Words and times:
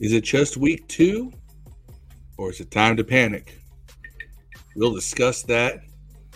Is 0.00 0.12
it 0.12 0.22
just 0.22 0.56
week 0.56 0.86
two, 0.86 1.32
or 2.36 2.50
is 2.50 2.60
it 2.60 2.70
time 2.70 2.96
to 2.96 3.04
panic? 3.04 3.58
We'll 4.76 4.94
discuss 4.94 5.42
that 5.44 5.80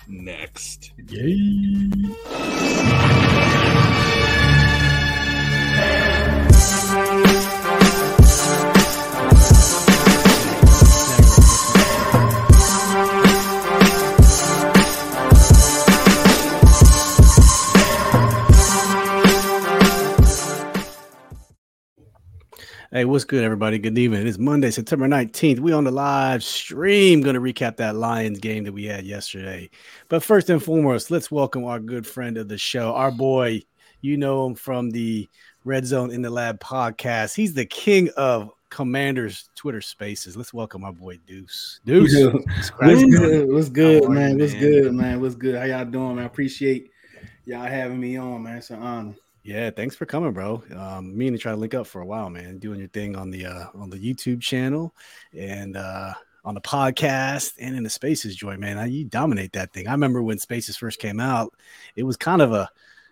next. 0.09 0.93
Yay. 1.09 2.42
Hey, 22.95 23.07
what's 23.07 23.25
good, 23.25 23.43
everybody? 23.43 23.79
Good 23.79 23.97
evening. 23.97 24.21
It 24.21 24.27
is 24.27 24.39
Monday, 24.39 24.71
September 24.71 25.09
19th. 25.09 25.61
We 25.61 25.73
on 25.73 25.85
the 25.85 25.91
live 25.91 26.45
stream 26.45 27.23
going 27.23 27.37
to 27.37 27.41
recap 27.41 27.79
that 27.79 27.97
Lions 27.97 28.39
game 28.39 28.65
that 28.65 28.73
we 28.75 28.85
had 28.85 29.07
yesterday. 29.07 29.71
But 30.11 30.23
first 30.23 30.51
and 30.51 30.63
foremost, 30.63 31.11
let's 31.11 31.31
welcome 31.31 31.65
our 31.65 31.81
good 31.81 32.07
friend 32.07 32.37
of 32.37 32.49
the 32.49 32.59
show, 32.59 32.93
our 32.93 33.11
boy. 33.11 33.63
You 34.03 34.19
know 34.19 34.45
him 34.45 34.55
from 34.55 34.91
the 34.91 35.27
Red 35.65 35.87
Zone 35.87 36.11
in 36.11 36.21
the 36.21 36.29
Lab 36.29 36.61
podcast. 36.61 37.35
He's 37.35 37.55
the 37.55 37.65
king 37.65 38.11
of 38.19 38.51
Commanders 38.69 39.49
Twitter 39.55 39.81
Spaces. 39.81 40.37
Let's 40.37 40.53
welcome 40.53 40.85
our 40.85 40.93
boy 40.93 41.19
Deuce. 41.27 41.81
Deuce, 41.87 42.15
what's 42.15 42.71
good? 43.05 43.51
What's 43.51 43.71
good, 43.71 44.07
man? 44.11 44.39
What's 44.39 44.53
good, 44.53 44.93
man? 44.93 45.19
What's 45.19 45.35
good? 45.35 45.55
How 45.55 45.65
y'all 45.65 45.87
doing, 45.87 46.17
man? 46.17 46.25
I 46.25 46.27
appreciate 46.27 46.91
y'all 47.47 47.63
having 47.65 47.99
me 47.99 48.19
on, 48.19 48.43
man. 48.43 48.59
It's 48.59 48.69
an 48.69 48.83
honor. 48.83 49.15
Yeah, 49.45 49.71
thanks 49.71 49.97
for 49.97 50.07
coming, 50.07 50.33
bro. 50.33 50.63
Um, 50.75 51.17
me 51.17 51.27
and 51.27 51.39
try 51.39 51.51
to 51.53 51.59
link 51.59 51.75
up 51.75 51.87
for 51.89 52.01
a 52.01 52.07
while, 52.07 52.31
man. 52.31 52.59
Doing 52.59 52.79
your 52.79 52.89
thing 52.89 53.17
on 53.17 53.31
the 53.31 53.47
uh, 53.47 53.67
on 53.75 53.91
the 53.91 53.99
YouTube 53.99 54.41
channel 54.41 54.95
and 55.37 55.77
uh, 55.77 56.15
on 56.45 56.55
the 56.55 56.61
podcast 56.61 57.55
and 57.59 57.75
in 57.75 57.83
the 57.83 57.91
Spaces 57.91 58.37
joint, 58.37 58.61
man. 58.61 58.79
I, 58.79 58.87
you 58.87 59.05
dominate 59.05 59.53
that 59.55 59.73
thing. 59.73 59.89
I 59.89 59.93
remember 59.93 60.23
when 60.23 60.39
Spaces 60.39 60.77
first 60.77 61.01
came 61.01 61.19
out, 61.19 61.53
it 61.97 62.05
was 62.05 62.17
kind 62.17 62.41
of 62.41 62.53
a 62.53 62.71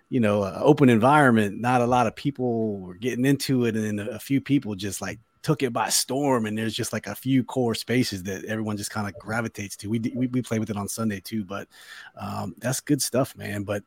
you 0.08 0.20
know 0.20 0.44
open 0.44 0.88
environment. 0.88 1.60
Not 1.60 1.80
a 1.82 1.86
lot 1.86 2.06
of 2.06 2.14
people 2.14 2.78
were 2.78 2.94
getting 2.94 3.24
into 3.24 3.64
it, 3.64 3.74
and 3.74 3.98
a 3.98 4.20
few 4.20 4.40
people 4.40 4.76
just 4.76 5.02
like 5.02 5.18
took 5.42 5.62
it 5.62 5.72
by 5.72 5.88
storm 5.88 6.46
and 6.46 6.56
there's 6.56 6.74
just 6.74 6.92
like 6.92 7.06
a 7.06 7.14
few 7.14 7.42
core 7.42 7.74
spaces 7.74 8.22
that 8.24 8.44
everyone 8.44 8.76
just 8.76 8.90
kind 8.90 9.08
of 9.08 9.18
gravitates 9.18 9.76
to. 9.76 9.88
We, 9.88 9.98
we 10.14 10.26
we 10.26 10.42
play 10.42 10.58
with 10.58 10.70
it 10.70 10.76
on 10.76 10.88
sunday 10.88 11.20
too 11.20 11.44
but 11.44 11.68
um, 12.16 12.54
that's 12.58 12.80
good 12.80 13.00
stuff 13.00 13.36
man. 13.36 13.62
But 13.62 13.82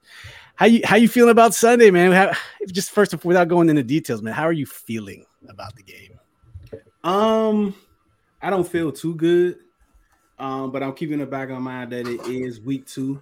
how 0.55 0.65
you 0.65 0.81
how 0.83 0.95
you 0.95 1.07
feeling 1.07 1.31
about 1.31 1.53
sunday 1.53 1.91
man? 1.91 2.11
How, 2.11 2.33
just 2.71 2.91
first 2.91 3.13
of 3.13 3.23
all 3.23 3.29
without 3.29 3.47
going 3.47 3.69
into 3.69 3.83
details 3.83 4.21
man 4.21 4.33
how 4.33 4.43
are 4.43 4.53
you 4.53 4.65
feeling 4.65 5.25
about 5.47 5.75
the 5.75 5.83
game? 5.83 6.19
Um 7.03 7.75
i 8.41 8.49
don't 8.49 8.67
feel 8.67 8.91
too 8.91 9.15
good 9.15 9.59
um 10.39 10.71
but 10.71 10.83
i'm 10.83 10.93
keeping 10.93 11.19
the 11.19 11.25
back 11.25 11.49
of 11.49 11.61
mind 11.61 11.91
that 11.91 12.07
it 12.07 12.21
is 12.27 12.59
week 12.59 12.87
two. 12.87 13.21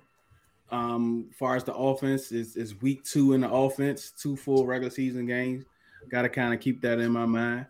Um 0.70 1.30
far 1.38 1.58
as 1.58 1.66
the 1.66 1.74
offense 1.74 2.32
is 2.32 2.56
is 2.56 2.82
week 2.82 3.04
two 3.04 3.34
in 3.34 3.42
the 3.42 3.52
offense 3.52 4.12
two 4.12 4.38
full 4.38 4.66
regular 4.66 4.90
season 4.90 5.26
games. 5.26 5.66
Got 6.10 6.24
to 6.24 6.30
kind 6.30 6.54
of 6.54 6.60
keep 6.62 6.82
that 6.82 7.00
in 7.00 7.12
my 7.12 7.26
mind 7.26 7.68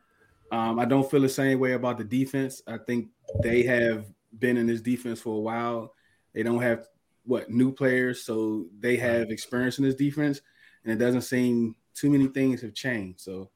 um, 0.52 0.80
I 0.80 0.86
don't 0.86 1.10
feel 1.10 1.22
the 1.22 1.30
same 1.30 1.60
way 1.60 1.74
about 1.74 1.98
the 1.98 2.04
defense. 2.04 2.62
I 2.68 2.78
think 2.78 3.08
they 3.42 3.64
have 3.64 4.06
been 4.38 4.58
in 4.58 4.68
this 4.68 4.82
defense 4.82 5.22
for 5.22 5.38
a 5.38 5.42
while. 5.42 5.94
They 6.34 6.44
don't 6.44 6.62
have 6.62 6.88
what 7.26 7.50
new 7.50 7.72
players, 7.72 8.24
so 8.24 8.66
they 8.80 8.98
have 8.98 9.30
experience 9.30 9.78
in 9.78 9.86
this 9.86 9.96
defense, 9.96 10.42
and 10.84 10.94
it 10.94 10.98
doesn't 10.98 11.22
seem 11.22 11.76
too 11.94 12.10
many 12.10 12.28
things 12.28 12.62
have 12.62 12.74
changed. 12.74 13.22
So 13.22 13.50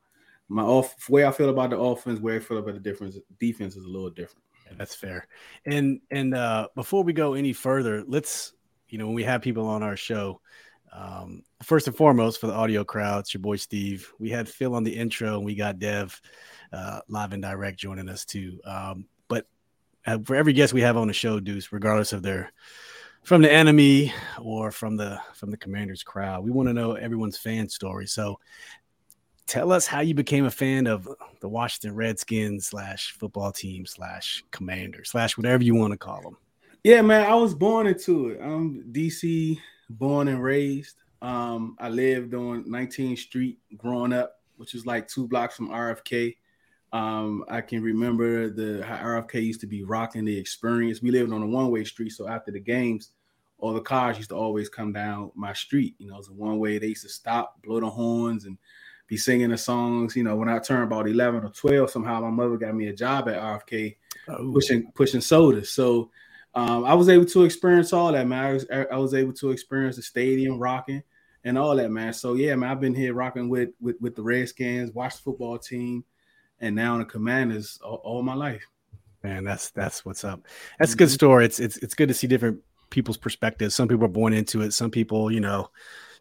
my 0.48 0.64
off 0.64 1.10
way 1.10 1.26
I 1.26 1.32
feel 1.32 1.50
about 1.50 1.72
the 1.72 1.78
offense, 1.78 2.20
way 2.20 2.38
I 2.38 2.40
feel 2.40 2.58
about 2.60 2.76
the 2.76 2.80
difference 2.80 3.18
defense 3.40 3.76
is 3.76 3.86
a 3.86 3.90
little 3.90 4.10
different. 4.10 4.44
That's 4.78 4.96
fair. 4.96 5.28
And 5.66 6.00
and 6.12 6.34
uh, 6.34 6.70
before 6.76 7.04
we 7.04 7.14
go 7.14 7.34
any 7.34 7.54
further, 7.54 8.04
let's 8.08 8.54
you 8.90 8.98
know 8.98 9.08
when 9.08 9.16
we 9.16 9.24
have 9.24 9.42
people 9.42 9.68
on 9.68 9.84
our 9.84 9.98
show. 9.98 10.42
Um, 10.96 11.44
first 11.62 11.88
and 11.88 11.96
foremost, 11.96 12.40
for 12.40 12.48
the 12.48 12.54
audio 12.54 12.84
crowd, 12.84 13.22
it's 13.22 13.34
your 13.34 13.42
boy 13.42 13.58
Steve. 13.58 14.12
We 14.20 14.30
had 14.30 14.48
Phil 14.48 14.76
on 14.76 14.84
the 14.84 14.96
intro, 14.96 15.36
and 15.36 15.46
we 15.46 15.56
got 15.56 15.80
Dev 15.80 16.20
uh, 16.72 17.02
live 17.10 17.34
and 17.34 17.42
direct 17.42 17.80
joining 17.80 18.08
us 18.08 18.24
too. 18.24 18.60
Um, 18.66 19.06
but 19.28 19.46
uh, 20.06 20.20
for 20.24 20.36
every 20.36 20.54
guest 20.54 20.74
we 20.74 20.82
have 20.82 20.98
on 20.98 21.08
the 21.08 21.14
show, 21.14 21.40
Deuce, 21.40 21.72
regardless 21.72 22.14
of 22.14 22.22
their 22.22 22.52
from 23.24 23.42
the 23.42 23.52
enemy 23.52 24.14
or 24.42 24.72
from 24.72 24.96
the 24.96 25.20
from 25.34 25.52
the 25.52 25.58
Commanders 25.58 26.04
crowd, 26.04 26.44
we 26.44 26.52
want 26.52 26.70
to 26.70 26.74
know 26.74 26.94
everyone's 26.94 27.38
fan 27.38 27.68
story. 27.68 28.08
So 28.08 28.40
tell 29.48 29.72
us 29.72 29.86
how 29.88 30.00
you 30.00 30.14
became 30.14 30.46
a 30.46 30.52
fan 30.52 30.88
of 30.88 31.08
the 31.42 31.50
Washington 31.50 31.96
Redskins 31.96 32.68
slash 32.68 33.12
football 33.12 33.52
team 33.52 33.86
slash 33.86 34.44
Commander 34.52 35.04
slash 35.04 35.38
whatever 35.38 35.64
you 35.64 35.76
want 35.76 35.92
to 35.92 35.98
call 35.98 36.22
them. 36.22 36.38
Yeah, 36.84 37.02
man, 37.02 37.26
I 37.26 37.34
was 37.36 37.56
born 37.56 37.88
into 37.88 38.30
it. 38.30 38.40
I'm 38.42 38.84
DC, 38.92 39.58
born 39.90 40.28
and 40.28 40.44
raised. 40.44 40.96
Um, 41.22 41.76
I 41.80 41.90
lived 41.90 42.34
on 42.34 42.66
19th 42.66 43.20
Street 43.20 43.60
growing 43.78 44.14
up, 44.14 44.40
which 44.58 44.76
is 44.76 44.86
like 44.86 45.08
two 45.08 45.28
blocks 45.28 45.56
from 45.56 45.70
RFK. 45.70 46.36
Um, 46.94 47.44
I 47.50 47.62
can 47.62 47.82
remember 47.82 48.50
the 48.50 48.86
how 48.86 48.98
RFK 48.98 49.44
used 49.44 49.62
to 49.62 49.68
be 49.68 49.84
rocking 49.84 50.26
the 50.26 50.38
experience. 50.38 51.02
We 51.02 51.12
lived 51.12 51.34
on 51.34 51.44
a 51.44 51.48
one-way 51.48 51.84
street, 51.84 52.12
so 52.12 52.28
after 52.28 52.52
the 52.52 52.60
games, 52.60 53.12
all 53.58 53.74
the 53.74 53.82
cars 53.82 54.18
used 54.18 54.30
to 54.30 54.36
always 54.36 54.70
come 54.70 54.94
down 54.94 55.32
my 55.36 55.54
street. 55.54 55.96
You 55.98 56.08
know, 56.08 56.16
it 56.16 56.20
was 56.20 56.30
a 56.30 56.34
one-way. 56.34 56.78
They 56.78 56.88
used 56.88 57.04
to 57.04 57.10
stop, 57.10 57.62
blow 57.64 57.80
the 57.80 57.90
horns, 57.90 58.46
and 58.46 58.58
be 59.08 59.18
singing 59.18 59.50
the 59.50 59.58
songs. 59.58 60.16
You 60.16 60.24
know, 60.24 60.36
when 60.36 60.50
I 60.50 60.60
turned 60.60 60.84
about 60.84 61.08
11 61.08 61.44
or 61.44 61.50
12, 61.50 61.90
somehow 61.90 62.22
my 62.22 62.30
mother 62.30 62.58
got 62.58 62.76
me 62.76 62.88
a 62.88 62.94
job 62.94 63.28
at 63.30 63.42
RFK 63.42 63.96
oh. 64.30 64.52
pushing 64.54 64.92
pushing 64.94 65.22
sodas. 65.22 65.72
So 65.72 66.12
um, 66.56 66.86
I 66.86 66.94
was 66.94 67.10
able 67.10 67.26
to 67.26 67.44
experience 67.44 67.92
all 67.92 68.12
that, 68.12 68.28
man. 68.28 68.44
I 68.44 68.54
was, 68.54 68.66
I 68.72 68.98
was 68.98 69.14
able 69.14 69.34
to 69.34 69.52
experience 69.52 69.98
the 69.98 70.02
stadium 70.02 70.58
rocking 70.58 71.04
and 71.44 71.58
all 71.58 71.76
that, 71.76 71.92
man. 71.92 72.14
So 72.14 72.36
yeah, 72.36 72.56
man, 72.56 72.70
I've 72.70 72.80
been 72.80 72.96
here 72.96 73.14
rocking 73.14 73.50
with 73.50 73.70
with, 73.82 73.98
with 74.00 74.16
the 74.16 74.24
Redskins, 74.24 74.92
watch 74.92 75.16
the 75.16 75.22
football 75.22 75.58
team 75.58 76.04
and 76.60 76.76
now 76.76 76.98
the 76.98 77.06
Commanders 77.06 77.80
all, 77.84 78.02
all 78.04 78.24
my 78.24 78.34
life. 78.34 78.66
Man, 79.24 79.44
that's 79.44 79.70
that's 79.72 80.06
what's 80.06 80.24
up. 80.24 80.46
That's 80.80 80.94
a 80.94 80.98
good 80.98 81.08
mm-hmm. 81.08 81.14
story. 81.14 81.46
It's 81.46 81.60
it's 81.60 81.78
it's 81.78 81.94
good 81.94 82.08
to 82.08 82.14
see 82.14 82.28
different 82.28 82.60
people's 82.90 83.18
perspectives. 83.18 83.76
Some 83.76 83.88
people 83.88 84.06
are 84.06 84.10
born 84.10 84.34
into 84.34 84.62
it. 84.62 84.72
Some 84.72 84.92
people, 84.92 85.32
you 85.32 85.40
know, 85.40 85.70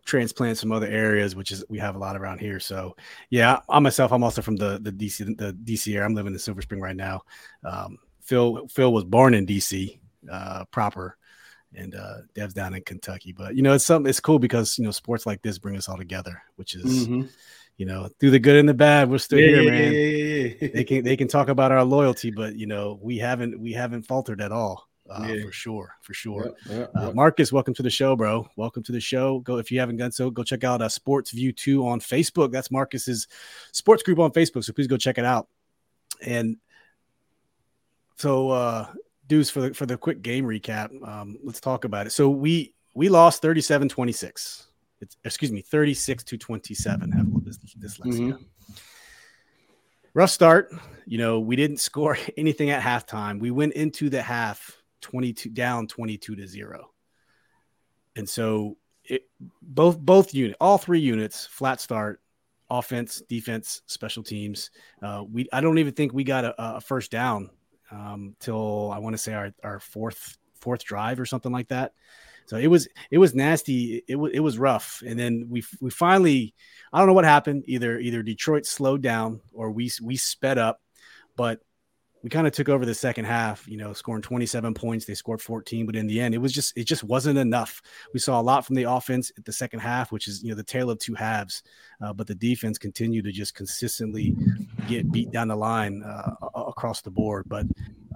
transplant 0.04 0.58
from 0.58 0.72
other 0.72 0.86
areas, 0.86 1.36
which 1.36 1.52
is 1.52 1.64
we 1.68 1.78
have 1.78 1.96
a 1.96 1.98
lot 1.98 2.16
around 2.16 2.38
here. 2.40 2.58
So 2.58 2.96
yeah, 3.30 3.60
I 3.68 3.78
myself, 3.78 4.12
I'm 4.12 4.24
also 4.24 4.42
from 4.42 4.56
the 4.56 4.78
the 4.80 4.92
DC 4.92 5.36
the 5.36 5.52
DC 5.52 5.94
area. 5.94 6.06
I'm 6.06 6.14
living 6.14 6.32
in 6.32 6.38
Silver 6.38 6.62
Spring 6.62 6.80
right 6.80 6.96
now. 6.96 7.22
Um, 7.62 7.98
Phil 8.20 8.66
Phil 8.68 8.92
was 8.92 9.04
born 9.04 9.34
in 9.34 9.46
DC 9.46 9.98
uh, 10.30 10.64
proper, 10.66 11.16
and 11.74 11.94
uh, 11.94 12.18
Dev's 12.34 12.54
down 12.54 12.74
in 12.74 12.82
Kentucky. 12.82 13.32
But 13.32 13.56
you 13.56 13.62
know, 13.62 13.74
it's 13.74 13.86
something. 13.86 14.08
It's 14.08 14.20
cool 14.20 14.38
because 14.38 14.78
you 14.78 14.84
know 14.84 14.90
sports 14.90 15.26
like 15.26 15.42
this 15.42 15.58
bring 15.58 15.76
us 15.76 15.88
all 15.88 15.98
together, 15.98 16.42
which 16.56 16.74
is. 16.74 17.08
Mm-hmm 17.08 17.22
you 17.76 17.86
know, 17.86 18.08
through 18.20 18.30
the 18.30 18.38
good 18.38 18.56
and 18.56 18.68
the 18.68 18.74
bad, 18.74 19.10
we're 19.10 19.18
still 19.18 19.38
yeah, 19.38 19.46
here, 19.48 19.62
yeah, 19.62 19.70
man. 19.70 19.92
Yeah, 19.92 20.68
they 20.72 20.84
can 20.84 21.04
they 21.04 21.16
can 21.16 21.28
talk 21.28 21.48
about 21.48 21.72
our 21.72 21.82
loyalty, 21.82 22.30
but 22.30 22.54
you 22.54 22.66
know, 22.66 22.98
we 23.02 23.18
haven't 23.18 23.58
we 23.58 23.72
haven't 23.72 24.02
faltered 24.02 24.40
at 24.40 24.52
all. 24.52 24.88
Uh, 25.10 25.34
for 25.42 25.52
sure, 25.52 25.94
for 26.00 26.14
sure. 26.14 26.54
Uh, 26.94 27.12
Marcus, 27.12 27.52
welcome 27.52 27.74
to 27.74 27.82
the 27.82 27.90
show, 27.90 28.16
bro. 28.16 28.48
Welcome 28.56 28.82
to 28.84 28.92
the 28.92 29.00
show. 29.00 29.40
Go 29.40 29.58
if 29.58 29.70
you 29.70 29.78
haven't 29.78 29.96
done 29.96 30.12
so, 30.12 30.30
go 30.30 30.42
check 30.42 30.64
out 30.64 30.80
uh, 30.80 30.88
Sports 30.88 31.30
View 31.32 31.52
Two 31.52 31.86
on 31.86 32.00
Facebook. 32.00 32.52
That's 32.52 32.70
Marcus's 32.70 33.26
sports 33.72 34.02
group 34.02 34.18
on 34.18 34.30
Facebook. 34.30 34.64
So 34.64 34.72
please 34.72 34.86
go 34.86 34.96
check 34.96 35.18
it 35.18 35.24
out. 35.24 35.48
And 36.22 36.56
so, 38.16 38.50
uh, 38.50 38.86
dudes, 39.26 39.50
for 39.50 39.60
the 39.60 39.74
for 39.74 39.86
the 39.86 39.96
quick 39.96 40.22
game 40.22 40.44
recap, 40.44 40.90
um, 41.06 41.38
let's 41.42 41.60
talk 41.60 41.84
about 41.84 42.06
it. 42.06 42.10
So 42.10 42.28
we 42.30 42.74
we 42.94 43.08
lost 43.08 43.42
37 43.42 43.88
26 43.88 44.68
it's 45.04 45.16
excuse 45.24 45.52
me, 45.52 45.60
36 45.60 46.24
to 46.24 46.38
27. 46.38 47.12
Have 47.12 47.26
a 47.26 47.30
little 47.30 47.40
dyslexia. 47.40 48.32
Mm-hmm. 48.32 48.42
Rough 50.14 50.30
start. 50.30 50.72
You 51.06 51.18
know, 51.18 51.40
we 51.40 51.56
didn't 51.56 51.80
score 51.88 52.18
anything 52.36 52.70
at 52.70 52.82
halftime. 52.82 53.38
We 53.38 53.50
went 53.50 53.74
into 53.74 54.08
the 54.08 54.22
half 54.22 54.76
22 55.02 55.50
down 55.50 55.86
22 55.86 56.36
to 56.36 56.46
0. 56.46 56.90
And 58.16 58.28
so 58.28 58.76
it 59.04 59.28
both 59.60 59.98
both 59.98 60.32
unit 60.32 60.56
all 60.60 60.78
three 60.78 61.00
units 61.00 61.44
flat 61.44 61.78
start 61.78 62.22
offense 62.70 63.22
defense 63.28 63.82
special 63.84 64.22
teams 64.22 64.70
uh, 65.02 65.22
we 65.30 65.46
i 65.52 65.60
don't 65.60 65.76
even 65.76 65.92
think 65.92 66.14
we 66.14 66.24
got 66.24 66.46
a, 66.46 66.54
a 66.58 66.80
first 66.80 67.10
down 67.10 67.50
um, 67.90 68.34
till 68.40 68.90
i 68.92 68.98
want 68.98 69.14
to 69.14 69.18
say 69.18 69.34
our, 69.34 69.52
our 69.62 69.80
fourth 69.80 70.38
fourth 70.60 70.84
drive 70.84 71.20
or 71.20 71.26
something 71.26 71.52
like 71.52 71.68
that 71.68 71.92
so 72.46 72.56
it 72.56 72.66
was 72.66 72.88
it 73.10 73.18
was 73.18 73.34
nasty. 73.34 74.02
It 74.06 74.16
was 74.16 74.32
it 74.34 74.40
was 74.40 74.58
rough. 74.58 75.02
And 75.06 75.18
then 75.18 75.46
we 75.48 75.64
we 75.80 75.90
finally 75.90 76.54
I 76.92 76.98
don't 76.98 77.06
know 77.06 77.14
what 77.14 77.24
happened. 77.24 77.64
Either 77.66 77.98
either 77.98 78.22
Detroit 78.22 78.66
slowed 78.66 79.02
down 79.02 79.40
or 79.52 79.70
we 79.70 79.90
we 80.02 80.16
sped 80.16 80.58
up, 80.58 80.80
but 81.36 81.60
we 82.24 82.30
kind 82.30 82.46
of 82.46 82.54
took 82.54 82.70
over 82.70 82.86
the 82.86 82.94
second 82.94 83.26
half, 83.26 83.68
you 83.68 83.76
know, 83.76 83.92
scoring 83.92 84.22
27 84.22 84.72
points. 84.72 85.04
They 85.04 85.12
scored 85.12 85.42
14, 85.42 85.84
but 85.84 85.94
in 85.94 86.06
the 86.06 86.22
end, 86.22 86.34
it 86.34 86.38
was 86.38 86.52
just 86.52 86.74
it 86.74 86.84
just 86.84 87.04
wasn't 87.04 87.38
enough. 87.38 87.82
We 88.14 88.18
saw 88.18 88.40
a 88.40 88.42
lot 88.42 88.64
from 88.64 88.76
the 88.76 88.84
offense 88.84 89.30
at 89.36 89.44
the 89.44 89.52
second 89.52 89.80
half, 89.80 90.10
which 90.10 90.26
is 90.26 90.42
you 90.42 90.48
know 90.48 90.54
the 90.54 90.62
tale 90.62 90.88
of 90.88 90.98
two 90.98 91.12
halves. 91.12 91.62
Uh, 92.00 92.14
but 92.14 92.26
the 92.26 92.34
defense 92.34 92.78
continued 92.78 93.26
to 93.26 93.30
just 93.30 93.54
consistently 93.54 94.34
get 94.88 95.12
beat 95.12 95.32
down 95.32 95.48
the 95.48 95.56
line 95.56 96.02
uh, 96.02 96.30
across 96.54 97.02
the 97.02 97.10
board. 97.10 97.44
But 97.46 97.66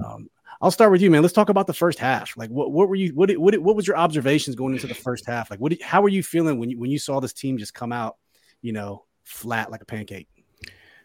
um, 0.02 0.30
I'll 0.62 0.70
start 0.70 0.90
with 0.90 1.02
you, 1.02 1.10
man. 1.10 1.20
Let's 1.20 1.34
talk 1.34 1.50
about 1.50 1.66
the 1.66 1.74
first 1.74 1.98
half. 1.98 2.34
Like, 2.34 2.48
what, 2.48 2.72
what 2.72 2.88
were 2.88 2.94
you? 2.96 3.14
What, 3.14 3.30
what 3.32 3.58
what 3.58 3.76
was 3.76 3.86
your 3.86 3.98
observations 3.98 4.56
going 4.56 4.72
into 4.72 4.86
the 4.86 4.94
first 4.94 5.26
half? 5.26 5.50
Like, 5.50 5.60
what? 5.60 5.78
How 5.82 6.00
were 6.00 6.08
you 6.08 6.22
feeling 6.22 6.58
when 6.58 6.70
you 6.70 6.78
when 6.78 6.90
you 6.90 6.98
saw 6.98 7.20
this 7.20 7.34
team 7.34 7.58
just 7.58 7.74
come 7.74 7.92
out, 7.92 8.16
you 8.62 8.72
know, 8.72 9.04
flat 9.24 9.70
like 9.70 9.82
a 9.82 9.86
pancake? 9.86 10.28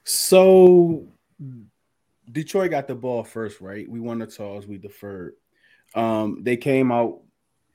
So 0.06 1.10
Detroit 2.32 2.72
got 2.72 2.88
the 2.88 2.96
ball 2.96 3.24
first, 3.24 3.62
right? 3.62 3.90
We 3.90 4.00
won 4.00 4.20
the 4.20 4.28
toss, 4.28 4.66
we 4.66 4.78
deferred. 4.78 5.34
Um, 5.96 6.44
they 6.44 6.58
came 6.58 6.92
out, 6.92 7.22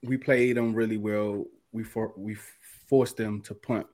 we 0.02 0.16
played 0.16 0.56
them 0.56 0.74
really 0.74 0.96
well. 0.96 1.44
We 1.72 1.84
for, 1.84 2.12
we 2.16 2.36
forced 2.88 3.16
them 3.16 3.42
to 3.42 3.54
punt. 3.54 3.86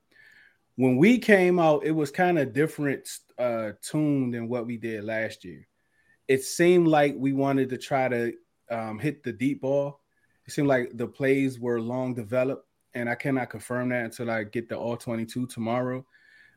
When 0.77 0.97
we 0.97 1.19
came 1.19 1.59
out, 1.59 1.85
it 1.85 1.91
was 1.91 2.11
kind 2.11 2.39
of 2.39 2.53
different 2.53 3.09
uh, 3.39 3.73
tune 3.83 4.31
than 4.31 4.49
what 4.49 4.67
we 4.67 4.77
did 4.77 5.05
last 5.05 5.45
year. 5.45 5.67
It 6.27 6.43
seemed 6.43 6.89
like 6.89 7.15
we 7.17 7.33
wanted 7.33 7.71
to 7.71 7.79
try 7.79 8.09
to 8.09 8.33
um, 8.71 8.99
hit 8.99 9.23
the 9.23 9.33
deep 9.33 9.61
ball. 9.61 10.01
It 10.47 10.53
seemed 10.53 10.69
like 10.69 10.97
the 10.97 11.07
plays 11.07 11.59
were 11.59 11.81
long 11.81 12.15
developed, 12.15 12.67
and 12.95 13.09
I 13.09 13.15
cannot 13.15 13.51
confirm 13.51 13.91
that 13.91 14.05
until 14.05 14.31
I 14.31 14.45
get 14.45 14.69
the 14.69 14.77
all 14.77 14.97
22 14.97 15.47
tomorrow. 15.47 16.05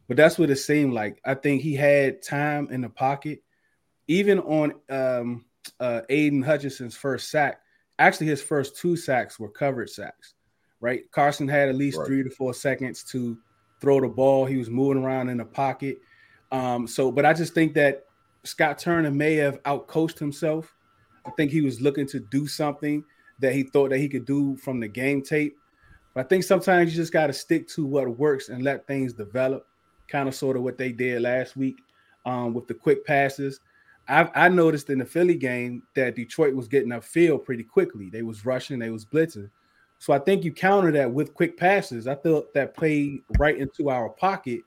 But 0.07 0.17
that's 0.17 0.39
what 0.39 0.50
it 0.50 0.55
seemed 0.57 0.93
like. 0.93 1.19
I 1.25 1.33
think 1.33 1.61
he 1.61 1.75
had 1.75 2.21
time 2.21 2.69
in 2.71 2.81
the 2.81 2.89
pocket 2.89 3.43
even 4.07 4.39
on 4.39 4.74
um, 4.89 5.45
uh, 5.80 6.01
Aidan 6.09 6.42
Hutchinson's 6.42 6.95
first 6.95 7.30
sack, 7.30 7.59
actually 8.00 8.27
his 8.27 8.42
first 8.42 8.77
two 8.77 8.95
sacks 8.95 9.39
were 9.39 9.50
covered 9.50 9.89
sacks, 9.89 10.33
right? 10.80 11.09
Carson 11.12 11.48
had 11.48 11.69
at 11.69 11.75
least 11.75 11.98
right. 11.98 12.07
three 12.07 12.24
to 12.24 12.30
four 12.30 12.54
seconds 12.54 13.04
to 13.06 13.38
throw 13.81 14.01
the 14.01 14.07
ball. 14.07 14.45
He 14.45 14.57
was 14.57 14.69
moving 14.69 15.04
around 15.04 15.30
in 15.30 15.38
the 15.38 15.45
pocket. 15.45 15.98
Um, 16.51 16.88
so, 16.88 17.12
but 17.12 17.25
I 17.25 17.33
just 17.33 17.54
think 17.54 17.74
that 17.74 18.06
Scott 18.44 18.80
Turner 18.80 19.12
may 19.12 19.36
have 19.36 19.62
outcoached 19.63 20.19
himself. 20.19 20.74
I 21.25 21.31
think 21.31 21.51
he 21.51 21.62
was 21.62 21.81
looking 21.81 22.07
to 22.07 22.19
do 22.19 22.48
something 22.48 23.03
that 23.39 23.53
he 23.53 23.63
thought 23.63 23.89
that 23.89 24.00
he 24.00 24.07
could 24.07 24.25
do 24.25 24.56
from 24.57 24.80
the 24.80 24.88
game 24.88 25.21
tape. 25.21 25.57
But 26.13 26.25
I 26.25 26.27
think 26.30 26.44
sometimes 26.44 26.92
you 26.92 26.95
just 26.95 27.13
got 27.13 27.27
to 27.27 27.33
stick 27.33 27.68
to 27.69 27.86
what 27.86 28.18
works 28.18 28.50
and 28.50 28.63
let 28.63 28.88
things 28.88 29.13
develop, 29.13 29.68
kind 30.07 30.27
of 30.27 30.33
sort 30.33 30.56
of 30.56 30.63
what 30.63 30.77
they 30.77 30.92
did 30.92 31.21
last 31.21 31.57
week 31.57 31.77
um, 32.25 32.53
with 32.53 32.68
the 32.68 32.74
quick 32.74 33.06
passes. 33.06 33.60
I, 34.07 34.30
I 34.36 34.50
noticed 34.50 34.89
in 34.89 35.00
the 35.00 35.06
Philly 35.06 35.36
game 35.36 35.83
that 35.95 36.15
Detroit 36.15 36.56
was 36.56 36.68
getting 36.68 36.89
upfield 36.89 37.45
pretty 37.45 37.63
quickly. 37.63 38.09
They 38.09 38.21
was 38.21 38.45
rushing, 38.45 38.80
they 38.80 38.89
was 38.89 39.06
blitzing. 39.06 39.50
So 40.00 40.13
I 40.13 40.19
think 40.19 40.44
you 40.44 40.51
counter 40.51 40.92
that 40.92 41.12
with 41.12 41.33
quick 41.33 41.57
passes. 41.57 42.07
I 42.07 42.15
thought 42.15 42.54
that 42.54 42.75
played 42.75 43.24
right 43.39 43.57
into 43.57 43.89
our 43.89 44.09
pocket, 44.09 44.62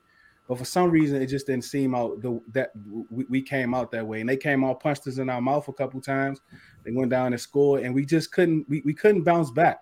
but 0.47 0.57
for 0.57 0.65
some 0.65 0.91
reason 0.91 1.21
it 1.21 1.27
just 1.27 1.47
didn't 1.47 1.63
seem 1.63 1.95
out 1.95 2.21
the, 2.21 2.41
that 2.51 2.71
we, 3.09 3.25
we, 3.29 3.41
came 3.41 3.73
out 3.73 3.91
that 3.91 4.05
way. 4.05 4.19
And 4.19 4.29
they 4.29 4.37
came 4.37 4.63
out 4.65 4.81
punched 4.81 5.07
us 5.07 5.17
in 5.17 5.29
our 5.29 5.41
mouth 5.41 5.67
a 5.69 5.73
couple 5.73 6.01
times. 6.01 6.41
They 6.83 6.91
went 6.91 7.11
down 7.11 7.31
and 7.31 7.41
scored, 7.41 7.83
and 7.83 7.95
we 7.95 8.05
just 8.05 8.31
couldn't 8.31 8.67
we, 8.67 8.81
we 8.83 8.93
couldn't 8.93 9.23
bounce 9.23 9.51
back. 9.51 9.79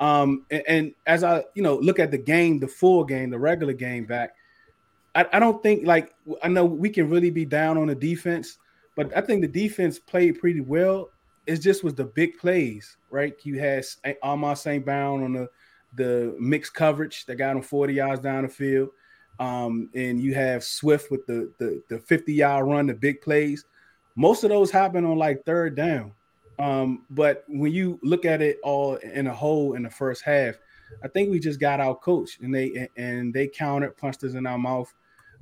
Um, 0.00 0.44
and, 0.50 0.62
and, 0.68 0.94
as 1.06 1.24
I 1.24 1.44
you 1.54 1.62
know 1.62 1.76
look 1.76 1.98
at 1.98 2.10
the 2.10 2.18
game, 2.18 2.58
the 2.58 2.68
full 2.68 3.04
game, 3.04 3.30
the 3.30 3.38
regular 3.38 3.72
game 3.72 4.04
back, 4.04 4.34
I, 5.14 5.26
I 5.32 5.38
don't 5.38 5.62
think 5.62 5.86
like 5.86 6.14
I 6.42 6.48
know 6.48 6.64
we 6.64 6.90
can 6.90 7.08
really 7.08 7.30
be 7.30 7.44
down 7.44 7.78
on 7.78 7.86
the 7.86 7.94
defense 7.94 8.58
but 8.98 9.16
I 9.16 9.20
think 9.20 9.42
the 9.42 9.46
defense 9.46 9.96
played 10.00 10.40
pretty 10.40 10.60
well. 10.60 11.10
It 11.46 11.58
just 11.58 11.84
was 11.84 11.94
the 11.94 12.06
big 12.06 12.36
plays, 12.36 12.96
right? 13.10 13.32
You 13.44 13.60
had 13.60 13.84
Amon 14.24 14.56
St. 14.56 14.84
Brown 14.84 15.22
on 15.22 15.32
the 15.34 15.48
the 15.94 16.36
mixed 16.40 16.74
coverage 16.74 17.24
that 17.26 17.36
got 17.36 17.54
him 17.54 17.62
40 17.62 17.94
yards 17.94 18.20
down 18.20 18.42
the 18.42 18.48
field. 18.48 18.88
Um, 19.38 19.88
and 19.94 20.20
you 20.20 20.34
have 20.34 20.64
Swift 20.64 21.12
with 21.12 21.24
the, 21.26 21.48
the 21.58 21.80
the 21.88 22.00
50 22.00 22.32
yard 22.32 22.66
run, 22.66 22.88
the 22.88 22.94
big 22.94 23.20
plays. 23.20 23.64
Most 24.16 24.42
of 24.42 24.50
those 24.50 24.68
happen 24.68 25.04
on 25.04 25.16
like 25.16 25.44
third 25.44 25.76
down. 25.76 26.10
Um, 26.58 27.04
but 27.08 27.44
when 27.46 27.70
you 27.70 28.00
look 28.02 28.24
at 28.24 28.42
it 28.42 28.58
all 28.64 28.96
in 28.96 29.28
a 29.28 29.32
whole 29.32 29.74
in 29.74 29.84
the 29.84 29.90
first 29.90 30.24
half, 30.24 30.56
I 31.04 31.08
think 31.08 31.30
we 31.30 31.38
just 31.38 31.60
got 31.60 31.78
our 31.78 31.94
coach 31.94 32.40
and 32.42 32.52
they 32.52 32.88
and 32.96 33.32
they 33.32 33.46
countered, 33.46 33.96
punched 33.96 34.24
us 34.24 34.34
in 34.34 34.44
our 34.44 34.58
mouth. 34.58 34.92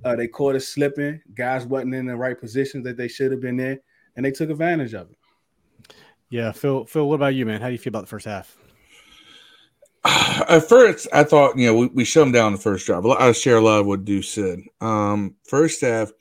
Uh, 0.04 0.14
they 0.16 0.28
caught 0.28 0.54
us 0.54 0.68
slipping. 0.68 1.20
Guys 1.34 1.66
wasn't 1.66 1.94
in 1.94 2.06
the 2.06 2.16
right 2.16 2.38
positions 2.38 2.84
that 2.84 2.96
they 2.96 3.08
should 3.08 3.32
have 3.32 3.40
been 3.40 3.58
in, 3.58 3.80
and 4.14 4.24
they 4.24 4.30
took 4.30 4.50
advantage 4.50 4.94
of 4.94 5.10
it. 5.10 5.16
Yeah, 6.28 6.52
Phil. 6.52 6.84
Phil, 6.86 7.08
what 7.08 7.16
about 7.16 7.34
you, 7.34 7.46
man? 7.46 7.60
How 7.60 7.68
do 7.68 7.72
you 7.72 7.78
feel 7.78 7.90
about 7.90 8.02
the 8.02 8.08
first 8.08 8.26
half? 8.26 8.56
At 10.48 10.68
first, 10.68 11.08
I 11.12 11.24
thought 11.24 11.56
you 11.58 11.66
know 11.66 11.74
we, 11.74 11.86
we 11.88 12.04
shut 12.04 12.22
them 12.22 12.32
down 12.32 12.52
the 12.52 12.58
first 12.58 12.86
drive. 12.86 13.06
I 13.06 13.32
share 13.32 13.56
a 13.56 13.60
lot 13.60 13.80
of 13.80 13.86
what 13.86 14.04
Deuce 14.04 14.28
said. 14.28 14.60
Um, 14.80 15.36
first 15.44 15.80
half, 15.80 16.12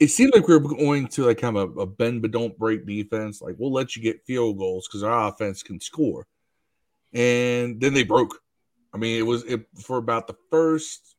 it 0.00 0.08
seemed 0.08 0.34
like 0.34 0.48
we 0.48 0.56
were 0.56 0.60
going 0.60 1.08
to 1.08 1.26
like 1.26 1.38
kind 1.38 1.56
of 1.56 1.76
a, 1.76 1.80
a 1.80 1.86
bend 1.86 2.22
but 2.22 2.30
don't 2.30 2.58
break 2.58 2.86
defense. 2.86 3.40
Like 3.40 3.56
we'll 3.58 3.72
let 3.72 3.96
you 3.96 4.02
get 4.02 4.24
field 4.24 4.58
goals 4.58 4.88
because 4.88 5.02
our 5.02 5.28
offense 5.28 5.62
can 5.62 5.80
score, 5.80 6.26
and 7.12 7.80
then 7.80 7.94
they 7.94 8.04
broke. 8.04 8.40
I 8.92 8.98
mean, 8.98 9.18
it 9.18 9.22
was 9.26 9.44
it, 9.44 9.66
for 9.80 9.98
about 9.98 10.26
the 10.26 10.36
first 10.50 11.13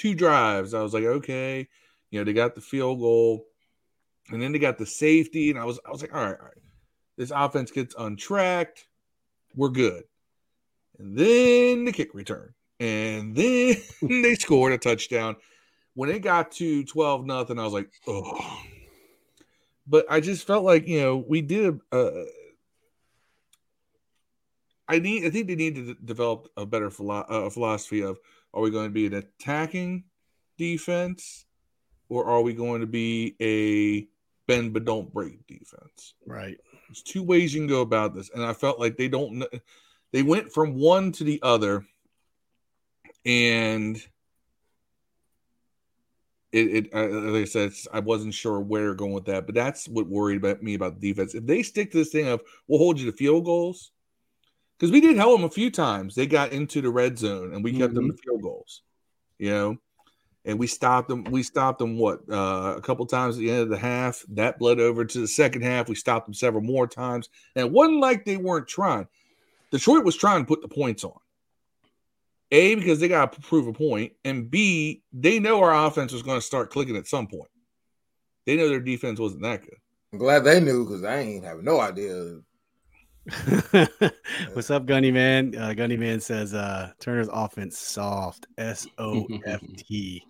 two 0.00 0.14
drives. 0.14 0.72
I 0.72 0.82
was 0.82 0.94
like, 0.94 1.04
okay, 1.04 1.68
you 2.10 2.18
know, 2.18 2.24
they 2.24 2.32
got 2.32 2.54
the 2.54 2.60
field 2.60 3.00
goal, 3.00 3.46
and 4.30 4.40
then 4.40 4.52
they 4.52 4.58
got 4.58 4.78
the 4.78 4.86
safety, 4.86 5.50
and 5.50 5.58
I 5.58 5.64
was, 5.64 5.78
I 5.86 5.90
was 5.90 6.00
like, 6.00 6.14
all 6.14 6.24
right, 6.24 6.38
all 6.38 6.46
right, 6.46 6.62
this 7.18 7.32
offense 7.34 7.70
gets 7.70 7.94
untracked, 7.98 8.86
we're 9.54 9.68
good. 9.68 10.04
And 10.98 11.16
then 11.16 11.84
the 11.84 11.92
kick 11.92 12.14
return, 12.14 12.54
and 12.78 13.36
then 13.36 13.76
they 14.02 14.34
scored 14.36 14.72
a 14.72 14.78
touchdown. 14.78 15.36
When 15.94 16.08
it 16.08 16.20
got 16.20 16.52
to 16.52 16.84
twelve 16.84 17.26
nothing, 17.26 17.58
I 17.58 17.64
was 17.64 17.72
like, 17.72 17.90
oh. 18.06 18.62
But 19.86 20.06
I 20.08 20.20
just 20.20 20.46
felt 20.46 20.64
like 20.64 20.86
you 20.86 21.00
know 21.00 21.16
we 21.16 21.42
did. 21.42 21.80
Uh, 21.90 22.10
I 24.88 24.98
need. 24.98 25.24
I 25.24 25.30
think 25.30 25.48
they 25.48 25.56
need 25.56 25.74
to 25.74 25.94
develop 25.94 26.48
a 26.56 26.64
better 26.64 26.90
philo- 26.90 27.26
uh, 27.28 27.50
philosophy 27.50 28.02
of 28.02 28.18
are 28.52 28.60
we 28.60 28.70
going 28.70 28.86
to 28.86 28.92
be 28.92 29.06
an 29.06 29.14
attacking 29.14 30.04
defense 30.58 31.46
or 32.08 32.26
are 32.26 32.42
we 32.42 32.52
going 32.52 32.80
to 32.80 32.86
be 32.86 33.36
a 33.40 34.08
bend 34.46 34.72
but 34.72 34.84
don't 34.84 35.12
break 35.12 35.46
defense? 35.46 36.14
Right. 36.26 36.58
There's 36.88 37.02
two 37.02 37.22
ways 37.22 37.54
you 37.54 37.60
can 37.60 37.68
go 37.68 37.82
about 37.82 38.14
this. 38.14 38.30
And 38.34 38.44
I 38.44 38.52
felt 38.52 38.80
like 38.80 38.96
they 38.96 39.08
don't, 39.08 39.44
they 40.12 40.22
went 40.22 40.52
from 40.52 40.74
one 40.74 41.12
to 41.12 41.24
the 41.24 41.40
other 41.42 41.84
and 43.24 43.96
it, 46.52 46.92
it 46.92 46.94
like 46.94 47.42
I 47.42 47.44
said, 47.44 47.72
I 47.92 48.00
wasn't 48.00 48.34
sure 48.34 48.60
where 48.60 48.94
going 48.94 49.12
with 49.12 49.26
that, 49.26 49.46
but 49.46 49.54
that's 49.54 49.86
what 49.88 50.08
worried 50.08 50.38
about 50.38 50.62
me 50.62 50.74
about 50.74 50.98
the 50.98 51.12
defense. 51.12 51.34
If 51.34 51.46
they 51.46 51.62
stick 51.62 51.92
to 51.92 51.98
this 51.98 52.10
thing 52.10 52.26
of 52.26 52.42
we'll 52.66 52.80
hold 52.80 52.98
you 52.98 53.08
to 53.10 53.16
field 53.16 53.44
goals, 53.44 53.92
because 54.80 54.90
we 54.90 55.02
did 55.02 55.16
help 55.16 55.38
them 55.38 55.44
a 55.44 55.50
few 55.52 55.70
times. 55.70 56.14
They 56.14 56.26
got 56.26 56.52
into 56.52 56.80
the 56.80 56.88
red 56.88 57.18
zone 57.18 57.52
and 57.52 57.62
we 57.62 57.72
kept 57.72 57.92
mm-hmm. 57.92 58.08
them 58.08 58.16
to 58.16 58.22
field 58.22 58.40
goals, 58.40 58.80
you 59.38 59.50
know, 59.50 59.76
and 60.46 60.58
we 60.58 60.66
stopped 60.66 61.08
them. 61.08 61.24
We 61.24 61.42
stopped 61.42 61.80
them 61.80 61.98
what 61.98 62.20
uh, 62.30 62.76
a 62.78 62.80
couple 62.80 63.04
times 63.04 63.36
at 63.36 63.40
the 63.40 63.50
end 63.50 63.60
of 63.60 63.68
the 63.68 63.76
half. 63.76 64.24
That 64.30 64.58
bled 64.58 64.80
over 64.80 65.04
to 65.04 65.20
the 65.20 65.28
second 65.28 65.62
half. 65.62 65.90
We 65.90 65.96
stopped 65.96 66.26
them 66.26 66.34
several 66.34 66.62
more 66.62 66.86
times, 66.86 67.28
and 67.54 67.66
it 67.66 67.70
wasn't 67.70 68.00
like 68.00 68.24
they 68.24 68.38
weren't 68.38 68.68
trying. 68.68 69.06
Detroit 69.70 70.04
was 70.04 70.16
trying 70.16 70.40
to 70.42 70.48
put 70.48 70.62
the 70.62 70.68
points 70.68 71.04
on. 71.04 71.12
A 72.50 72.74
because 72.74 72.98
they 72.98 73.06
got 73.06 73.34
to 73.34 73.40
prove 73.42 73.66
a 73.66 73.72
point, 73.74 74.14
and 74.24 74.50
B 74.50 75.02
they 75.12 75.38
know 75.38 75.62
our 75.62 75.86
offense 75.86 76.10
was 76.10 76.22
going 76.22 76.38
to 76.38 76.46
start 76.46 76.70
clicking 76.70 76.96
at 76.96 77.06
some 77.06 77.26
point. 77.26 77.50
They 78.46 78.56
know 78.56 78.68
their 78.68 78.80
defense 78.80 79.20
wasn't 79.20 79.42
that 79.42 79.60
good. 79.60 79.76
I'm 80.12 80.18
glad 80.18 80.42
they 80.42 80.58
knew 80.58 80.84
because 80.84 81.04
I 81.04 81.18
ain't 81.18 81.44
have 81.44 81.62
no 81.62 81.80
idea 81.80 82.40
What's 84.52 84.70
up, 84.70 84.86
Gunny 84.86 85.10
Man? 85.10 85.54
Uh, 85.56 85.74
Gunny 85.74 85.96
Man 85.96 86.20
says 86.20 86.54
uh, 86.54 86.92
Turner's 87.00 87.28
offense 87.32 87.78
soft. 87.78 88.46
S 88.58 88.86
O 88.98 89.26
F 89.46 89.62
T. 89.76 90.24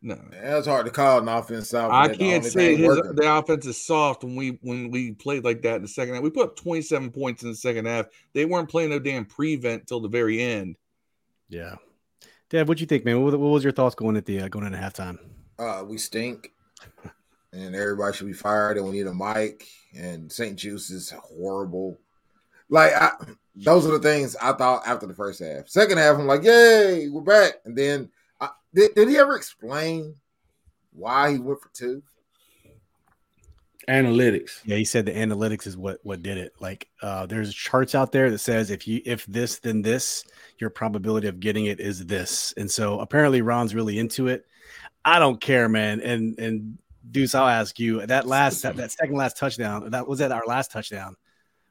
No, 0.00 0.16
that's 0.30 0.66
hard 0.66 0.86
to 0.86 0.92
call 0.92 1.18
an 1.18 1.28
offense 1.28 1.70
soft. 1.70 1.92
I 1.92 2.14
can't 2.14 2.44
say 2.44 2.76
his, 2.76 2.96
the 3.14 3.36
offense 3.36 3.66
is 3.66 3.84
soft 3.84 4.24
when 4.24 4.36
we 4.36 4.58
when 4.62 4.90
we 4.90 5.12
played 5.12 5.44
like 5.44 5.62
that 5.62 5.76
in 5.76 5.82
the 5.82 5.88
second 5.88 6.14
half. 6.14 6.22
We 6.22 6.30
put 6.30 6.44
up 6.44 6.56
27 6.56 7.10
points 7.10 7.42
in 7.42 7.50
the 7.50 7.56
second 7.56 7.86
half. 7.86 8.06
They 8.32 8.44
weren't 8.44 8.68
playing 8.68 8.90
no 8.90 8.98
damn 8.98 9.24
prevent 9.24 9.86
till 9.86 10.00
the 10.00 10.08
very 10.08 10.40
end. 10.40 10.76
Yeah, 11.48 11.76
Dad, 12.50 12.68
what 12.68 12.78
do 12.78 12.82
you 12.82 12.86
think, 12.86 13.04
man? 13.04 13.22
What, 13.22 13.38
what 13.38 13.48
was 13.48 13.64
your 13.64 13.72
thoughts 13.72 13.94
going 13.94 14.16
at 14.16 14.24
the 14.24 14.42
uh, 14.42 14.48
going 14.48 14.66
into 14.66 14.78
halftime? 14.78 15.18
Uh, 15.58 15.84
we 15.84 15.98
stink 15.98 16.52
and 17.52 17.74
everybody 17.74 18.16
should 18.16 18.26
be 18.26 18.32
fired, 18.32 18.76
and 18.76 18.86
we 18.86 18.92
need 18.92 19.06
a 19.06 19.14
mic. 19.14 19.66
And 19.96 20.30
St-Juste 20.30 20.90
is 20.90 21.10
horrible. 21.10 21.98
Like 22.68 22.92
I, 22.94 23.12
those 23.54 23.86
are 23.86 23.92
the 23.92 23.98
things 23.98 24.36
I 24.36 24.52
thought 24.52 24.86
after 24.86 25.06
the 25.06 25.14
first 25.14 25.40
half. 25.40 25.68
Second 25.68 25.98
half, 25.98 26.18
I'm 26.18 26.26
like, 26.26 26.42
"Yay, 26.42 27.08
we're 27.08 27.22
back!" 27.22 27.54
And 27.64 27.76
then, 27.76 28.10
I, 28.40 28.50
did, 28.74 28.94
did 28.94 29.08
he 29.08 29.18
ever 29.18 29.36
explain 29.36 30.14
why 30.92 31.32
he 31.32 31.38
went 31.38 31.60
for 31.60 31.70
two? 31.72 32.02
Analytics. 33.88 34.60
Yeah, 34.66 34.76
he 34.76 34.84
said 34.84 35.06
the 35.06 35.12
analytics 35.12 35.66
is 35.66 35.76
what 35.76 35.98
what 36.02 36.22
did 36.22 36.36
it. 36.36 36.52
Like, 36.60 36.88
uh, 37.00 37.24
there's 37.26 37.54
charts 37.54 37.94
out 37.94 38.12
there 38.12 38.30
that 38.30 38.38
says 38.38 38.70
if 38.70 38.86
you 38.86 39.00
if 39.06 39.24
this 39.26 39.58
then 39.60 39.80
this, 39.80 40.24
your 40.58 40.68
probability 40.68 41.26
of 41.26 41.40
getting 41.40 41.66
it 41.66 41.80
is 41.80 42.04
this. 42.04 42.52
And 42.58 42.70
so 42.70 43.00
apparently 43.00 43.40
Ron's 43.40 43.74
really 43.74 43.98
into 43.98 44.28
it. 44.28 44.44
I 45.04 45.18
don't 45.18 45.40
care, 45.40 45.70
man. 45.70 46.02
And 46.02 46.38
and 46.38 46.78
Deuce, 47.10 47.34
I'll 47.34 47.48
ask 47.48 47.80
you 47.80 48.04
that 48.06 48.26
last 48.26 48.62
that, 48.62 48.76
that 48.76 48.92
second 48.92 49.16
last 49.16 49.38
touchdown. 49.38 49.90
That 49.90 50.06
was 50.06 50.18
that 50.18 50.32
our 50.32 50.44
last 50.46 50.70
touchdown. 50.70 51.16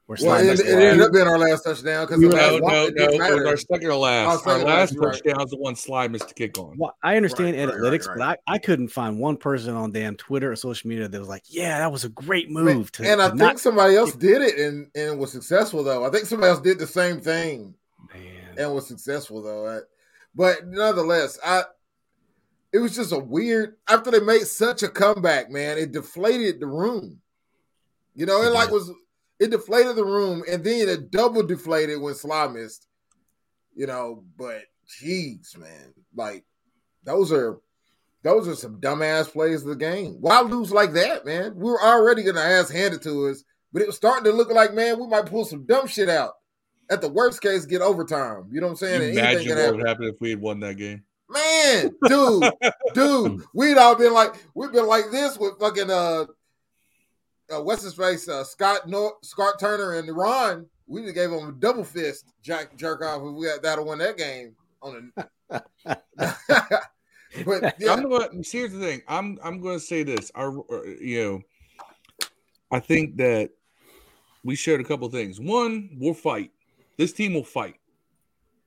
Where 0.08 0.16
well, 0.22 0.40
it, 0.40 0.60
it 0.60 0.66
ended 0.66 1.02
up 1.02 1.12
being 1.12 1.26
our 1.26 1.38
last 1.38 1.64
touchdown 1.64 2.06
because 2.06 2.18
no, 2.18 2.28
no, 2.30 2.58
no, 2.60 2.86
it 2.86 3.34
was 3.34 3.46
our 3.46 3.56
second 3.58 3.88
or 3.88 3.96
last. 3.96 4.42
Oh, 4.46 4.52
our 4.52 4.58
last 4.60 4.94
touchdown 4.94 5.34
right. 5.34 5.42
was 5.42 5.50
the 5.50 5.58
one 5.58 5.76
Slide 5.76 6.10
missed 6.10 6.28
the 6.28 6.34
kick 6.34 6.56
on. 6.56 6.78
Well, 6.78 6.96
I 7.02 7.18
understand 7.18 7.58
right, 7.58 7.68
analytics, 7.68 8.08
right, 8.08 8.16
but 8.16 8.38
I, 8.48 8.54
I 8.54 8.56
couldn't 8.56 8.88
find 8.88 9.18
one 9.18 9.36
person 9.36 9.74
on 9.74 9.90
damn 9.90 10.16
Twitter 10.16 10.50
or 10.50 10.56
social 10.56 10.88
media 10.88 11.08
that 11.08 11.18
was 11.18 11.28
like, 11.28 11.42
"Yeah, 11.50 11.80
that 11.80 11.92
was 11.92 12.04
a 12.04 12.08
great 12.08 12.50
move." 12.50 12.90
To, 12.92 13.06
and 13.06 13.20
I 13.20 13.26
think 13.26 13.38
not- 13.38 13.60
somebody 13.60 13.96
else 13.96 14.14
did 14.14 14.40
it 14.40 14.58
and 14.58 14.90
and 14.94 15.18
was 15.18 15.30
successful 15.30 15.84
though. 15.84 16.06
I 16.06 16.10
think 16.10 16.24
somebody 16.24 16.52
else 16.52 16.62
did 16.62 16.78
the 16.78 16.86
same 16.86 17.20
thing, 17.20 17.74
man, 18.14 18.54
and 18.56 18.74
was 18.74 18.88
successful 18.88 19.42
though. 19.42 19.82
But 20.34 20.66
nonetheless, 20.68 21.38
I 21.44 21.64
it 22.72 22.78
was 22.78 22.96
just 22.96 23.12
a 23.12 23.18
weird 23.18 23.76
after 23.86 24.10
they 24.10 24.20
made 24.20 24.46
such 24.46 24.82
a 24.82 24.88
comeback, 24.88 25.50
man. 25.50 25.76
It 25.76 25.92
deflated 25.92 26.60
the 26.60 26.66
room. 26.66 27.20
You 28.14 28.24
know, 28.24 28.40
it 28.40 28.54
like 28.54 28.70
was 28.70 28.90
it 29.40 29.50
deflated 29.50 29.96
the 29.96 30.04
room, 30.04 30.42
and 30.50 30.64
then 30.64 30.88
it 30.88 31.10
double 31.10 31.42
deflated 31.42 32.00
when 32.00 32.14
Slye 32.14 32.52
missed. 32.52 32.86
You 33.74 33.86
know, 33.86 34.24
but 34.36 34.62
jeez, 35.00 35.56
man, 35.56 35.94
like 36.14 36.44
those 37.04 37.32
are 37.32 37.60
those 38.22 38.48
are 38.48 38.56
some 38.56 38.80
dumbass 38.80 39.30
plays 39.30 39.62
of 39.62 39.68
the 39.68 39.76
game. 39.76 40.16
Why 40.20 40.40
lose 40.40 40.72
like 40.72 40.92
that, 40.94 41.24
man? 41.24 41.54
We 41.54 41.70
were 41.70 41.82
already 41.82 42.24
gonna 42.24 42.40
ass 42.40 42.70
handed 42.70 43.02
to 43.02 43.28
us, 43.28 43.44
but 43.72 43.82
it 43.82 43.86
was 43.86 43.96
starting 43.96 44.24
to 44.24 44.36
look 44.36 44.50
like, 44.50 44.74
man, 44.74 44.98
we 44.98 45.06
might 45.06 45.26
pull 45.26 45.44
some 45.44 45.64
dumb 45.66 45.86
shit 45.86 46.08
out. 46.08 46.32
At 46.90 47.00
the 47.00 47.08
worst 47.08 47.42
case, 47.42 47.66
get 47.66 47.82
overtime. 47.82 48.48
You 48.50 48.60
know 48.60 48.68
what 48.68 48.72
I'm 48.72 48.76
saying? 48.78 49.12
Imagine 49.12 49.56
what 49.56 49.76
would 49.76 49.86
happen 49.86 50.04
if 50.04 50.16
we 50.20 50.30
had 50.30 50.40
won 50.40 50.60
that 50.60 50.76
game. 50.76 51.04
Man, 51.30 51.90
dude, 52.06 52.50
dude, 52.94 53.42
we'd 53.54 53.76
all 53.76 53.94
been 53.94 54.14
like, 54.14 54.34
we've 54.54 54.72
been 54.72 54.86
like 54.86 55.10
this 55.12 55.38
with 55.38 55.58
fucking 55.60 55.90
uh 55.90 56.24
uh, 57.54 57.62
what's 57.62 57.82
his 57.82 57.94
face, 57.94 58.28
uh, 58.28 58.44
Scott 58.44 58.88
no- 58.88 59.16
Scott 59.22 59.58
Turner 59.58 59.94
and 59.94 60.14
Ron, 60.14 60.66
we 60.86 61.02
just 61.02 61.14
gave 61.14 61.30
them 61.30 61.48
a 61.48 61.52
double 61.52 61.84
fist 61.84 62.32
jack 62.42 62.76
jerk 62.76 63.02
off 63.02 63.22
if 63.22 63.34
we 63.34 63.46
had 63.46 63.62
that'll 63.62 63.86
win 63.86 63.98
that 63.98 64.16
game 64.16 64.54
on 64.82 65.12
a. 65.16 65.22
but 67.44 67.74
yeah. 67.78 67.92
I'm 67.92 68.08
gonna 68.08 68.28
here's 68.44 68.72
the 68.72 68.80
thing. 68.80 69.02
I'm 69.08 69.38
I'm 69.42 69.60
going 69.60 69.78
to 69.78 69.84
say 69.84 70.02
this. 70.02 70.30
Our 70.34 70.58
uh, 70.58 70.82
you 71.00 71.22
know, 71.22 71.40
I 72.70 72.80
think 72.80 73.16
that 73.16 73.50
we 74.44 74.56
shared 74.56 74.80
a 74.80 74.84
couple 74.84 75.08
things. 75.08 75.40
One, 75.40 75.90
we'll 75.98 76.14
fight. 76.14 76.52
This 76.96 77.12
team 77.12 77.34
will 77.34 77.44
fight. 77.44 77.76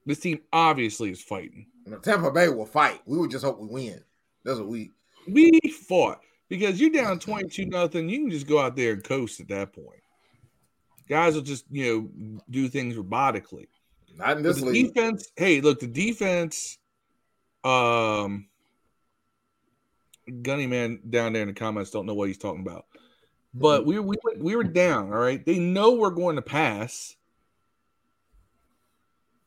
This 0.06 0.20
team 0.20 0.40
obviously 0.52 1.12
is 1.12 1.22
fighting. 1.22 1.68
Tampa 2.02 2.32
Bay 2.32 2.50
will 2.50 2.66
fight. 2.66 3.02
We 3.06 3.18
would 3.18 3.32
just 3.32 3.46
hope 3.46 3.60
we 3.60 3.68
win. 3.68 4.04
That's 4.44 4.60
what 4.60 4.68
we 4.68 4.92
we 5.28 5.60
fought 5.88 6.22
because 6.51 6.81
you're 6.81 6.89
down 6.89 7.17
22 7.17 7.67
nothing. 7.67 8.10
You 8.10 8.20
can 8.20 8.29
just 8.29 8.46
go 8.46 8.60
out 8.60 8.75
there 8.75 8.91
and 8.91 9.01
coast 9.01 9.39
at 9.39 9.48
that 9.48 9.72
point. 9.72 10.01
Guys 11.08 11.34
will 11.34 11.41
just, 11.41 11.63
you 11.72 12.12
know, 12.20 12.39
do 12.50 12.67
things 12.67 12.98
robotically. 12.98 13.67
Not 14.17 14.36
in 14.36 14.43
this 14.43 14.60
the 14.60 14.65
league. 14.65 14.93
defense, 14.93 15.31
hey, 15.38 15.62
look, 15.62 15.79
the 15.79 15.88
defense, 15.88 16.77
um, 17.63 18.50
Gunny 20.41 20.67
man 20.67 21.00
down 21.10 21.31
there 21.31 21.41
in 21.41 21.48
the 21.48 21.53
comments 21.53 21.89
don't 21.89 22.05
know 22.05 22.15
what 22.15 22.27
he's 22.27 22.38
talking 22.38 22.62
about. 22.67 22.86
But 23.53 23.86
we 23.86 23.98
we 24.00 24.17
we 24.38 24.55
were 24.58 24.65
down, 24.65 25.13
all 25.13 25.20
right. 25.20 25.46
They 25.46 25.58
know 25.58 25.93
we're 25.93 26.10
going 26.10 26.36
to 26.36 26.41
pass. 26.41 27.15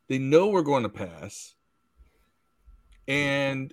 They 0.09 0.19
know 0.19 0.49
we're 0.49 0.63
going 0.63 0.83
to 0.83 0.89
pass, 0.89 1.55
and 3.07 3.73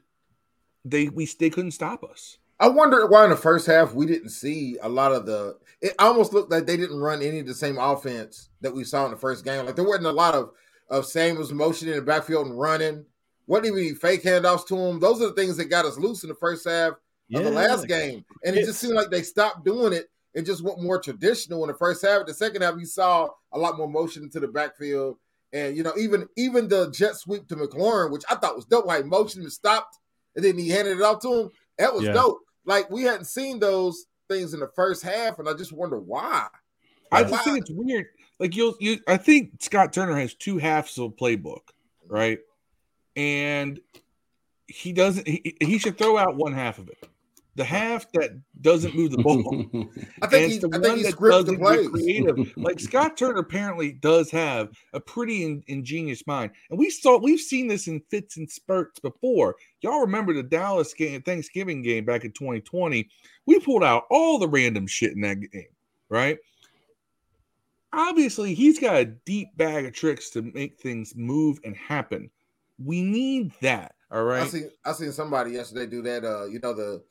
they 0.84 1.08
we 1.08 1.26
they 1.40 1.50
couldn't 1.50 1.72
stop 1.72 2.04
us. 2.04 2.38
I 2.62 2.70
wonder 2.70 3.08
why 3.08 3.24
in 3.24 3.32
the 3.32 3.36
first 3.36 3.66
half 3.66 3.96
we 3.96 4.06
didn't 4.06 4.30
see 4.30 4.78
a 4.84 4.88
lot 4.88 5.12
of 5.12 5.26
the. 5.26 5.58
It 5.82 5.96
almost 5.98 6.32
looked 6.32 6.52
like 6.52 6.68
they 6.68 6.78
didn't 6.78 7.00
run 7.00 7.24
any 7.24 7.40
of 7.40 7.48
the 7.48 7.56
same 7.56 7.80
offense 7.80 8.50
that 8.62 8.74
we 8.74 8.84
saw 8.84 9.06
in 9.06 9.12
the 9.12 9.18
first 9.18 9.44
game. 9.44 9.66
Like 9.66 9.76
there 9.76 9.84
wasn't 9.84 10.06
a 10.06 10.12
lot 10.12 10.36
of 10.36 10.52
of 10.88 11.08
same 11.08 11.42
as 11.42 11.52
motion 11.52 11.88
in 11.88 11.96
the 11.96 12.04
backfield 12.04 12.46
and 12.46 12.60
running. 12.60 13.04
What 13.48 13.66
even 13.66 13.96
fake 13.96 14.22
handoffs 14.22 14.68
to 14.68 14.76
them? 14.76 15.00
Those 15.00 15.24
are 15.24 15.30
the 15.30 15.34
things 15.34 15.58
that 15.58 15.72
got 15.72 15.86
us 15.86 15.98
loose 15.98 16.22
in 16.22 16.30
the 16.30 16.36
first 16.36 16.68
half 16.70 16.94
yeah, 17.30 17.40
of 17.40 17.46
the 17.46 17.52
last 17.52 17.88
game, 17.88 18.24
and 18.46 18.56
it 18.56 18.66
just 18.66 18.80
seemed 18.80 18.94
like 18.94 19.10
they 19.10 19.24
stopped 19.24 19.66
doing 19.66 19.92
it 19.92 20.12
and 20.36 20.46
just 20.46 20.64
went 20.64 20.84
more 20.84 21.02
traditional 21.02 21.64
in 21.64 21.68
the 21.68 21.78
first 21.78 22.06
half. 22.06 22.28
The 22.28 22.34
second 22.34 22.62
half, 22.62 22.76
you 22.78 22.86
saw 22.86 23.30
a 23.54 23.58
lot 23.58 23.76
more 23.76 23.90
motion 23.90 24.22
into 24.22 24.40
the 24.40 24.48
backfield, 24.48 25.18
and 25.52 25.76
you 25.76 25.82
know 25.82 25.94
even 25.98 26.28
even 26.38 26.68
the 26.68 26.92
jet 26.92 27.16
sweep 27.16 27.48
to 27.48 27.56
McLaurin, 27.56 28.12
which 28.12 28.24
I 28.30 28.36
thought 28.36 28.56
was 28.56 28.66
dope. 28.66 28.88
How 28.88 29.02
motion 29.02 29.42
and 29.42 29.52
stopped, 29.52 29.98
and 30.36 30.46
then 30.46 30.60
he 30.60 30.70
handed 30.70 31.00
it 31.00 31.04
off 31.04 31.22
to 31.22 31.34
him. 31.34 31.50
That 31.80 31.96
was 31.96 32.04
yeah. 32.04 32.14
dope 32.14 32.42
like 32.66 32.90
we 32.90 33.04
hadn't 33.04 33.26
seen 33.26 33.60
those 33.60 34.06
things 34.30 34.54
in 34.54 34.60
the 34.60 34.70
first 34.76 35.04
half, 35.04 35.40
and 35.40 35.48
I 35.48 35.54
just 35.54 35.74
wonder 35.74 36.00
why. 36.00 36.48
I 37.12 37.24
just 37.24 37.34
why? 37.34 37.40
think 37.40 37.58
it's 37.60 37.72
weird. 37.72 38.08
Like 38.40 38.56
you'll 38.56 38.76
you 38.80 39.00
I 39.08 39.18
think 39.18 39.62
Scott 39.62 39.94
Turner 39.94 40.18
has 40.18 40.34
two 40.34 40.58
halves 40.58 40.98
of 40.98 41.06
a 41.06 41.10
playbook, 41.10 41.62
right? 42.08 42.40
And 43.16 43.80
he 44.68 44.94
doesn't 44.94 45.28
he, 45.28 45.58
he 45.62 45.78
should 45.78 45.98
throw 45.98 46.18
out 46.18 46.36
one 46.36 46.54
half 46.54 46.80
of 46.80 46.88
it 46.90 46.98
the 47.56 47.64
half 47.64 48.10
that 48.14 48.32
doesn't 48.62 48.96
move 48.96 49.12
the 49.12 49.18
ball. 49.18 49.66
I 50.22 50.28
think, 50.28 50.52
he, 50.52 50.58
the 50.60 50.70
I 50.74 50.80
think 50.80 50.98
he 51.00 51.04
scripts 51.04 51.44
the. 51.44 51.90
Creative. 51.92 52.58
like 52.58 52.80
Scott 52.80 53.18
Turner 53.18 53.40
apparently 53.40 53.92
does 53.92 54.32
have 54.32 54.70
a 54.94 55.00
pretty 55.00 55.44
in, 55.44 55.64
ingenious 55.68 56.26
mind, 56.26 56.52
and 56.70 56.80
we 56.80 56.90
saw 56.90 57.18
we've 57.18 57.42
seen 57.42 57.68
this 57.68 57.88
in 57.88 58.02
fits 58.10 58.38
and 58.38 58.50
spurts 58.50 59.00
before. 59.00 59.56
Y'all 59.82 60.02
remember 60.02 60.34
the 60.34 60.44
Dallas 60.44 60.94
game, 60.94 61.22
Thanksgiving 61.22 61.82
game 61.82 62.06
back 62.06 62.24
in 62.24 62.32
2020? 62.32 63.10
We 63.46 63.60
pulled 63.60 63.84
out 63.84 64.06
all 64.10 64.40
the 64.40 64.48
random 64.48 64.88
shit 64.88 65.14
in 65.14 65.22
that 65.22 65.40
game, 65.52 65.66
right? 66.10 66.38
Obviously, 67.94 68.54
he's 68.54 68.80
got 68.80 68.96
a 68.96 69.06
deep 69.06 69.50
bag 69.58 69.86
of 69.86 69.94
tricks 69.94 70.30
to 70.32 70.42
make 70.42 70.80
things 70.80 71.14
move 71.18 71.60
and 71.66 71.76
happen. 71.76 72.30
We 72.84 73.02
need 73.02 73.52
that. 73.62 73.96
All 74.10 74.24
right. 74.24 74.44
I 74.44 74.48
seen 74.48 74.70
I 74.86 74.94
seen 74.94 75.12
somebody 75.12 75.52
yesterday 75.52 75.86
do 75.86 76.02
that. 76.04 76.24
Uh, 76.24 76.46
you 76.46 76.60
know 76.60 76.74
the 76.74 77.04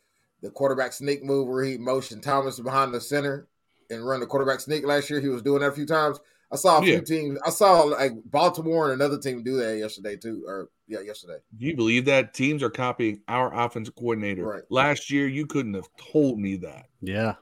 the 0.42 0.50
quarterback 0.50 0.92
sneak 0.92 1.24
move 1.24 1.48
where 1.48 1.64
he 1.64 1.76
motioned 1.76 2.22
Thomas 2.22 2.58
behind 2.58 2.94
the 2.94 3.00
center 3.00 3.48
and 3.90 4.06
run 4.06 4.20
the 4.20 4.26
quarterback 4.26 4.60
sneak 4.60 4.86
last 4.86 5.10
year. 5.10 5.20
He 5.20 5.28
was 5.28 5.42
doing 5.42 5.60
that 5.60 5.68
a 5.68 5.72
few 5.72 5.86
times. 5.86 6.20
I 6.52 6.56
saw 6.56 6.80
a 6.80 6.84
yeah. 6.84 6.96
few 6.96 7.02
teams. 7.02 7.38
I 7.46 7.50
saw 7.50 7.82
like 7.82 8.12
Baltimore 8.24 8.90
and 8.90 9.00
another 9.00 9.18
team 9.18 9.42
do 9.42 9.56
that 9.56 9.78
yesterday 9.78 10.16
too. 10.16 10.44
Or 10.46 10.68
yeah, 10.88 11.00
yesterday. 11.00 11.38
Do 11.56 11.66
you 11.66 11.76
believe 11.76 12.04
that 12.06 12.34
teams 12.34 12.62
are 12.62 12.70
copying 12.70 13.20
our 13.28 13.54
offensive 13.54 13.94
coordinator? 13.94 14.44
Right. 14.44 14.62
Last 14.68 15.10
year, 15.10 15.28
you 15.28 15.46
couldn't 15.46 15.74
have 15.74 15.88
told 15.96 16.40
me 16.40 16.56
that. 16.56 16.86
Yeah. 17.00 17.34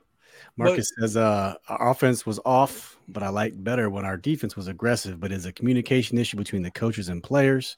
Marcus 0.59 0.93
but, 0.97 1.03
says 1.03 1.17
uh, 1.17 1.55
our 1.69 1.91
offense 1.91 2.27
was 2.27 2.41
off, 2.45 2.99
but 3.09 3.23
I 3.23 3.29
liked 3.29 3.63
better 3.63 3.89
when 3.89 4.05
our 4.05 4.17
defense 4.17 4.57
was 4.57 4.69
aggressive. 4.69 5.21
But 5.21 5.33
it's 5.33 5.45
a 5.45 5.53
communication 5.53 6.19
issue 6.19 6.37
between 6.37 6.63
the 6.63 6.71
coaches 6.71 7.09
and 7.09 7.23
players. 7.23 7.77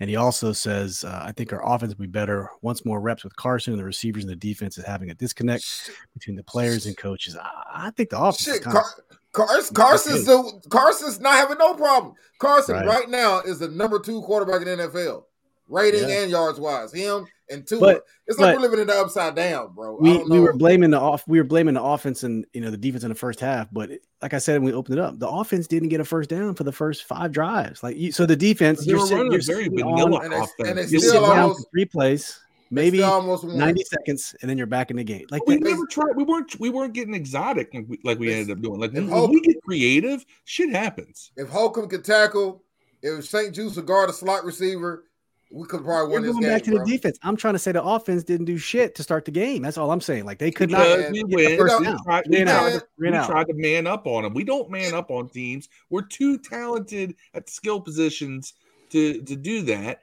And 0.00 0.08
he 0.08 0.16
also 0.16 0.52
says 0.52 1.04
uh, 1.04 1.22
I 1.24 1.32
think 1.32 1.52
our 1.52 1.64
offense 1.64 1.94
will 1.94 2.06
be 2.06 2.10
better 2.10 2.48
once 2.62 2.84
more 2.84 3.00
reps 3.00 3.22
with 3.22 3.36
Carson 3.36 3.74
and 3.74 3.80
the 3.80 3.84
receivers 3.84 4.24
and 4.24 4.32
the 4.32 4.36
defense 4.36 4.78
is 4.78 4.84
having 4.84 5.10
a 5.10 5.14
disconnect 5.14 5.90
between 6.14 6.36
the 6.36 6.44
players 6.44 6.86
and 6.86 6.96
coaches. 6.96 7.36
I, 7.36 7.86
I 7.86 7.90
think 7.90 8.10
the 8.10 8.18
offense. 8.18 8.42
Shit, 8.42 8.62
Car- 8.62 8.84
Carson, 9.32 9.74
Carson's 9.74 10.26
the, 10.26 10.60
Carson's 10.68 11.20
not 11.20 11.34
having 11.34 11.58
no 11.58 11.74
problem. 11.74 12.14
Carson 12.38 12.76
right. 12.76 12.86
right 12.86 13.08
now 13.08 13.40
is 13.40 13.58
the 13.58 13.68
number 13.68 13.98
two 13.98 14.20
quarterback 14.22 14.62
in 14.62 14.68
NFL, 14.68 15.24
rating 15.68 16.08
yeah. 16.08 16.22
and 16.22 16.30
yards 16.30 16.60
wise. 16.60 16.92
Him 16.92 17.26
and 17.52 17.66
two. 17.66 17.78
But, 17.78 18.04
it's 18.26 18.38
like 18.38 18.56
we're 18.56 18.62
living 18.62 18.80
in 18.80 18.86
the 18.86 18.94
upside 18.94 19.34
down, 19.34 19.74
bro. 19.74 19.96
We, 20.00 20.16
we 20.24 20.40
were 20.40 20.52
blaming 20.52 20.90
the 20.90 21.00
off. 21.00 21.26
We 21.26 21.38
were 21.38 21.44
blaming 21.44 21.74
the 21.74 21.82
offense 21.82 22.22
and 22.22 22.46
you 22.52 22.60
know 22.60 22.70
the 22.70 22.76
defense 22.76 23.02
in 23.02 23.08
the 23.08 23.14
first 23.14 23.40
half. 23.40 23.68
But 23.72 23.90
like 24.22 24.32
I 24.32 24.38
said, 24.38 24.54
when 24.54 24.64
we 24.64 24.72
opened 24.72 24.98
it 24.98 25.02
up, 25.02 25.18
the 25.18 25.28
offense 25.28 25.66
didn't 25.66 25.88
get 25.88 26.00
a 26.00 26.04
first 26.04 26.30
down 26.30 26.54
for 26.54 26.64
the 26.64 26.72
first 26.72 27.04
five 27.04 27.32
drives. 27.32 27.82
Like 27.82 27.96
you, 27.96 28.12
so, 28.12 28.24
the 28.24 28.36
defense 28.36 28.86
you're 28.86 29.06
sitting, 29.06 29.30
you're 29.30 29.42
very 29.42 29.68
vanilla 29.68 30.24
on, 30.24 30.32
offense. 30.32 30.52
And 30.60 30.78
it's, 30.78 30.92
and 30.92 31.02
still 31.02 31.24
almost, 31.24 31.66
three 31.72 31.84
plays. 31.84 32.40
Maybe 32.70 33.02
almost 33.02 33.44
90 33.44 33.84
seconds, 33.84 34.34
and 34.40 34.48
then 34.48 34.56
you're 34.56 34.66
back 34.66 34.90
in 34.90 34.96
the 34.96 35.04
game. 35.04 35.26
Like 35.30 35.46
we 35.46 35.58
never 35.58 35.84
tried. 35.84 36.16
We 36.16 36.24
weren't. 36.24 36.58
We 36.58 36.70
weren't 36.70 36.94
getting 36.94 37.12
exotic 37.12 37.74
like 37.74 37.84
we, 37.86 37.98
like 38.02 38.18
we 38.18 38.32
ended 38.32 38.56
up 38.56 38.62
doing. 38.62 38.80
Like 38.80 38.94
when, 38.94 39.10
Holcomb, 39.10 39.34
we 39.34 39.42
get 39.42 39.62
creative, 39.62 40.24
shit 40.44 40.70
happens. 40.70 41.32
If 41.36 41.50
Holcomb 41.50 41.86
could 41.90 42.02
tackle, 42.02 42.64
if 43.02 43.26
St-Juste 43.26 43.76
would 43.76 43.84
guard 43.84 44.08
a 44.08 44.12
slot 44.14 44.44
receiver, 44.44 45.04
we 45.52 45.66
could 45.66 45.84
probably 45.84 46.12
win 46.12 46.24
You're 46.24 46.32
this 46.32 46.32
going 46.32 46.42
game. 46.42 46.52
Back 46.52 46.62
to 46.64 46.70
bro. 46.72 46.84
the 46.84 46.90
defense. 46.90 47.18
I'm 47.22 47.36
trying 47.36 47.54
to 47.54 47.58
say 47.58 47.72
the 47.72 47.82
offense 47.82 48.24
didn't 48.24 48.46
do 48.46 48.56
shit 48.56 48.94
to 48.94 49.02
start 49.02 49.24
the 49.24 49.30
game. 49.30 49.62
That's 49.62 49.76
all 49.76 49.90
I'm 49.90 50.00
saying. 50.00 50.24
Like 50.24 50.38
they 50.38 50.50
could 50.50 50.70
because 50.70 51.04
not. 51.04 51.12
We 51.12 51.24
win. 51.24 51.50
We, 51.50 51.56
tried, 51.56 51.80
we, 52.28 52.44
tried, 52.44 52.82
we 52.98 53.10
tried 53.10 53.46
to 53.48 53.54
man 53.54 53.86
up 53.86 54.06
on 54.06 54.22
them. 54.22 54.34
We 54.34 54.44
don't 54.44 54.70
man 54.70 54.94
up 54.94 55.10
on 55.10 55.28
teams. 55.28 55.68
We're 55.90 56.02
too 56.02 56.38
talented 56.38 57.14
at 57.34 57.50
skill 57.50 57.80
positions 57.80 58.54
to 58.90 59.20
to 59.22 59.36
do 59.36 59.62
that. 59.62 60.00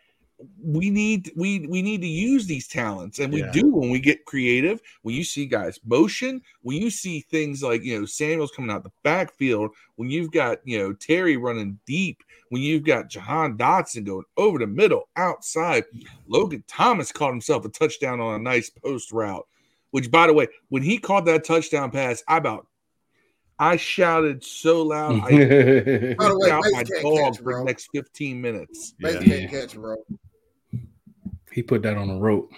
We 0.61 0.89
need 0.89 1.31
we 1.35 1.65
we 1.67 1.81
need 1.81 2.01
to 2.01 2.07
use 2.07 2.45
these 2.45 2.67
talents 2.67 3.19
and 3.19 3.33
we 3.33 3.41
Yeah. 3.41 3.51
do 3.51 3.67
when 3.75 3.89
we 3.89 3.99
get 3.99 4.23
creative 4.25 4.81
when 5.01 5.13
you 5.13 5.23
see 5.23 5.45
guys 5.45 5.79
motion 5.85 6.41
when 6.61 6.77
you 6.81 6.89
see 6.89 7.19
things 7.19 7.61
like 7.61 7.83
you 7.83 7.99
know 7.99 8.05
samuel's 8.05 8.51
coming 8.51 8.71
out 8.71 8.83
the 8.83 8.91
backfield 9.03 9.71
when 9.97 10.09
you've 10.09 10.31
got 10.31 10.59
you 10.63 10.77
know 10.79 10.93
terry 10.93 11.35
running 11.35 11.77
deep 11.85 12.23
when 12.49 12.61
you've 12.61 12.83
got 12.85 13.09
jahan 13.09 13.57
dotson 13.57 14.05
going 14.05 14.23
over 14.37 14.59
the 14.59 14.67
middle 14.67 15.09
outside 15.17 15.83
logan 16.27 16.63
thomas 16.67 17.11
caught 17.11 17.31
himself 17.31 17.65
a 17.65 17.69
touchdown 17.69 18.21
on 18.21 18.35
a 18.35 18.39
nice 18.39 18.69
post 18.69 19.11
route 19.11 19.45
which 19.91 20.09
by 20.09 20.25
the 20.25 20.33
way 20.33 20.47
when 20.69 20.81
he 20.83 20.97
caught 20.97 21.25
that 21.25 21.43
touchdown 21.43 21.91
pass 21.91 22.23
i 22.29 22.37
about 22.37 22.65
i 23.57 23.75
shouted 23.75 24.41
so 24.41 24.83
loud 24.83 25.19
i 25.23 25.31
By 26.17 26.27
the 26.29 26.39
way, 26.39 26.51
out 26.51 26.63
my 26.71 26.83
can't 26.83 27.01
dog 27.01 27.33
catch, 27.33 27.43
for 27.43 27.53
the 27.55 27.63
next 27.65 27.89
15 27.93 28.39
minutes 28.41 28.93
Bates 28.99 29.21
Yeah. 29.25 29.35
can't 29.35 29.51
catch, 29.51 29.75
bro. 29.75 29.95
He 31.51 31.61
put 31.63 31.81
that 31.83 31.97
on 31.97 32.09
a 32.09 32.17
rope. 32.19 32.51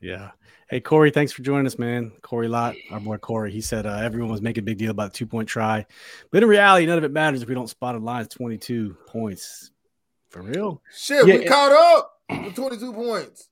Yeah. 0.00 0.30
Hey 0.70 0.80
Corey, 0.80 1.10
thanks 1.10 1.32
for 1.32 1.42
joining 1.42 1.66
us, 1.66 1.78
man. 1.78 2.12
Corey 2.20 2.46
Lott, 2.46 2.76
our 2.90 3.00
boy 3.00 3.16
Corey. 3.16 3.50
He 3.50 3.62
said 3.62 3.86
uh, 3.86 3.96
everyone 4.02 4.30
was 4.30 4.42
making 4.42 4.62
a 4.62 4.66
big 4.66 4.76
deal 4.78 4.90
about 4.90 5.12
the 5.12 5.18
two 5.18 5.26
point 5.26 5.48
try, 5.48 5.86
but 6.30 6.42
in 6.42 6.48
reality, 6.48 6.84
none 6.86 6.98
of 6.98 7.04
it 7.04 7.10
matters 7.12 7.40
if 7.42 7.48
we 7.48 7.54
don't 7.54 7.70
spot 7.70 7.94
a 7.94 7.98
line. 7.98 8.22
It's 8.22 8.34
twenty 8.34 8.58
two 8.58 8.96
points 9.06 9.70
for 10.30 10.42
real. 10.42 10.82
Shit, 10.94 11.26
Yeah, 11.26 11.36
we 11.36 11.44
it- 11.44 11.48
caught 11.48 11.72
up 11.72 12.12
with 12.44 12.54
22 12.54 12.92
points. 12.92 13.48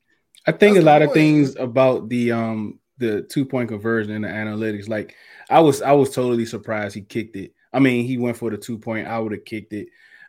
I 0.47 0.53
think 0.53 0.75
That's 0.75 0.83
a 0.83 0.87
lot 0.87 0.99
the 0.99 1.07
of 1.09 1.15
things 1.15 1.57
about 1.57 2.11
the 2.11 2.33
um 2.33 2.81
the 2.99 3.23
two 3.23 3.47
point 3.47 3.71
conversion 3.71 4.13
and 4.13 4.25
the 4.25 4.29
analytics. 4.29 4.87
Like 4.89 5.15
I 5.49 5.61
was 5.61 5.81
I 5.81 5.93
was 5.93 6.15
totally 6.15 6.45
surprised 6.45 6.95
he 6.95 7.01
kicked 7.01 7.37
it. 7.37 7.55
I 7.73 7.79
mean, 7.79 8.05
he 8.07 8.19
went 8.19 8.37
for 8.37 8.51
the 8.51 8.59
two 8.59 8.77
point. 8.79 9.09
I 9.09 9.19
would 9.19 9.33
have 9.33 9.45
kicked 9.47 9.73
it. 9.73 9.89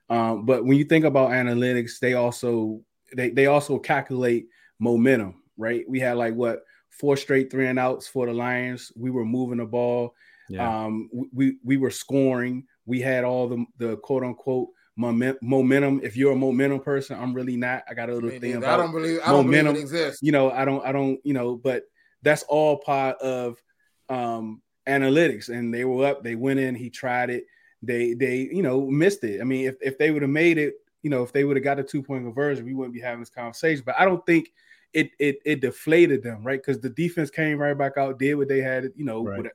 Um, 0.09 0.45
but 0.45 0.63
when 0.63 0.77
you 0.77 0.85
think 0.85 1.03
about 1.03 1.31
analytics, 1.31 1.99
they 1.99 2.13
also 2.13 2.79
they 3.15 3.29
they 3.29 3.45
also 3.47 3.79
calculate 3.79 4.47
momentum, 4.79 5.41
right? 5.57 5.83
We 5.87 5.99
had 5.99 6.17
like 6.17 6.33
what 6.35 6.63
four 6.89 7.17
straight 7.17 7.51
three 7.51 7.67
and 7.67 7.79
outs 7.79 8.07
for 8.07 8.25
the 8.25 8.33
Lions. 8.33 8.91
We 8.95 9.11
were 9.11 9.25
moving 9.25 9.59
the 9.59 9.65
ball. 9.65 10.15
Yeah. 10.49 10.85
Um, 10.85 11.09
we 11.33 11.57
we 11.63 11.77
were 11.77 11.91
scoring. 11.91 12.65
We 12.85 13.01
had 13.01 13.23
all 13.23 13.47
the 13.47 13.65
the 13.77 13.97
quote 13.97 14.23
unquote 14.23 14.69
momen- 14.99 15.37
momentum. 15.41 16.01
If 16.03 16.15
you're 16.17 16.31
a 16.33 16.35
momentum 16.37 16.79
person, 16.79 17.19
I'm 17.19 17.33
really 17.33 17.57
not. 17.57 17.83
I 17.89 17.93
got 17.93 18.09
a 18.09 18.13
I, 18.13 18.15
little 18.15 18.29
mean, 18.29 18.41
thing 18.41 18.53
I 18.55 18.57
about 18.57 18.77
don't 18.77 18.91
believe 18.91 19.19
I 19.23 19.31
don't 19.31 19.45
momentum. 19.45 19.73
believe 19.73 19.93
it 19.93 19.97
exists. 19.97 20.23
you 20.23 20.31
know, 20.31 20.51
I 20.51 20.65
don't, 20.65 20.85
I 20.85 20.91
don't, 20.91 21.19
you 21.23 21.33
know, 21.33 21.55
but 21.55 21.83
that's 22.23 22.43
all 22.43 22.77
part 22.77 23.17
of 23.19 23.61
um 24.09 24.61
analytics. 24.87 25.49
And 25.49 25.73
they 25.73 25.83
were 25.85 26.05
up, 26.07 26.23
they 26.23 26.35
went 26.35 26.59
in, 26.59 26.75
he 26.75 26.89
tried 26.89 27.29
it, 27.29 27.43
they 27.81 28.13
they 28.13 28.37
you 28.51 28.63
know 28.63 28.89
missed 28.89 29.23
it. 29.23 29.41
I 29.41 29.43
mean, 29.43 29.67
if, 29.67 29.75
if 29.81 29.97
they 29.97 30.11
would 30.11 30.21
have 30.21 30.31
made 30.31 30.57
it, 30.57 30.75
you 31.07 31.11
know, 31.11 31.23
if 31.23 31.31
they 31.31 31.45
would 31.45 31.55
have 31.55 31.63
got 31.63 31.79
a 31.79 31.83
two-point 31.83 32.25
conversion, 32.25 32.65
we 32.65 32.73
wouldn't 32.73 32.93
be 32.93 32.99
having 32.99 33.21
this 33.21 33.29
conversation. 33.29 33.81
But 33.85 33.95
I 33.97 34.03
don't 34.03 34.25
think 34.25 34.51
it 34.91 35.11
it 35.19 35.37
it 35.45 35.61
deflated 35.61 36.21
them, 36.21 36.43
right? 36.43 36.59
Because 36.61 36.81
the 36.81 36.89
defense 36.89 37.29
came 37.29 37.57
right 37.59 37.77
back 37.77 37.93
out, 37.97 38.19
did 38.19 38.35
what 38.35 38.49
they 38.49 38.59
had, 38.59 38.91
you 38.97 39.05
know, 39.05 39.23
Right. 39.23 39.37
what 39.37 39.53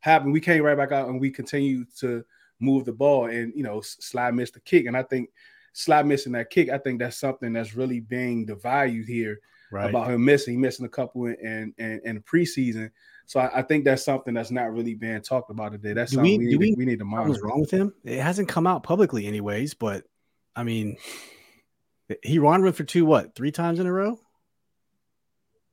happened. 0.00 0.34
We 0.34 0.40
came 0.40 0.62
right 0.62 0.76
back 0.76 0.92
out 0.92 1.08
and 1.08 1.18
we 1.18 1.30
continued 1.30 1.86
to 2.00 2.22
move 2.58 2.84
the 2.84 2.92
ball 2.92 3.26
and 3.30 3.50
you 3.56 3.62
know, 3.62 3.80
slide 3.80 4.34
missed 4.34 4.52
the 4.52 4.60
kick. 4.60 4.84
And 4.84 4.94
I 4.94 5.02
think 5.02 5.30
slide 5.72 6.04
missing 6.06 6.32
that 6.32 6.50
kick, 6.50 6.68
I 6.68 6.76
think 6.76 6.98
that's 6.98 7.16
something 7.16 7.54
that's 7.54 7.74
really 7.74 8.00
being 8.00 8.46
devalued 8.46 9.06
here 9.06 9.40
right. 9.72 9.88
about 9.88 10.10
him 10.10 10.22
missing. 10.22 10.60
Missing 10.60 10.84
a 10.84 10.90
couple 10.90 11.24
in 11.28 11.72
in, 11.78 12.00
in, 12.04 12.22
preseason. 12.22 12.90
So 13.24 13.40
I, 13.40 13.60
I 13.60 13.62
think 13.62 13.84
that's 13.84 14.04
something 14.04 14.34
that's 14.34 14.50
not 14.50 14.72
really 14.74 14.94
being 14.94 15.22
talked 15.22 15.50
about 15.50 15.72
today. 15.72 15.92
That's 15.94 16.10
Do 16.10 16.16
something 16.16 16.40
we- 16.40 16.46
we, 16.46 16.50
need, 16.50 16.58
we 16.58 16.70
to, 16.72 16.76
we 16.78 16.84
need 16.84 16.98
to 16.98 17.04
monitor. 17.06 17.40
wrong 17.46 17.60
with 17.60 17.70
him? 17.70 17.94
It 18.04 18.18
hasn't 18.20 18.48
come 18.48 18.66
out 18.66 18.82
publicly, 18.82 19.26
anyways. 19.26 19.72
But 19.74 20.04
I 20.56 20.62
mean, 20.62 20.96
he 22.22 22.38
run 22.38 22.62
with 22.62 22.76
for 22.76 22.84
two 22.84 23.04
what? 23.04 23.34
Three 23.34 23.52
times 23.52 23.78
in 23.78 23.86
a 23.86 23.92
row? 23.92 24.18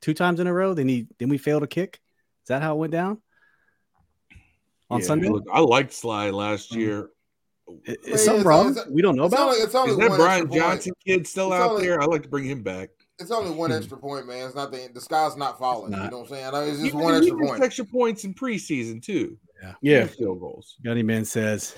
Two 0.02 0.14
times 0.14 0.40
in 0.40 0.48
a 0.48 0.54
row? 0.54 0.74
Then 0.74 0.88
he 0.88 1.08
then 1.18 1.30
we 1.30 1.38
failed 1.38 1.64
a 1.64 1.68
kick. 1.68 2.00
Is 2.44 2.48
that 2.50 2.62
how 2.62 2.76
it 2.76 2.80
went 2.80 2.92
down 2.92 3.22
on 4.90 5.02
Yeah. 5.02 5.06
Sunday? 5.08 5.30
Look, 5.30 5.46
I 5.52 5.60
liked 5.62 5.92
Slye 5.92 6.32
last 6.34 6.72
Mhm. 6.72 6.76
year. 6.78 7.10
Is, 7.86 7.98
Yeah, 8.06 8.14
is 8.14 8.24
something 8.26 8.46
wrong? 8.46 8.72
it's- 8.72 8.88
we 8.88 9.02
don't 9.02 9.16
know 9.18 9.26
about. 9.26 9.50
only, 9.50 9.60
it's 9.60 9.76
only 9.76 9.92
Is 9.92 9.98
that 9.98 10.16
Brian 10.16 10.44
extra 10.44 10.48
point. 10.48 10.62
Johnson 10.62 10.94
kid 11.06 11.28
still 11.28 11.52
It's 11.52 11.62
out 11.62 11.72
only- 11.72 11.88
there? 11.88 12.02
I'd 12.02 12.08
like 12.10 12.24
to 12.24 12.30
bring 12.30 12.46
him 12.46 12.64
back. 12.64 12.90
It's 13.20 13.32
only 13.32 13.52
one 13.52 13.72
extra 13.72 13.98
point, 13.98 14.28
man. 14.28 14.46
It's 14.46 14.56
not 14.56 14.72
the 14.72 14.90
the 14.94 15.02
sky's 15.02 15.36
not 15.36 15.58
falling. 15.58 15.92
Not. 15.92 16.06
You 16.06 16.12
know 16.12 16.18
what 16.20 16.24
I'm 16.26 16.30
saying? 16.30 16.46
I 16.46 16.52
know 16.52 16.62
it's 16.62 16.78
He 16.78 16.84
just 16.86 16.96
one 16.96 17.16
extra 17.16 17.36
missed 17.36 17.50
point. 17.50 17.64
extra 17.64 17.86
points 17.86 18.24
in 18.24 18.34
preseason 18.36 19.02
too. 19.02 19.38
Yeah, 19.82 20.06
field 20.06 20.40
goals. 20.40 20.76
Gunny 20.84 21.04
Man 21.04 21.26
says, 21.26 21.76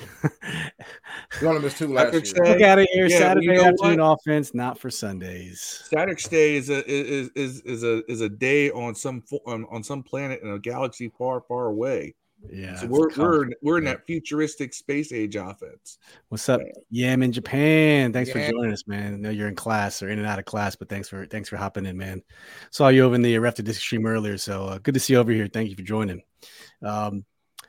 We 1.41 1.47
only 1.47 1.61
missed 1.61 1.77
two 1.77 1.87
last 1.93 2.05
Patrick 2.05 2.25
year. 2.25 2.35
said- 2.35 2.47
"Look 2.53 2.61
out 2.61 2.79
of 2.79 2.87
here, 2.91 3.07
Yeah, 3.07 3.17
Saturday 3.19 3.45
you 3.47 3.53
know 3.55 3.65
afternoon 3.65 3.99
offense, 3.99 4.53
not 4.53 4.77
for 4.79 4.89
Sundays." 4.89 5.83
Saturday 5.89 6.21
Day 6.29 6.55
is 6.55 6.69
a 6.69 6.83
is 6.89 7.29
is 7.35 7.61
is 7.61 7.83
a 7.83 8.03
is 8.11 8.21
a 8.21 8.29
day 8.29 8.69
on 8.71 8.95
some 8.95 9.23
on, 9.45 9.65
on 9.71 9.83
some 9.83 10.03
planet 10.03 10.41
in 10.41 10.49
a 10.51 10.59
galaxy 10.59 11.09
far 11.17 11.41
far 11.41 11.67
away. 11.67 12.15
Yeah, 12.49 12.75
so 12.75 12.87
we're 12.87 13.09
we're 13.17 13.49
we're 13.61 13.77
in 13.79 13.83
that 13.83 14.05
futuristic 14.07 14.73
space 14.73 15.11
age 15.11 15.35
offense. 15.35 15.97
What's 16.29 16.47
up? 16.47 16.61
Yeah, 16.89 17.11
I'm 17.11 17.21
in 17.21 17.33
Japan. 17.33 18.13
Thanks 18.13 18.29
Yeah. 18.29 18.45
for 18.47 18.51
joining 18.53 18.71
us, 18.71 18.87
man. 18.87 19.13
I 19.15 19.17
know 19.17 19.29
you're 19.29 19.49
in 19.49 19.55
class 19.55 20.01
or 20.01 20.09
in 20.09 20.19
and 20.19 20.27
out 20.27 20.39
of 20.39 20.45
class, 20.45 20.73
but 20.75 20.87
thanks 20.87 21.09
for 21.09 21.25
thanks 21.25 21.49
for 21.49 21.57
hopping 21.57 21.85
in, 21.85 21.97
man. 21.97 22.21
Saw 22.71 22.87
you 22.87 23.03
over 23.03 23.15
in 23.15 23.21
the 23.23 23.37
Ref 23.39 23.55
to 23.55 23.63
Disc 23.63 23.81
stream 23.81 24.05
earlier, 24.05 24.37
so 24.37 24.67
uh, 24.67 24.77
good 24.77 24.93
to 24.93 25.01
see 25.01 25.13
you 25.13 25.19
over 25.19 25.33
here. 25.33 25.47
Thank 25.51 25.69
you 25.69 25.75
for 25.75 25.81
joining. 25.81 26.21
Um, 26.81 27.25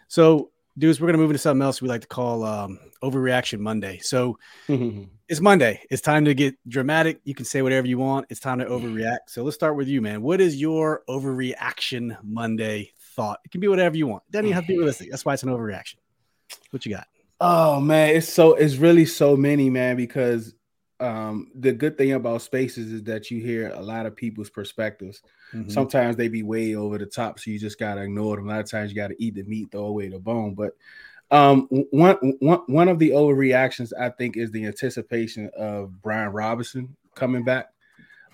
so, 0.08 0.50
dudes, 0.78 1.00
we're 1.00 1.06
gonna 1.06 1.18
move 1.18 1.30
into 1.30 1.38
something 1.38 1.62
else 1.62 1.80
we 1.80 1.88
like 1.88 2.02
to 2.02 2.06
call 2.06 2.44
um, 2.44 2.78
overreaction 3.02 3.58
Monday. 3.58 3.98
So 3.98 4.38
it's 4.68 5.40
Monday. 5.40 5.82
It's 5.90 6.02
time 6.02 6.24
to 6.24 6.34
get 6.34 6.54
dramatic. 6.68 7.20
You 7.24 7.34
can 7.34 7.44
say 7.44 7.62
whatever 7.62 7.86
you 7.86 7.98
want. 7.98 8.26
It's 8.30 8.40
time 8.40 8.58
to 8.58 8.66
overreact. 8.66 9.28
So 9.28 9.42
let's 9.42 9.54
start 9.54 9.76
with 9.76 9.88
you, 9.88 10.00
man. 10.00 10.22
What 10.22 10.40
is 10.40 10.60
your 10.60 11.02
overreaction 11.08 12.16
Monday 12.22 12.92
thought? 13.14 13.40
It 13.44 13.50
can 13.50 13.60
be 13.60 13.68
whatever 13.68 13.96
you 13.96 14.06
want. 14.06 14.24
It 14.28 14.32
doesn't 14.32 14.46
even 14.46 14.54
have 14.54 14.64
to 14.64 14.72
be 14.72 14.78
realistic. 14.78 15.10
That's 15.10 15.24
why 15.24 15.34
it's 15.34 15.42
an 15.42 15.50
overreaction. 15.50 15.96
What 16.70 16.84
you 16.84 16.92
got? 16.94 17.06
Oh 17.40 17.80
man, 17.80 18.16
it's 18.16 18.28
so 18.28 18.54
it's 18.54 18.76
really 18.76 19.06
so 19.06 19.36
many, 19.36 19.70
man, 19.70 19.96
because 19.96 20.54
um 21.00 21.50
the 21.54 21.72
good 21.72 21.96
thing 21.98 22.12
about 22.12 22.42
spaces 22.42 22.92
is 22.92 23.02
that 23.04 23.30
you 23.30 23.40
hear 23.40 23.70
a 23.74 23.80
lot 23.80 24.06
of 24.06 24.14
people's 24.16 24.50
perspectives. 24.50 25.22
Mhm. 25.54 25.70
Sometimes 25.70 26.16
they 26.16 26.28
be 26.28 26.42
way 26.42 26.74
over 26.74 26.98
the 26.98 27.06
top, 27.06 27.38
so 27.38 27.50
you 27.50 27.58
just 27.58 27.78
gotta 27.78 28.02
ignore 28.02 28.36
them. 28.36 28.46
A 28.46 28.50
lot 28.50 28.60
of 28.60 28.70
times 28.70 28.90
you 28.90 28.96
gotta 28.96 29.16
eat 29.18 29.34
the 29.34 29.42
meat, 29.44 29.70
throw 29.72 29.86
away 29.86 30.08
the 30.08 30.18
bone. 30.18 30.54
But 30.54 30.76
um 31.30 31.68
one 31.90 32.16
one 32.40 32.60
one 32.66 32.88
of 32.88 32.98
the 32.98 33.10
overreactions 33.10 33.92
I 33.98 34.10
think 34.10 34.36
is 34.36 34.50
the 34.50 34.66
anticipation 34.66 35.50
of 35.56 36.00
Brian 36.02 36.30
Robinson 36.32 36.96
coming 37.14 37.44
back. 37.44 37.72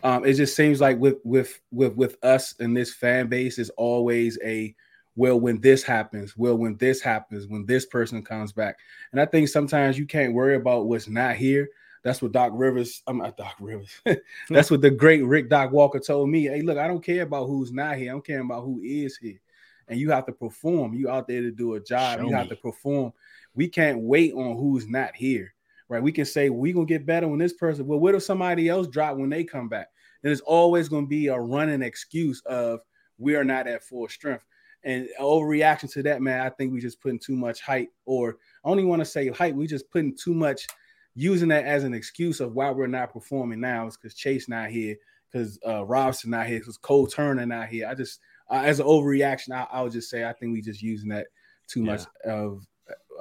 Um, 0.03 0.25
it 0.25 0.35
just 0.35 0.55
seems 0.55 0.81
like 0.81 0.99
with 0.99 1.17
with 1.25 1.61
with 1.73 1.95
with 1.97 2.17
us 2.23 2.55
and 2.61 2.77
this 2.77 2.93
fan 2.95 3.29
base 3.29 3.59
is 3.59 3.71
always 3.71 4.39
a 4.45 4.75
well 5.17 5.41
when 5.41 5.61
this 5.61 5.83
happens, 5.83 6.37
well 6.37 6.57
when 6.57 6.77
this 6.77 7.01
happens, 7.01 7.47
when 7.49 7.65
this 7.67 7.87
person 7.87 8.23
comes 8.23 8.53
back. 8.53 8.79
And 9.13 9.21
I 9.21 9.27
think 9.27 9.49
sometimes 9.49 9.99
you 9.99 10.07
can't 10.07 10.35
worry 10.35 10.57
about 10.57 10.87
what's 10.87 11.09
not 11.09 11.37
here. 11.37 11.69
That's 12.07 12.23
what 12.23 12.31
Doc 12.31 12.53
Rivers, 12.55 13.03
I'm 13.09 13.19
not 13.19 13.37
Doc 13.37 13.57
Rivers. 13.59 13.91
Hmm. 14.07 14.55
That's 14.55 14.71
what 14.71 14.81
the 14.81 14.91
great 14.91 15.25
Rick 15.25 15.49
Doc 15.49 15.73
Walker 15.73 15.99
told 15.99 16.29
me. 16.29 16.45
Hey, 16.45 16.63
look, 16.63 16.79
I 16.79 16.87
don't 16.87 17.05
care 17.05 17.23
about 17.23 17.47
who's 17.47 17.73
not 17.73 17.97
here. 17.97 18.13
I'm 18.13 18.21
caring 18.21 18.45
about 18.45 18.63
who 18.63 18.81
is 18.81 19.17
here. 19.17 19.41
And 19.89 19.99
you 19.99 20.13
have 20.13 20.25
to 20.27 20.33
perform. 20.33 20.95
You 20.95 21.11
out 21.11 21.27
there 21.27 21.43
to 21.43 21.51
do 21.51 21.75
a 21.75 21.81
job. 21.81 22.21
Show 22.21 22.29
you 22.29 22.35
have 22.35 22.45
me. 22.45 22.51
to 22.51 22.57
perform. 22.63 23.13
We 23.57 23.67
can't 23.67 23.99
wait 23.99 24.35
on 24.35 24.57
who's 24.57 24.87
not 24.87 25.17
here. 25.17 25.53
Right. 25.89 26.03
We 26.03 26.13
can 26.13 26.27
say 26.27 26.49
we 26.49 26.73
gonna 26.73 26.87
get 26.87 27.07
better 27.07 27.27
when 27.27 27.41
this 27.41 27.55
person. 27.55 27.89
Well, 27.89 27.99
what 27.99 28.15
if 28.15 28.23
somebody 28.23 28.69
else 28.69 28.87
drop 28.87 29.17
when 29.17 29.31
they 29.31 29.43
come 29.43 29.69
back? 29.69 29.89
Then 30.23 30.31
it's 30.31 30.41
always 30.43 30.89
gonna 30.89 31.07
be 31.07 31.27
a 31.27 31.39
running 31.39 31.83
excuse 31.83 32.41
of 32.43 32.81
we 33.19 33.35
are 33.35 33.45
not 33.45 33.67
at 33.67 33.83
full 33.83 34.09
strength. 34.09 34.45
And 34.85 35.09
overreaction 35.21 35.93
to 35.95 36.05
that, 36.05 36.23
man, 36.23 36.41
I 36.41 36.51
think 36.51 36.73
we 36.73 36.81
just 36.81 37.01
putting 37.01 37.19
too 37.19 37.35
much 37.35 37.61
hype, 37.61 37.93
or 38.05 38.37
I 38.65 38.69
don't 38.69 38.79
even 38.79 38.91
want 38.91 39.01
to 39.01 39.07
say 39.07 39.29
hype. 39.29 39.57
We 39.57 39.67
just 39.67 39.91
putting 39.91 40.17
too 40.17 40.35
much, 40.35 40.69
using 41.17 41.49
that 41.49 41.65
as 41.65 41.83
an 41.83 41.95
excuse 41.95 42.41
of 42.41 42.53
why 42.55 42.71
we're 42.71 42.87
not 42.87 43.13
performing 43.13 43.59
now. 43.59 43.89
Is 43.89 43.97
because 43.97 44.15
Chase 44.15 44.49
not 44.49 44.71
here, 44.71 44.97
because 45.33 45.59
uh, 45.67 45.85
Robson 45.85 46.31
not 46.31 46.47
here, 46.47 46.61
because 46.61 46.77
Cole 46.77 47.07
Turner 47.07 47.47
not 47.47 47.69
here. 47.69 47.89
I 47.89 47.95
just, 47.95 48.21
uh, 48.51 48.63
as 48.65 48.79
an 48.79 48.87
overreaction, 48.87 49.51
I, 49.53 49.67
I 49.73 49.83
would 49.83 49.93
just 49.93 50.11
say 50.11 50.25
I 50.25 50.33
think 50.33 50.53
we 50.53 50.61
just 50.61 50.83
using 50.83 51.09
that 51.09 51.27
too 51.67 51.81
Yeah. 51.81 51.93
much 51.93 52.03
of 52.25 52.65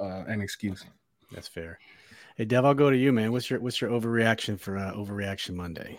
uh, 0.00 0.24
an 0.28 0.40
excuse. 0.40 0.84
That's 1.32 1.48
fair. 1.48 1.78
Hey, 2.36 2.44
Dev, 2.44 2.64
I'll 2.66 2.74
go 2.74 2.90
to 2.90 2.96
you, 2.96 3.12
man. 3.12 3.32
What's 3.32 3.48
your 3.50 3.60
what's 3.60 3.80
your 3.80 3.90
overreaction 3.90 4.60
for 4.60 4.76
uh, 4.76 4.92
overreaction 4.92 5.54
Monday? 5.54 5.98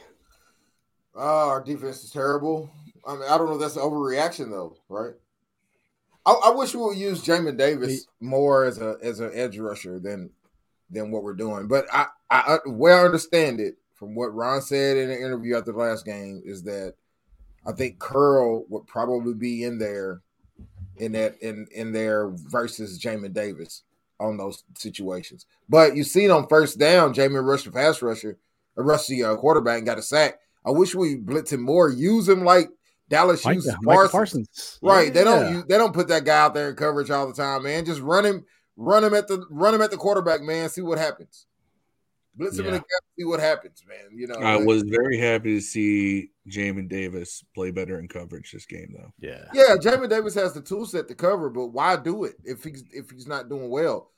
Oh, 1.16 1.50
our 1.50 1.64
defense 1.64 2.04
is 2.04 2.12
terrible. 2.12 2.70
I 3.08 3.14
mean, 3.14 3.24
I 3.24 3.38
don't 3.38 3.48
know 3.48 3.56
if 3.56 3.60
that's 3.60 3.76
an 3.76 3.82
overreaction 3.82 4.52
though, 4.52 4.78
right? 4.88 5.14
I, 6.28 6.32
I 6.46 6.50
wish 6.52 6.76
we 6.76 6.82
would 6.82 6.98
use 6.98 7.24
Jamin 7.24 7.58
Davis 7.58 8.06
more 8.20 8.66
as 8.66 8.78
a 8.78 8.98
as 9.02 9.20
an 9.20 9.32
edge 9.34 9.58
rusher 9.58 10.00
than 10.00 10.30
than 10.90 11.12
what 11.12 11.24
we're 11.24 11.34
doing. 11.34 11.68
But 11.68 11.86
I, 11.92 12.08
I 12.30 12.58
where 12.66 13.00
I 13.00 13.06
understand 13.06 13.60
it 13.60 13.76
from 13.96 14.16
what 14.16 14.34
Ron 14.34 14.62
said 14.62 14.98
in 14.98 15.10
an 15.10 15.18
interview 15.18 15.58
after 15.58 15.72
the 15.72 15.78
last 15.80 16.06
game 16.06 16.42
is 16.46 16.64
that 16.64 16.94
I 17.66 17.72
think 17.72 18.00
Curl 18.00 18.66
would 18.70 18.88
probably 18.88 19.34
be 19.34 19.64
in 19.64 19.78
there 19.78 20.22
in 20.98 21.12
that 21.14 21.36
in 21.42 21.68
in 21.72 21.92
there 21.92 22.30
versus 22.30 23.00
Jamin 23.00 23.34
Davis 23.34 23.84
on 24.20 24.38
those 24.38 24.64
situations. 24.76 25.46
But 25.70 25.96
you 25.96 26.04
seen 26.04 26.32
on 26.32 26.48
first 26.48 26.80
down, 26.80 27.14
Jamin 27.14 27.46
rushed 27.48 27.66
the 27.66 27.72
pass 27.72 28.02
rusher, 28.02 28.38
rushed 28.76 29.10
the 29.10 29.24
uh, 29.24 29.36
quarterback 29.36 29.78
and 29.78 29.86
got 29.86 30.00
a 30.00 30.02
sack. 30.02 30.40
I 30.66 30.72
wish 30.72 30.96
we 30.96 31.16
blitz 31.16 31.52
him 31.52 31.62
more. 31.62 31.90
Use 31.90 32.28
him 32.28 32.44
like 32.44 32.70
Dallas 33.10 33.46
Mike, 33.46 33.56
uses 33.56 33.76
Parsons. 33.86 34.12
Parsons. 34.12 34.80
Right. 34.82 35.14
They 35.14 35.24
don't 35.24 35.42
Yeah. 35.46 35.52
use, 35.52 35.66
they 35.68 35.78
don't 35.78 35.94
put 35.94 36.10
that 36.10 36.26
guy 36.26 36.40
out 36.40 36.54
there 36.54 36.70
in 36.70 36.76
coverage 36.76 37.10
all 37.10 37.28
the 37.28 37.34
time, 37.34 37.64
man. 37.64 37.86
Just 37.86 38.02
run 38.02 38.26
him, 38.26 38.46
run 38.78 39.04
him 39.04 39.14
at 39.14 39.28
the 39.28 39.46
run 39.50 39.74
him 39.76 39.82
at 39.82 39.92
the 39.92 39.98
quarterback, 39.98 40.42
man. 40.42 40.70
See 40.70 40.82
what 40.82 40.98
happens. 40.98 41.46
Blitz 42.36 42.58
him 42.60 42.66
in 42.68 42.72
the 42.74 42.78
Yeah. 42.78 42.82
gap, 42.82 43.04
see 43.18 43.26
what 43.26 43.40
happens, 43.40 43.84
man. 43.88 44.16
You 44.18 44.28
know, 44.28 44.36
I 44.36 44.58
like- 44.58 44.68
was 44.68 44.84
very 44.84 45.18
happy 45.18 45.56
to 45.56 45.62
see 45.62 46.30
Jamin 46.48 46.88
Davis 46.88 47.44
play 47.56 47.72
better 47.72 48.00
in 48.00 48.08
coverage 48.08 48.52
this 48.52 48.68
game, 48.68 48.94
though. 48.96 49.12
Yeah. 49.20 49.46
yeah, 49.54 49.76
Jamin 49.82 50.08
Davis 50.10 50.36
has 50.36 50.54
the 50.54 50.62
tool 50.62 50.86
set 50.86 51.08
to 51.08 51.16
cover, 51.16 51.50
but 51.50 51.68
why 51.70 51.96
do 51.96 52.26
it 52.26 52.36
if 52.44 52.64
he's 52.64 52.84
if 52.94 53.10
he's 53.10 53.26
not 53.28 53.50
doing 53.50 53.70
well? 53.72 54.12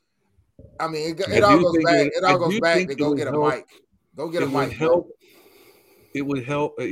I 0.77 0.89
mean, 0.89 1.15
it, 1.17 1.29
I 1.29 1.39
all 1.39 1.61
goes 1.61 1.83
back. 1.85 2.07
it- 2.07 2.13
It, 2.17 2.23
I 2.25 2.31
all 2.33 2.39
goes 2.39 2.59
back 2.59 2.85
to 2.87 2.91
it 2.91 2.97
go 2.97 3.09
would 3.09 3.17
get 3.17 3.27
a 3.27 3.31
help- 3.31 3.53
mic. 3.55 3.67
Go 4.17 4.27
get 4.27 4.41
a 4.43 4.45
it 4.45 4.51
would 4.51 4.67
mic. 4.67 4.77
help. 4.77 5.09
It 6.13 6.21
would 6.23 6.43
help. 6.43 6.75
uh, 6.81 6.85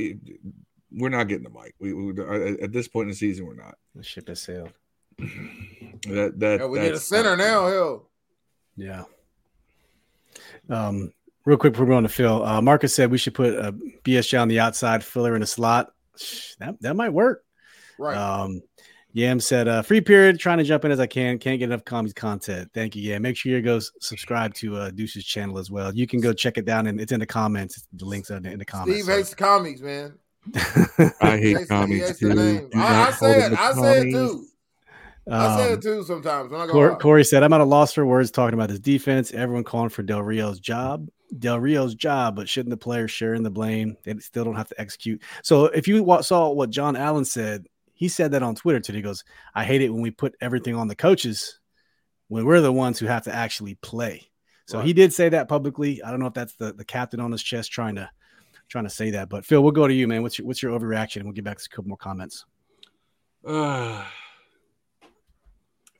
We're 0.90 1.10
not 1.10 1.24
getting 1.28 1.44
the 1.44 1.50
mic. 1.50 1.74
We, 1.78 1.92
we 1.92 2.18
uh, 2.22 2.64
at 2.64 2.72
this 2.72 2.88
point 2.88 3.04
in 3.04 3.10
the 3.10 3.16
season, 3.16 3.44
we're 3.44 3.52
not. 3.54 3.76
The 3.94 4.02
ship 4.02 4.28
has 4.28 4.40
sailed. 4.40 4.72
That 5.18 6.34
that 6.38 6.60
Hell, 6.60 6.70
we 6.70 6.78
need 6.80 6.92
a 6.92 6.98
center 6.98 7.36
not- 7.36 7.44
now. 7.44 7.66
Hell, 7.68 8.08
Yeah. 8.76 9.04
Um, 10.70 11.12
real 11.44 11.56
quick 11.58 11.72
before 11.72 11.86
we 11.86 11.90
go 11.90 11.96
on 11.96 12.02
to 12.04 12.08
Phil, 12.08 12.44
uh, 12.44 12.60
Marcus 12.60 12.94
said 12.94 13.10
we 13.10 13.18
should 13.18 13.34
put 13.34 13.54
a 13.54 13.72
BSJ 14.04 14.38
on 14.40 14.48
the 14.48 14.60
outside, 14.60 15.02
filler 15.02 15.34
in 15.34 15.42
a 15.42 15.46
slot. 15.46 15.92
That 16.60 16.80
that 16.82 16.94
might 16.94 17.10
work. 17.10 17.44
right? 17.98 18.16
Um, 18.16 18.62
Yam 19.14 19.40
said, 19.40 19.66
uh, 19.66 19.82
free 19.82 20.00
period, 20.02 20.38
trying 20.38 20.58
to 20.58 20.64
jump 20.64 20.84
in 20.84 20.92
as 20.92 21.00
I 21.00 21.06
can. 21.06 21.38
Can't 21.38 21.58
get 21.58 21.64
enough 21.70 21.84
comedy 21.84 22.12
content. 22.12 22.70
Thank 22.74 22.94
you. 22.94 23.02
Yeah, 23.02 23.18
make 23.18 23.36
sure 23.36 23.50
you 23.50 23.62
go 23.62 23.80
subscribe 24.00 24.54
to 24.54 24.76
uh, 24.76 24.90
Deuce's 24.90 25.24
channel 25.24 25.58
as 25.58 25.70
well. 25.70 25.92
You 25.94 26.06
can 26.06 26.20
go 26.20 26.32
check 26.32 26.58
it 26.58 26.64
down, 26.66 26.86
and 26.86 27.00
it's 27.00 27.10
in 27.10 27.18
the 27.18 27.26
comments. 27.26 27.86
The 27.94 28.04
links 28.04 28.30
are 28.30 28.36
in 28.36 28.42
the, 28.44 28.52
in 28.52 28.58
the 28.58 28.64
comments. 28.64 29.02
Steve 29.02 29.12
hates 29.16 29.34
comics, 29.34 29.80
man. 29.80 30.12
I 31.20 31.38
hate 31.38 31.58
He 31.58 31.64
comics 31.66 32.18
too. 32.18 32.28
the 32.28 32.34
Do 32.34 32.40
name. 32.40 32.70
I, 32.74 32.78
I 32.78 32.90
not 32.92 33.12
call 33.14 33.28
say 33.32 33.46
it. 33.46 33.52
I 33.58 33.72
say 33.72 34.00
it 34.08 34.12
too. 34.12 34.44
I 35.30 35.56
say 35.56 35.72
Um, 35.72 35.78
it 35.78 35.82
too 35.82 36.02
sometimes. 36.04 36.46
I'm 36.46 36.58
not 36.58 36.66
gonna 36.68 36.72
Cor- 36.72 36.98
Corey 36.98 37.24
said, 37.24 37.42
I'm 37.42 37.52
at 37.52 37.60
a 37.60 37.64
loss 37.64 37.92
for 37.92 38.06
words 38.06 38.30
talking 38.30 38.54
about 38.54 38.68
this 38.68 38.80
defense. 38.80 39.32
Everyone 39.32 39.64
calling 39.64 39.88
for 39.90 40.02
Del 40.02 40.22
Rio's 40.22 40.60
job. 40.60 41.08
Del 41.38 41.60
Rio's 41.60 41.94
job, 41.94 42.36
but 42.36 42.48
shouldn't 42.48 42.70
the 42.70 42.76
players 42.76 43.10
sharing 43.10 43.42
the 43.42 43.50
blame? 43.50 43.96
They 44.04 44.14
still 44.18 44.44
don't 44.44 44.56
have 44.56 44.68
to 44.68 44.80
execute. 44.80 45.22
So 45.42 45.66
if 45.66 45.86
you 45.86 46.06
saw 46.22 46.50
what 46.50 46.70
Jon 46.70 46.96
Allen 46.96 47.24
said, 47.26 47.66
he 47.92 48.08
said 48.08 48.30
that 48.32 48.42
on 48.42 48.54
Twitter 48.54 48.80
today. 48.80 48.98
He 48.98 49.02
goes, 49.02 49.24
I 49.54 49.64
hate 49.64 49.82
it 49.82 49.90
when 49.90 50.00
we 50.00 50.10
put 50.10 50.34
everything 50.40 50.74
on 50.74 50.88
the 50.88 50.94
coaches 50.96 51.58
when 52.28 52.44
we're 52.46 52.60
the 52.60 52.72
ones 52.72 52.98
who 52.98 53.06
have 53.06 53.24
to 53.24 53.34
actually 53.34 53.74
play. 53.74 54.30
So 54.66 54.80
he 54.80 54.92
did 54.92 55.14
say 55.14 55.30
that 55.30 55.48
publicly. 55.48 56.02
I 56.02 56.10
don't 56.10 56.20
know 56.20 56.26
if 56.26 56.34
that's 56.34 56.52
the, 56.54 56.74
the 56.74 56.84
captain 56.84 57.20
on 57.20 57.32
his 57.32 57.42
chest 57.42 57.72
trying 57.72 57.94
to 57.94 58.10
trying 58.68 58.84
to 58.84 58.90
say 58.90 59.12
that. 59.12 59.30
But 59.30 59.46
Phil, 59.46 59.62
we'll 59.62 59.72
go 59.72 59.88
to 59.88 59.94
you, 59.94 60.06
man. 60.06 60.22
What's 60.22 60.38
your 60.38 60.46
what's 60.46 60.62
your 60.62 60.78
overreaction? 60.78 61.22
We'll 61.22 61.32
get 61.32 61.44
back 61.44 61.56
to 61.56 61.68
a 61.72 61.74
couple 61.74 61.88
more 61.88 61.96
comments. 61.96 62.44
Uh, 63.46 64.04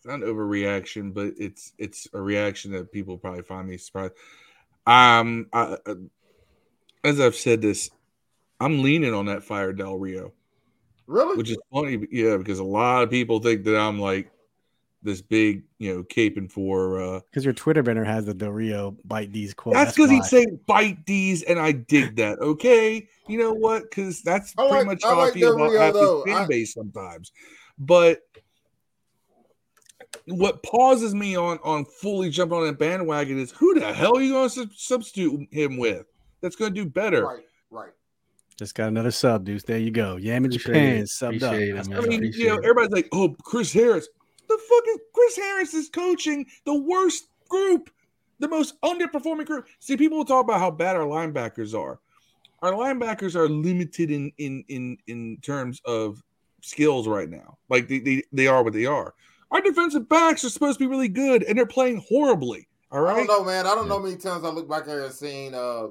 not 0.09 0.23
an 0.23 0.23
overreaction, 0.23 1.13
but 1.15 1.35
it's 1.39 1.73
it's 1.79 2.09
a 2.13 2.21
reaction 2.21 2.73
that 2.73 2.91
people 2.93 3.17
probably 3.19 3.43
find 3.43 3.69
me 3.69 3.77
surprised. 3.77 4.15
Um, 4.87 5.47
I, 5.53 5.77
uh, 5.87 5.95
as 7.05 7.21
I've 7.21 7.37
said 7.37 7.61
this, 7.63 7.91
I'm 8.61 8.83
leaning 8.83 9.15
on 9.15 9.27
that 9.27 9.45
fire 9.45 9.73
Del 9.73 9.99
Rio, 9.99 10.33
Really? 11.07 11.37
which 11.37 11.51
is 11.51 11.59
funny, 11.73 12.07
yeah, 12.11 12.37
because 12.39 12.59
a 12.59 12.65
lot 12.65 13.03
of 13.05 13.11
people 13.11 13.39
think 13.41 13.65
that 13.65 13.77
I'm 13.79 14.01
like 14.01 14.31
this 15.03 15.21
big, 15.23 15.63
you 15.79 15.95
know, 15.95 16.03
caping 16.03 16.51
for. 16.51 17.01
uh 17.01 17.21
Because 17.31 17.45
your 17.45 17.55
Twitter 17.55 17.83
banner 17.85 18.03
has 18.05 18.25
the 18.25 18.35
Del 18.35 18.51
Rio 18.51 18.97
bite 19.05 19.33
these 19.33 19.55
quote. 19.55 19.75
That's 19.75 19.93
because 19.95 20.09
why. 20.11 20.17
he's 20.17 20.29
saying 20.29 20.59
bite 20.67 21.07
these, 21.07 21.43
and 21.45 21.59
I 21.59 21.73
dig 21.73 22.17
that. 22.17 22.39
Okay, 22.41 23.09
you 23.29 23.39
know 23.39 23.53
what? 23.53 23.83
Because 23.83 24.23
that's 24.23 24.55
I 24.59 24.63
pretty 24.69 24.75
like- 24.75 24.87
much 24.87 25.05
I 25.05 25.09
how 25.09 25.21
I 25.21 25.31
feel 25.31 25.51
Del 25.51 25.67
about 25.67 25.71
Rio, 25.73 25.81
half 25.81 25.95
his 25.95 26.03
though. 26.03 26.25
fan 26.25 26.37
I- 26.43 26.47
base 26.47 26.75
sometimes. 26.75 27.31
But 27.79 28.23
what 30.31 30.63
pauses 30.63 31.15
me 31.15 31.37
on 31.37 31.59
on 31.65 31.85
fully 31.85 32.31
jumping 32.31 32.59
on 32.59 32.67
that 32.67 32.79
bandwagon 32.79 33.39
is 33.39 33.51
who 33.53 33.79
the 33.79 33.93
hell 33.93 34.17
are 34.17 34.21
you 34.21 34.33
going 34.33 34.51
to 34.51 34.69
substitute 34.75 35.49
him 35.51 35.77
with? 35.77 36.07
That's 36.41 36.57
going 36.57 36.75
to 36.75 36.85
do 36.85 36.89
better. 36.89 37.25
Right. 37.25 37.45
Right. 37.71 37.93
Just 38.59 38.75
got 38.75 38.89
another 38.89 39.11
sub, 39.11 39.45
Deuce. 39.45 39.63
There 39.63 39.79
you 39.79 39.91
go. 39.91 40.17
Yam 40.17 40.45
in 40.45 40.51
Japan 40.51 41.05
subbed 41.05 41.43
up. 41.43 41.55
it, 41.55 41.79
I 41.79 42.01
mean, 42.07 42.27
up. 42.27 42.35
you 42.35 42.49
know, 42.49 42.57
everybody's 42.57 42.91
like, 42.91 43.09
"Oh, 43.13 43.37
Chris 43.43 43.73
Harris." 43.73 44.09
The 44.49 44.59
fucking 44.59 44.99
Chris 45.15 45.37
Harris 45.37 45.75
is 45.75 45.89
coaching 45.91 46.47
the 46.65 46.75
worst 46.75 47.29
group, 47.49 47.91
the 48.41 48.49
most 48.49 48.81
underperforming 48.81 49.47
group. 49.47 49.67
See, 49.79 49.97
people 49.97 50.25
talk 50.25 50.45
about 50.45 50.59
how 50.59 50.71
bad 50.71 50.97
our 50.97 51.05
linebackers 51.05 51.79
are. 51.79 52.01
Our 52.63 52.73
linebackers 52.73 53.37
are 53.37 53.49
limited 53.49 54.11
in 54.11 54.33
in 54.39 54.65
in 54.69 54.99
in 55.07 55.39
terms 55.43 55.81
of 55.85 56.23
skills 56.63 57.07
right 57.07 57.29
now. 57.29 57.59
Like 57.69 57.87
they 57.87 58.01
they, 58.01 58.23
they 58.33 58.47
are 58.49 58.65
what 58.65 58.73
they 58.73 58.87
are. 58.87 59.15
Our 59.51 59.61
defensive 59.61 60.09
backs 60.09 60.45
are 60.45 60.51
supposed 60.51 60.79
to 60.79 60.85
be 60.85 60.91
really 60.91 61.09
good, 61.09 61.43
and 61.43 61.57
they're 61.57 61.67
playing 61.67 62.05
horribly. 62.09 62.69
All 62.91 63.01
right. 63.01 63.15
I 63.15 63.27
don't 63.27 63.27
know, 63.27 63.45
man. 63.45 63.67
I 63.67 63.75
don't 63.75 63.89
know 63.89 63.99
how 63.99 64.05
many 64.05 64.17
times 64.17 64.45
I 64.45 64.49
look 64.49 64.69
back 64.69 64.87
there 64.87 65.05
and 65.05 65.13
seen, 65.13 65.55
uh, 65.55 65.89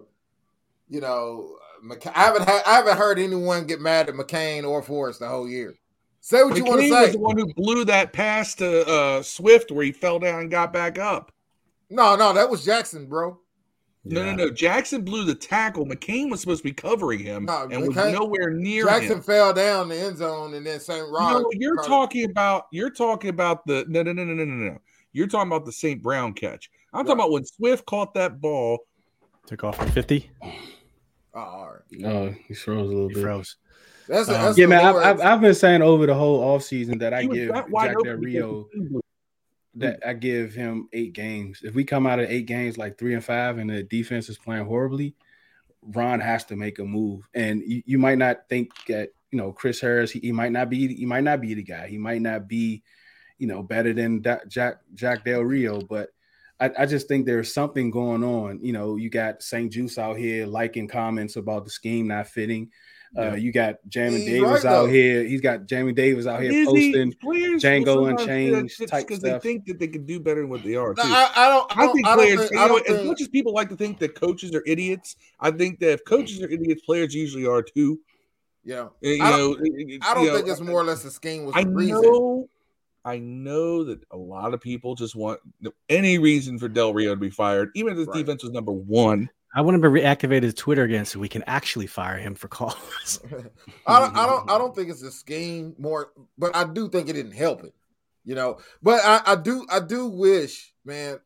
you 0.90 1.02
know, 1.02 1.58
McC- 1.84 2.12
I 2.16 2.24
haven't 2.26 2.48
had, 2.48 2.64
I 2.66 2.76
haven't 2.76 2.98
heard 2.98 3.20
anyone 3.20 3.66
get 3.68 3.82
mad 3.82 4.10
at 4.10 4.16
McCain 4.16 4.68
or 4.68 4.82
Forrest 4.82 5.20
the 5.20 5.28
whole 5.28 5.48
year. 5.48 5.76
Say 6.22 6.44
what 6.44 6.58
you 6.58 6.66
want 6.66 6.82
to 6.82 6.88
McCain 6.88 7.02
was 7.02 7.12
the 7.14 7.20
one 7.20 7.38
who 7.38 7.54
blew 7.54 7.86
that 7.86 8.14
pass 8.14 8.56
to 8.56 8.88
uh, 8.88 9.22
Swift 9.22 9.72
where 9.72 9.86
he 9.86 9.92
fell 9.92 10.20
down 10.20 10.42
and 10.42 10.52
got 10.52 10.74
back 10.74 10.98
up. 10.98 11.32
No, 11.90 12.16
no, 12.16 12.34
that 12.34 12.50
was 12.50 12.66
Jackson, 12.66 13.08
bro. 13.08 13.40
No, 14.10 14.24
Yeah. 14.24 14.36
no, 14.36 14.46
no. 14.46 14.52
Jackson 14.52 15.02
blew 15.04 15.24
the 15.26 15.36
tackle. 15.36 15.86
McCain 15.86 16.30
was 16.30 16.42
supposed 16.42 16.60
to 16.60 16.64
be 16.64 16.74
covering 16.74 17.20
him 17.20 17.46
No, 17.46 17.68
and 17.72 17.88
was 17.88 17.90
McCain- 17.96 18.14
nowhere 18.14 18.52
near 18.52 18.86
Jackson 18.86 19.18
him. 19.18 19.22
fell 19.22 19.54
down 19.54 19.90
the 19.90 19.96
end 19.98 20.18
zone, 20.18 20.54
and 20.54 20.66
then 20.66 20.80
St. 20.80 21.06
Rod. 21.10 21.42
No, 21.44 21.50
you're 21.54 21.82
talking 21.84 22.30
about 22.30 22.68
you're 22.72 22.90
talking 22.90 23.30
about 23.30 23.66
the 23.66 23.86
no 23.88 24.04
no 24.04 24.14
no 24.14 24.24
no 24.24 24.34
no 24.34 24.46
no 24.46 24.54
no. 24.72 24.78
You're 25.14 25.28
talking 25.28 25.52
about 25.52 25.66
the 25.66 25.72
St. 25.72 26.02
Brown 26.02 26.34
catch. 26.34 26.70
I'm 26.94 27.06
talking 27.06 27.20
about 27.20 27.32
when 27.32 27.46
Swift 27.46 27.86
caught 27.86 28.14
that 28.14 28.40
ball. 28.42 28.80
Took 29.48 29.64
off 29.64 29.78
for 29.78 29.88
50. 29.88 30.30
Oh, 30.44 31.40
all 31.40 31.70
right. 31.92 32.06
Oh, 32.06 32.36
he 32.48 32.54
froze 32.54 32.82
a 32.82 32.84
little 32.94 33.08
He 33.10 33.16
bit. 33.16 33.24
froze. 33.24 33.56
That's, 34.08 34.30
a, 34.30 34.36
Um, 34.36 34.42
that's 34.46 34.58
Yeah, 34.58 34.66
man, 34.68 34.86
I've, 34.86 34.96
I've, 34.96 35.22
I've 35.22 35.42
been 35.42 35.54
saying 35.54 35.82
over 35.82 36.06
the 36.06 36.14
whole 36.14 36.42
offseason 36.42 37.00
that 37.00 37.14
I 37.14 37.22
He 37.24 37.28
was 37.28 37.38
give 37.38 37.48
that 37.54 37.66
Jack 37.72 37.96
Del 38.04 38.14
Rio 38.16 38.68
the 38.74 38.80
team 38.80 38.94
was- 38.94 39.04
Mm. 39.78 39.82
that 39.82 40.00
I 40.06 40.14
give 40.14 40.54
him 40.54 40.90
eight 40.94 41.14
games. 41.14 41.62
If 41.64 41.76
we 41.76 41.84
come 41.84 42.08
out 42.08 42.20
of 42.20 42.30
eight 42.30 42.46
games 42.46 42.78
like 42.78 42.98
three 42.98 43.14
and 43.14 43.24
five, 43.24 43.58
and 43.58 43.70
the 43.70 43.84
defense 43.84 44.30
is 44.30 44.38
playing 44.38 44.66
horribly, 44.66 45.16
Ron 45.82 46.20
has 46.20 46.46
to 46.46 46.56
make 46.56 46.80
a 46.80 46.86
move. 46.86 47.28
And 47.34 47.62
you, 47.66 47.84
you 47.86 48.00
might 48.00 48.18
not 48.18 48.50
think 48.50 48.72
that 48.88 49.10
you 49.32 49.38
know 49.38 49.52
Chris 49.52 49.80
Harris. 49.80 50.12
He, 50.12 50.20
he 50.20 50.32
might 50.32 50.52
not 50.52 50.70
be. 50.70 50.94
He 50.94 51.06
might 51.06 51.24
not 51.24 51.42
be 51.42 51.54
the 51.54 51.64
guy. 51.64 51.88
He 51.88 51.98
might 51.98 52.22
not 52.22 52.48
be, 52.48 52.84
you 53.38 53.48
know, 53.48 53.64
better 53.64 53.94
than 53.94 54.24
Jack 54.48 54.80
Jack 54.94 55.26
Del 55.26 55.42
Rio. 55.42 55.82
But 55.82 56.10
I, 56.60 56.72
I 56.80 56.86
just 56.86 57.08
think 57.08 57.26
there's 57.26 57.54
something 57.54 57.92
going 57.92 58.24
on. 58.24 58.60
You 58.62 58.74
know, 58.74 58.96
you 58.96 59.10
got 59.10 59.44
St. 59.44 59.72
Juice 59.72 59.98
out 59.98 60.18
here 60.18 60.46
liking 60.46 60.88
comments 60.88 61.36
about 61.36 61.66
the 61.66 61.70
scheme 61.70 62.08
not 62.08 62.28
fitting. 62.28 62.72
Uh, 63.18 63.34
you 63.36 63.52
got 63.52 63.76
Jamin 63.90 64.26
Davis 64.26 64.42
right, 64.64 64.66
out 64.66 64.84
though. 64.84 64.88
here. 64.88 65.24
He's 65.24 65.42
got 65.42 65.62
Jamin 65.62 65.96
Davis 65.96 66.28
out 66.28 66.42
here 66.42 66.52
Is 66.52 66.68
posting. 66.68 67.14
players 67.14 67.64
Django 67.64 67.86
will 67.98 68.06
sometimes 68.08 68.26
say 68.26 68.48
Unchained 68.50 68.70
just 68.70 68.88
type 68.90 69.08
because 69.08 69.20
stuff. 69.22 69.42
they 69.42 69.50
think 69.50 69.66
that 69.66 69.80
they 69.80 69.88
can 69.88 70.06
do 70.06 70.20
better 70.20 70.42
than 70.42 70.50
what 70.50 70.64
they 70.64 70.76
are. 70.76 70.94
No, 70.96 71.04
too. 71.04 71.10
I, 71.12 71.32
I 71.36 71.50
don't. 71.50 71.78
I, 71.78 71.82
I 71.82 71.86
don't, 71.86 71.94
think 71.96 72.08
I 72.08 72.10
don't 72.10 72.18
players, 72.20 72.40
think, 72.42 72.52
you 72.52 72.60
I 72.60 72.68
know, 72.68 72.78
don't 72.80 72.90
as 72.90 73.06
much 73.08 73.22
as 73.22 73.28
people 73.30 73.54
like 73.54 73.70
to 73.70 73.76
think 73.76 73.98
that 74.00 74.14
coaches 74.16 74.54
are 74.54 74.64
idiots, 74.68 75.16
I 75.40 75.50
think 75.52 75.80
that 75.80 75.92
if 75.94 76.06
coaches 76.06 76.42
are 76.44 76.50
idiots, 76.50 76.82
players 76.86 77.16
usually 77.16 77.46
are 77.48 77.64
too. 77.64 78.00
yeah. 78.64 78.90
You 79.02 79.24
I 79.24 79.32
know, 79.32 79.56
don't- 79.56 79.66
it- 79.66 80.00
I 80.04 80.14
don't 80.14 80.24
you 80.24 80.30
know, 80.30 80.36
think 80.38 80.50
it's 80.50 80.60
more 80.62 80.82
or 80.82 80.84
less 80.84 81.02
the 81.04 81.10
scheme 81.12 81.46
was 81.46 81.56
I 81.56 81.64
the 81.64 81.70
reason. 81.72 82.02
know, 82.02 82.50
I 83.04 83.20
know 83.20 83.84
that 83.86 84.00
a 84.12 84.18
lot 84.18 84.54
of 84.54 84.62
people 84.62 84.94
just 84.94 85.16
want 85.16 85.40
any 85.90 86.18
reason 86.20 86.60
for 86.60 86.68
Del 86.68 86.94
Rio 86.94 87.12
to 87.16 87.20
be 87.20 87.30
fired, 87.30 87.70
even 87.74 87.94
if 87.94 87.98
his 87.98 88.08
Right. 88.08 88.18
defense 88.18 88.44
was 88.44 88.52
number 88.52 88.74
one. 88.74 89.30
I 89.56 89.62
want 89.62 89.76
him 89.76 89.82
to 89.82 89.88
reactivate 89.90 90.44
his 90.44 90.54
Twitter 90.54 90.84
again 90.84 91.06
so 91.06 91.20
we 91.20 91.30
can 91.30 91.44
actually 91.48 91.88
fire 91.88 92.18
him 92.18 92.36
for 92.36 92.48
calls. 92.48 93.22
I 93.88 94.00
don't, 94.00 94.16
I 94.16 94.26
don't, 94.26 94.50
I 94.52 94.58
don't 94.58 94.76
think 94.76 94.90
it's 94.90 95.02
a 95.02 95.12
scheme 95.12 95.74
more, 95.78 96.12
but 96.38 96.56
I 96.56 96.66
do 96.66 96.90
think 96.90 97.10
it 97.10 97.14
didn't 97.14 97.32
help 97.32 97.64
it, 97.64 97.74
you 98.26 98.36
know. 98.36 98.60
But 98.84 99.02
I, 99.04 99.22
I 99.26 99.36
do, 99.36 99.66
I 99.70 99.80
do 99.80 100.08
wish, 100.08 100.74
man. 100.86 101.20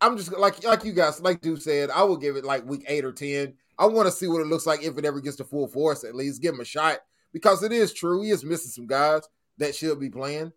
I'm 0.00 0.16
just 0.18 0.36
like, 0.36 0.62
like 0.64 0.84
you 0.84 0.92
guys, 0.92 1.20
like 1.22 1.40
Dude 1.40 1.62
said, 1.62 1.90
I 1.90 2.02
will 2.02 2.18
give 2.18 2.36
it 2.36 2.44
like 2.44 2.66
week 2.66 2.84
eight 2.86 3.04
or 3.04 3.12
ten. 3.12 3.54
I 3.78 3.86
want 3.86 4.06
to 4.06 4.12
see 4.12 4.28
what 4.28 4.42
it 4.42 4.46
looks 4.46 4.66
like 4.66 4.82
if 4.82 4.98
it 4.98 5.04
ever 5.04 5.20
gets 5.20 5.36
to 5.36 5.44
full 5.44 5.66
force. 5.66 6.04
At 6.04 6.14
least 6.14 6.42
give 6.42 6.54
him 6.54 6.60
a 6.60 6.64
shot 6.64 6.98
because 7.32 7.62
it 7.62 7.72
is 7.72 7.92
true 7.92 8.22
he 8.22 8.30
is 8.30 8.44
missing 8.44 8.70
some 8.70 8.86
guys 8.86 9.22
that 9.58 9.74
should 9.74 9.98
be 9.98 10.10
playing, 10.10 10.52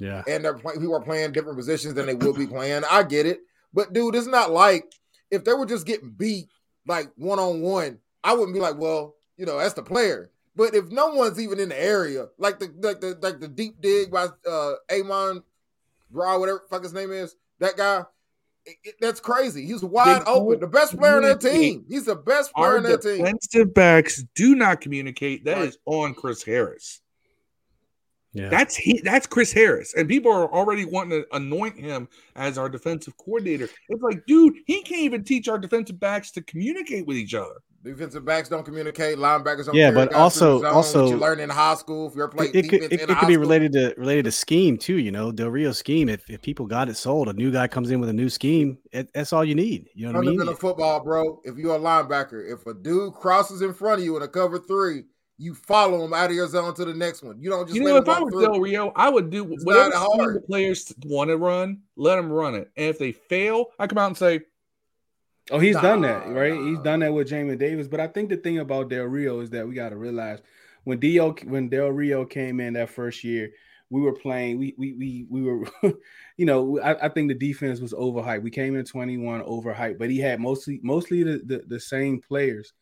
yeah. 0.00 0.24
and 0.26 0.44
they're 0.44 0.54
play, 0.54 0.74
who 0.74 0.92
are 0.92 1.00
playing 1.00 1.32
different 1.32 1.58
positions 1.58 1.94
than 1.94 2.06
they 2.06 2.14
will 2.14 2.34
be 2.34 2.46
playing. 2.46 2.82
I 2.90 3.04
get 3.04 3.26
it, 3.26 3.40
but 3.72 3.92
dude, 3.92 4.16
it's 4.16 4.26
not 4.26 4.50
like 4.50 4.92
if 5.30 5.44
they 5.44 5.52
were 5.54 5.66
just 5.66 5.86
getting 5.86 6.10
beat 6.10 6.48
like 6.86 7.10
one 7.16 7.38
on 7.38 7.60
one, 7.60 7.98
I 8.24 8.32
wouldn't 8.34 8.54
be 8.54 8.60
like, 8.60 8.76
well, 8.78 9.14
you 9.36 9.46
know, 9.46 9.58
that's 9.58 9.74
the 9.74 9.82
player. 9.82 10.30
But 10.56 10.74
if 10.74 10.90
no 10.90 11.08
one's 11.14 11.40
even 11.40 11.60
in 11.60 11.68
the 11.70 11.80
area, 11.82 12.28
like 12.38 12.58
the 12.58 12.72
like 12.80 13.00
the 13.00 13.16
like 13.22 13.40
the 13.40 13.48
deep 13.48 13.80
dig 13.80 14.10
by 14.10 14.28
uh 14.48 14.72
Amon 14.92 15.42
Raw, 16.10 16.38
whatever 16.38 16.64
fuck 16.68 16.82
his 16.82 16.92
name 16.92 17.12
is, 17.12 17.36
that 17.60 17.76
guy, 17.76 18.04
it- 18.66 18.76
it- 18.84 18.94
that's 19.00 19.20
crazy. 19.20 19.64
He's 19.64 19.82
wide 19.82 20.22
They 20.26 20.30
open. 20.30 20.60
The 20.60 20.66
best 20.66 20.98
player 20.98 21.14
on 21.16 21.22
communicate. 21.22 21.52
team. 21.52 21.84
He's 21.88 22.04
the 22.04 22.16
best 22.16 22.52
player 22.52 22.76
on 22.76 22.82
their 22.82 22.98
team. 22.98 23.18
defensive 23.24 23.72
backs 23.72 24.24
do 24.34 24.54
not 24.56 24.80
communicate. 24.80 25.44
That 25.44 25.58
Right. 25.58 25.68
is 25.68 25.78
on 25.86 26.14
Chris 26.14 26.42
Harris. 26.42 27.00
Yeah. 28.32 28.48
That's 28.48 28.76
he. 28.76 29.00
That's 29.00 29.26
Chris 29.26 29.52
Harris, 29.52 29.94
and 29.94 30.08
people 30.08 30.32
are 30.32 30.52
already 30.52 30.84
wanting 30.84 31.22
to 31.22 31.36
anoint 31.36 31.76
him 31.78 32.08
as 32.36 32.58
our 32.58 32.68
defensive 32.68 33.16
coordinator. 33.16 33.68
It's 33.88 34.02
like, 34.02 34.24
dude, 34.26 34.54
he 34.66 34.82
can't 34.82 35.00
even 35.02 35.24
teach 35.24 35.48
our 35.48 35.58
defensive 35.58 35.98
backs 35.98 36.30
to 36.32 36.42
communicate 36.42 37.06
with 37.06 37.16
each 37.16 37.34
other. 37.34 37.54
Defensive 37.82 38.26
backs 38.26 38.48
don't 38.50 38.62
communicate. 38.64 39.16
Linebackers 39.16 39.66
don't. 39.66 39.74
Yeah, 39.74 39.90
but 39.90 40.12
also- 40.12 40.60
zone, 40.60 40.66
also- 40.66 41.04
what 41.04 41.10
you 41.10 41.16
learn 41.16 41.40
in 41.40 41.48
high 41.48 41.74
school. 41.74 42.08
If 42.08 42.14
you're 42.14 42.28
playing 42.28 42.52
it, 42.54 42.66
it 42.66 42.68
could 42.68 42.82
it, 42.82 42.92
in 42.92 43.00
it 43.10 43.18
could 43.18 43.26
be 43.26 43.34
school. 43.34 43.40
related 43.40 43.72
to 43.72 43.94
related 43.96 44.26
to 44.26 44.32
scheme 44.32 44.76
too. 44.76 44.98
You 44.98 45.10
know, 45.10 45.32
Del 45.32 45.48
Rio 45.48 45.72
scheme. 45.72 46.08
If, 46.08 46.28
if 46.28 46.42
people 46.42 46.66
got 46.66 46.88
it 46.90 46.96
sold, 46.96 47.28
a 47.28 47.32
new 47.32 47.50
guy 47.50 47.66
comes 47.66 47.90
in 47.90 47.98
with 47.98 48.10
a 48.10 48.12
new 48.12 48.28
scheme. 48.28 48.78
It, 48.92 49.10
that's 49.14 49.32
all 49.32 49.44
you 49.44 49.54
need. 49.54 49.88
You 49.94 50.06
know 50.06 50.12
what 50.12 50.18
I 50.18 50.20
mean? 50.20 50.38
Fundamental 50.38 50.60
football, 50.60 51.02
bro. 51.02 51.40
If 51.44 51.56
you're 51.56 51.74
a 51.74 51.78
linebacker, 51.80 52.52
if 52.52 52.66
a 52.66 52.74
dude 52.74 53.14
crosses 53.14 53.62
in 53.62 53.72
front 53.72 54.00
of 54.00 54.04
you 54.04 54.14
in 54.16 54.22
a 54.22 54.28
cover 54.28 54.58
three, 54.58 55.04
you 55.40 55.54
follow 55.54 56.04
him 56.04 56.12
out 56.12 56.28
of 56.30 56.36
your 56.36 56.46
zone 56.48 56.74
to 56.74 56.84
the 56.84 56.92
next 56.94 57.22
one. 57.22 57.40
You 57.40 57.50
don't 57.50 57.66
just 57.66 57.76
You 57.78 57.84
let 57.84 57.90
know, 57.92 57.96
him 57.98 58.02
if 58.02 58.08
I 58.08 58.20
walk 58.20 58.32
was. 58.32 58.44
Del 58.44 58.60
Rio, 58.60 58.92
I 58.94 59.08
would 59.08 59.30
do 59.30 59.52
It's 59.52 59.64
whatever 59.64 59.90
not 59.90 60.08
hard. 60.16 60.36
the 60.36 60.40
players 60.40 60.92
want 61.04 61.30
to 61.30 61.36
run. 61.38 61.80
Let 61.96 62.16
them 62.16 62.30
run 62.30 62.54
it, 62.54 62.70
and 62.76 62.86
if 62.86 62.98
they 62.98 63.12
fail, 63.12 63.66
I 63.78 63.86
come 63.86 63.98
out 63.98 64.08
and 64.08 64.16
say, 64.16 64.40
Oh, 65.50 65.58
he's 65.58 65.74
done 65.76 66.02
that, 66.02 66.28
Nah. 66.28 66.38
right? 66.38 66.52
He's 66.54 66.78
done 66.78 67.00
that 67.00 67.12
with 67.12 67.28
Jamin 67.28 67.58
Davis. 67.58 67.88
But 67.88 67.98
I 67.98 68.06
think 68.06 68.28
the 68.28 68.36
thing 68.36 68.58
about 68.58 68.88
Del 68.88 69.04
Rio 69.06 69.40
is 69.40 69.50
that 69.50 69.66
we 69.66 69.74
got 69.74 69.88
to 69.88 69.96
realize 69.96 70.38
when 70.84 71.00
Dio 71.00 71.32
when 71.44 71.68
Del 71.68 71.88
Rio 71.88 72.24
came 72.24 72.60
in 72.60 72.74
that 72.74 72.90
first 72.90 73.24
year, 73.24 73.50
we 73.88 74.00
were 74.00 74.12
playing. 74.12 74.58
We 74.58 74.74
we 74.78 74.92
we 74.92 75.26
we 75.28 75.42
were, 75.42 75.66
you 76.36 76.46
know, 76.46 76.78
I, 76.80 77.06
I 77.06 77.08
think 77.08 77.28
the 77.28 77.34
defense 77.34 77.80
was 77.80 77.92
overhyped. 77.92 78.42
We 78.42 78.50
came 78.52 78.76
in 78.76 78.84
21 78.84 79.42
overhyped, 79.42 79.98
but 79.98 80.10
he 80.10 80.18
had 80.18 80.38
mostly 80.38 80.78
mostly 80.84 81.24
the, 81.24 81.40
the 81.44 81.62
the 81.66 81.80
same 81.80 82.20
players, 82.20 82.72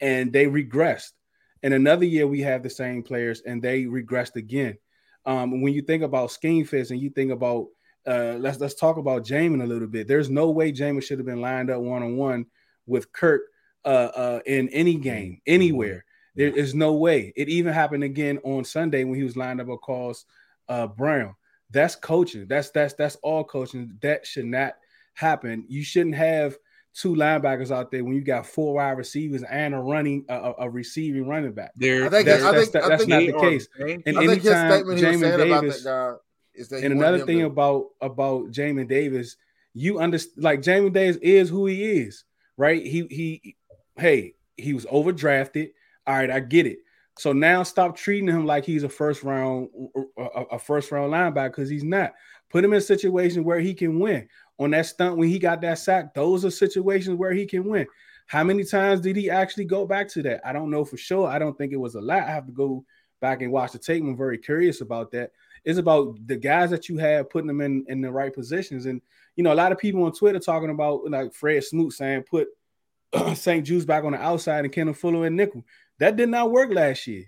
and 0.00 0.30
they 0.32 0.46
regressed. 0.46 1.12
And 1.62 1.74
another 1.74 2.04
year 2.04 2.26
we 2.26 2.40
have 2.42 2.62
the 2.62 2.70
same 2.70 3.02
players, 3.02 3.42
and 3.42 3.60
they 3.60 3.84
regressed 3.84 4.36
again. 4.36 4.78
Um, 5.26 5.60
when 5.60 5.74
you 5.74 5.82
think 5.82 6.02
about 6.02 6.30
scheme 6.30 6.64
fits 6.64 6.90
and 6.90 7.00
you 7.00 7.10
think 7.10 7.32
about 7.32 7.66
uh, 8.06 8.36
let's 8.38 8.58
let's 8.58 8.74
talk 8.74 8.96
about 8.96 9.24
Jamin 9.24 9.62
a 9.62 9.66
little 9.66 9.88
bit. 9.88 10.08
There's 10.08 10.30
no 10.30 10.50
way 10.50 10.72
Jamin 10.72 11.02
should 11.02 11.18
have 11.18 11.26
been 11.26 11.42
lined 11.42 11.70
up 11.70 11.80
one 11.82 12.02
on 12.02 12.16
one 12.16 12.46
with 12.86 13.12
Kurt 13.12 13.42
uh, 13.84 14.10
uh, 14.14 14.40
in 14.46 14.68
any 14.70 14.94
game 14.94 15.40
anywhere. 15.46 16.04
There 16.34 16.48
is 16.48 16.74
no 16.74 16.94
way. 16.94 17.32
It 17.36 17.48
even 17.48 17.74
happened 17.74 18.04
again 18.04 18.38
on 18.44 18.64
Sunday 18.64 19.04
when 19.04 19.16
he 19.16 19.24
was 19.24 19.36
lined 19.36 19.60
up 19.60 19.68
across 19.68 20.24
uh, 20.68 20.86
Brown. 20.86 21.34
That's 21.70 21.96
coaching. 21.96 22.46
That's 22.46 22.70
that's 22.70 22.94
that's 22.94 23.16
all 23.16 23.44
coaching. 23.44 23.98
That 24.00 24.26
should 24.26 24.46
not 24.46 24.74
happen. 25.14 25.66
You 25.68 25.82
shouldn't 25.82 26.14
have 26.14 26.56
two 27.00 27.14
linebackers 27.14 27.70
out 27.70 27.90
there 27.90 28.02
when 28.04 28.14
you 28.14 28.20
got 28.22 28.46
four 28.46 28.74
wide 28.74 28.92
receivers 28.98 29.42
and 29.44 29.74
a 29.74 29.78
running 29.78 30.24
a, 30.28 30.34
a- 30.34 30.54
a 30.60 30.70
receiving 30.70 31.26
running 31.28 31.52
back. 31.52 31.72
"They're." 31.76 32.06
I 32.06 32.08
think- 32.08 32.26
That's, 32.26 32.42
I 32.44 32.52
that's, 32.52 32.70
think- 32.70 32.84
I 32.84 32.88
that's 32.88 33.04
think 33.04 33.10
not 33.10 33.18
the 33.20 33.32
are 33.34 33.50
case. 33.50 33.68
bank- 33.78 34.02
And 34.06 34.18
I 34.18 34.26
think 34.26 34.42
his 34.42 34.52
anytime 34.52 34.72
statement 34.72 34.98
he 34.98 35.04
was 35.06 35.16
Jamin 35.16 35.20
saying 35.20 35.34
about 35.50 35.60
Davis- 35.62 35.84
that 35.84 35.90
guy 36.12 36.14
is 36.54 36.68
that 36.70 36.82
and 36.84 36.92
another 36.92 37.24
thing 37.24 37.38
to- 37.38 37.46
about 37.46 37.86
about 38.00 38.50
Jamin 38.50 38.88
Davis, 38.88 39.36
you 39.74 39.98
understand 40.00 40.42
like 40.44 40.60
Jamin 40.60 40.92
Davis 40.92 41.16
is 41.22 41.48
who 41.48 41.66
he 41.66 41.84
is, 41.84 42.24
right? 42.56 42.84
He 42.84 43.06
he 43.10 43.56
hey, 43.96 44.34
he 44.56 44.72
was 44.74 44.84
overdrafted. 44.86 45.70
All 46.06 46.14
right, 46.16 46.30
I 46.30 46.40
get 46.40 46.66
it. 46.66 46.78
So 47.18 47.32
now 47.32 47.62
stop 47.64 47.96
treating 47.96 48.28
him 48.28 48.46
like 48.46 48.64
he's 48.64 48.82
a 48.84 48.88
first 48.88 49.22
round 49.22 49.68
a, 50.16 50.22
a 50.52 50.58
first 50.58 50.90
round 50.90 51.12
linebacker 51.12 51.50
because 51.50 51.68
he's 51.68 51.84
not. 51.84 52.14
Put 52.50 52.64
him 52.64 52.72
in 52.72 52.78
a 52.78 52.80
situation 52.80 53.44
where 53.44 53.60
he 53.60 53.74
can 53.74 53.98
win. 53.98 54.28
On 54.58 54.70
that 54.70 54.86
stunt 54.86 55.16
when 55.16 55.28
he 55.28 55.38
got 55.38 55.60
that 55.60 55.78
sack, 55.78 56.14
those 56.14 56.44
are 56.44 56.50
situations 56.50 57.16
where 57.16 57.32
he 57.32 57.46
can 57.46 57.64
win. 57.64 57.86
How 58.26 58.44
many 58.44 58.64
times 58.64 59.00
did 59.00 59.16
he 59.16 59.30
actually 59.30 59.64
go 59.64 59.86
back 59.86 60.08
to 60.10 60.22
that? 60.22 60.46
I 60.46 60.52
don't 60.52 60.70
know 60.70 60.84
for 60.84 60.96
sure. 60.96 61.28
I 61.28 61.38
don't 61.38 61.56
think 61.56 61.72
it 61.72 61.80
was 61.80 61.94
a 61.94 62.00
lot. 62.00 62.24
I 62.24 62.30
have 62.30 62.46
to 62.46 62.52
go 62.52 62.84
back 63.20 63.40
and 63.42 63.52
watch 63.52 63.72
the 63.72 63.78
tape. 63.78 64.02
I'm 64.02 64.16
very 64.16 64.38
curious 64.38 64.80
about 64.80 65.10
that. 65.12 65.32
It's 65.64 65.78
about 65.78 66.16
the 66.26 66.36
guys 66.36 66.70
that 66.70 66.88
you 66.88 66.98
have 66.98 67.30
putting 67.30 67.48
them 67.48 67.60
in 67.60 67.84
in 67.88 68.00
the 68.00 68.10
right 68.10 68.32
positions. 68.32 68.86
And 68.86 69.00
you 69.36 69.44
know, 69.44 69.52
a 69.52 69.54
lot 69.54 69.72
of 69.72 69.78
people 69.78 70.02
on 70.04 70.12
Twitter 70.12 70.38
talking 70.38 70.70
about 70.70 71.08
like 71.10 71.32
Fred 71.32 71.64
Smoot 71.64 71.92
saying 71.92 72.24
put 72.24 72.48
St. 73.34 73.64
Jude's 73.64 73.86
back 73.86 74.04
on 74.04 74.12
the 74.12 74.20
outside 74.20 74.64
and 74.64 74.72
Kendall 74.72 74.94
Fuller 74.94 75.26
and 75.26 75.36
nickel. 75.36 75.64
That 75.98 76.16
did 76.16 76.28
not 76.28 76.50
work 76.50 76.72
last 76.72 77.06
year. 77.06 77.24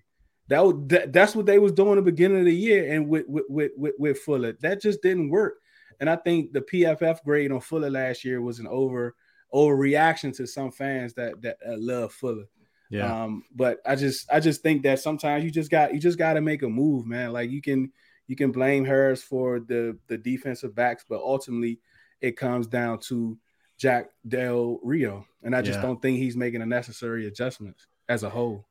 That, 0.49 0.65
was, 0.65 0.75
that 0.89 1.13
that's 1.13 1.35
what 1.35 1.47
they 1.47 1.59
was 1.59 1.73
doing 1.73 1.97
the 1.97 2.03
beginning 2.03 2.41
of 2.41 2.45
the 2.45 2.55
year, 2.55 2.93
and 2.93 3.09
with, 3.09 3.25
with 3.29 3.45
with 3.49 3.93
with 3.99 4.19
Fuller, 4.19 4.53
that 4.61 4.83
just 4.83 5.01
didn't 5.01 5.31
work. 5.31 5.60
And 6.01 6.09
I 6.11 6.17
think 6.17 6.53
the 6.53 6.63
PFF 6.63 7.23
grade 7.25 7.53
on 7.53 7.61
Fuller 7.61 7.91
last 7.91 8.25
year 8.25 8.41
was 8.41 8.59
an 8.59 8.67
over 8.67 9.15
overreaction 9.53 10.35
to 10.37 10.47
some 10.47 10.71
fans 10.71 11.15
that 11.15 11.41
that 11.43 11.59
uh, 11.67 11.77
love 11.77 12.13
Fuller. 12.13 12.45
Yeah. 12.91 13.23
Um, 13.25 13.45
but 13.55 13.79
I 13.87 13.95
just 13.97 14.31
I 14.33 14.41
just 14.41 14.63
think 14.63 14.83
that 14.83 14.99
sometimes 15.01 15.45
you 15.45 15.51
just 15.51 15.71
got 15.71 15.95
you 15.95 16.01
just 16.01 16.19
got 16.19 16.35
to 16.35 16.41
make 16.41 16.63
a 16.63 16.69
move, 16.69 17.07
man. 17.07 17.33
Like 17.33 17.51
you 17.51 17.61
can 17.63 17.93
you 18.27 18.37
can 18.37 18.51
blame 18.53 18.85
Harris 18.85 19.23
for 19.23 19.61
the 19.61 19.97
the 20.09 20.19
defensive 20.19 20.75
backs, 20.75 21.05
but 21.09 21.21
ultimately 21.21 21.79
it 22.21 22.37
comes 22.37 22.67
down 22.67 22.99
to 23.09 23.39
Jack 23.79 24.11
Del 24.27 24.79
Rio, 24.83 25.27
and 25.43 25.55
I 25.55 25.63
just 25.63 25.79
Yeah. 25.79 25.83
don't 25.83 26.03
think 26.03 26.19
he's 26.19 26.37
making 26.37 26.61
the 26.61 26.67
necessary 26.67 27.27
adjustments 27.27 27.87
as 28.09 28.23
a 28.23 28.31
whole. 28.31 28.67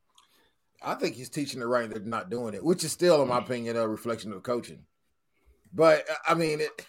I 0.81 0.95
think 0.95 1.15
he's 1.15 1.29
teaching 1.29 1.61
it 1.61 1.65
right 1.65 1.83
and 1.83 1.91
they're 1.93 1.99
not 2.01 2.29
doing 2.29 2.53
it, 2.53 2.63
which 2.63 2.83
is 2.85 2.91
still, 2.93 3.21
in 3.21 3.27
my 3.27 3.39
opinion, 3.39 3.75
a 3.75 3.85
reflection 3.87 4.31
of 4.31 4.43
coaching. 4.43 4.85
But 5.73 6.09
uh, 6.09 6.15
I 6.27 6.35
mean, 6.35 6.61
it, 6.61 6.85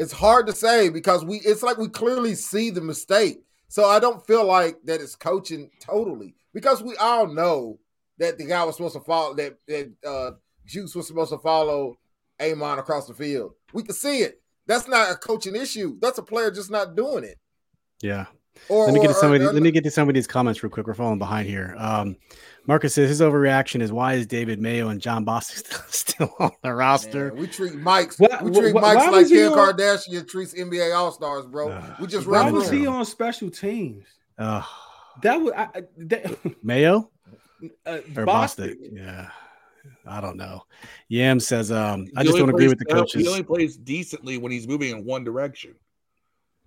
it's 0.00 0.12
hard 0.12 0.46
to 0.46 0.52
say 0.52 0.88
because 0.88 1.24
we 1.24 1.36
it's 1.40 1.62
like 1.62 1.76
we 1.76 1.88
clearly 1.88 2.34
see 2.34 2.70
the 2.70 2.80
mistake. 2.80 3.42
So 3.68 3.84
I 3.84 4.00
don't 4.00 4.26
feel 4.26 4.44
like 4.44 4.78
that 4.84 5.00
it's 5.00 5.14
coaching 5.14 5.70
totally 5.78 6.34
because 6.52 6.82
we 6.82 6.96
all 6.96 7.28
know 7.28 7.78
that 8.18 8.38
the 8.38 8.46
guy 8.46 8.64
was 8.64 8.76
supposed 8.76 8.94
to 8.94 9.00
follow 9.00 9.34
that 9.34 9.58
that 9.68 9.92
uh, 10.04 10.30
Juice 10.66 10.94
was 10.94 11.06
supposed 11.06 11.30
to 11.32 11.38
follow 11.38 11.98
Amon 12.40 12.78
across 12.78 13.06
the 13.06 13.14
field. 13.14 13.52
We 13.74 13.82
can 13.82 13.94
see 13.94 14.20
it. 14.20 14.40
That's 14.66 14.88
not 14.88 15.10
a 15.12 15.14
coaching 15.16 15.54
issue. 15.54 15.98
That's 16.00 16.18
a 16.18 16.22
player 16.22 16.50
just 16.50 16.70
not 16.70 16.96
doing 16.96 17.24
it. 17.24 17.38
Yeah. 18.02 18.26
Or 18.68 18.86
Let 18.86 18.94
me 18.94 19.00
get 19.00 19.08
to 19.08 19.14
somebody. 19.14 19.44
or- 19.44 19.52
Let 19.52 19.62
me 19.62 19.70
get 19.70 19.84
to 19.84 19.90
somebody's 19.90 20.26
comments 20.26 20.62
real 20.62 20.70
quick. 20.70 20.86
We're 20.86 20.94
falling 20.94 21.18
behind 21.18 21.46
here. 21.48 21.74
Um, 21.78 22.16
Marcus 22.70 22.94
says 22.94 23.08
his 23.08 23.20
overreaction 23.20 23.82
is 23.82 23.90
why 23.90 24.14
is 24.14 24.28
David 24.28 24.60
Mayo 24.60 24.90
and 24.90 25.00
Jon 25.00 25.26
Bostic 25.26 25.66
still, 25.88 26.28
still 26.28 26.34
on 26.38 26.52
the 26.62 26.72
roster? 26.72 27.32
Man, 27.32 27.36
we 27.42 27.48
treat 27.48 27.74
Mike's 27.74 28.16
Why- 28.16 28.38
we 28.40 28.52
treat 28.52 28.72
why- 28.72 28.94
Mike's 28.94 29.10
like 29.10 29.26
Kim 29.26 29.52
on- 29.54 29.58
Kardashian 29.74 30.28
treats 30.28 30.54
NBA 30.54 30.94
All 30.96 31.10
Stars, 31.10 31.46
bro. 31.46 31.70
Uh, 31.70 31.96
we 32.00 32.06
just 32.06 32.28
Why 32.28 32.48
was 32.48 32.70
he 32.70 32.86
on 32.86 33.04
special 33.04 33.50
teams? 33.50 34.06
Uh, 34.38 34.62
That 35.20 35.40
was 35.40 35.52
I, 35.56 35.62
I- 35.74 35.82
that, 35.96 36.38
Mayo 36.64 37.10
uh, 37.86 37.98
or 38.16 38.24
Bostic. 38.24 38.76
Bostic? 38.76 38.76
Yeah, 38.92 39.30
I 40.06 40.20
don't 40.20 40.36
know. 40.36 40.62
Yam 41.08 41.40
says, 41.40 41.72
um, 41.72 42.06
I 42.16 42.22
just 42.22 42.38
don't 42.38 42.50
agree 42.50 42.66
plays- 42.66 42.70
with 42.70 42.78
the 42.78 42.84
coaches. 42.84 43.20
He 43.22 43.26
only 43.26 43.42
plays 43.42 43.76
decently 43.76 44.38
when 44.38 44.52
he's 44.52 44.68
moving 44.68 44.90
in 44.96 45.04
one 45.04 45.24
direction. 45.24 45.74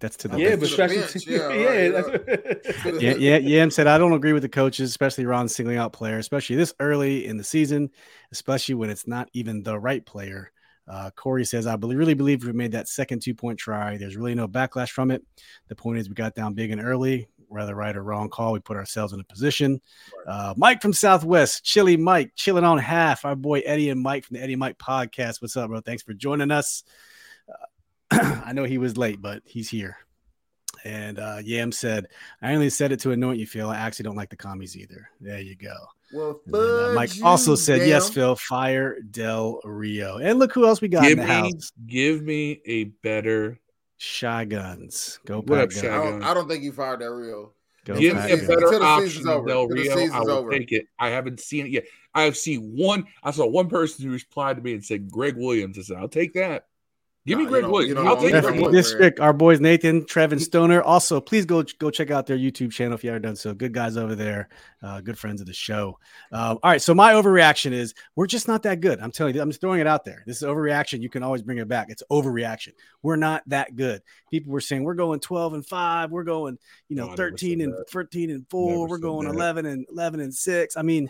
That's 0.04 0.18
to 0.18 0.28
the 0.28 0.38
Yeah, 0.38 0.50
to 0.52 0.58
but 0.58 0.60
the 0.60 0.68
special 0.68 0.98
bench, 1.00 1.12
teams. 1.14 1.28
yeah, 1.28 1.50
Yeah, 1.54 1.66
right, 1.66 1.92
that's- 1.94 3.02
yeah, 3.02 3.14
yeah, 3.18 3.38
Yam 3.38 3.72
said, 3.72 3.88
I 3.88 3.98
don't 3.98 4.12
agree 4.12 4.34
with 4.34 4.44
the 4.44 4.50
coaches, 4.50 4.90
especially 4.90 5.26
Ron 5.26 5.48
singling 5.48 5.78
out 5.78 5.94
players, 5.94 6.20
especially 6.26 6.58
this 6.58 6.74
early 6.82 7.26
in 7.26 7.38
the 7.38 7.44
season, 7.46 7.90
especially 8.34 8.76
when 8.76 8.90
it's 8.90 9.08
not 9.08 9.30
even 9.32 9.64
the 9.64 9.80
right 9.80 10.06
player. 10.06 10.52
Uh, 10.90 11.10
Corey 11.16 11.46
says, 11.46 11.66
I 11.68 11.78
believe, 11.78 11.98
really 11.98 12.16
believe 12.16 12.44
we 12.44 12.52
made 12.52 12.74
that 12.74 12.90
second 12.90 13.22
two 13.22 13.34
point 13.34 13.58
try. 13.58 13.96
There's 13.96 14.18
really 14.18 14.36
no 14.36 14.46
backlash 14.50 14.90
from 14.90 15.10
it. 15.10 15.24
The 15.70 15.76
point 15.76 16.00
is, 16.00 16.10
we 16.10 16.16
got 16.16 16.36
down 16.36 16.54
big 16.54 16.72
and 16.72 16.82
early, 16.82 17.30
whether 17.48 17.74
right 17.74 17.96
or 17.96 18.04
wrong 18.04 18.28
call. 18.28 18.52
We 18.52 18.60
put 18.60 18.76
ourselves 18.76 19.14
in 19.14 19.22
a 19.22 19.24
position. 19.24 19.80
Uh, 20.28 20.54
Mike 20.58 20.82
from 20.82 20.92
Southwest, 20.92 21.64
Chili 21.64 21.96
Mike, 21.96 22.34
chilling 22.36 22.66
on 22.66 22.78
half. 22.78 23.24
Our 23.24 23.38
boy 23.38 23.60
Eddie 23.62 23.90
and 23.92 24.02
Mike 24.02 24.26
from 24.26 24.36
the 24.36 24.44
Eddie 24.44 24.58
Mike 24.58 24.78
podcast. 24.78 25.42
What's 25.42 25.56
up, 25.56 25.70
bro? 25.70 25.80
Thanks 25.80 26.04
for 26.04 26.14
joining 26.14 26.52
us. 26.52 26.84
I 28.46 28.54
know 28.54 28.64
he 28.64 28.78
was 28.78 28.98
late, 28.98 29.22
but 29.22 29.42
he's 29.46 29.70
here. 29.70 29.98
And 30.86 31.18
uh, 31.20 31.38
Yam 31.44 31.72
said, 31.72 32.08
I 32.42 32.54
only 32.54 32.70
said 32.70 32.92
it 32.92 33.00
to 33.02 33.12
anoint 33.12 33.40
you, 33.40 33.48
Phil. 33.48 33.70
I 33.70 33.78
actually 33.78 34.04
don't 34.04 34.18
like 34.18 34.30
the 34.30 34.36
commies 34.36 34.76
either. 34.76 35.10
There 35.22 35.40
you 35.40 35.56
go. 35.56 35.76
well, 36.14 36.42
And 36.46 36.54
then, 36.54 36.62
uh, 36.62 36.68
fudge 36.88 36.96
Mike 36.96 37.12
also 37.24 37.52
you, 37.52 37.58
said, 37.58 37.88
Yes. 37.88 38.10
Phil, 38.10 38.36
fire 38.36 39.00
Del 39.10 39.62
Rio. 39.64 40.18
And 40.18 40.40
look 40.40 40.52
who 40.54 40.66
else 40.68 40.82
we 40.82 40.90
got 40.90 41.04
Give 41.04 41.14
in 41.14 41.18
the 41.20 41.24
me, 41.24 41.30
house. 41.30 41.72
give 41.88 42.22
me 42.24 42.60
a 42.66 42.86
better. 43.02 43.60
Shy 43.98 44.44
Guns. 44.44 45.20
Go 45.26 45.38
What 45.38 45.48
Pack 45.48 45.58
up, 45.64 45.70
Guns. 45.70 45.86
I 45.86 45.88
don't, 46.12 46.24
I 46.24 46.34
don't 46.34 46.50
think 46.50 46.64
you 46.64 46.74
fired 46.74 47.00
that 47.00 47.12
real. 47.12 47.54
Go 47.86 47.96
Give 47.98 48.16
me 48.16 48.22
a 48.24 48.28
Guns. 48.38 48.48
better 48.48 48.60
Till 48.70 48.80
the 48.80 48.86
option 48.86 49.08
season's. 49.10 49.26
Del 49.26 49.46
Till 49.46 49.68
the 49.70 49.74
Rio. 49.76 50.14
I 50.14 50.20
will 50.20 50.32
over. 50.32 50.52
take 50.52 50.72
it. 50.74 50.88
I 51.00 51.10
haven't 51.10 51.40
seen 51.40 51.68
it 51.68 51.72
yet. 51.72 51.86
I've 52.14 52.36
seen 52.36 52.76
one. 52.76 53.06
I 53.24 53.32
saw 53.32 53.48
one 53.48 53.70
person 53.70 54.06
who 54.06 54.12
replied 54.12 54.58
to 54.58 54.62
me 54.64 54.74
and 54.74 54.84
said 54.84 55.10
Gregg 55.10 55.38
Williams. 55.38 55.80
I 55.80 55.84
said, 55.84 55.98
I'll 55.98 56.10
take 56.10 56.34
that. 56.34 56.66
Give 57.26 57.38
me 57.38 57.46
Nah, 57.46 57.50
Greg 57.52 57.62
you 57.62 57.68
know- 57.68 57.74
Williams. 57.74 58.00
you 58.02 58.08
I'll 58.08 58.16
take 58.18 58.30
either 58.34 58.42
Greg 58.42 58.54
one. 58.56 58.62
Williams. 58.72 58.88
District, 58.90 59.20
our 59.22 59.32
boys 59.32 59.62
Nathan, 59.62 60.04
Trevin 60.04 60.42
Stoner. 60.42 60.82
Also, 60.82 61.22
please 61.22 61.46
go 61.46 61.64
go 61.80 61.90
check 61.90 62.12
out 62.12 62.26
their 62.28 62.38
YouTube 62.38 62.72
channel 62.74 62.96
if 62.96 63.04
you 63.04 63.12
haven't 63.12 63.22
done 63.22 63.38
so. 63.38 63.54
Good 63.54 63.74
guys 63.74 63.96
over 63.96 64.14
there, 64.14 64.50
uh, 64.82 65.00
good 65.00 65.18
friends 65.18 65.40
of 65.40 65.48
the 65.48 65.54
show. 65.54 65.98
Um, 66.34 66.60
all 66.62 66.70
right, 66.72 66.82
so 66.82 66.94
my 66.94 67.14
overreaction 67.14 67.72
is 67.72 67.94
we're 68.18 68.28
just 68.28 68.50
not 68.50 68.64
that 68.64 68.82
good. 68.82 69.00
I'm 69.00 69.12
telling 69.12 69.34
you, 69.36 69.42
I'm 69.42 69.50
just 69.52 69.62
throwing 69.62 69.80
it 69.80 69.88
out 69.88 70.04
there. 70.04 70.22
This 70.28 70.42
is 70.42 70.44
overreaction. 70.44 71.02
You 71.02 71.10
can 71.10 71.24
always 71.24 71.42
bring 71.42 71.60
it 71.60 71.68
back. 71.70 71.88
It's 71.90 72.04
overreaction. 72.12 72.74
We're 73.04 73.16
not 73.16 73.42
that 73.48 73.78
good. 73.78 74.02
People 74.30 74.52
were 74.52 74.60
saying 74.60 74.84
we're 74.84 74.94
going 74.94 75.22
12 75.22 75.54
and 75.54 75.66
five. 75.66 76.12
We're 76.12 76.24
going, 76.26 76.58
you 76.90 76.98
know, 76.98 77.08
No, 77.08 77.16
13 77.16 77.62
and 77.62 77.72
that. 77.72 77.90
13 77.90 78.32
and 78.32 78.46
four. 78.50 78.72
Never 78.72 78.86
we're 78.88 78.98
going 78.98 79.28
that. 79.30 79.34
11 79.36 79.66
and 79.66 79.86
11 79.90 80.20
and 80.20 80.34
six. 80.36 80.76
I 80.76 80.82
mean. 80.82 81.10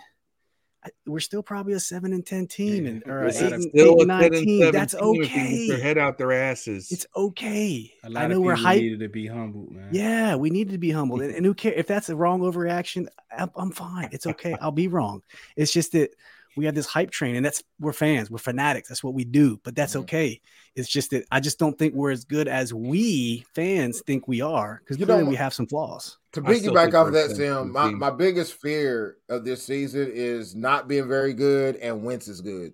I- 0.85 0.89
We're 1.05 1.19
still 1.19 1.43
probably 1.43 1.73
a 1.73 1.79
seven 1.79 2.13
and 2.13 2.25
ten 2.25 2.47
team, 2.47 2.85
and 2.85 3.03
or 3.07 3.21
We're 3.21 3.31
still 3.31 3.47
eight 3.47 3.53
and, 3.53 3.65
eight 3.73 3.87
a 3.87 3.91
and 3.93 4.07
nine 4.07 4.31
team. 4.31 4.71
That's 4.71 4.93
team 4.93 5.21
if 5.21 5.29
they 5.33 5.35
get 5.35 5.67
their 5.67 5.75
okay. 5.75 5.81
head 5.81 5.97
out 5.97 6.17
their 6.17 6.31
asses. 6.33 6.91
It's 6.91 7.05
okay. 7.15 7.93
A 8.03 8.09
lot 8.09 8.23
I 8.23 8.27
know 8.27 8.37
of 8.37 8.43
we're 8.43 8.55
people 8.55 8.71
hyped. 8.71 8.81
needed 8.81 8.99
to 8.99 9.09
be 9.09 9.27
humbled, 9.27 9.71
man. 9.71 9.89
Yeah, 9.91 10.35
we 10.35 10.49
need 10.49 10.69
to 10.69 10.77
be 10.77 10.91
humbled. 10.91 11.21
And, 11.21 11.33
and 11.35 11.45
who 11.45 11.53
cares 11.53 11.75
if 11.77 11.87
that's 11.87 12.09
a 12.09 12.15
wrong 12.15 12.41
overreaction? 12.41 13.07
I'm, 13.37 13.51
I'm 13.55 13.71
fine. 13.71 14.09
It's 14.11 14.27
okay. 14.27 14.55
I'll 14.61 14.71
be 14.71 14.87
wrong. 14.87 15.21
It's 15.55 15.71
just 15.71 15.93
that 15.93 16.09
we 16.55 16.65
have 16.65 16.75
this 16.75 16.85
hype 16.85 17.11
train, 17.11 17.35
and 17.35 17.45
that's 17.45 17.63
we're 17.79 17.93
fans, 17.93 18.29
we're 18.29 18.37
fanatics. 18.37 18.89
That's 18.89 19.03
what 19.03 19.13
we 19.13 19.23
do. 19.23 19.59
But 19.63 19.75
that's 19.75 19.93
Mhm. 19.95 20.01
okay. 20.01 20.41
It's 20.75 20.89
just 20.89 21.11
that 21.11 21.25
I 21.31 21.39
just 21.39 21.59
don't 21.59 21.77
think 21.77 21.93
we're 21.93 22.11
as 22.11 22.25
good 22.25 22.47
as 22.47 22.73
we 22.73 23.45
fans 23.55 24.01
think 24.05 24.27
we 24.27 24.41
are 24.41 24.79
because 24.83 24.99
You 24.99 25.05
clearly 25.05 25.23
know, 25.23 25.29
we 25.29 25.35
have 25.35 25.53
some 25.53 25.67
flaws. 25.67 26.17
To 26.33 26.43
I 26.45 26.55
still 26.57 26.73
piggyback 26.73 26.93
off 26.93 27.05
we're 27.05 27.27
that, 27.27 27.35
Sam, 27.35 27.71
my, 27.71 27.91
my 27.91 28.09
biggest 28.09 28.53
fear 28.53 29.17
of 29.29 29.45
this 29.45 29.63
season 29.63 30.09
is 30.13 30.55
not 30.55 30.87
being 30.87 31.07
very 31.07 31.33
good 31.33 31.75
and 31.75 32.03
Wentz 32.03 32.27
is 32.27 32.41
good. 32.41 32.73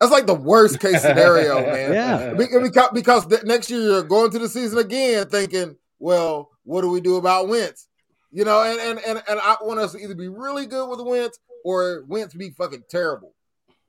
That's 0.00 0.12
like 0.12 0.26
the 0.26 0.34
worst 0.34 0.80
case 0.80 1.00
scenario, 1.00 1.60
man. 1.60 1.92
Yeah. 1.92 2.34
Because, 2.34 2.90
because 2.92 3.26
the 3.28 3.40
next 3.44 3.70
year 3.70 3.80
you're 3.80 4.02
going 4.02 4.30
to 4.32 4.38
the 4.38 4.48
season 4.48 4.78
again 4.78 5.28
thinking, 5.28 5.76
well, 5.98 6.50
what 6.64 6.82
do 6.82 6.90
we 6.90 7.00
do 7.00 7.16
about 7.16 7.48
Wentz? 7.48 7.88
You 8.30 8.44
know, 8.44 8.62
and 8.62 8.78
and 8.80 8.98
and, 9.06 9.22
and 9.28 9.40
I 9.40 9.56
want 9.62 9.78
us 9.80 9.92
to 9.92 9.98
either 9.98 10.14
be 10.16 10.28
really 10.28 10.66
good 10.66 10.88
with 10.90 11.00
Wentz 11.00 11.38
or 11.64 12.04
Wentz 12.06 12.34
be 12.34 12.50
fucking 12.50 12.84
terrible. 12.88 13.34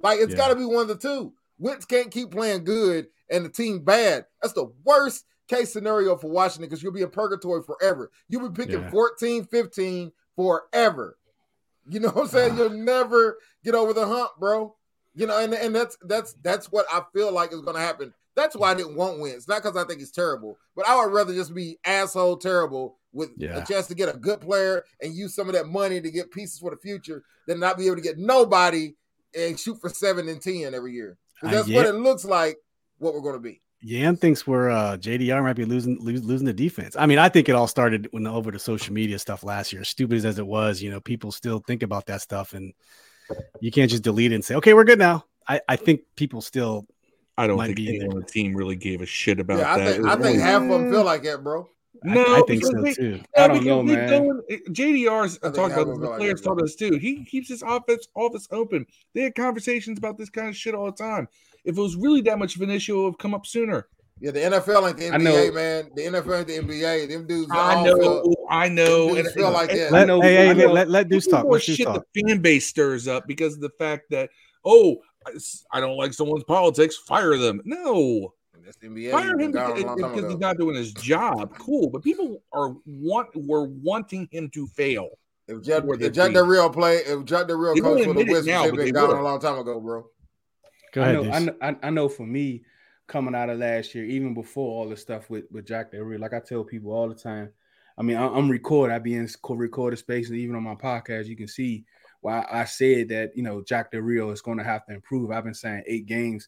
Like 0.01 0.19
it's 0.19 0.31
Yeah. 0.31 0.37
got 0.37 0.47
to 0.49 0.55
be 0.55 0.65
one 0.65 0.81
of 0.81 0.87
the 0.87 0.95
two. 0.97 1.33
Wentz 1.59 1.85
can't 1.85 2.09
keep 2.11 2.31
playing 2.31 2.63
good 2.63 3.07
and 3.29 3.45
the 3.45 3.49
team 3.49 3.83
bad. 3.83 4.25
That's 4.41 4.53
the 4.53 4.71
worst 4.83 5.25
case 5.47 5.71
scenario 5.71 6.17
for 6.17 6.29
Washington 6.29 6.67
because 6.69 6.81
you'll 6.81 6.91
be 6.91 7.01
in 7.03 7.09
purgatory 7.11 7.61
forever. 7.61 8.09
You'll 8.27 8.49
be 8.49 8.63
picking 8.63 8.81
Yeah. 8.81 8.89
14, 8.89 9.45
15 9.45 10.11
forever. 10.35 11.17
You 11.87 11.99
know 11.99 12.09
what 12.09 12.23
I'm 12.23 12.27
saying? 12.29 12.57
You'll 12.57 12.69
never 12.71 13.37
get 13.63 13.75
over 13.75 13.93
the 13.93 14.07
hump, 14.07 14.31
bro. 14.39 14.75
You 15.13 15.27
know, 15.27 15.37
and, 15.39 15.53
and 15.53 15.73
that's 15.73 15.97
that's 16.01 16.33
that's 16.43 16.71
what 16.71 16.85
I 16.91 17.01
feel 17.13 17.31
like 17.31 17.53
is 17.53 17.61
gonna 17.61 17.79
happen. 17.79 18.13
That's 18.35 18.53
why 18.55 18.71
I 18.71 18.73
didn't 18.73 18.97
want 18.97 19.19
Wentz. 19.21 19.47
Not 19.47 19.63
because 19.63 19.77
I 19.77 19.85
think 19.85 19.99
he's 19.99 20.11
terrible, 20.11 20.57
but 20.75 20.85
I 20.89 20.95
would 21.05 21.13
rather 21.13 21.33
just 21.33 21.53
be 21.55 21.77
asshole 21.85 22.35
terrible 22.37 22.97
with 23.15 23.31
Yeah. 23.37 23.63
a 23.63 23.65
chance 23.65 23.87
to 23.87 23.95
get 23.95 24.13
a 24.13 24.17
good 24.17 24.41
player 24.41 24.83
and 25.01 25.15
use 25.15 25.33
some 25.33 25.47
of 25.47 25.55
that 25.55 25.67
money 25.67 25.99
to 26.01 26.11
get 26.11 26.29
pieces 26.31 26.59
for 26.59 26.69
the 26.69 26.77
future 26.77 27.23
than 27.47 27.59
not 27.59 27.77
be 27.77 27.85
able 27.87 27.95
to 27.95 28.01
get 28.01 28.17
nobody 28.19 28.93
and 29.33 29.59
shoot 29.59 29.79
for 29.81 29.89
seven 29.89 30.27
and 30.29 30.41
ten 30.41 30.73
every 30.75 30.93
year. 30.93 31.17
'Cause 31.41 31.49
Uh, 31.49 31.53
that's 31.55 31.67
yeah. 31.67 31.77
what 31.77 31.85
it 31.87 31.93
looks 31.95 32.25
like 32.25 32.57
what 32.99 33.13
we're 33.13 33.21
gonna 33.21 33.39
be. 33.39 33.61
Yam 33.81 34.15
thinks 34.15 34.47
we're 34.47 34.69
uh, 34.69 34.97
JDR 34.97 35.43
might 35.43 35.53
be 35.55 35.65
losing 35.65 35.97
lose, 35.99 36.23
losing 36.23 36.45
the 36.45 36.53
defense. 36.53 36.95
I 36.97 37.05
mean, 37.05 37.19
I 37.19 37.29
think 37.29 37.49
it 37.49 37.53
all 37.53 37.67
started 37.67 38.07
when 38.11 38.25
over 38.27 38.51
the 38.51 38.59
social 38.59 38.93
media 38.93 39.19
stuff 39.19 39.43
last 39.43 39.71
year. 39.73 39.83
Stupid 39.83 40.25
as 40.25 40.39
it 40.39 40.47
was, 40.47 40.81
you 40.81 40.89
know, 40.89 40.99
people 40.99 41.31
still 41.31 41.59
think 41.59 41.83
about 41.83 42.05
that 42.07 42.21
stuff, 42.21 42.53
and 42.53 42.73
you 43.59 43.71
can't 43.71 43.91
just 43.91 44.03
delete 44.03 44.31
it 44.31 44.35
and 44.35 44.45
say, 44.45 44.55
"Okay, 44.55 44.73
we're 44.73 44.85
good 44.85 44.99
now." 44.99 45.25
I, 45.47 45.61
I 45.69 45.75
think 45.75 46.01
people 46.15 46.41
still 46.41 46.87
I 47.37 47.45
don't 47.47 47.57
might 47.57 47.65
think 47.67 47.77
be 47.77 47.89
in 47.89 47.95
anyone 47.95 48.15
on 48.17 48.21
the 48.21 48.27
team 48.27 48.55
really 48.55 48.75
gave 48.77 49.01
a 49.01 49.05
shit 49.05 49.39
about 49.39 49.59
Yeah, 49.59 49.73
I 49.73 49.77
that. 49.77 49.93
think 49.95 50.07
I 50.07 50.15
think 50.15 50.39
half 50.39 50.61
of 50.63 50.69
them 50.69 50.89
feel 50.91 51.03
like 51.03 51.23
that, 51.23 51.43
bro. 51.43 51.67
I- 52.03 52.13
No, 52.13 52.21
I, 52.21 52.41
think 52.47 52.47
because 52.61 52.69
so 52.71 52.81
they- 52.81 52.93
too. 52.93 53.21
I 53.37 53.47
don't 53.47 53.63
know, 53.65 53.83
man. 53.83 54.09
don't- 54.09 54.43
eh, 54.49 54.57
JDR's 54.71 55.37
I 55.41 55.47
think 55.51 55.55
talked 55.55 55.73
about 55.73 55.87
this. 55.87 55.99
The 55.99 56.15
players 56.17 56.41
that, 56.41 56.43
talk 56.43 56.43
bro. 56.43 56.53
about 56.53 56.61
this 56.65 56.75
too. 56.75 56.97
He 56.97 57.23
keeps 57.25 57.47
his 57.49 57.63
office 57.63 58.07
office 58.15 58.47
open. 58.51 58.85
They 59.13 59.21
had 59.21 59.35
conversations 59.35 59.97
about 59.97 60.17
this 60.17 60.29
kind 60.29 60.47
of 60.49 60.55
shit 60.55 60.73
all 60.75 60.85
the 60.85 60.91
time. 60.91 61.27
If 61.63 61.77
it 61.77 61.81
was 61.81 61.95
really 61.95 62.21
that 62.21 62.37
much 62.39 62.55
of 62.55 62.61
an 62.61 62.69
issue, 62.69 62.97
it 62.97 63.01
would 63.03 63.07
have 63.11 63.17
come 63.17 63.33
up 63.33 63.45
sooner. 63.45 63.87
Yeah, 64.21 64.31
the 64.31 64.39
NFL 64.39 64.87
ain't 64.87 64.97
the 64.97 65.07
I 65.07 65.17
NBA, 65.17 65.23
know. 65.23 65.51
man. 65.51 65.89
The 65.93 66.01
NFL 66.03 66.37
ain't 66.37 66.47
the 66.47 66.57
NBA. 66.59 67.09
Them 67.09 67.27
dudes 67.27 67.51
I 67.51 67.75
all 67.75 67.85
know, 67.85 67.97
feel- 67.99 68.35
I 68.49 68.69
know. 68.69 69.07
Them 69.07 69.15
dudes 69.23 69.33
feel 69.33 69.51
like 69.51 69.69
that. 69.71 69.91
Let, 69.91 70.07
know- 70.07 70.21
hey, 70.21 70.35
hey, 70.35 70.49
I 70.51 70.53
know- 70.53 70.65
let, 70.67 70.73
let, 70.73 70.89
let 70.89 71.09
Deuce 71.09 71.25
Think 71.25 71.35
talk. 71.35 71.43
more 71.45 71.59
shit 71.59 71.79
talk. 71.85 72.05
the 72.13 72.21
fan 72.27 72.39
base 72.41 72.65
stirs 72.67 73.07
up 73.09 73.27
because 73.27 73.55
of 73.55 73.61
the 73.61 73.71
fact 73.77 74.11
that 74.11 74.29
oh, 74.63 74.97
I 75.71 75.79
don't 75.79 75.97
like 75.97 76.13
someone's 76.13 76.43
politics. 76.45 76.95
Fire 76.95 77.35
them. 77.37 77.61
No, 77.65 78.33
That's 78.65 78.77
the 78.77 78.87
NBA. 78.87 79.11
fire 79.11 79.39
him 79.39 79.51
because, 79.51 79.83
long 79.83 79.97
time 79.99 80.09
because 80.11 80.17
ago. 80.19 80.29
he's 80.29 80.39
not 80.39 80.57
doing 80.57 80.75
his 80.75 80.93
job. 80.93 81.55
Cool, 81.59 81.89
but 81.89 82.03
people 82.03 82.41
are 82.51 82.75
want 82.85 83.29
were 83.35 83.65
wanting 83.65 84.27
him 84.31 84.49
to 84.49 84.67
fail. 84.67 85.09
If 85.47 85.61
Jack, 85.61 85.83
Or 85.85 85.95
the 85.95 86.07
if 86.07 86.13
Jack 86.13 86.33
team. 86.33 86.49
Del 86.49 86.69
play, 86.71 86.97
if 86.97 87.23
Jack 87.25 87.47
Del 87.47 87.57
Rio 87.57 87.75
They 87.75 87.81
coach 87.81 87.89
won't 87.89 88.05
for 88.05 88.13
the 88.13 88.21
admit 88.21 88.27
it 88.27 88.31
Wizards, 88.31 88.63
they've 88.63 88.73
been 88.73 88.85
they 88.85 88.91
gone 88.91 89.15
a 89.15 89.21
long 89.21 89.39
time 89.39 89.59
ago, 89.59 89.79
bro. 89.79 90.07
Go 90.93 91.03
I 91.03 91.11
know, 91.11 91.31
I 91.31 91.39
know, 91.39 91.55
I, 91.61 91.75
I 91.83 91.89
know 91.91 92.09
for 92.09 92.25
me, 92.25 92.63
coming 93.07 93.35
out 93.35 93.49
of 93.49 93.59
last 93.59 93.93
year, 93.93 94.05
even 94.05 94.33
before 94.33 94.71
all 94.71 94.89
the 94.89 94.97
stuff 94.97 95.29
with, 95.29 95.45
with 95.51 95.67
Jack 95.67 95.91
Del 95.91 96.01
Rio, 96.01 96.17
like 96.17 96.33
I 96.33 96.39
tell 96.39 96.63
people 96.63 96.91
all 96.91 97.07
the 97.07 97.15
time, 97.15 97.51
I 97.97 98.01
mean, 98.01 98.17
I, 98.17 98.27
I'm 98.27 98.49
record, 98.49 98.91
I 98.91 98.97
be 98.97 99.13
in 99.13 99.29
co-recorded 99.43 99.97
space, 99.99 100.29
and 100.29 100.39
even 100.39 100.55
on 100.55 100.63
my 100.63 100.75
podcast, 100.75 101.27
you 101.27 101.35
can 101.35 101.47
see 101.47 101.85
why 102.21 102.45
I 102.51 102.65
said 102.65 103.09
that, 103.09 103.37
you 103.37 103.43
know, 103.43 103.61
Jack 103.61 103.91
Del 103.91 104.01
Rio 104.01 104.31
is 104.31 104.41
going 104.41 104.57
to 104.57 104.63
have 104.63 104.85
to 104.87 104.93
improve. 104.93 105.29
I've 105.29 105.43
been 105.43 105.53
saying 105.53 105.83
eight 105.85 106.07
games 106.07 106.47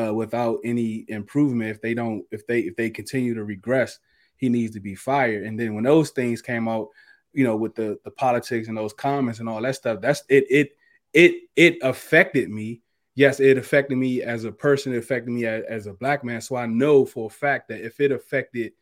uh, 0.00 0.12
without 0.14 0.58
any 0.64 1.04
improvement. 1.08 1.70
If 1.70 1.80
they 1.80 1.94
don't, 1.94 2.24
if 2.30 2.46
they, 2.46 2.60
if 2.60 2.76
they 2.76 2.90
continue 2.90 3.34
to 3.34 3.44
regress, 3.44 3.98
he 4.36 4.48
needs 4.48 4.74
to 4.74 4.80
be 4.80 4.94
fired. 4.94 5.44
And 5.44 5.58
then 5.58 5.74
when 5.74 5.84
those 5.84 6.10
things 6.10 6.42
came 6.42 6.68
out, 6.68 6.88
you 7.32 7.44
know, 7.44 7.56
with 7.56 7.74
the 7.74 7.98
the 8.04 8.10
politics 8.10 8.68
and 8.68 8.76
those 8.76 8.92
comments 8.92 9.40
and 9.40 9.48
all 9.48 9.62
that 9.62 9.76
stuff, 9.76 10.00
that's 10.00 10.22
it. 10.28 10.44
It 10.50 10.76
it 11.12 11.34
it 11.56 11.78
affected 11.82 12.50
me. 12.50 12.82
Yes, 13.14 13.40
it 13.40 13.58
affected 13.58 13.96
me 13.96 14.22
as 14.22 14.44
a 14.44 14.52
person. 14.52 14.92
It 14.92 14.98
affected 14.98 15.30
me 15.30 15.46
as, 15.46 15.64
as 15.68 15.86
a 15.86 15.92
black 15.92 16.24
man. 16.24 16.40
So 16.40 16.56
I 16.56 16.66
know 16.66 17.04
for 17.04 17.26
a 17.26 17.30
fact 17.30 17.68
that 17.68 17.84
if 17.84 18.00
it 18.00 18.10
affected 18.12 18.72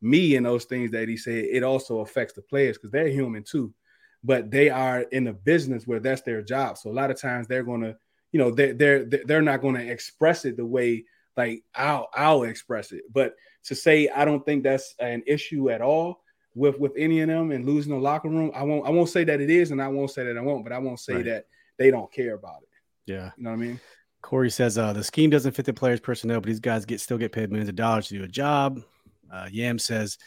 me 0.00 0.36
and 0.36 0.46
those 0.46 0.64
things 0.64 0.90
that 0.92 1.08
he 1.08 1.16
said, 1.16 1.44
it 1.44 1.62
also 1.62 2.00
affects 2.00 2.34
the 2.34 2.42
players 2.42 2.78
because 2.78 2.90
they're 2.90 3.08
human 3.08 3.42
too. 3.42 3.74
But 4.22 4.50
they 4.50 4.70
are 4.70 5.02
in 5.02 5.26
a 5.26 5.32
business 5.32 5.86
where 5.86 6.00
that's 6.00 6.22
their 6.22 6.42
job. 6.42 6.78
So 6.78 6.90
a 6.90 6.92
lot 6.92 7.10
of 7.10 7.20
times 7.20 7.46
they're 7.46 7.64
gonna, 7.64 7.96
you 8.32 8.38
know, 8.38 8.50
they're 8.50 8.74
they're 8.74 9.04
they're 9.04 9.42
not 9.42 9.60
gonna 9.62 9.80
express 9.80 10.44
it 10.44 10.56
the 10.56 10.66
way 10.66 11.04
like 11.36 11.62
I'll 11.74 12.08
I'll 12.14 12.42
express 12.44 12.92
it. 12.92 13.02
But 13.12 13.34
to 13.64 13.74
say 13.74 14.08
I 14.08 14.24
don't 14.24 14.44
think 14.44 14.62
that's 14.62 14.94
an 14.98 15.22
issue 15.26 15.70
at 15.70 15.80
all 15.80 16.22
with 16.54 16.78
with 16.78 16.92
any 16.96 17.20
of 17.20 17.28
them 17.28 17.50
and 17.50 17.64
losing 17.64 17.92
the 17.92 17.98
locker 17.98 18.28
room, 18.28 18.50
I 18.54 18.62
won't 18.62 18.86
I 18.86 18.90
won't 18.90 19.08
say 19.08 19.24
that 19.24 19.40
it 19.40 19.50
is, 19.50 19.70
and 19.70 19.80
I 19.82 19.88
won't 19.88 20.10
say 20.10 20.24
that 20.24 20.36
I 20.36 20.40
won't, 20.40 20.64
but 20.64 20.72
I 20.72 20.78
won't 20.78 21.00
say 21.00 21.14
Right. 21.14 21.24
that 21.26 21.46
they 21.78 21.90
don't 21.90 22.12
care 22.12 22.34
about 22.34 22.62
it. 22.62 22.68
Yeah. 23.06 23.30
You 23.36 23.44
know 23.44 23.50
what 23.50 23.56
I 23.56 23.60
mean? 23.60 23.80
Corey 24.22 24.50
says 24.50 24.76
uh, 24.76 24.92
the 24.92 25.02
scheme 25.02 25.30
doesn't 25.30 25.52
fit 25.52 25.64
the 25.64 25.72
players' 25.72 25.98
personnel, 26.00 26.40
but 26.40 26.46
these 26.48 26.60
guys 26.60 26.84
get 26.84 27.00
still 27.00 27.16
get 27.18 27.32
paid 27.32 27.50
millions 27.50 27.70
of 27.70 27.76
dollars 27.76 28.08
to 28.08 28.18
do 28.18 28.24
a 28.24 28.28
job. 28.28 28.82
Uh, 29.32 29.48
Yam 29.50 29.78
says 29.78 30.18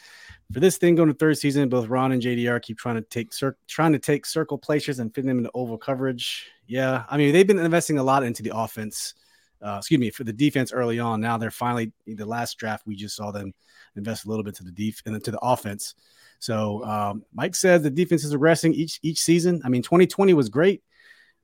for 0.52 0.60
this 0.60 0.78
thing 0.78 0.94
going 0.94 1.08
to 1.08 1.14
third 1.14 1.38
season, 1.38 1.68
both 1.68 1.88
Ron 1.88 2.12
and 2.12 2.22
JDR 2.22 2.60
keep 2.60 2.78
trying 2.78 2.96
to 2.96 3.02
take 3.02 3.32
cir- 3.32 3.56
trying 3.68 3.92
to 3.92 3.98
take 3.98 4.26
circle 4.26 4.58
placers 4.58 4.98
and 4.98 5.14
fit 5.14 5.24
them 5.24 5.38
into 5.38 5.50
oval 5.54 5.78
coverage. 5.78 6.46
Yeah, 6.66 7.04
I 7.08 7.16
mean 7.16 7.32
they've 7.32 7.46
been 7.46 7.58
investing 7.58 7.98
a 7.98 8.02
lot 8.02 8.22
into 8.22 8.42
the 8.42 8.56
offense. 8.56 9.14
Uh, 9.62 9.76
excuse 9.78 9.98
me 9.98 10.10
for 10.10 10.24
the 10.24 10.32
defense 10.32 10.72
early 10.72 10.98
on. 10.98 11.20
Now 11.20 11.38
they're 11.38 11.50
finally 11.50 11.92
the 12.06 12.26
last 12.26 12.58
draft 12.58 12.86
we 12.86 12.96
just 12.96 13.16
saw 13.16 13.30
them 13.30 13.54
invest 13.96 14.26
a 14.26 14.28
little 14.28 14.44
bit 14.44 14.54
to 14.56 14.64
the 14.64 14.72
def 14.72 15.02
and 15.06 15.22
to 15.24 15.30
the 15.30 15.38
offense. 15.40 15.94
So 16.38 16.84
um, 16.84 17.24
Mike 17.32 17.54
says 17.54 17.82
the 17.82 17.90
defense 17.90 18.24
is 18.24 18.34
regressing 18.34 18.74
each 18.74 18.98
each 19.02 19.20
season. 19.20 19.62
I 19.64 19.68
mean 19.68 19.82
2020 19.82 20.34
was 20.34 20.48
great. 20.48 20.82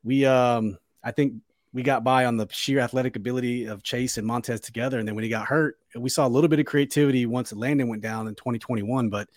We 0.02 0.26
um 0.26 0.78
I 1.02 1.12
think 1.12 1.34
we 1.72 1.82
got 1.82 2.02
by 2.02 2.24
on 2.24 2.36
the 2.36 2.48
sheer 2.50 2.80
athletic 2.80 3.16
ability 3.16 3.66
of 3.66 3.82
Chase 3.82 4.18
and 4.18 4.26
Montez 4.26 4.60
together. 4.60 4.98
And 4.98 5.06
then 5.06 5.14
when 5.14 5.24
he 5.24 5.30
got 5.30 5.46
hurt, 5.46 5.78
we 5.94 6.08
saw 6.08 6.26
a 6.26 6.28
little 6.28 6.48
bit 6.48 6.58
of 6.58 6.66
creativity 6.66 7.26
once 7.26 7.52
Landon 7.52 7.88
went 7.88 8.02
down 8.02 8.26
in 8.26 8.34
2021. 8.34 9.08
But 9.08 9.28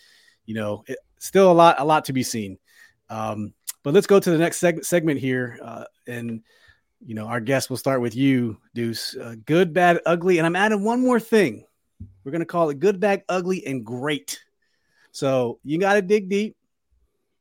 you 0.45 0.55
know, 0.55 0.83
it, 0.87 0.97
still 1.19 1.51
a 1.51 1.53
lot, 1.53 1.79
a 1.79 1.85
lot 1.85 2.05
to 2.05 2.13
be 2.13 2.23
seen. 2.23 2.57
Um, 3.09 3.53
but 3.83 3.93
let's 3.93 4.07
go 4.07 4.19
to 4.19 4.31
the 4.31 4.37
next 4.37 4.61
seg- 4.61 4.85
segment 4.85 5.19
here. 5.19 5.59
Uh, 5.61 5.85
and 6.07 6.41
you 7.05 7.15
know, 7.15 7.25
our 7.25 7.41
guest 7.41 7.69
will 7.69 7.77
start 7.77 8.01
with 8.01 8.15
you, 8.15 8.57
Deuce. 8.73 9.15
Uh, 9.15 9.35
good, 9.45 9.73
bad, 9.73 9.99
ugly, 10.05 10.37
and 10.37 10.47
I'm 10.47 10.55
adding 10.55 10.83
one 10.83 11.01
more 11.01 11.19
thing. 11.19 11.65
We're 12.23 12.31
gonna 12.31 12.45
call 12.45 12.69
it 12.69 12.79
good, 12.79 12.99
bad, 12.99 13.23
ugly, 13.27 13.65
and 13.65 13.85
great. 13.85 14.39
So 15.11 15.59
you 15.63 15.77
got 15.77 15.93
to 15.93 16.01
dig 16.01 16.27
deep. 16.27 16.55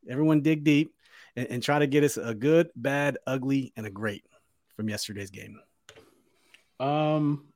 Everyone 0.09 0.43
dig 0.43 0.63
deep 0.63 0.93
and, 1.37 1.49
and 1.49 1.63
try 1.63 1.79
to 1.79 1.87
get 1.87 2.05
us 2.05 2.17
a 2.19 2.35
good, 2.35 2.71
bad, 2.77 3.19
ugly, 3.27 3.73
and 3.77 3.87
a 3.87 3.91
great 3.91 4.25
from 4.77 4.89
yesterday's 4.89 5.31
game. 5.31 5.59
Um, 6.81 7.47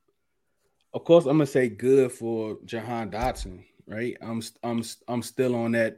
of 0.93 1.03
course, 1.03 1.25
I'm 1.25 1.37
gonna 1.37 1.45
say 1.45 1.67
good 1.67 2.11
for 2.11 2.57
Jahan 2.65 3.11
Dotson, 3.11 3.65
right? 3.85 4.17
I'm 4.21 4.41
I'm 4.63 4.83
I'm 5.07 5.21
still 5.21 5.55
on 5.55 5.73
that 5.73 5.97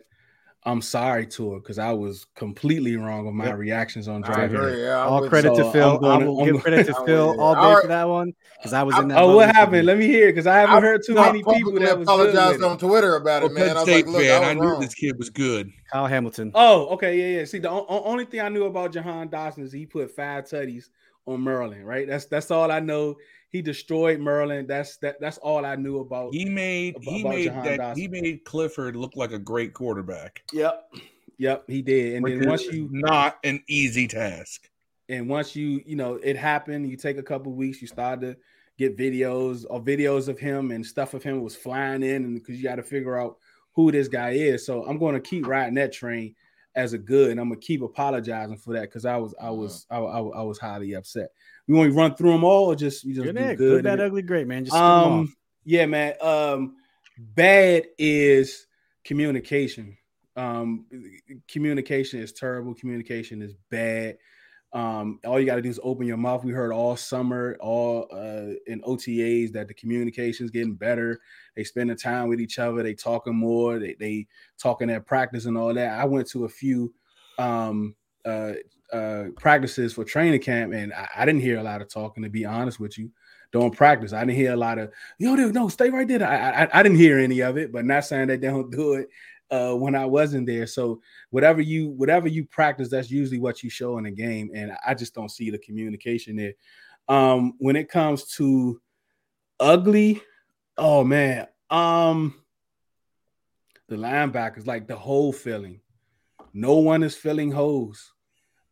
I'm 0.64 0.82
sorry 0.82 1.26
to 1.28 1.54
her 1.54 1.60
because 1.60 1.80
I 1.80 1.94
was 1.94 2.26
completely 2.36 2.98
wrong 2.98 3.26
with 3.26 3.34
my 3.34 3.46
Yep. 3.46 3.58
reactions 3.58 4.10
on 4.10 4.22
driving. 4.22 4.58
agree. 4.58 4.84
Yeah, 4.84 5.06
all 5.06 5.28
credit 5.30 5.54
you. 5.56 5.64
to 5.64 5.72
Phil. 5.72 5.92
I'm 5.96 6.00
going 6.02 6.18
I 6.18 6.20
to- 6.20 6.26
will 6.32 6.42
I'm 6.42 6.46
give 6.52 6.62
credit 6.62 6.86
to 6.88 6.94
Phil 7.06 7.40
all 7.40 7.54
day 7.56 7.60
All 7.62 7.82
for 7.82 7.88
that 7.88 8.10
one 8.10 8.34
because 8.58 8.74
I 8.74 8.84
was 8.84 8.98
in 9.00 9.08
that. 9.08 9.18
Oh, 9.20 9.36
what 9.38 9.56
happened? 9.56 9.86
Let 9.86 9.98
me 9.98 10.08
hear 10.08 10.28
because 10.28 10.48
I 10.48 10.58
haven't 10.60 10.76
I- 10.76 10.82
heard 10.82 11.02
too 11.06 11.18
I 11.18 11.28
many 11.28 11.44
people 11.44 11.72
that 11.80 11.98
was 11.98 12.08
apologized 12.10 12.62
on 12.62 12.78
Twitter 12.78 13.16
about 13.16 13.44
Well, 13.44 13.52
it, 13.52 13.54
man. 13.54 13.68
Penn 13.68 13.78
I 13.78 13.80
was 13.80 13.84
State 13.84 14.06
like, 14.08 14.14
look, 14.14 14.24
fan, 14.24 14.44
I 14.44 14.50
I 14.50 14.54
knew 14.54 14.80
this 14.82 14.94
kid 14.96 15.18
was 15.18 15.30
good. 15.30 15.72
Kyle 15.92 16.08
Hamilton. 16.08 16.52
Oh, 16.54 16.88
okay, 16.90 17.18
yeah, 17.18 17.40
yeah. 17.40 17.46
See, 17.46 17.60
the 17.60 17.70
o- 17.70 17.86
o- 17.88 18.04
only 18.04 18.26
thing 18.26 18.42
I 18.42 18.50
knew 18.50 18.66
about 18.66 18.92
Jahan 18.92 19.30
Dotson 19.30 19.60
is 19.64 19.72
he 19.72 19.86
put 19.86 20.12
five 20.12 20.44
tutties 20.44 20.90
on 21.26 21.42
Maryland, 21.42 21.88
right? 21.88 22.06
That's 22.06 22.26
that's 22.26 22.52
all 22.52 22.70
I 22.70 22.82
know. 22.82 23.16
He 23.52 23.62
destroyed 23.62 24.20
Merlin. 24.20 24.68
That's 24.68 24.98
that. 24.98 25.20
That's 25.20 25.38
all 25.40 25.66
I 25.66 25.76
knew 25.76 26.00
about. 26.00 26.34
He 26.34 26.46
made 26.46 26.96
Ab- 26.98 27.02
he 27.04 27.22
about 27.22 27.30
made 27.30 27.44
Jahan 27.46 27.64
that 27.66 27.80
Dotson. 27.80 27.98
he 27.98 28.08
made 28.08 28.44
Clifford 28.46 28.96
look 28.96 29.16
like 29.16 29.32
a 29.32 29.40
great 29.40 29.74
quarterback. 29.74 30.44
Yep, 30.54 30.94
yep, 31.38 31.64
he 31.68 31.82
did. 31.82 32.16
And 32.16 32.24
which 32.24 32.40
then 32.40 32.50
once 32.50 32.66
you 32.66 32.88
not 32.92 33.40
an 33.44 33.64
easy 33.68 34.08
task. 34.08 34.70
and 35.10 35.28
once 35.28 35.56
you 35.56 35.82
you 35.86 35.96
know 35.96 36.16
it 36.16 36.36
happened, 36.36 36.88
you 36.90 36.96
take 36.96 37.18
a 37.18 37.24
couple 37.24 37.52
weeks, 37.54 37.82
you 37.82 37.88
start 37.88 38.22
to 38.22 38.38
get 38.78 38.96
videos 38.98 39.66
or 39.70 39.82
videos 39.82 40.28
of 40.28 40.40
him 40.40 40.72
and 40.72 40.86
stuff 40.86 41.14
of 41.14 41.24
him 41.24 41.42
was 41.42 41.56
flying 41.56 42.04
in, 42.04 42.24
and 42.24 42.36
because 42.36 42.58
you 42.58 42.64
got 42.64 42.76
to 42.76 42.84
figure 42.84 43.18
out 43.20 43.38
who 43.74 43.92
this 43.92 44.08
guy 44.08 44.32
is. 44.32 44.66
So 44.66 44.86
I'm 44.86 44.98
going 45.00 45.16
to 45.16 45.22
keep 45.22 45.48
riding 45.48 45.76
that 45.76 45.92
train 45.92 46.36
as 46.76 46.94
a 46.94 46.98
good, 47.00 47.32
and 47.32 47.40
I'm 47.40 47.50
gonna 47.50 47.60
keep 47.60 47.82
apologizing 47.82 48.58
for 48.58 48.74
that 48.74 48.84
because 48.84 49.04
I 49.04 49.18
was 49.18 49.34
I 49.42 49.50
was 49.50 49.88
I, 49.90 49.98
I, 49.98 50.20
I 50.20 50.42
was 50.44 50.60
highly 50.60 50.94
upset. 50.94 51.30
We 51.70 51.76
want 51.76 51.92
to 51.92 51.96
run 51.96 52.16
through 52.16 52.32
them 52.32 52.44
all, 52.44 52.66
or 52.66 52.76
just 52.76 53.04
you 53.04 53.14
just 53.14 53.26
Good, 53.28 53.36
do 53.36 53.42
good. 53.44 53.58
good, 53.60 53.84
bad, 53.84 54.00
ugly, 54.00 54.24
great, 54.24 54.48
man. 54.48 54.66
Just 54.66 54.76
spin 54.76 54.88
'em 54.90 55.04
off. 55.06 55.20
um, 55.20 55.36
yeah, 55.66 55.86
man. 55.86 56.16
Um, 56.20 56.78
bad 57.16 57.86
is 58.00 58.66
communication. 59.04 59.96
Um, 60.36 60.88
communication 61.48 62.22
is 62.22 62.34
terrible. 62.34 62.74
Communication 62.74 63.44
is 63.44 63.54
bad. 63.70 64.18
Um, 64.74 65.20
all 65.24 65.40
you 65.40 65.46
got 65.46 65.58
to 65.58 65.62
do 65.62 65.70
is 65.70 65.80
open 65.84 66.08
your 66.08 66.18
mouth. 66.18 66.44
We 66.44 66.54
heard 66.54 66.72
all 66.72 66.96
summer, 66.96 67.56
all 67.60 68.08
uh, 68.12 68.54
in 68.66 68.82
OTAs 68.82 69.52
that 69.52 69.68
the 69.68 69.74
communication 69.76 70.46
is 70.46 70.52
getting 70.52 70.74
better. 70.74 71.20
They 71.56 71.64
spending 71.64 71.98
time 71.98 72.30
with 72.30 72.42
each 72.42 72.58
other. 72.58 72.82
They 72.82 72.96
talking 72.96 73.36
more. 73.36 73.78
They 73.78 73.96
they 74.00 74.26
talking 74.58 74.90
at 74.90 75.06
practice 75.06 75.46
and 75.46 75.56
all 75.56 75.72
that. 75.76 76.00
I 76.00 76.06
went 76.06 76.28
to 76.30 76.46
a 76.46 76.50
few 76.50 76.94
um, 77.38 77.96
uh, 78.30 78.54
uh, 78.96 79.26
practices 79.38 79.94
for 79.94 80.04
training 80.04 80.42
camp, 80.42 80.74
and 80.74 80.94
I, 80.94 81.08
I 81.18 81.26
didn't 81.26 81.42
hear 81.42 81.58
a 81.58 81.64
lot 81.64 81.82
of 81.82 81.90
talking. 81.90 82.24
To 82.24 82.30
be 82.30 82.46
honest 82.46 82.80
with 82.80 82.98
you, 82.98 83.12
during 83.52 83.72
practice, 83.72 84.14
I 84.14 84.22
didn't 84.22 84.38
hear 84.38 84.54
a 84.54 84.58
lot 84.58 84.78
of 84.78 84.92
yo, 85.18 85.36
dude, 85.36 85.54
no, 85.54 85.70
stay 85.70 85.90
right 85.90 86.08
there. 86.08 86.26
I, 86.26 86.64
I 86.64 86.80
I 86.80 86.84
didn't 86.84 86.98
hear 86.98 87.20
any 87.20 87.42
of 87.42 87.58
it, 87.58 87.72
but 87.72 87.86
not 87.86 88.06
saying 88.06 88.28
that 88.28 88.42
they 88.42 88.48
don't 88.48 88.72
do 88.72 88.94
it 88.94 89.10
uh, 89.52 89.74
when 89.74 89.96
I 89.96 90.06
wasn't 90.06 90.48
there. 90.48 90.68
So 90.68 91.02
whatever 91.30 91.62
you 91.62 91.90
whatever 91.90 92.28
you 92.28 92.46
practice, 92.46 92.90
that's 92.90 93.12
usually 93.12 93.40
what 93.40 93.64
you 93.64 93.70
show 93.70 93.98
in 93.98 94.04
the 94.06 94.12
game, 94.12 94.52
and 94.54 94.72
I 94.86 94.94
just 94.94 95.14
don't 95.14 95.32
see 95.32 95.50
the 95.50 95.60
communication 95.60 96.36
there. 96.36 96.54
Um, 97.08 97.54
when 97.58 97.76
it 97.76 97.90
comes 97.90 98.26
to 98.36 98.82
ugly, 99.60 100.22
oh 100.78 101.04
man, 101.04 101.48
um, 101.70 102.36
the 103.88 103.96
linebackers 103.96 104.68
like 104.68 104.88
the 104.88 104.96
whole 104.96 105.34
feeling. 105.34 105.82
No 106.54 106.76
one 106.76 107.04
is 107.04 107.16
filling 107.16 107.52
holes. 107.52 108.14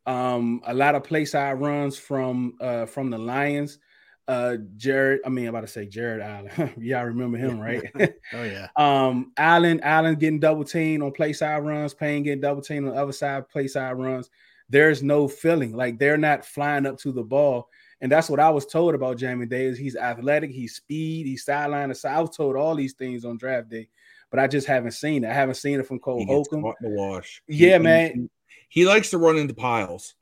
Um, 0.08 0.62
a 0.66 0.72
lot 0.74 0.94
of 0.94 1.04
play 1.04 1.24
side 1.24 1.54
runs 1.60 1.98
from 1.98 2.54
uh 2.60 2.86
from 2.86 3.10
the 3.10 3.18
Lions. 3.18 3.78
Uh 4.26 4.56
Jared, 4.76 5.20
I 5.24 5.28
mean, 5.28 5.44
I'm 5.46 5.54
about 5.54 5.62
to 5.62 5.66
say 5.66 5.86
Jared 5.86 6.20
Allen. 6.22 6.72
Y'all 6.78 7.04
remember 7.04 7.38
him, 7.38 7.58
right? 7.60 7.82
Oh 8.34 8.42
yeah. 8.44 8.68
Um, 8.76 9.32
Allen, 9.36 9.80
Allen 9.82 10.14
getting 10.16 10.40
double 10.40 10.64
teamed 10.64 11.02
on 11.02 11.12
play 11.12 11.32
side 11.32 11.64
runs, 11.64 11.94
Payne 11.94 12.22
getting 12.22 12.40
double 12.40 12.62
teamed 12.62 12.88
on 12.88 12.94
the 12.94 13.00
other 13.00 13.12
side, 13.12 13.48
play 13.48 13.68
side 13.68 13.92
runs. 13.98 14.30
There's 14.70 15.02
no 15.02 15.28
filling, 15.28 15.72
like 15.74 15.98
they're 15.98 16.18
not 16.18 16.44
flying 16.44 16.84
up 16.86 16.98
to 16.98 17.12
the 17.12 17.22
ball. 17.22 17.68
And 18.00 18.12
that's 18.12 18.28
what 18.30 18.38
I 18.38 18.50
was 18.50 18.66
told 18.66 18.94
about 18.94 19.16
Jamin 19.16 19.48
Davis. 19.48 19.78
He's 19.78 19.96
athletic, 19.96 20.50
he's 20.50 20.76
speed, 20.76 21.26
he's 21.26 21.44
sideline 21.44 21.92
side. 21.94 22.16
I 22.16 22.20
was 22.20 22.36
told 22.36 22.54
all 22.54 22.74
these 22.76 22.92
things 22.92 23.24
on 23.24 23.38
draft 23.38 23.70
day, 23.70 23.88
but 24.30 24.38
I 24.38 24.46
just 24.46 24.66
haven't 24.66 24.92
seen 24.92 25.24
it. 25.24 25.30
I 25.30 25.32
haven't 25.32 25.54
seen 25.56 25.80
it 25.80 25.86
from 25.86 25.98
Cole 25.98 26.18
He 26.20 26.26
Holcomb. 26.26 26.62
the 26.80 26.88
wash. 26.90 27.42
Yeah, 27.48 27.78
He- 27.78 27.82
man. 27.82 28.30
He, 28.68 28.86
likes 28.86 29.10
to 29.10 29.18
run 29.18 29.36
into 29.36 29.54
piles. 29.54 30.14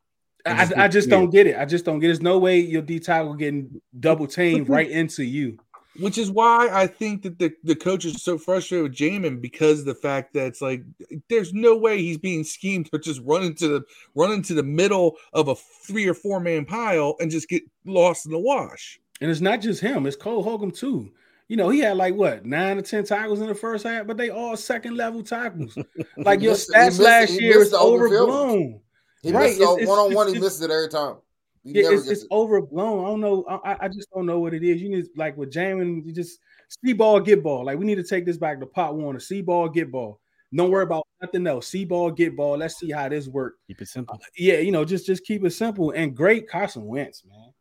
I, 0.45 0.65
just 0.65 0.77
I 0.77 0.89
just 0.89 1.09
don't 1.09 1.31
get 1.31 1.47
it. 1.47 1.57
I 1.59 1.65
just 1.65 1.85
don't 1.85 1.99
get 1.99 2.07
it. 2.07 2.09
There's 2.09 2.23
no 2.23 2.39
way 2.39 2.61
your 2.61 2.83
D 2.83 3.01
tackle 3.01 3.35
getting 3.35 3.81
double 3.99 4.27
teamed 4.27 4.69
right 4.69 4.89
into 4.89 5.25
you. 5.25 5.59
Which 5.99 6.19
is 6.19 6.31
why 6.31 6.69
I 6.71 6.87
think 6.87 7.23
that 7.23 7.39
the, 7.39 7.53
the 7.65 7.75
coach 7.75 8.05
is 8.05 8.23
so 8.23 8.37
frustrated 8.37 8.83
with 8.83 8.99
Jamin 8.99 9.41
because 9.41 9.81
of 9.81 9.87
the 9.87 9.95
fact 9.95 10.35
that 10.35 10.47
it's 10.47 10.61
like 10.61 10.83
there's 11.31 11.55
no 11.55 11.75
way 11.75 11.99
he's 11.99 12.19
being 12.19 12.45
schemed 12.45 12.91
to 12.91 12.99
just 12.99 13.23
run 13.25 13.43
into 13.43 13.67
the 13.69 13.83
run 14.15 14.31
into 14.33 14.53
the 14.53 14.63
middle 14.63 15.17
of 15.33 15.49
a 15.49 15.55
three 15.55 16.07
or 16.07 16.15
four 16.15 16.39
man 16.39 16.67
pile 16.67 17.17
and 17.19 17.31
just 17.31 17.49
get 17.49 17.63
lost 17.87 18.27
in 18.27 18.33
the 18.33 18.39
wash. 18.39 19.01
And 19.21 19.31
it's 19.31 19.41
not 19.41 19.63
just 19.63 19.81
him, 19.81 20.07
it's 20.07 20.17
Cole 20.17 20.43
Holcomb 20.43 20.71
too. 20.71 21.11
You 21.49 21.57
know, 21.57 21.69
he 21.69 21.79
had 21.81 21.97
like 21.97 22.15
what 22.15 22.45
nine 22.45 22.79
or 22.79 22.83
ten 22.83 23.05
tackles 23.05 23.41
in 23.41 23.47
the 23.47 23.55
first 23.55 23.85
half, 23.87 24.07
but 24.07 24.17
they 24.17 24.31
all 24.31 24.57
second 24.57 24.97
level 24.97 25.23
tackles. 25.23 25.79
Like 26.17 26.41
your 26.41 26.53
missed- 26.53 26.71
stats 26.71 26.87
missed- 26.87 27.01
last 27.01 27.31
he 27.31 27.45
year 27.45 27.55
missed 27.59 27.67
is 27.67 27.71
the 27.71 27.79
open 27.79 28.09
field. 28.09 28.29
overblown. 28.31 28.81
He 29.23 29.33
Right, 29.33 29.43
missed 29.51 29.61
it's- 29.61 29.77
it's- 29.77 29.89
one 29.89 29.99
on 29.99 30.15
one. 30.15 30.29
He 30.35 30.41
misses 30.41 30.61
it 30.63 30.71
every 30.71 30.89
time. 30.89 31.17
He 31.63 31.73
Yeah, 31.73 31.83
never 31.83 31.95
it's, 31.95 32.03
gets 32.05 32.13
it's 32.13 32.23
it. 32.25 32.31
overblown. 32.33 33.05
I 33.05 33.09
don't 33.09 33.21
know. 33.21 33.45
I, 33.65 33.77
I 33.83 33.89
just 33.89 34.09
don't 34.13 34.27
know 34.27 34.39
what 34.41 34.55
it 34.55 34.63
is. 34.65 34.81
You 34.83 34.89
need 34.89 35.07
like 35.17 35.37
with 35.37 35.53
Jamin, 35.53 36.05
you 36.05 36.13
just 36.13 36.39
see 36.85 36.93
ball, 36.93 37.21
get 37.21 37.43
ball. 37.43 37.65
Like 37.65 37.79
we 37.79 37.85
need 37.85 37.97
to 37.97 38.05
take 38.05 38.25
this 38.27 38.37
back 38.37 38.59
to 38.61 38.67
pot 38.67 38.97
one. 38.97 39.19
See 39.21 39.41
ball, 39.43 39.69
get 39.69 39.91
ball. 39.93 40.21
Don't 40.55 40.71
worry 40.71 40.85
about 40.85 41.07
nothing 41.21 41.47
else. 41.47 41.67
See 41.69 41.85
ball, 41.85 42.11
get 42.11 42.37
ball. 42.37 42.57
Let's 42.57 42.77
see 42.79 42.91
how 42.91 43.09
this 43.09 43.27
works. 43.29 43.59
Keep 43.67 43.83
it 43.83 43.89
simple. 43.89 44.15
Uh, 44.15 44.19
yeah, 44.37 44.59
you 44.59 44.71
know, 44.73 44.85
just 44.85 45.07
just 45.07 45.25
keep 45.25 45.45
it 45.45 45.51
simple 45.51 45.91
and 45.91 46.17
great 46.17 46.49
Carson 46.49 46.87
Wentz, 46.87 47.25
man. 47.25 47.53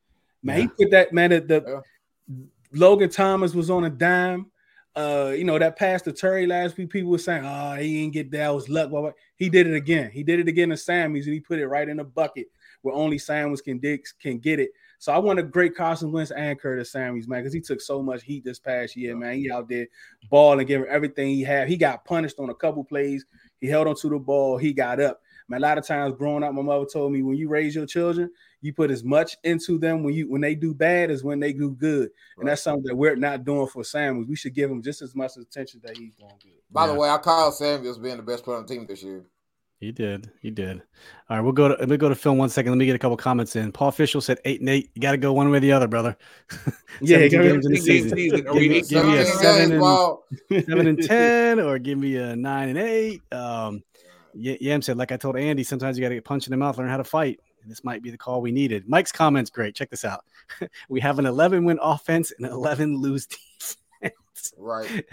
Man, 0.43 0.61
he 0.61 0.67
put 0.67 0.91
that 0.91 1.11
man 1.13 1.31
at 1.31 1.47
the 1.47 1.63
Yeah. 2.29 2.36
Logan 2.76 3.09
Thomas 3.09 3.53
was 3.53 3.69
on 3.69 3.86
a 3.86 3.89
dime. 3.89 4.51
Uh, 4.95 5.34
you 5.36 5.43
know, 5.43 5.59
that 5.59 5.78
pass 5.78 6.01
to 6.03 6.13
Terry 6.13 6.47
last 6.47 6.78
week, 6.78 6.89
people 6.89 7.11
were 7.11 7.17
saying, 7.17 7.43
Oh, 7.45 7.76
he 7.76 8.01
didn't 8.01 8.13
get 8.13 8.32
that. 8.32 8.49
It 8.49 8.53
was 8.53 8.69
luck. 8.69 8.89
Blah, 8.89 9.01
blah. 9.01 9.11
He 9.36 9.49
did 9.49 9.67
it 9.67 9.76
again. 9.76 10.09
He 10.11 10.23
did 10.23 10.39
it 10.39 10.47
again 10.47 10.69
to 10.69 10.78
Samuels 10.78 11.26
and 11.26 11.34
he 11.34 11.41
put 11.41 11.59
it 11.59 11.67
right 11.67 11.89
in 11.89 11.97
the 11.97 12.03
bucket 12.05 12.47
where 12.82 12.95
only 12.95 13.17
Samuels 13.17 13.61
can 13.61 13.80
dig 13.80 14.05
can 14.21 14.38
get 14.38 14.59
it. 14.59 14.69
So 14.99 15.11
I 15.11 15.17
want 15.17 15.39
a 15.39 15.43
great 15.43 15.76
Carson 15.76 16.11
Wentz 16.11 16.32
and 16.32 16.59
Curtis 16.59 16.91
Samuels, 16.91 17.28
man, 17.28 17.41
because 17.41 17.53
he 17.53 17.59
took 17.59 17.82
so 17.82 18.01
much 18.01 18.23
heat 18.23 18.45
this 18.45 18.59
past 18.59 18.95
year, 18.95 19.15
man. 19.15 19.36
He 19.36 19.51
out 19.51 19.67
there 19.67 19.88
balling, 20.30 20.65
giving 20.65 20.88
everything 20.88 21.28
he 21.30 21.41
had. 21.41 21.67
He 21.67 21.78
got 21.78 22.05
punished 22.05 22.39
on 22.39 22.49
a 22.49 22.55
couple 22.55 22.84
plays. 22.84 23.26
He 23.59 23.67
held 23.67 23.88
onto 23.88 24.09
the 24.09 24.19
ball. 24.19 24.57
He 24.57 24.71
got 24.71 25.01
up. 25.01 25.19
Man, 25.48 25.60
a 25.60 25.62
lot 25.62 25.78
of 25.78 25.86
times 25.86 26.16
growing 26.18 26.43
up, 26.43 26.54
my 26.54 26.62
mother 26.64 26.86
told 26.91 27.12
me 27.14 27.22
when 27.22 27.38
you 27.38 27.48
raise 27.50 27.76
your 27.76 27.86
children, 27.86 28.32
you 28.62 28.74
put 28.74 28.89
as 28.89 29.04
much 29.04 29.38
into 29.43 29.78
them 29.78 30.02
when 30.04 30.14
you 30.16 30.28
when 30.30 30.41
they 30.41 30.56
do 30.56 30.74
bad 30.74 31.12
as 31.12 31.24
when 31.24 31.39
they 31.39 31.54
do 31.54 31.72
good. 31.72 32.10
And 32.39 32.48
that's 32.48 32.64
something 32.64 32.84
that 32.86 32.96
we're 32.96 33.16
not 33.16 33.43
doing 33.46 33.68
for 33.68 33.84
Samuels. 33.84 34.28
We 34.28 34.36
should 34.36 34.56
give 34.56 34.72
him 34.72 34.82
just 34.82 35.02
as 35.04 35.14
much 35.16 35.38
attention 35.38 35.82
that 35.84 35.98
he's 35.98 36.16
doing 36.16 36.32
good. 36.41 36.52
By 36.72 36.88
Yeah. 36.88 36.93
the 36.93 37.00
way, 37.00 37.10
I 37.10 37.18
called 37.20 37.54
Samuels 37.54 38.00
being 38.00 38.18
the 38.18 38.24
best 38.24 38.43
player 38.43 38.58
on 38.58 38.66
the 38.66 38.74
team 38.74 38.88
this 38.88 39.04
year. 39.04 39.24
He 39.80 39.91
did. 39.91 40.32
He 40.41 40.50
did. 40.50 40.82
All 41.30 41.36
right, 41.38 41.41
we'll 41.41 41.52
go 41.52 41.68
to 41.68 41.76
let 41.76 41.89
me 41.89 41.98
go 41.98 42.10
to 42.10 42.16
film 42.16 42.38
one 42.39 42.50
second. 42.50 42.72
Let 42.72 42.78
me 42.78 42.86
get 42.88 42.96
a 42.96 43.00
couple 43.00 43.18
comments 43.18 43.56
in. 43.56 43.72
Paul 43.72 43.91
Fisher 43.91 44.22
said 44.22 44.39
eight 44.46 44.62
and 44.62 44.70
eight. 44.70 44.89
You 44.96 45.02
got 45.02 45.12
to 45.12 45.18
go 45.18 45.34
one 45.34 45.52
way 45.52 45.58
or 45.58 45.60
the 45.60 45.74
other, 45.74 45.88
brother. 45.88 46.18
Yeah, 47.02 47.28
give 47.28 47.41
me- 47.41 47.50
games 47.50 47.66
in 47.66 47.74
the 47.74 47.78
season. 47.82 48.18
season. 48.18 48.43
Give 48.46 48.56
me, 48.56 48.82
give 48.82 49.06
me 49.06 49.18
a 49.18 49.26
seven 49.26 49.70
seven 49.70 49.72
and 50.50 50.66
seven 50.66 50.88
and 50.88 51.04
ten, 51.08 51.60
or 51.60 51.78
give 51.78 51.98
me 52.00 52.16
a 52.16 52.36
nine 52.38 52.70
and 52.70 52.78
eight. 52.80 53.22
Um, 53.34 53.84
Y- 54.36 54.57
Yam 54.61 54.81
said, 54.81 54.97
like 54.97 55.11
I 55.11 55.17
told 55.17 55.38
Andy, 55.38 55.63
sometimes 55.63 55.97
you 55.97 56.03
got 56.03 56.09
to 56.09 56.15
get 56.15 56.25
punched 56.25 56.47
in 56.47 56.51
the 56.51 56.57
mouth, 56.57 56.77
learn 56.77 56.89
how 56.89 56.97
to 56.97 57.03
fight. 57.03 57.39
And 57.61 57.71
this 57.71 57.83
might 57.83 58.03
be 58.03 58.11
the 58.11 58.17
call 58.17 58.41
we 58.41 58.51
needed. 58.51 58.88
Mike's 58.88 59.11
comments 59.11 59.49
great. 59.49 59.73
Check 59.75 59.89
this 59.89 60.05
out. 60.05 60.23
we 60.89 60.99
have 60.99 61.17
an 61.19 61.25
11 61.25 61.65
win 61.65 61.79
offense 61.81 62.31
and 62.38 62.45
11 62.47 62.97
lose 62.97 63.25
defense. 64.01 64.53
Right. 64.57 65.05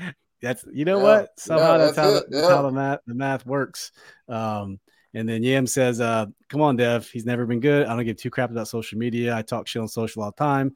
That's 0.43 0.65
you 0.73 0.85
know 0.85 0.99
Yeah. 0.99 1.03
what? 1.05 1.39
Somehow 1.39 1.73
Yeah, 1.73 1.79
that's, 1.79 1.97
that's 1.97 2.09
how, 2.15 2.21
the, 2.29 2.49
how 2.57 2.63
the 2.63 2.73
math 2.73 2.99
the 3.07 3.15
math 3.15 3.47
works. 3.47 3.93
Um, 4.29 4.81
and 5.15 5.29
then 5.29 5.43
Yam 5.43 5.67
says, 5.67 6.01
uh, 6.01 6.27
"Come 6.49 6.63
on, 6.63 6.77
Dev. 6.77 7.07
He's 7.09 7.27
never 7.27 7.45
been 7.47 7.61
good. 7.61 7.87
I 7.87 7.95
don't 7.95 8.05
give 8.05 8.17
two 8.17 8.31
crap 8.31 8.51
about 8.51 8.67
social 8.67 8.99
media. 8.99 9.37
I 9.37 9.43
talk 9.43 9.67
shit 9.69 9.81
on 9.83 9.87
social 9.89 10.23
all 10.23 10.31
the 10.31 10.37
time. 10.37 10.75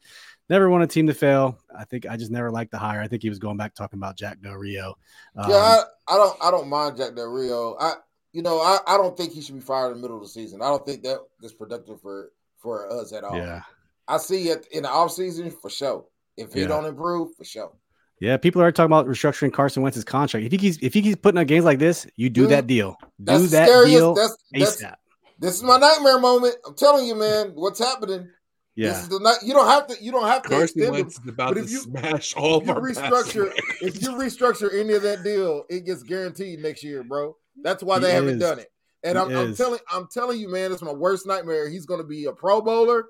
Never 0.48 0.68
want 0.70 0.84
a 0.84 0.86
team 0.86 1.06
to 1.08 1.14
fail. 1.14 1.58
I 1.76 1.84
think 1.84 2.06
I 2.06 2.16
just 2.16 2.30
never 2.30 2.50
liked 2.52 2.70
the 2.70 2.78
hire. 2.78 3.00
I 3.00 3.08
think 3.08 3.22
he 3.22 3.28
was 3.30 3.38
going 3.38 3.56
back 3.56 3.74
talking 3.74 3.98
about 3.98 4.16
Jack 4.16 4.40
Del 4.40 4.52
Rio. 4.54 4.96
Um, 5.36 5.50
yeah, 5.50 5.56
I, 5.56 5.82
I 6.08 6.16
don't 6.16 6.36
I 6.42 6.50
don't 6.50 6.68
mind 6.68 6.96
Jack 6.98 7.16
Del 7.16 7.26
Rio. 7.28 7.76
I 7.80 7.94
you 8.36 8.42
know, 8.42 8.58
I, 8.60 8.78
I 8.86 8.96
don't 8.98 9.16
think 9.16 9.32
he 9.32 9.40
should 9.40 9.54
be 9.54 9.60
fired 9.62 9.88
in 9.92 9.94
the 9.96 10.02
middle 10.02 10.16
of 10.18 10.22
the 10.22 10.28
season. 10.28 10.60
I 10.62 10.66
don't 10.68 10.84
think 10.84 11.02
that 11.04 11.18
is 11.42 11.52
productive 11.54 12.00
for 12.02 12.30
for 12.58 12.92
us 12.92 13.12
at 13.12 13.24
all. 13.24 13.36
yeah, 13.36 13.62
I 14.08 14.18
see 14.18 14.48
it 14.48 14.66
in 14.72 14.82
the 14.82 14.88
offseason 14.88 15.52
for 15.60 15.70
sure. 15.70 16.04
If 16.36 16.52
he 16.52 16.60
Yeah. 16.60 16.66
don't 16.68 16.84
improve, 16.84 17.34
for 17.36 17.44
sure. 17.44 17.72
yeah. 18.20 18.36
People 18.36 18.60
are 18.62 18.70
talking 18.72 18.92
about 18.92 19.06
restructuring 19.06 19.52
Carson 19.52 19.82
Wentz's 19.82 20.04
contract. 20.04 20.44
If 20.44 20.52
he 20.52 20.58
keeps 20.58 20.78
if 20.82 20.92
he 20.92 21.00
keeps 21.02 21.20
putting 21.20 21.40
up 21.40 21.46
games 21.46 21.64
like 21.64 21.78
this, 21.78 22.06
you 22.16 22.28
do 22.28 22.42
Dude, 22.42 22.50
that 22.50 22.66
deal. 22.66 22.96
Do 23.02 23.06
That's 23.24 23.50
that 23.52 23.68
scariest. 23.68 23.96
deal 23.98 24.14
That's, 24.14 24.36
that's 24.52 24.82
ASAP. 24.82 24.94
this 25.38 25.54
is 25.54 25.62
my 25.62 25.78
nightmare 25.78 26.20
moment. 26.20 26.56
I'm 26.66 26.74
telling 26.74 27.06
you, 27.06 27.14
man, 27.14 27.52
what's 27.54 27.78
happening. 27.78 28.28
This 28.76 28.92
Yeah, 28.92 29.00
is 29.00 29.08
the 29.08 29.20
night. 29.20 29.38
You 29.42 29.54
don't 29.54 29.66
have 29.68 29.86
to. 29.86 29.96
You 30.04 30.12
don't 30.12 30.26
have 30.26 30.42
to 30.42 30.48
Carson 30.50 30.64
extend 30.82 30.92
Wentz 30.92 31.16
it. 31.16 31.22
is 31.22 31.28
about 31.30 31.48
but 31.54 31.60
to 31.60 31.64
if 31.64 31.70
you- 31.70 31.80
smash 31.80 32.34
all 32.36 32.60
If 32.60 32.68
of 32.68 32.76
you 32.76 32.82
restructure, 32.82 33.54
passing 33.54 33.88
if 33.88 34.02
you 34.02 34.08
restructure 34.10 34.78
any 34.78 34.92
of 34.92 35.00
that 35.02 35.22
deal, 35.24 35.64
it 35.70 35.86
gets 35.86 36.02
guaranteed 36.02 36.58
next 36.60 36.84
year, 36.84 37.02
bro. 37.02 37.34
That's 37.62 37.82
why 37.82 37.96
He 37.96 38.04
they 38.04 38.12
haven't 38.12 38.34
is. 38.36 38.40
done 38.40 38.58
it. 38.58 38.68
And 39.02 39.16
I'm, 39.18 39.34
I'm 39.36 39.54
telling 39.54 39.80
I'm 39.90 40.08
telling 40.12 40.40
you, 40.40 40.48
man, 40.50 40.72
it's 40.72 40.82
my 40.82 40.92
worst 40.92 41.26
nightmare. 41.26 41.68
He's 41.68 41.86
going 41.86 42.00
to 42.00 42.06
be 42.06 42.24
a 42.24 42.32
Pro 42.32 42.60
Bowler, 42.60 43.06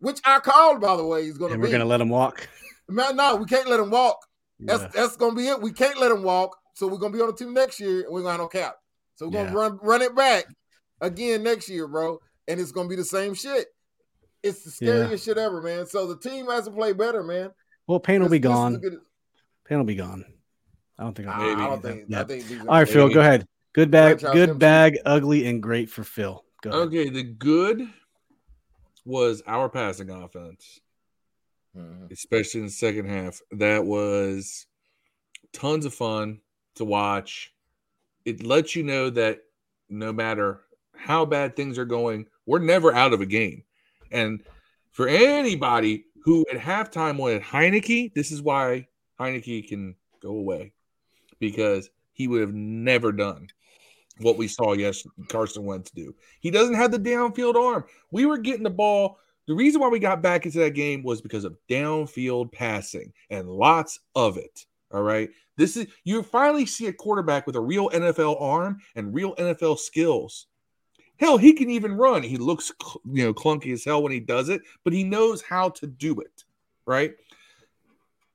which 0.00 0.20
I 0.24 0.40
called, 0.40 0.80
by 0.80 0.96
the 0.96 1.04
way. 1.04 1.24
He's 1.24 1.38
going 1.38 1.52
to 1.52 1.56
be. 1.58 1.62
we're 1.62 1.70
gonna 1.72 1.84
let 1.86 2.00
him 2.00 2.08
walk. 2.10 2.46
Man, 2.88 3.16
no, 3.16 3.36
we 3.36 3.46
can't 3.46 3.68
let 3.68 3.80
him 3.80 3.90
walk. 3.90 4.18
That's 4.60 4.82
Yeah. 4.82 4.90
that's 4.94 5.16
gonna 5.16 5.34
be 5.36 5.46
it. 5.48 5.60
We 5.62 5.72
can't 5.72 5.98
let 6.00 6.10
him 6.10 6.22
walk. 6.22 6.56
So 6.74 6.86
we're 6.88 6.98
gonna 6.98 7.14
be 7.14 7.20
on 7.20 7.28
the 7.28 7.32
team 7.34 7.54
next 7.54 7.78
year, 7.80 8.02
and 8.02 8.12
we're 8.12 8.20
gonna 8.22 8.32
have 8.32 8.40
no 8.40 8.48
cap. 8.48 8.76
So 9.14 9.26
we're 9.26 9.32
gonna 9.32 9.50
Yeah. 9.50 9.54
run 9.56 9.78
run 9.82 10.02
it 10.02 10.14
back 10.16 10.46
again 11.00 11.42
next 11.42 11.68
year, 11.68 11.86
bro. 11.86 12.18
And 12.48 12.60
it's 12.60 12.72
gonna 12.72 12.88
be 12.88 12.96
the 12.96 13.04
same 13.04 13.34
shit. 13.34 13.68
It's 14.42 14.62
the 14.64 14.84
Yeah. 14.84 14.92
scariest 15.02 15.24
shit 15.24 15.38
ever, 15.38 15.60
man. 15.62 15.86
So 15.86 16.06
the 16.06 16.16
team 16.18 16.46
has 16.46 16.64
to 16.64 16.70
play 16.70 16.92
better, 16.92 17.22
man. 17.22 17.50
Well, 17.86 18.00
Payne 18.00 18.22
will 18.22 18.28
be 18.28 18.38
gone. 18.38 18.78
good- 18.78 19.00
Payne 19.64 19.78
will 19.78 19.84
be 19.84 19.94
gone. 19.94 20.24
I 20.98 21.04
don't 21.04 21.14
think. 21.14 21.28
I'll 21.28 21.40
I. 21.40 21.64
I 21.64 21.66
don't 21.68 21.82
think. 21.82 22.04
Yeah. 22.08 22.20
I 22.20 22.24
think. 22.24 22.44
All 22.62 22.66
right, 22.66 22.88
Phil, 22.88 23.08
go 23.08 23.20
ahead. 23.20 23.46
Good 23.72 23.90
bag, 23.90 24.20
Franchise 24.20 24.34
good 24.34 24.48
him 24.50 24.58
bag, 24.58 24.98
ugly 25.04 25.46
and 25.46 25.62
great 25.62 25.90
for 25.90 26.04
Phil. 26.04 26.44
Go 26.62 26.70
ahead. 26.70 26.82
Okay, 26.88 27.08
the 27.10 27.22
good 27.22 27.88
was 29.04 29.42
our 29.46 29.68
passing 29.68 30.10
offense, 30.10 30.80
Mhm. 31.76 32.10
especially 32.10 32.60
in 32.60 32.66
the 32.66 32.72
second 32.72 33.06
half. 33.06 33.40
That 33.52 33.84
was 33.84 34.66
tons 35.52 35.84
of 35.86 35.94
fun 35.94 36.40
to 36.74 36.84
watch. 36.84 37.54
It 38.24 38.42
lets 38.44 38.74
you 38.74 38.82
know 38.82 39.10
that 39.10 39.44
no 39.88 40.12
matter 40.12 40.64
how 40.94 41.24
bad 41.24 41.54
things 41.56 41.78
are 41.78 41.84
going, 41.84 42.26
we're 42.46 42.58
never 42.58 42.92
out 42.92 43.12
of 43.12 43.20
a 43.20 43.26
game. 43.26 43.64
And 44.10 44.42
for 44.90 45.08
anybody 45.08 46.06
who 46.22 46.44
at 46.52 46.58
halftime 46.58 47.16
wanted 47.16 47.42
Heinicke, 47.42 48.12
this 48.14 48.30
is 48.32 48.42
why 48.42 48.88
Heinicke 49.18 49.68
can 49.68 49.96
go 50.20 50.30
away 50.30 50.72
because 51.38 51.90
he 52.12 52.26
would 52.26 52.40
have 52.40 52.54
never 52.54 53.12
done 53.12 53.48
what 54.20 54.36
we 54.36 54.48
saw 54.48 54.72
yes 54.72 55.06
Carson 55.28 55.64
Wentz 55.64 55.90
do. 55.90 56.14
He 56.40 56.50
doesn't 56.50 56.74
have 56.74 56.90
the 56.90 56.98
downfield 56.98 57.56
arm. 57.56 57.84
We 58.10 58.26
were 58.26 58.38
getting 58.38 58.62
the 58.64 58.70
ball. 58.70 59.18
The 59.46 59.54
reason 59.54 59.80
why 59.80 59.88
we 59.88 59.98
got 59.98 60.22
back 60.22 60.44
into 60.44 60.58
that 60.58 60.74
game 60.74 61.02
was 61.02 61.20
because 61.20 61.44
of 61.44 61.56
downfield 61.70 62.52
passing 62.52 63.12
and 63.30 63.48
lots 63.48 64.00
of 64.14 64.36
it. 64.36 64.66
All 64.92 65.02
right. 65.02 65.30
This 65.56 65.76
is 65.76 65.86
you 66.04 66.22
finally 66.22 66.66
see 66.66 66.86
a 66.86 66.92
quarterback 66.92 67.46
with 67.46 67.56
a 67.56 67.60
real 67.60 67.90
NFL 67.90 68.40
arm 68.40 68.80
and 68.94 69.14
real 69.14 69.34
NFL 69.36 69.78
skills. 69.78 70.46
Hell, 71.18 71.36
he 71.36 71.52
can 71.52 71.68
even 71.68 71.94
run. 71.94 72.22
He 72.22 72.36
looks 72.36 72.72
you 73.12 73.24
know 73.24 73.34
clunky 73.34 73.72
as 73.72 73.84
hell 73.84 74.02
when 74.02 74.12
he 74.12 74.20
does 74.20 74.48
it, 74.48 74.62
but 74.84 74.92
he 74.92 75.02
knows 75.02 75.42
how 75.42 75.70
to 75.70 75.86
do 75.86 76.20
it, 76.20 76.44
right? 76.86 77.14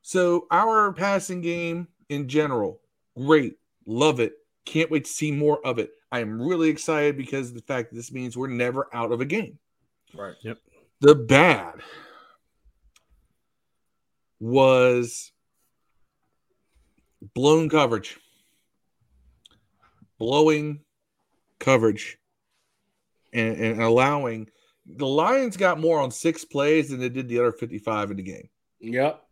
So 0.01 0.47
our 0.51 0.91
passing 0.91 1.41
game 1.41 1.87
in 2.09 2.27
general, 2.27 2.81
great. 3.15 3.55
Love 3.85 4.19
it. 4.19 4.33
Can't 4.65 4.91
wait 4.91 5.05
to 5.05 5.11
see 5.11 5.31
more 5.31 5.65
of 5.65 5.79
it. 5.79 5.91
I 6.11 6.19
am 6.19 6.41
really 6.41 6.69
excited 6.69 7.17
because 7.17 7.49
of 7.49 7.55
the 7.55 7.61
fact 7.61 7.89
that 7.89 7.95
this 7.95 8.11
means 8.11 8.37
we're 8.37 8.47
never 8.47 8.87
out 8.93 9.11
of 9.11 9.21
a 9.21 9.25
game. 9.25 9.57
Right. 10.13 10.35
Yep. 10.41 10.59
The 11.01 11.15
bad 11.15 11.81
was 14.39 15.31
blown 17.33 17.69
coverage, 17.69 18.17
blowing 20.17 20.81
coverage, 21.59 22.17
and, 23.33 23.57
and 23.57 23.81
allowing 23.81 24.49
the 24.85 25.07
Lions 25.07 25.57
got 25.57 25.79
more 25.79 25.99
on 25.99 26.11
six 26.11 26.43
plays 26.45 26.89
than 26.89 26.99
they 26.99 27.09
did 27.09 27.27
the 27.27 27.39
other 27.39 27.51
55 27.51 28.11
in 28.11 28.17
the 28.17 28.23
game. 28.23 28.49
Yep. 28.79 29.22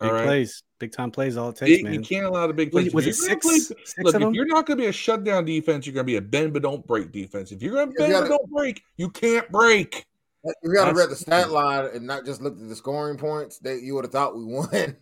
Big 0.00 0.08
All 0.08 0.14
right. 0.14 0.24
plays, 0.24 0.62
big 0.78 0.92
time 0.92 1.10
plays. 1.10 1.36
All 1.36 1.50
it 1.50 1.56
takes, 1.56 1.78
You, 1.78 1.84
man. 1.84 1.92
you 1.94 2.00
can't 2.00 2.24
allow 2.24 2.46
the 2.46 2.54
big 2.54 2.70
plays. 2.72 2.92
was 2.94 3.06
If 3.06 3.10
it 3.12 3.16
six? 3.16 3.46
play- 3.46 3.58
six 3.58 3.94
Look, 3.98 4.14
of 4.14 4.22
if 4.22 4.26
them? 4.26 4.34
you're 4.34 4.46
not 4.46 4.64
going 4.66 4.78
to 4.78 4.82
be 4.82 4.88
a 4.88 4.92
shutdown 4.92 5.44
defense, 5.44 5.86
you're 5.86 5.92
going 5.92 6.06
to 6.06 6.10
be 6.10 6.16
a 6.16 6.22
bend 6.22 6.54
but 6.54 6.62
don't 6.62 6.86
break 6.86 7.12
defense. 7.12 7.52
If 7.52 7.62
you're 7.62 7.74
going 7.74 7.88
to 7.88 7.94
bend 7.94 8.08
you 8.08 8.14
but 8.14 8.20
gotta- 8.28 8.30
don't 8.38 8.50
break, 8.50 8.82
you 8.96 9.10
can't 9.10 9.50
break. 9.52 10.06
You 10.42 10.52
got 10.74 10.86
to 10.86 10.92
That's- 10.92 10.96
read 10.96 11.10
the 11.10 11.16
stat 11.16 11.50
line 11.50 11.90
and 11.94 12.06
not 12.06 12.24
just 12.24 12.40
look 12.40 12.54
at 12.58 12.66
the 12.68 12.74
scoring 12.74 13.18
points, 13.18 13.58
That 13.58 13.82
you 13.82 13.94
would 13.94 14.04
have 14.04 14.12
thought 14.12 14.34
we 14.36 14.44
won. 14.54 14.96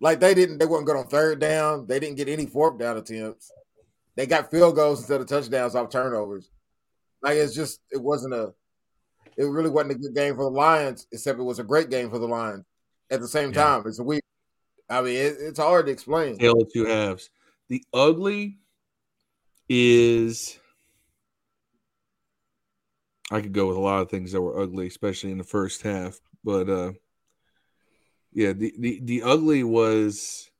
like 0.00 0.20
they 0.20 0.32
didn't, 0.32 0.56
they 0.56 0.64
weren't 0.64 0.86
good 0.86 0.96
on 0.96 1.06
third 1.08 1.38
down. 1.38 1.86
They 1.86 2.00
didn't 2.00 2.16
get 2.16 2.28
any 2.30 2.46
fourth 2.46 2.78
down 2.78 2.96
attempts. 2.96 3.52
They 4.16 4.26
got 4.26 4.50
field 4.50 4.74
goals 4.74 5.00
instead 5.00 5.20
of 5.20 5.26
touchdowns 5.26 5.74
off 5.74 5.90
turnovers. 5.90 6.50
Like 7.22 7.36
it's 7.36 7.54
just, 7.54 7.80
it 7.90 8.00
wasn't 8.02 8.32
a, 8.32 8.54
it 9.36 9.44
really 9.44 9.68
wasn't 9.70 9.92
a 9.92 9.98
good 9.98 10.14
game 10.14 10.34
for 10.34 10.44
the 10.44 10.50
Lions. 10.50 11.06
Except 11.12 11.38
it 11.38 11.42
was 11.42 11.58
a 11.58 11.64
great 11.64 11.90
game 11.90 12.08
for 12.08 12.18
the 12.18 12.26
Lions. 12.26 12.64
At 13.10 13.20
the 13.20 13.28
same 13.28 13.50
Yeah. 13.52 13.64
time, 13.64 13.82
it's 13.86 13.98
a 13.98 14.04
week. 14.04 14.22
I 14.88 15.02
mean, 15.02 15.16
it, 15.16 15.36
it's 15.40 15.58
hard 15.58 15.86
to 15.86 15.92
explain. 15.92 16.38
Tale 16.38 16.60
of 16.62 16.72
two 16.72 16.84
halves. 16.86 17.30
The 17.68 17.84
ugly 17.92 18.58
is. 19.68 20.58
I 23.30 23.40
could 23.40 23.52
go 23.52 23.68
with 23.68 23.76
a 23.76 23.80
lot 23.80 24.02
of 24.02 24.10
things 24.10 24.32
that 24.32 24.40
were 24.40 24.60
ugly, 24.60 24.88
especially 24.88 25.30
in 25.30 25.38
the 25.38 25.44
first 25.44 25.82
half. 25.82 26.18
But 26.42 26.68
uh 26.68 26.92
yeah, 28.32 28.52
the 28.52 28.74
the, 28.78 29.00
the 29.02 29.22
ugly 29.22 29.62
was 29.62 30.50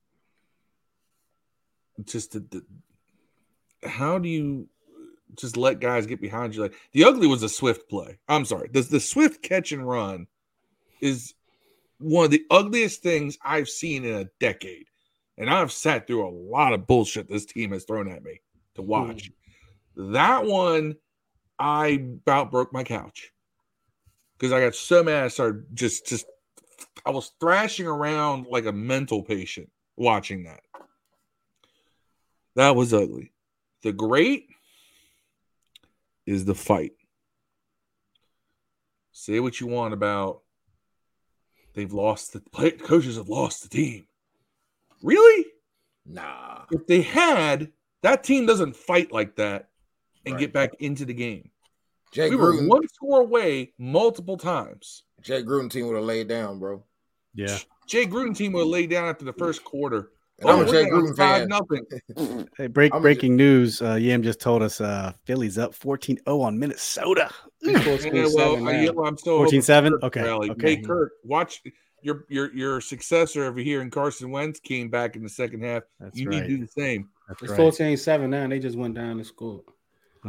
just 2.04 2.32
the, 2.32 2.40
the 2.40 3.88
how 3.88 4.18
do 4.18 4.28
you 4.28 4.68
just 5.36 5.56
let 5.56 5.80
guys 5.80 6.06
get 6.06 6.20
behind 6.20 6.54
you 6.54 6.62
like 6.62 6.74
the 6.92 7.04
ugly 7.04 7.26
was 7.26 7.42
a 7.42 7.48
swift 7.48 7.88
play. 7.88 8.18
I'm 8.28 8.44
sorry. 8.44 8.68
The 8.72 8.82
the 8.82 9.00
swift 9.00 9.42
catch 9.42 9.72
and 9.72 9.86
run 9.86 10.28
is 11.00 11.34
one 12.00 12.24
of 12.24 12.30
the 12.30 12.44
ugliest 12.50 13.02
things 13.02 13.38
I've 13.42 13.68
seen 13.68 14.04
in 14.04 14.14
a 14.14 14.30
decade. 14.40 14.86
And 15.38 15.48
I've 15.48 15.72
sat 15.72 16.06
through 16.06 16.26
a 16.26 16.30
lot 16.30 16.72
of 16.72 16.86
bullshit 16.86 17.28
this 17.28 17.46
team 17.46 17.72
has 17.72 17.84
thrown 17.84 18.10
at 18.10 18.24
me 18.24 18.40
to 18.74 18.82
watch. 18.82 19.30
That 19.96 20.44
one, 20.44 20.96
I 21.58 22.04
about 22.26 22.50
broke 22.50 22.72
my 22.72 22.84
couch 22.84 23.32
because 24.36 24.52
I 24.52 24.60
got 24.60 24.74
so 24.74 25.02
mad. 25.02 25.24
I 25.24 25.28
started 25.28 25.64
just, 25.74 26.06
just, 26.06 26.26
I 27.04 27.10
was 27.10 27.32
thrashing 27.40 27.86
around 27.86 28.46
like 28.50 28.66
a 28.66 28.72
mental 28.72 29.22
patient 29.22 29.70
watching 29.96 30.44
that. 30.44 30.60
That 32.56 32.76
was 32.76 32.92
ugly. 32.92 33.32
The 33.82 33.92
great 33.92 34.48
is 36.26 36.44
the 36.44 36.54
fight. 36.54 36.92
Say 39.12 39.40
what 39.40 39.60
you 39.60 39.66
want 39.66 39.94
about 39.94 40.42
they've 41.74 41.92
lost 41.92 42.32
the 42.32 42.40
play, 42.40 42.72
coaches 42.72 43.16
have 43.16 43.28
lost 43.28 43.62
the 43.62 43.68
team. 43.68 44.06
Really? 45.02 45.46
Nah. 46.06 46.64
If 46.70 46.86
they 46.86 47.02
had, 47.02 47.72
that 48.02 48.24
team 48.24 48.46
doesn't 48.46 48.76
fight 48.76 49.12
like 49.12 49.36
that 49.36 49.68
and 50.26 50.34
Right. 50.34 50.40
get 50.40 50.52
back 50.52 50.74
into 50.80 51.04
the 51.04 51.14
game. 51.14 51.50
Jay 52.12 52.28
we 52.30 52.36
were 52.36 52.52
Gruden, 52.54 52.68
one 52.68 52.88
score 52.88 53.20
away 53.20 53.72
multiple 53.78 54.36
times. 54.36 55.04
Jay 55.22 55.42
Gruden 55.42 55.70
team 55.70 55.86
would 55.86 55.96
have 55.96 56.04
laid 56.04 56.28
down, 56.28 56.58
bro. 56.58 56.84
yeah. 57.34 57.58
Jay 57.86 58.06
Gruden 58.06 58.36
team 58.36 58.52
would 58.52 58.60
have 58.60 58.68
laid 58.68 58.90
down 58.90 59.08
after 59.08 59.24
the 59.24 59.32
first 59.32 59.64
quarter. 59.64 60.10
And 60.40 60.50
I'm 60.50 60.56
a 60.60 60.64
we're 60.64 60.72
Jay 60.72 60.84
Gruden 60.90 61.16
five 61.16 61.40
fan. 61.42 61.48
nothing. 61.48 62.46
Hey, 62.56 62.66
break 62.66 62.92
I'm 62.94 62.98
a- 62.98 63.02
breaking 63.02 63.36
news. 63.36 63.82
Uh, 63.82 63.94
Yam 63.94 64.22
just 64.22 64.40
told 64.40 64.62
us 64.62 64.80
uh, 64.80 65.12
Philly's 65.24 65.58
up 65.58 65.74
14-0 65.74 66.20
on 66.26 66.58
Minnesota. 66.58 67.30
It's 67.60 67.84
14 67.84 68.14
Yeah, 68.14 68.22
well, 68.22 68.54
seven 68.54 68.68
I, 68.68 68.72
now. 68.72 68.80
yeah, 68.80 68.90
well, 68.90 69.06
I'm 69.06 69.18
still 69.18 69.38
14-7? 69.40 70.02
Okay, 70.02 70.22
rally. 70.22 70.50
okay. 70.50 70.76
Hey, 70.76 70.82
Kirk, 70.82 71.12
watch 71.24 71.62
your 72.02 72.24
your 72.30 72.50
your 72.54 72.80
successor 72.80 73.44
over 73.44 73.60
here 73.60 73.82
in 73.82 73.90
Carson 73.90 74.30
Wentz 74.30 74.58
came 74.60 74.88
back 74.88 75.16
in 75.16 75.22
the 75.22 75.28
second 75.28 75.62
half. 75.62 75.82
That's 75.98 76.16
you 76.18 76.30
right. 76.30 76.36
need 76.36 76.48
to 76.48 76.48
do 76.48 76.58
the 76.58 76.68
same. 76.68 77.10
That's 77.28 77.42
It's 77.42 77.50
right. 77.50 77.56
14 77.58 77.96
7 77.98 78.30
now. 78.30 78.42
and 78.44 78.52
They 78.52 78.58
just 78.58 78.78
went 78.78 78.94
down 78.94 79.10
and 79.18 79.26
scored. 79.26 79.64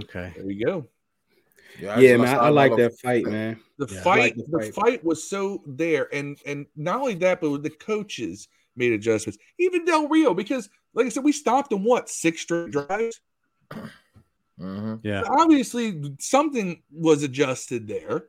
Okay. 0.03 0.34
There 0.36 0.49
you 0.51 0.66
go. 0.66 0.88
Yeah, 1.80 1.97
Yeah, 1.99 2.18
man. 2.18 2.28
lost 2.28 2.41
I 2.41 2.49
like 2.49 2.76
that 2.76 2.99
fight, 2.99 3.26
man. 3.28 3.57
The 3.78 3.88
Yeah. 3.89 4.01
fight, 4.03 4.20
Like 4.20 4.36
the 4.36 4.43
the 4.43 4.59
fight. 4.59 4.74
fight 4.76 5.03
was 5.05 5.24
so 5.30 5.64
there, 5.66 6.14
and 6.14 6.38
and 6.45 6.66
not 6.76 6.99
only 6.99 7.14
that, 7.16 7.39
but 7.39 7.49
with 7.51 7.64
the 7.64 7.70
coaches 7.70 8.49
made 8.76 8.93
adjustments. 8.93 9.38
Even 9.59 9.86
Del 9.86 10.07
Rio, 10.07 10.34
because 10.34 10.69
like 10.93 11.05
I 11.05 11.09
said, 11.09 11.24
we 11.24 11.32
stopped 11.32 11.69
them 11.69 11.84
what 11.84 12.09
six 12.09 12.41
straight 12.41 12.72
drives. 12.72 13.19
Mhm. 14.59 14.99
Yeah. 15.03 15.24
Obviously, 15.28 16.13
something 16.19 16.84
was 16.91 17.24
adjusted 17.24 17.88
there, 17.88 18.26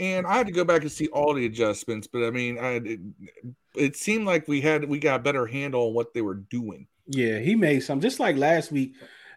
and 0.00 0.26
I 0.26 0.36
had 0.38 0.46
to 0.46 0.52
go 0.52 0.64
back 0.64 0.82
and 0.82 0.92
see 0.92 1.08
all 1.08 1.34
the 1.34 1.46
adjustments. 1.46 2.06
But 2.06 2.24
I 2.24 2.30
mean, 2.30 2.58
I 2.58 2.70
it, 2.76 3.00
it 3.74 3.96
seemed 3.96 4.26
like 4.26 4.48
we 4.48 4.60
had 4.60 4.84
we 4.88 4.98
got 4.98 5.20
a 5.20 5.22
better 5.22 5.46
handle 5.46 5.88
on 5.88 5.94
what 5.94 6.14
they 6.14 6.22
were 6.22 6.34
doing. 6.36 6.86
Yeah, 7.06 7.38
he 7.38 7.54
made 7.54 7.80
some. 7.80 8.00
Just 8.00 8.20
like 8.20 8.36
last 8.36 8.70
week, 8.72 8.94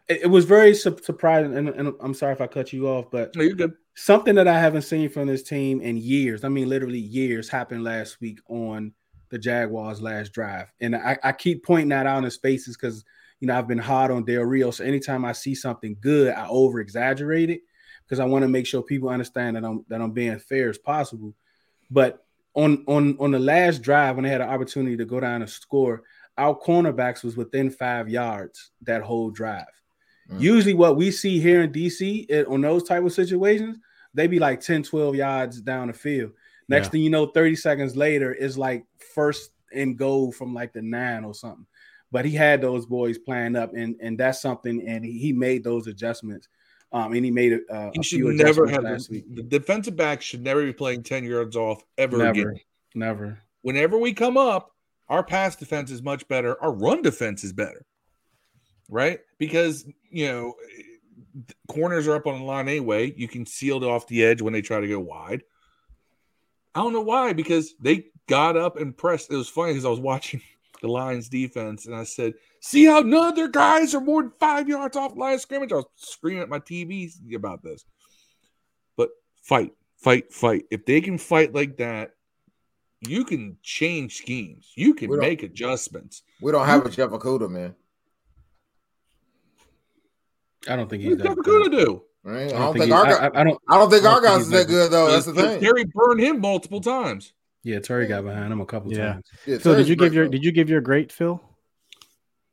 it, 0.07 0.21
it 0.23 0.27
was 0.27 0.45
very 0.45 0.73
su- 0.73 0.97
surprising. 1.01 1.57
And, 1.57 1.69
and 1.69 1.93
I'm 2.01 2.13
sorry 2.13 2.33
if 2.33 2.41
I 2.41 2.47
cut 2.47 2.71
you 2.71 2.87
off, 2.87 3.09
but 3.11 3.35
No, 3.35 3.43
you're 3.43 3.55
good. 3.55 3.73
something 3.95 4.35
that 4.35 4.47
I 4.47 4.59
haven't 4.59 4.81
seen 4.83 5.09
from 5.09 5.27
this 5.27 5.43
team 5.43 5.81
in 5.81 5.97
years. 5.97 6.43
I 6.43 6.49
mean, 6.49 6.69
literally 6.69 6.99
years 6.99 7.49
happened 7.49 7.83
last 7.83 8.21
week 8.21 8.39
on 8.47 8.93
the 9.31 9.39
Jaguars' 9.39 10.01
last 10.01 10.33
drive, 10.33 10.67
and 10.79 10.95
I, 10.95 11.17
I 11.23 11.31
keep 11.31 11.65
pointing 11.65 11.89
that 11.89 12.05
out 12.05 12.19
in 12.19 12.23
his 12.25 12.37
faces 12.37 12.77
because 12.77 13.03
you 13.39 13.47
know 13.47 13.57
I've 13.57 13.67
been 13.67 13.79
hard 13.79 14.11
on 14.11 14.25
Del 14.25 14.43
Rio. 14.43 14.69
So 14.69 14.83
anytime 14.83 15.25
I 15.25 15.31
see 15.31 15.55
something 15.55 15.97
good, 15.99 16.33
I 16.33 16.47
over 16.47 16.79
exaggerate 16.79 17.49
it 17.49 17.61
because 18.03 18.19
I 18.19 18.25
want 18.25 18.43
to 18.43 18.49
make 18.49 18.67
sure 18.67 18.83
people 18.83 19.09
understand 19.09 19.55
that 19.55 19.65
I'm 19.65 19.85
that 19.87 20.01
I'm 20.01 20.11
being 20.11 20.37
fair 20.37 20.69
as 20.69 20.77
possible. 20.77 21.33
But 21.89 22.23
on 22.53 22.83
on 22.87 23.17
on 23.19 23.31
the 23.31 23.39
last 23.39 23.81
drive 23.81 24.15
when 24.15 24.23
they 24.23 24.29
had 24.29 24.41
an 24.41 24.49
opportunity 24.49 24.97
to 24.97 25.05
go 25.05 25.19
down 25.19 25.41
and 25.41 25.49
score, 25.49 26.03
our 26.37 26.57
cornerbacks 26.57 27.23
was 27.23 27.37
within 27.37 27.69
five 27.69 28.09
yards 28.09 28.71
that 28.81 29.01
whole 29.01 29.29
drive. 29.29 29.65
Mm. 30.29 30.41
Usually, 30.41 30.73
what 30.73 30.97
we 30.97 31.09
see 31.09 31.39
here 31.39 31.61
in 31.61 31.71
DC 31.71 32.25
it, 32.29 32.47
on 32.47 32.61
those 32.61 32.83
type 32.83 33.03
of 33.03 33.13
situations, 33.13 33.77
they 34.13 34.27
be 34.27 34.39
like 34.39 34.59
10, 34.59 34.83
12 34.83 35.15
yards 35.15 35.61
down 35.61 35.87
the 35.87 35.93
field. 35.93 36.31
Next 36.71 36.87
Yeah. 36.87 36.91
thing 36.91 37.01
you 37.01 37.09
know, 37.09 37.25
30 37.27 37.55
seconds 37.55 37.95
later 37.95 38.33
is 38.33 38.57
like 38.57 38.85
first 39.13 39.51
and 39.73 39.97
goal 39.97 40.31
from 40.31 40.53
like 40.53 40.71
the 40.73 40.81
nine 40.81 41.23
or 41.25 41.33
something. 41.33 41.65
But 42.11 42.25
he 42.25 42.31
had 42.31 42.61
those 42.61 42.85
boys 42.85 43.17
playing 43.17 43.55
up, 43.55 43.73
and 43.73 43.95
and 44.01 44.17
that's 44.17 44.41
something, 44.41 44.85
and 44.87 45.03
he, 45.05 45.17
he 45.19 45.33
made 45.33 45.63
those 45.63 45.87
adjustments. 45.87 46.47
Um, 46.93 47.13
and 47.13 47.23
he 47.23 47.31
made 47.31 47.53
a, 47.53 47.73
uh, 47.73 47.91
You 47.93 48.01
a 48.01 48.03
should 48.03 48.17
few 48.17 48.33
never 48.33 48.65
adjustments 48.65 48.71
have 48.73 48.83
last 48.83 49.09
the, 49.09 49.15
week. 49.15 49.35
the 49.35 49.43
defensive 49.43 49.95
back 49.95 50.21
should 50.21 50.43
never 50.43 50.63
be 50.65 50.73
playing 50.73 51.03
10 51.03 51.23
yards 51.23 51.55
off 51.55 51.81
ever 51.97 52.17
Never, 52.17 52.31
again. 52.31 52.59
never. 52.95 53.39
Whenever 53.61 53.97
we 53.97 54.13
come 54.13 54.35
up, 54.35 54.75
our 55.07 55.23
pass 55.23 55.55
defense 55.55 55.89
is 55.89 56.01
much 56.01 56.27
better. 56.27 56.61
Our 56.61 56.73
run 56.73 57.01
defense 57.01 57.45
is 57.45 57.53
better. 57.53 57.85
Right? 58.89 59.19
Because, 59.37 59.85
you 60.09 60.27
know, 60.27 60.55
corners 61.69 62.09
are 62.09 62.15
up 62.15 62.27
on 62.27 62.39
the 62.39 62.45
line 62.45 62.67
anyway. 62.67 63.13
You 63.15 63.29
can 63.29 63.45
seal 63.45 63.77
it 63.77 63.83
off 63.87 64.05
the 64.07 64.25
edge 64.25 64.41
when 64.41 64.51
they 64.51 64.61
try 64.61 64.81
to 64.81 64.87
go 64.87 64.99
wide. 64.99 65.43
I 66.73 66.81
don't 66.81 66.93
know 66.93 67.01
why, 67.01 67.33
because 67.33 67.73
they 67.79 68.05
got 68.27 68.55
up 68.55 68.77
and 68.77 68.95
pressed. 68.95 69.31
It 69.31 69.35
was 69.35 69.49
funny 69.49 69.73
because 69.73 69.85
I 69.85 69.89
was 69.89 69.99
watching 69.99 70.41
the 70.81 70.87
Lions 70.87 71.29
defense 71.29 71.85
and 71.85 71.95
I 71.95 72.03
said, 72.03 72.33
See 72.61 72.85
how 72.85 73.01
none 73.01 73.29
of 73.29 73.35
their 73.35 73.47
guys 73.47 73.95
are 73.95 74.01
more 74.01 74.21
than 74.21 74.31
five 74.39 74.69
yards 74.69 74.95
off 74.95 75.13
the 75.13 75.19
line 75.19 75.33
of 75.33 75.41
scrimmage? 75.41 75.71
I 75.71 75.77
was 75.77 75.85
screaming 75.95 76.43
at 76.43 76.49
my 76.49 76.59
TV 76.59 77.11
about 77.35 77.63
this. 77.63 77.83
But 78.95 79.09
fight, 79.41 79.73
fight, 79.97 80.31
fight. 80.31 80.65
If 80.69 80.85
they 80.85 81.01
can 81.01 81.17
fight 81.17 81.53
like 81.53 81.77
that, 81.77 82.11
you 83.01 83.25
can 83.25 83.57
change 83.63 84.17
schemes. 84.17 84.71
You 84.75 84.93
can 84.93 85.17
make 85.17 85.41
adjustments. 85.41 86.21
We 86.39 86.51
don't 86.51 86.67
have 86.67 86.85
a 86.85 86.89
Jeff 86.89 87.09
Okudah, 87.09 87.49
man. 87.49 87.75
I 90.69 90.75
don't 90.75 90.87
think 90.87 91.01
he's 91.01 91.17
What 91.17 91.23
does 91.23 91.35
Jeff. 91.35 91.37
Okudah 91.37 91.71
do? 91.71 92.03
Right? 92.23 92.41
I, 92.41 92.45
I 92.45 92.49
don't 92.49 92.59
don't 92.59 92.73
think 92.73 92.85
he- 92.85 92.91
our 92.91 93.05
I, 93.07 93.11
I, 93.27 93.41
I 93.41 93.43
don't. 93.43 93.61
I 93.69 93.77
don't 93.77 93.89
think 93.89 94.05
I 94.05 94.11
our 94.13 94.21
guys 94.21 94.41
is 94.41 94.49
that 94.49 94.57
that 94.57 94.67
good 94.67 94.91
though. 94.91 95.09
That's 95.11 95.25
the 95.25 95.33
thing. 95.33 95.59
Terry 95.59 95.85
burned 95.85 96.19
him 96.21 96.39
multiple 96.39 96.79
times. 96.81 97.33
Yeah, 97.63 97.79
Terry 97.79 98.07
got 98.07 98.23
behind 98.23 98.51
him 98.53 98.61
a 98.61 98.65
couple 98.65 98.91
Yeah. 98.93 99.13
times. 99.13 99.25
Yeah, 99.45 99.57
Phil, 99.59 99.75
did 99.75 99.87
you 99.87 99.95
give 99.95 100.13
your 100.13 100.27
did 100.27 100.43
you 100.43 100.51
give 100.51 100.69
your 100.69 100.81
grade, 100.81 101.11
Phil? 101.11 101.41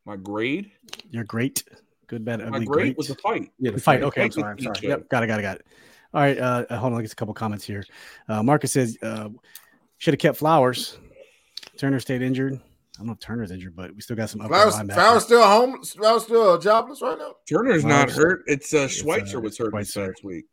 My 0.07 0.17
grade, 0.17 0.71
Your 1.11 1.25
great, 1.25 1.65
good, 2.07 2.25
bad, 2.25 2.41
my 2.41 2.47
ugly, 2.47 2.65
grade 2.65 2.85
great. 2.87 2.97
was 2.97 3.11
a 3.11 3.15
fight. 3.17 3.51
Yeah, 3.59 3.73
The 3.73 3.81
fight. 3.81 4.03
Okay, 4.03 4.23
I'm 4.25 4.31
sorry. 4.31 4.53
I'm 4.53 4.59
sorry. 4.75 4.89
Yep, 4.89 5.09
got 5.11 5.23
it, 5.23 5.27
got 5.27 5.39
it, 5.39 5.43
got 5.43 5.57
it. 5.57 5.67
All 6.15 6.23
right, 6.23 6.39
uh, 6.39 6.65
hold 6.79 6.95
on. 6.95 6.99
Let's 6.99 7.09
get 7.09 7.13
a 7.13 7.17
couple 7.17 7.35
comments 7.35 7.63
here. 7.65 7.85
Uh, 8.27 8.43
Marcus 8.43 8.73
says 8.73 8.97
uh, 9.03 9.29
should 9.99 10.15
have 10.15 10.19
kept 10.21 10.39
Flowers. 10.39 10.97
Turner 11.77 12.01
stayed 12.01 12.23
injured. 12.23 12.59
I 12.99 13.03
don't 13.03 13.07
know 13.07 13.13
if 13.13 13.21
Turner's 13.21 13.53
injured, 13.53 13.77
but 13.77 13.95
we 13.95 14.01
still 14.01 14.17
got 14.17 14.29
some 14.29 14.41
upper 14.41 14.49
Flowers, 14.55 14.75
linebackers. 14.75 14.95
Flowers 14.95 15.23
still 15.25 15.43
home. 15.47 15.83
Flowers 15.85 16.23
still 16.25 16.51
uh, 16.51 16.59
jobless 16.59 17.01
right 17.01 17.17
now. 17.17 17.35
Turner's 17.49 17.85
not 17.85 18.11
hurt. 18.11 18.43
It's 18.49 18.75
uh, 18.75 18.79
It's, 18.79 18.95
Schweitzer 18.95 19.39
uh, 19.39 19.43
was 19.43 19.57
hurt 19.57 19.73
this 19.73 19.93
Schweitzer. 19.93 20.13
past 20.13 20.25
week. 20.25 20.47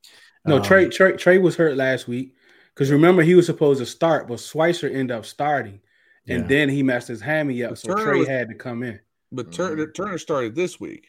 No, 0.45 0.57
Um, 0.57 0.61
Trey, 0.63 0.87
Trey 0.89 1.13
Trey 1.13 1.39
was 1.39 1.55
hurt 1.55 1.75
last 1.75 2.07
week 2.07 2.35
because 2.75 2.91
remember 2.91 3.23
he 3.23 3.33
was 3.33 3.47
supposed 3.47 3.79
to 3.79 3.85
start, 3.87 4.27
but 4.27 4.39
Schweitzer 4.39 4.87
ended 4.87 5.09
up 5.11 5.25
starting, 5.25 5.79
and 6.27 6.43
Yeah. 6.43 6.47
then 6.47 6.69
he 6.69 6.83
messed 6.83 7.07
his 7.07 7.19
hammy 7.19 7.63
up, 7.63 7.71
But 7.71 7.79
so 7.79 7.87
Turner 7.95 8.03
Trey 8.03 8.19
was- 8.19 8.27
had 8.27 8.49
to 8.49 8.53
come 8.55 8.83
in. 8.83 8.99
But 9.31 9.51
Turner, 9.51 9.87
Turner 9.91 10.19
started 10.19 10.53
this 10.53 10.79
week. 10.79 11.07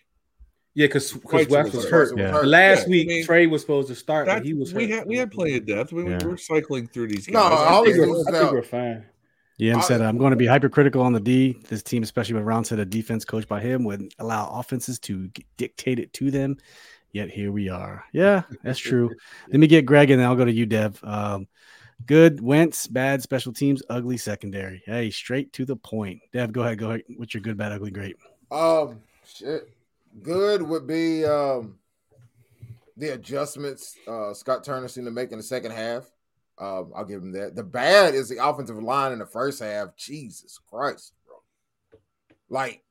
Yeah, 0.74 0.86
because 0.86 1.12
because 1.12 1.48
West 1.48 1.74
was 1.74 1.84
was 1.84 1.90
hurt. 1.90 2.08
hurt. 2.10 2.18
Yeah. 2.18 2.36
Last 2.38 2.80
Yeah, 2.80 2.84
I 2.84 2.88
week 2.88 3.08
mean, 3.08 3.24
Trey 3.26 3.46
was 3.46 3.60
supposed 3.60 3.88
to 3.88 3.94
start, 3.94 4.26
That, 4.26 4.38
but 4.38 4.46
he 4.46 4.54
was 4.54 4.72
hurt. 4.72 4.78
we 4.82 4.90
had 4.90 5.06
we 5.06 5.16
had 5.18 5.30
plenty 5.30 5.56
of 5.58 5.66
depth. 5.66 5.92
We, 5.92 6.08
Yeah. 6.08 6.18
We're 6.24 6.36
cycling 6.38 6.86
through 6.86 7.08
these 7.08 7.26
guys. 7.26 7.34
No, 7.34 7.40
I 7.40 7.44
all 7.44 7.82
I 7.82 7.84
think 7.84 7.96
think, 7.96 8.06
these 8.06 8.24
we're, 8.26 8.34
I 8.34 8.40
think 8.40 8.52
we're 8.52 8.62
fine. 8.62 9.04
Yeah, 9.58 9.80
said 9.80 10.02
I'm 10.02 10.18
going 10.18 10.32
to 10.32 10.36
be 10.36 10.46
hypercritical 10.46 11.00
on 11.00 11.14
the 11.14 11.20
D. 11.20 11.58
This 11.68 11.82
team, 11.82 12.02
especially 12.02 12.34
when 12.34 12.44
Ron 12.44 12.64
said 12.64 12.78
a 12.78 12.84
defense 12.84 13.24
coached 13.24 13.48
by 13.48 13.60
him 13.60 13.84
would 13.84 14.12
allow 14.18 14.50
offenses 14.50 14.98
to 15.00 15.30
dictate 15.56 15.98
it 15.98 16.12
to 16.14 16.30
them. 16.30 16.58
Yet 17.12 17.30
here 17.30 17.50
we 17.50 17.70
are. 17.70 18.04
Yeah, 18.12 18.42
that's 18.62 18.78
true. 18.78 19.10
Let 19.48 19.58
me 19.58 19.66
get 19.66 19.86
Greg 19.86 20.10
and 20.10 20.20
then 20.20 20.28
I'll 20.28 20.36
go 20.36 20.44
to 20.44 20.52
you, 20.52 20.66
Dev. 20.66 21.00
Um, 21.02 21.48
good 22.04 22.42
Wentz, 22.42 22.86
bad 22.86 23.22
special 23.22 23.54
teams, 23.54 23.82
ugly 23.88 24.18
secondary. 24.18 24.82
Hey, 24.84 25.10
straight 25.10 25.54
to 25.54 25.64
the 25.64 25.76
point. 25.76 26.20
Dev, 26.34 26.52
go 26.52 26.60
ahead. 26.60 26.78
Go 26.78 26.90
ahead. 26.90 27.04
What's 27.16 27.32
your 27.32 27.40
good, 27.40 27.56
bad, 27.56 27.72
ugly, 27.72 27.90
great? 27.90 28.16
Um, 28.50 29.00
shit. 29.24 29.70
Good 30.22 30.62
would 30.62 30.86
be 30.86 31.24
um 31.24 31.78
the 32.96 33.10
adjustments 33.10 33.96
uh 34.08 34.32
Scott 34.32 34.64
Turner 34.64 34.88
seemed 34.88 35.06
to 35.06 35.10
make 35.10 35.30
in 35.30 35.38
the 35.38 35.44
second 35.44 35.72
half. 35.72 36.10
Um, 36.58 36.92
I'll 36.96 37.04
give 37.04 37.22
him 37.22 37.32
that. 37.32 37.54
The 37.54 37.62
bad 37.62 38.14
is 38.14 38.28
the 38.28 38.44
offensive 38.44 38.82
line 38.82 39.12
in 39.12 39.18
the 39.18 39.26
first 39.26 39.60
half. 39.62 39.94
Jesus 39.96 40.58
Christ, 40.70 41.12
bro! 41.26 41.36
Like 42.48 42.82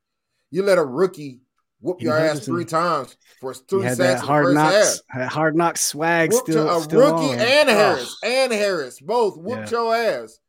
you 0.52 0.62
let 0.64 0.78
a 0.78 0.86
rookie 0.86 1.40
whoop 1.82 2.02
your 2.02 2.18
ass 2.18 2.40
three 2.46 2.66
times 2.66 3.16
for 3.42 3.54
three 3.54 3.84
sacks 3.84 3.98
that 3.98 4.12
in 4.14 4.18
the 4.20 4.26
hard 4.26 4.46
first 4.46 4.58
half. 4.58 4.72
knocks, 4.74 5.02
that 5.16 5.30
hard 5.30 5.56
knock 5.56 5.78
swag 5.78 6.32
Whooped 6.32 6.50
still, 6.50 6.78
a 6.78 6.82
still 6.82 7.00
rookie 7.00 7.34
on. 7.34 7.40
and. 7.40 7.70
Harris 7.70 8.18
and 8.24 8.52
Harris 8.54 9.00
both 9.00 9.38
whooped 9.38 9.72
Yeah. 9.72 9.78
your 9.80 9.96
ass 9.96 10.40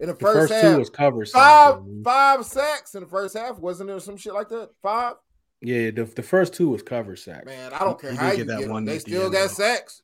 in 0.00 0.08
the 0.08 0.12
The 0.14 0.20
first, 0.20 0.36
first, 0.50 0.52
half. 0.52 0.74
two 0.74 0.78
was 0.78 0.90
covered. 0.90 1.28
five 1.30 1.74
something. 1.76 2.02
five 2.04 2.44
sacks 2.46 2.94
in 2.94 3.02
the 3.02 3.08
first 3.08 3.36
half. 3.36 3.58
Wasn't 3.58 3.88
there 3.88 3.98
some 4.00 4.16
shit 4.16 4.34
like 4.34 4.48
that? 4.50 4.70
Five. 4.82 5.14
Yeah, 5.60 5.90
the, 5.90 6.04
the 6.04 6.22
first 6.22 6.54
two 6.54 6.68
was 6.68 6.82
cover 6.82 7.16
sacks. 7.16 7.46
Man, 7.46 7.72
I 7.72 7.80
don't 7.80 8.00
care 8.00 8.12
He 8.12 8.16
how 8.16 8.30
you 8.30 8.44
get 8.44 8.46
that 8.46 8.68
one. 8.68 8.84
They 8.84 8.94
the 8.94 9.00
still 9.00 9.22
end, 9.24 9.32
got 9.32 9.50
sacks. 9.50 10.02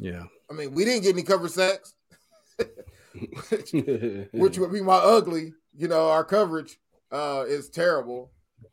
Yeah. 0.00 0.24
I 0.50 0.54
mean, 0.54 0.72
we 0.74 0.84
didn't 0.84 1.02
get 1.02 1.14
any 1.14 1.22
cover 1.22 1.48
sacks, 1.48 1.94
which, 3.50 3.72
which 4.32 4.58
would 4.58 4.72
be 4.72 4.82
my 4.82 4.96
ugly. 4.96 5.52
You 5.76 5.88
know, 5.88 6.08
our 6.08 6.24
coverage 6.24 6.78
uh, 7.10 7.44
is 7.46 7.68
terrible. 7.68 8.30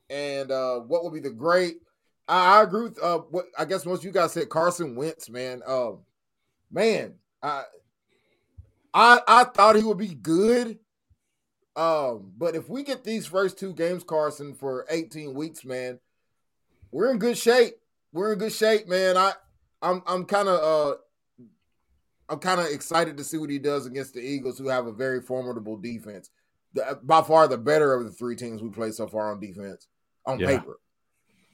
And 0.10 0.52
uh, 0.52 0.80
what 0.80 1.04
would 1.04 1.14
be 1.14 1.20
the 1.20 1.32
great? 1.32 1.78
I, 2.28 2.60
I 2.60 2.64
agree 2.64 2.84
with 2.84 3.02
uh, 3.02 3.20
what 3.20 3.46
I 3.58 3.66
guess 3.66 3.86
most 3.86 4.00
of 4.00 4.06
you 4.06 4.12
guys 4.12 4.34
said. 4.34 4.50
Carson 4.50 4.96
Wentz, 4.96 5.30
man. 5.30 5.62
Um, 5.66 6.00
man, 6.72 7.16
I, 7.42 7.64
I 8.94 9.20
I 9.28 9.44
thought 9.46 9.76
he 9.76 9.84
would 9.84 9.98
be 9.98 10.16
good. 10.16 10.80
Um, 11.76 12.32
but 12.38 12.56
if 12.56 12.70
we 12.70 12.84
get 12.84 13.04
these 13.04 13.26
first 13.26 13.58
two 13.58 13.74
games, 13.74 14.04
Carson, 14.04 14.54
for 14.54 14.86
18 14.90 15.34
weeks, 15.34 15.66
man, 15.66 16.00
we're 16.92 17.10
in 17.10 17.18
good 17.18 17.38
shape. 17.38 17.74
We're 18.12 18.34
in 18.34 18.40
good 18.40 18.54
shape, 18.54 18.88
man. 18.88 19.18
I 19.18 19.34
I'm 19.82 20.04
I'm 20.06 20.26
kind 20.26 20.48
of 20.48 20.60
uh 20.62 20.98
I'm 22.30 22.40
kind 22.40 22.60
of 22.60 22.68
excited 22.68 23.18
to 23.18 23.24
see 23.24 23.38
what 23.38 23.50
he 23.50 23.60
does 23.60 23.86
against 23.86 24.14
the 24.14 24.22
Eagles, 24.22 24.58
who 24.58 24.70
have 24.70 24.88
a 24.88 24.92
very 24.92 25.22
formidable 25.22 25.78
defense. 25.78 26.30
The, 26.74 27.00
by 27.04 27.22
far 27.22 27.48
the 27.48 27.58
better 27.58 27.94
of 27.94 28.06
the 28.06 28.12
three 28.12 28.36
teams 28.36 28.62
we 28.62 28.70
played 28.70 28.96
so 28.96 29.08
far 29.08 29.32
on 29.32 29.40
defense 29.40 29.88
on 30.26 30.40
Yeah. 30.40 30.48
paper. 30.48 30.80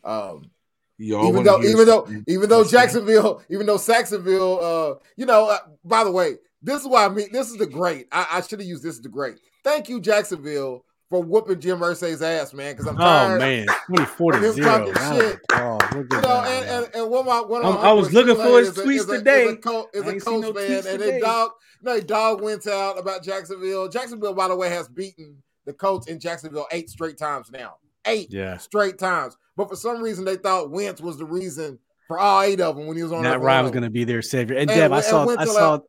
Um, 0.03 0.51
Y'all 0.97 1.29
even 1.29 1.43
though, 1.43 1.63
even 1.63 1.85
though, 1.85 2.07
even 2.27 2.49
though 2.49 2.63
Jacksonville, 2.63 3.41
even 3.49 3.65
though 3.65 3.77
Saxonville, 3.77 4.61
uh, 4.61 4.99
you 5.15 5.25
know, 5.25 5.49
uh, 5.49 5.59
by 5.83 6.03
the 6.03 6.11
way, 6.11 6.35
this 6.61 6.81
is 6.81 6.87
why 6.87 7.05
I 7.05 7.09
mean, 7.09 7.29
this 7.31 7.49
is 7.49 7.57
the 7.57 7.65
great. 7.65 8.07
I, 8.11 8.27
I 8.33 8.41
should 8.41 8.59
have 8.59 8.67
used 8.67 8.83
this 8.83 8.95
as 8.95 9.01
the 9.01 9.09
great. 9.09 9.37
Thank 9.63 9.87
you, 9.87 10.01
Jacksonville, 10.01 10.83
for 11.09 11.23
whooping 11.23 11.59
Jim 11.59 11.79
Irsay's 11.79 12.21
ass, 12.21 12.53
man. 12.53 12.73
Because 12.73 12.87
I'm 12.87 12.97
tired. 12.97 13.35
Oh 13.35 13.39
tired. 13.39 13.67
man, 13.67 13.75
24 13.87 14.31
to 14.33 14.53
zero. 14.53 14.67
talking 14.67 14.93
Round 14.93 15.13
oh, 15.13 15.17
of 15.19 15.21
shit. 15.31 15.39
applause. 15.51 15.81
We'll 15.93 16.03
give 16.03 16.11
You 16.11 16.21
know, 16.21 16.21
that 16.21 16.47
and, 16.63 16.85
and, 16.85 16.95
and 16.95 17.09
one 17.11 17.19
of 17.21 17.25
my 17.25 17.41
one 17.41 17.65
of 17.65 17.75
my 17.75 17.81
I 17.81 17.91
was 17.93 18.13
looking 18.13 18.35
for 18.35 18.59
his 18.59 18.77
is 18.77 18.77
tweets 18.77 19.09
a- 19.13 19.17
today. 19.17 19.45
Is 19.45 19.51
a, 19.53 19.57
co- 19.57 19.87
is 19.93 20.03
I 20.03 20.07
a 20.07 20.11
ain't 20.13 20.23
coach 20.25 20.41
no 20.43 20.53
man, 20.53 20.83
and 20.87 21.01
they 21.01 21.19
dog, 21.19 21.51
no, 21.81 21.93
they 21.95 22.01
dog 22.01 22.41
went 22.41 22.67
out 22.67 22.99
about 22.99 23.23
Jacksonville. 23.23 23.87
Jacksonville, 23.89 24.33
by 24.33 24.47
the 24.47 24.55
way, 24.55 24.69
has 24.69 24.87
beaten 24.87 25.41
the 25.65 25.73
Colts 25.73 26.07
in 26.07 26.19
Jacksonville 26.19 26.67
eight 26.71 26.89
straight 26.89 27.17
times 27.17 27.49
now. 27.51 27.75
Eight 28.05 28.31
Yeah. 28.31 28.57
straight 28.57 28.97
times. 28.97 29.35
But 29.57 29.69
for 29.69 29.75
some 29.75 30.01
reason, 30.01 30.25
they 30.25 30.37
thought 30.37 30.71
Wentz 30.71 31.01
was 31.01 31.17
the 31.17 31.25
reason 31.25 31.79
for 32.07 32.17
all 32.17 32.41
eight 32.41 32.61
of 32.61 32.75
them 32.77 32.87
when 32.87 32.95
he 32.97 33.03
was 33.03 33.11
on 33.11 33.23
that 33.23 33.41
Ryan 33.41 33.63
was 33.63 33.71
going 33.71 33.83
to 33.83 33.89
be 33.89 34.03
their 34.03 34.21
savior. 34.21 34.55
And, 34.57 34.69
And 34.69 34.79
Dev, 34.79 34.91
I 34.93 35.01
saw, 35.01 35.27
I 35.29 35.35
to 35.45 35.51
saw, 35.51 35.79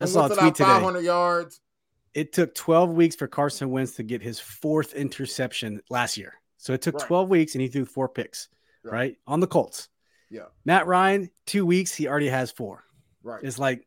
I 0.00 0.04
saw 0.04 0.26
a 0.26 0.28
tweet 0.36 0.54
today. 0.56 0.64
500 0.68 1.00
yards. 1.00 1.60
It 2.14 2.32
took 2.32 2.54
12 2.54 2.90
weeks 2.92 3.16
for 3.16 3.26
Carson 3.26 3.70
Wentz 3.70 3.96
to 3.96 4.02
get 4.02 4.22
his 4.22 4.38
fourth 4.38 4.94
interception 4.94 5.80
last 5.90 6.16
year. 6.16 6.34
So 6.58 6.72
it 6.72 6.80
took 6.80 6.94
Right. 6.94 7.06
12 7.06 7.28
weeks 7.28 7.54
and 7.54 7.62
he 7.62 7.68
threw 7.68 7.84
four 7.84 8.08
picks, 8.08 8.48
Yeah. 8.84 8.92
right? 8.92 9.16
On 9.26 9.40
the 9.40 9.46
Colts. 9.46 9.88
Yeah. 10.30 10.46
Matt 10.64 10.86
Ryan, 10.86 11.30
two 11.46 11.66
weeks, 11.66 11.94
he 11.94 12.08
already 12.08 12.28
has 12.28 12.50
four. 12.50 12.84
Right. 13.22 13.42
It's 13.42 13.58
like, 13.58 13.86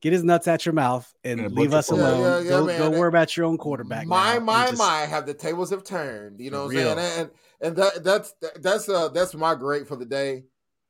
get 0.00 0.12
his 0.12 0.22
nuts 0.24 0.46
out 0.48 0.64
your 0.66 0.72
mouth 0.72 1.12
and 1.24 1.40
Yeah, 1.40 1.46
leave 1.48 1.72
us 1.74 1.90
of- 1.90 1.98
Yeah, 1.98 2.04
alone. 2.08 2.20
yeah, 2.20 2.38
yeah, 2.40 2.48
go, 2.50 2.66
man. 2.66 2.78
go 2.78 2.90
That- 2.90 2.98
worry 2.98 3.08
about 3.08 3.36
your 3.36 3.46
own 3.46 3.58
quarterback. 3.58 4.06
My 4.06 4.34
now 4.34 4.40
my 4.40 4.66
just- 4.66 4.78
my 4.78 4.98
have 5.06 5.26
the 5.26 5.34
tables 5.34 5.70
have 5.70 5.84
turned. 5.84 6.40
You 6.40 6.50
know 6.50 6.66
what 6.66 6.76
I'm 6.76 6.96
saying? 6.96 6.98
And 7.20 7.30
and 7.60 7.76
that 7.76 8.04
that's 8.04 8.34
that's 8.60 8.88
uh 8.88 9.08
that's 9.08 9.34
my 9.34 9.54
great 9.54 9.86
for 9.88 9.96
the 9.96 10.04
day. 10.04 10.44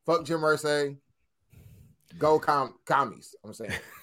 Fuck 0.06 0.24
Jim 0.24 0.40
Irsay. 0.40 0.96
Go 2.18 2.38
com 2.38 2.74
commies. 2.86 3.34
I'm 3.44 3.52
saying. 3.54 3.72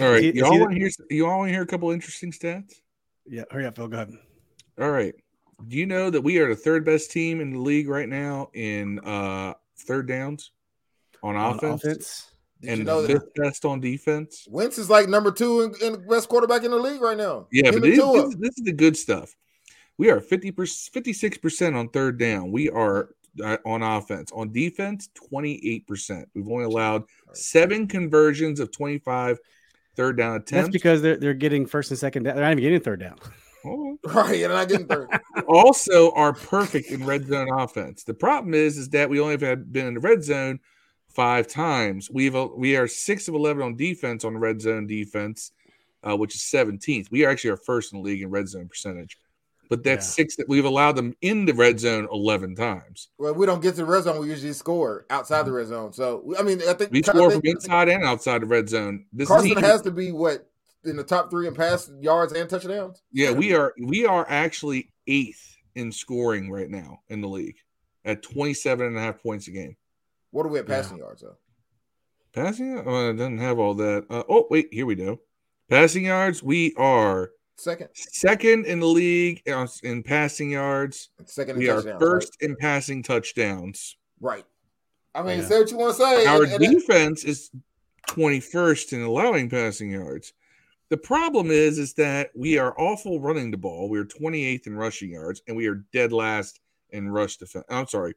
All 0.00 0.10
right, 0.10 0.22
he- 0.22 0.32
y'all 0.32 0.52
he 0.52 0.58
want 0.60 0.72
to 0.72 0.78
hear? 0.78 0.90
You 1.10 1.26
all 1.26 1.38
want 1.38 1.48
to 1.48 1.52
hear 1.52 1.62
a 1.62 1.66
couple 1.66 1.90
interesting 1.90 2.32
stats? 2.32 2.74
Yeah, 3.26 3.44
hurry 3.50 3.66
up, 3.66 3.76
Phil. 3.76 3.88
Go 3.88 3.96
ahead. 3.96 4.12
All 4.80 4.90
right. 4.90 5.14
Do 5.68 5.76
you 5.76 5.86
know 5.86 6.10
that 6.10 6.20
we 6.20 6.38
are 6.38 6.48
the 6.48 6.56
third 6.56 6.84
best 6.84 7.10
team 7.10 7.40
in 7.40 7.52
the 7.52 7.58
league 7.58 7.88
right 7.88 8.08
now 8.08 8.50
in 8.52 9.00
uh 9.00 9.54
third 9.86 10.06
downs 10.06 10.50
on, 11.22 11.36
On 11.36 11.54
offense, 11.54 12.30
Did 12.60 12.70
and 12.70 12.78
you 12.78 12.84
know 12.84 13.02
the 13.02 13.08
that 13.08 13.12
fifth 13.14 13.34
best 13.34 13.64
on 13.64 13.80
defense? 13.80 14.46
Wentz 14.50 14.78
is 14.78 14.90
like 14.90 15.08
number 15.08 15.30
two 15.32 15.62
in, 15.62 15.74
in 15.82 15.92
the 15.92 15.98
best 15.98 16.28
quarterback 16.28 16.64
in 16.64 16.70
the 16.70 16.76
league 16.76 17.00
right 17.00 17.16
now? 17.16 17.46
Yeah, 17.50 17.68
Him 17.68 17.80
but 17.80 17.82
this, 17.82 17.98
this, 17.98 18.36
this 18.36 18.58
is 18.58 18.64
the 18.64 18.72
good 18.72 18.96
stuff. 18.96 19.34
We 19.98 20.10
are 20.10 20.20
50 20.20 20.52
56% 20.52 21.76
on 21.76 21.88
third 21.88 22.18
down. 22.18 22.52
We 22.52 22.68
are 22.68 23.10
uh, 23.42 23.56
on 23.64 23.82
offense. 23.82 24.30
On 24.32 24.52
defense, 24.52 25.08
28%. 25.32 26.26
We've 26.34 26.48
only 26.48 26.64
allowed 26.64 27.04
seven 27.32 27.86
conversions 27.86 28.60
of 28.60 28.70
25 28.72 29.38
third 29.96 30.16
down 30.16 30.36
attempts. 30.36 30.50
That's 30.50 30.68
because 30.68 31.02
they're 31.02 31.16
they're 31.16 31.34
getting 31.34 31.66
first 31.66 31.90
and 31.90 31.98
second 31.98 32.24
down. 32.24 32.36
They're 32.36 32.44
not 32.44 32.52
even 32.52 32.62
getting 32.62 32.80
third 32.80 33.00
down. 33.00 33.16
Oh. 33.64 33.98
Right, 34.04 34.42
and 34.42 34.52
I 34.52 34.64
getting 34.64 34.86
third. 34.86 35.08
also 35.48 36.12
are 36.12 36.32
perfect 36.32 36.90
in 36.90 37.04
red 37.04 37.26
zone 37.26 37.48
offense. 37.50 38.04
The 38.04 38.14
problem 38.14 38.54
is, 38.54 38.78
is 38.78 38.90
that 38.90 39.10
we 39.10 39.18
only 39.18 39.32
have 39.32 39.40
had 39.40 39.72
been 39.72 39.86
in 39.86 39.94
the 39.94 40.00
red 40.00 40.22
zone 40.22 40.60
five 41.08 41.48
times. 41.48 42.08
We've 42.10 42.36
we 42.56 42.76
are 42.76 42.86
six 42.86 43.26
of 43.26 43.34
eleven 43.34 43.62
on 43.62 43.76
defense 43.76 44.24
on 44.24 44.36
red 44.36 44.60
zone 44.60 44.86
defense, 44.86 45.50
uh, 46.04 46.16
which 46.16 46.36
is 46.36 46.42
seventeenth. 46.42 47.10
We 47.10 47.24
are 47.24 47.30
actually 47.30 47.50
our 47.50 47.56
first 47.56 47.92
in 47.92 47.98
the 47.98 48.04
league 48.04 48.22
in 48.22 48.30
red 48.30 48.48
zone 48.48 48.68
percentage, 48.68 49.18
but 49.68 49.82
that's 49.84 50.06
Yeah. 50.06 50.12
six 50.24 50.36
that 50.36 50.48
we've 50.48 50.64
allowed 50.64 50.96
them 50.96 51.14
in 51.20 51.44
the 51.46 51.52
red 51.54 51.78
zone 51.80 52.08
eleven 52.12 52.54
times. 52.54 53.08
well, 53.18 53.34
we 53.34 53.46
don't 53.46 53.60
get 53.62 53.70
to 53.72 53.76
the 53.78 53.84
red 53.84 54.04
zone. 54.04 54.20
We 54.20 54.28
usually 54.28 54.52
score 54.52 55.06
outside 55.10 55.44
the 55.46 55.52
red 55.52 55.66
zone. 55.68 55.92
So 55.92 56.34
I 56.38 56.42
mean, 56.42 56.60
I 56.68 56.72
think 56.74 56.90
We 56.92 57.02
I 57.04 57.06
score 57.12 57.30
from 57.30 57.40
inside 57.44 57.88
and 57.88 58.04
outside 58.04 58.42
the 58.42 58.46
red 58.46 58.68
zone. 58.68 59.06
This 59.12 59.28
Carson 59.28 59.50
team, 59.50 59.58
has 59.62 59.82
to 59.82 59.90
be 59.90 60.12
what 60.12 60.48
in 60.84 60.96
the 60.96 61.04
top 61.04 61.30
three 61.30 61.46
in 61.48 61.54
pass 61.54 61.90
yards 62.00 62.32
and 62.32 62.48
touchdowns. 62.48 63.02
yeah, 63.12 63.32
we 63.32 63.54
are 63.54 63.74
we 63.82 64.06
are 64.06 64.24
actually 64.28 64.92
eighth 65.06 65.56
in 65.74 65.92
scoring 65.92 66.50
right 66.50 66.70
now 66.70 67.00
in 67.08 67.20
the 67.20 67.28
league 67.28 67.56
at 68.04 68.22
27 68.22 68.86
and 68.86 68.96
a 68.96 69.00
half 69.00 69.20
points 69.22 69.48
a 69.48 69.50
game. 69.50 69.76
What 70.30 70.46
are 70.46 70.48
we 70.48 70.58
at 70.58 70.68
Yeah. 70.68 70.76
passing 70.76 70.98
yards 70.98 71.22
though? 71.22 71.36
Passing, 72.32 72.78
uh, 72.78 73.10
it 73.10 73.14
doesn't 73.14 73.38
have 73.38 73.58
all 73.58 73.74
that. 73.74 74.04
Uh, 74.10 74.22
oh, 74.28 74.46
wait, 74.50 74.68
here 74.70 74.84
we 74.86 74.94
go. 74.94 75.20
Passing 75.70 76.04
yards, 76.04 76.42
we 76.42 76.74
are 76.76 77.30
Second, 77.58 77.88
second 77.94 78.66
in 78.66 78.80
the 78.80 78.86
league 78.86 79.42
in 79.82 80.02
passing 80.02 80.50
yards. 80.50 81.08
second. 81.24 81.54
in 81.56 81.58
We 81.60 81.68
are 81.70 81.82
first 81.98 82.36
in 82.40 82.54
passing 82.56 83.02
touchdowns. 83.02 83.96
Right. 84.20 84.36
right. 84.36 84.44
I 85.14 85.22
mean, 85.26 85.38
Yeah. 85.40 85.48
say 85.48 85.58
what 85.60 85.70
you 85.70 85.76
want 85.78 85.96
to 85.96 86.02
say. 86.02 86.26
Our 86.26 86.42
and- 86.44 86.52
and- 86.52 86.74
defense 86.80 87.24
is 87.24 87.50
21st 88.08 88.92
in 88.92 89.00
allowing 89.00 89.48
passing 89.48 89.90
yards. 89.90 90.34
The 90.90 90.98
problem 90.98 91.50
is, 91.50 91.78
is 91.78 91.94
that 91.94 92.30
we 92.36 92.58
are 92.58 92.78
awful 92.78 93.20
running 93.20 93.50
the 93.50 93.56
ball. 93.56 93.88
We 93.88 93.98
are 93.98 94.04
28th 94.04 94.66
in 94.66 94.76
rushing 94.76 95.10
yards, 95.10 95.42
and 95.48 95.56
we 95.56 95.66
are 95.66 95.84
dead 95.92 96.12
last 96.12 96.60
in 96.90 97.08
rush 97.08 97.38
defense. 97.38 97.64
I'm 97.70 97.88
sorry, 97.88 98.14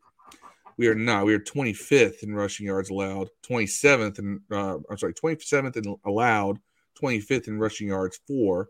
we 0.77 0.87
are 0.87 0.95
not. 0.95 1.25
We 1.25 1.33
are 1.33 1.39
25th 1.39 2.21
in 2.23 2.35
rushing 2.35 2.65
yards 2.67 2.89
allowed, 2.89 3.29
27th 3.41 4.19
in 4.19 4.41
uh, 4.51 4.77
I'm 4.89 4.97
sorry, 4.97 5.13
27th 5.13 5.77
in 5.77 5.95
allowed, 6.05 6.59
25th 7.01 7.47
in 7.47 7.57
rushing 7.57 7.87
yards 7.87 8.19
for. 8.27 8.69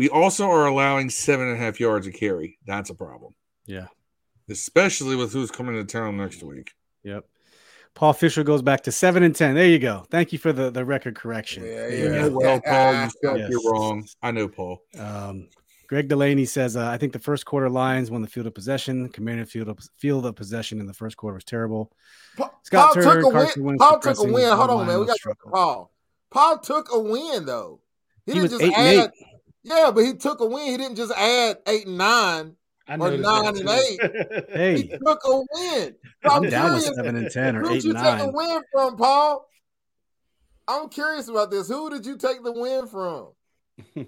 We 0.00 0.08
also 0.08 0.48
are 0.50 0.66
allowing 0.66 1.10
seven 1.10 1.48
and 1.48 1.56
a 1.56 1.60
half 1.60 1.78
yards 1.78 2.06
a 2.06 2.10
carry. 2.10 2.56
That's 2.66 2.88
a 2.88 2.94
problem, 2.94 3.34
Yeah. 3.66 3.88
especially 4.48 5.14
with 5.14 5.30
who's 5.34 5.50
coming 5.50 5.74
to 5.74 5.84
town 5.84 6.16
next 6.16 6.42
week. 6.42 6.72
Yep. 7.02 7.26
Paul 7.94 8.14
Fisher 8.14 8.42
goes 8.42 8.62
back 8.62 8.82
to 8.84 8.92
seven 8.92 9.22
and 9.22 9.36
ten. 9.36 9.54
There 9.54 9.66
you 9.66 9.78
go. 9.78 10.06
Thank 10.10 10.32
you 10.32 10.38
for 10.38 10.54
the, 10.54 10.70
the 10.70 10.86
record 10.86 11.16
correction. 11.16 11.64
Yeah, 11.66 11.88
You 11.88 12.14
yeah. 12.14 12.26
well, 12.28 12.60
Paul. 12.62 12.92
You 12.94 13.10
felt 13.22 13.38
Yes. 13.40 13.50
you're 13.50 13.70
wrong. 13.72 14.06
I 14.22 14.30
know, 14.30 14.48
Paul. 14.48 14.80
Um, 14.98 15.48
Greg 15.86 16.08
Delaney 16.08 16.46
says, 16.46 16.78
uh, 16.78 16.86
I 16.88 16.96
think 16.96 17.12
the 17.12 17.18
first 17.18 17.44
quarter 17.44 17.68
Lions 17.68 18.10
won 18.10 18.22
the 18.22 18.28
field 18.28 18.46
of 18.46 18.54
possession. 18.54 19.10
Commanded 19.10 19.50
field 19.50 19.68
of 19.68 19.80
field 19.98 20.24
of 20.24 20.34
possession 20.34 20.80
in 20.80 20.86
the 20.86 20.94
first 20.94 21.18
quarter 21.18 21.34
was 21.34 21.44
terrible. 21.44 21.92
Pa- 22.38 22.50
Scott 22.62 22.94
Paul 22.94 23.02
Turner, 23.02 23.20
took 23.20 23.30
a 23.30 23.32
Carson 23.36 23.64
win. 23.64 23.76
Paul 23.76 23.98
took 23.98 24.18
a 24.18 24.22
win. 24.22 24.48
Hold 24.56 24.70
on, 24.70 24.86
man. 24.86 24.98
We 25.00 25.06
got 25.06 25.16
struggle. 25.16 25.50
Paul. 25.52 25.92
Paul 26.30 26.58
took 26.60 26.90
a 26.90 26.98
win 26.98 27.44
though. 27.44 27.80
He, 28.24 28.32
He 28.32 28.38
didn't 28.38 28.52
was 28.52 28.60
just 28.60 28.62
eight 28.72 28.78
and 28.78 29.00
add. 29.02 29.10
Yeah, 29.62 29.90
but 29.94 30.04
he 30.04 30.14
took 30.14 30.40
a 30.40 30.46
win. 30.46 30.66
He 30.66 30.76
didn't 30.76 30.96
just 30.96 31.12
add 31.12 31.58
eight 31.66 31.86
and 31.86 31.98
nine. 31.98 32.56
Or 32.88 32.96
nine 32.96 33.20
that 33.20 33.46
and 33.46 33.58
too. 33.58 34.46
He 34.52 34.58
Hey, 34.58 34.98
took 35.04 35.20
a 35.24 35.42
win. 35.52 35.94
I'm 36.24 36.44
I'm 36.44 36.50
down 36.50 36.74
with 36.74 36.84
seven 36.84 37.16
and 37.16 37.30
ten 37.30 37.56
or 37.56 37.60
eight 37.60 37.64
nine. 37.64 37.68
Who 37.68 37.74
did 37.74 37.84
you 37.84 37.94
take 37.94 38.20
a 38.20 38.30
win 38.30 38.62
from, 38.72 38.96
Paul? 38.96 39.46
I'm 40.66 40.88
curious 40.88 41.28
about 41.28 41.50
this. 41.50 41.68
Who 41.68 41.90
did 41.90 42.06
you 42.06 42.16
take 42.16 42.42
the 42.42 42.52
win 42.52 42.86
from? 42.86 43.32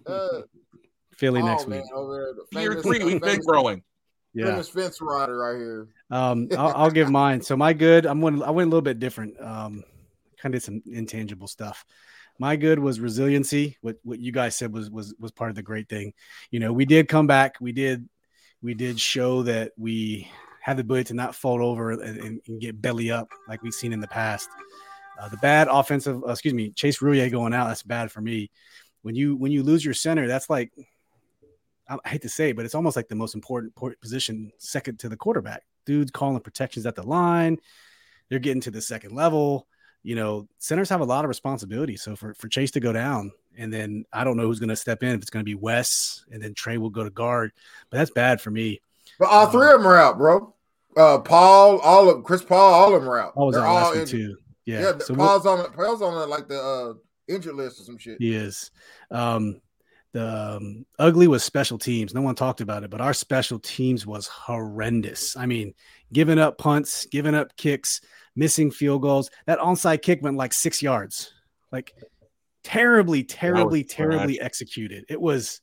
Uh, 0.06 0.42
Philly 1.14 1.42
oh, 1.42 1.46
next 1.46 1.68
man, 1.68 1.82
week. 1.82 1.92
over 1.94 2.12
there, 2.14 2.34
the 2.34 2.60
Year 2.60 2.70
famous, 2.72 2.86
three, 2.86 3.04
we've 3.04 3.20
been 3.20 3.40
growing. 3.40 3.82
Yeah. 4.34 4.46
famous 4.46 4.68
fence 4.68 5.00
rider 5.00 5.38
right 5.38 5.56
here. 5.56 5.88
Um, 6.10 6.48
I'll, 6.58 6.74
I'll 6.74 6.90
give 6.90 7.10
mine. 7.10 7.42
So 7.42 7.56
my 7.56 7.72
good, 7.72 8.06
I'm 8.06 8.20
one. 8.20 8.42
I 8.42 8.50
went 8.50 8.66
a 8.66 8.70
little 8.70 8.82
bit 8.82 8.98
different. 8.98 9.40
Um, 9.40 9.84
kind 10.40 10.54
of 10.54 10.60
did 10.60 10.62
some 10.62 10.82
intangible 10.86 11.46
stuff. 11.46 11.84
My 12.38 12.56
good 12.56 12.78
was 12.78 13.00
resiliency. 13.00 13.76
What 13.80 13.96
what 14.02 14.18
you 14.18 14.32
guys 14.32 14.56
said 14.56 14.72
was 14.72 14.90
was 14.90 15.14
was 15.18 15.32
part 15.32 15.50
of 15.50 15.56
the 15.56 15.62
great 15.62 15.88
thing. 15.88 16.12
You 16.50 16.60
know, 16.60 16.72
we 16.72 16.84
did 16.84 17.08
come 17.08 17.26
back. 17.26 17.56
We 17.60 17.72
did 17.72 18.08
we 18.62 18.74
did 18.74 18.98
show 18.98 19.42
that 19.42 19.72
we 19.76 20.30
had 20.60 20.76
the 20.76 20.82
ability 20.82 21.04
to 21.04 21.14
not 21.14 21.34
fold 21.34 21.60
over 21.60 21.90
and, 21.90 22.40
and, 22.46 22.60
get 22.60 22.80
belly 22.80 23.10
up 23.10 23.28
like 23.48 23.62
we've 23.62 23.74
seen 23.74 23.92
in 23.92 23.98
the 23.98 24.06
past. 24.06 24.48
Uh, 25.20 25.28
the 25.28 25.36
bad 25.38 25.66
offensive, 25.68 26.22
uh, 26.22 26.30
excuse 26.30 26.54
me, 26.54 26.70
Chase 26.70 27.00
Roullier 27.00 27.30
going 27.30 27.52
out. 27.52 27.66
That's 27.66 27.82
bad 27.82 28.12
for 28.12 28.20
me. 28.20 28.50
When 29.02 29.16
you 29.16 29.36
when 29.36 29.50
you 29.50 29.64
lose 29.64 29.84
your 29.84 29.94
center, 29.94 30.28
that's 30.28 30.48
like 30.48 30.72
I 31.88 31.98
I 32.04 32.08
hate 32.08 32.22
to 32.22 32.28
say 32.28 32.50
it, 32.50 32.56
but 32.56 32.64
it's 32.64 32.74
almost 32.74 32.96
like 32.96 33.08
the 33.08 33.16
most 33.16 33.34
important 33.34 33.74
position 34.00 34.52
second 34.58 35.00
to 35.00 35.08
the 35.08 35.16
quarterback. 35.16 35.64
Dudes 35.84 36.12
calling 36.12 36.40
protections 36.40 36.86
at 36.86 36.94
the 36.94 37.02
line. 37.02 37.58
They're 38.28 38.38
getting 38.38 38.62
to 38.62 38.70
the 38.70 38.80
second 38.80 39.14
level. 39.14 39.66
You 40.02 40.16
know, 40.16 40.48
centers 40.58 40.88
have 40.88 41.00
a 41.00 41.04
lot 41.04 41.24
of 41.24 41.28
responsibility. 41.28 41.96
So 41.96 42.16
for, 42.16 42.34
for 42.34 42.48
Chase 42.48 42.72
to 42.72 42.80
go 42.80 42.92
down, 42.92 43.30
and 43.56 43.72
then 43.72 44.04
I 44.12 44.24
don't 44.24 44.36
know 44.36 44.44
who's 44.44 44.58
going 44.58 44.68
to 44.70 44.76
step 44.76 45.02
in. 45.02 45.10
If 45.10 45.22
it's 45.22 45.30
going 45.30 45.44
to 45.44 45.48
be 45.48 45.54
Wes, 45.54 46.24
and 46.30 46.42
then 46.42 46.54
Trey 46.54 46.78
will 46.78 46.90
go 46.90 47.04
to 47.04 47.10
guard. 47.10 47.52
But 47.90 47.98
that's 47.98 48.10
bad 48.10 48.40
for 48.40 48.50
me. 48.50 48.80
But 49.18 49.28
all 49.28 49.46
three 49.46 49.66
of 49.68 49.74
them 49.74 49.86
are 49.86 49.96
out, 49.96 50.18
bro. 50.18 50.54
Uh, 50.96 51.18
Paul, 51.18 51.78
all 51.78 52.10
of 52.10 52.24
Chris 52.24 52.42
Paul, 52.42 52.74
all 52.74 52.94
of 52.94 53.02
them 53.02 53.10
are 53.10 53.18
out. 53.18 53.32
I 53.36 53.40
was 53.40 53.54
They're 53.54 53.64
all 53.64 54.04
too. 54.04 54.36
Yeah. 54.64 54.80
Yeah, 54.80 54.98
so 54.98 55.14
we'll- 55.14 55.26
Paul's 55.26 55.46
on 55.46 55.72
Paul's 55.72 56.02
on 56.02 56.28
like 56.28 56.48
the 56.48 56.60
uh, 56.60 56.94
injured 57.32 57.54
list 57.54 57.80
or 57.80 57.84
some 57.84 57.98
shit. 57.98 58.18
He 58.18 58.34
is. 58.34 58.70
Um, 59.10 59.60
the 60.12 60.56
um, 60.56 60.84
ugly 60.98 61.26
was 61.26 61.42
special 61.42 61.78
teams. 61.78 62.12
No 62.12 62.20
one 62.20 62.34
talked 62.34 62.60
about 62.60 62.84
it, 62.84 62.90
but 62.90 63.00
our 63.00 63.14
special 63.14 63.58
teams 63.58 64.06
was 64.06 64.26
horrendous. 64.26 65.36
I 65.36 65.46
mean, 65.46 65.72
giving 66.12 66.38
up 66.38 66.58
punts, 66.58 67.06
giving 67.06 67.34
up 67.34 67.56
kicks, 67.56 68.02
missing 68.34 68.70
field 68.70 69.02
goals. 69.02 69.30
That 69.46 69.58
onside 69.58 70.02
kick 70.02 70.22
went 70.22 70.36
like 70.36 70.52
six 70.52 70.82
yards. 70.82 71.32
Like 71.70 71.94
terribly, 72.62 73.24
terribly, 73.24 73.84
terribly 73.84 74.40
executed. 74.40 75.04
It 75.08 75.20
was 75.20 75.60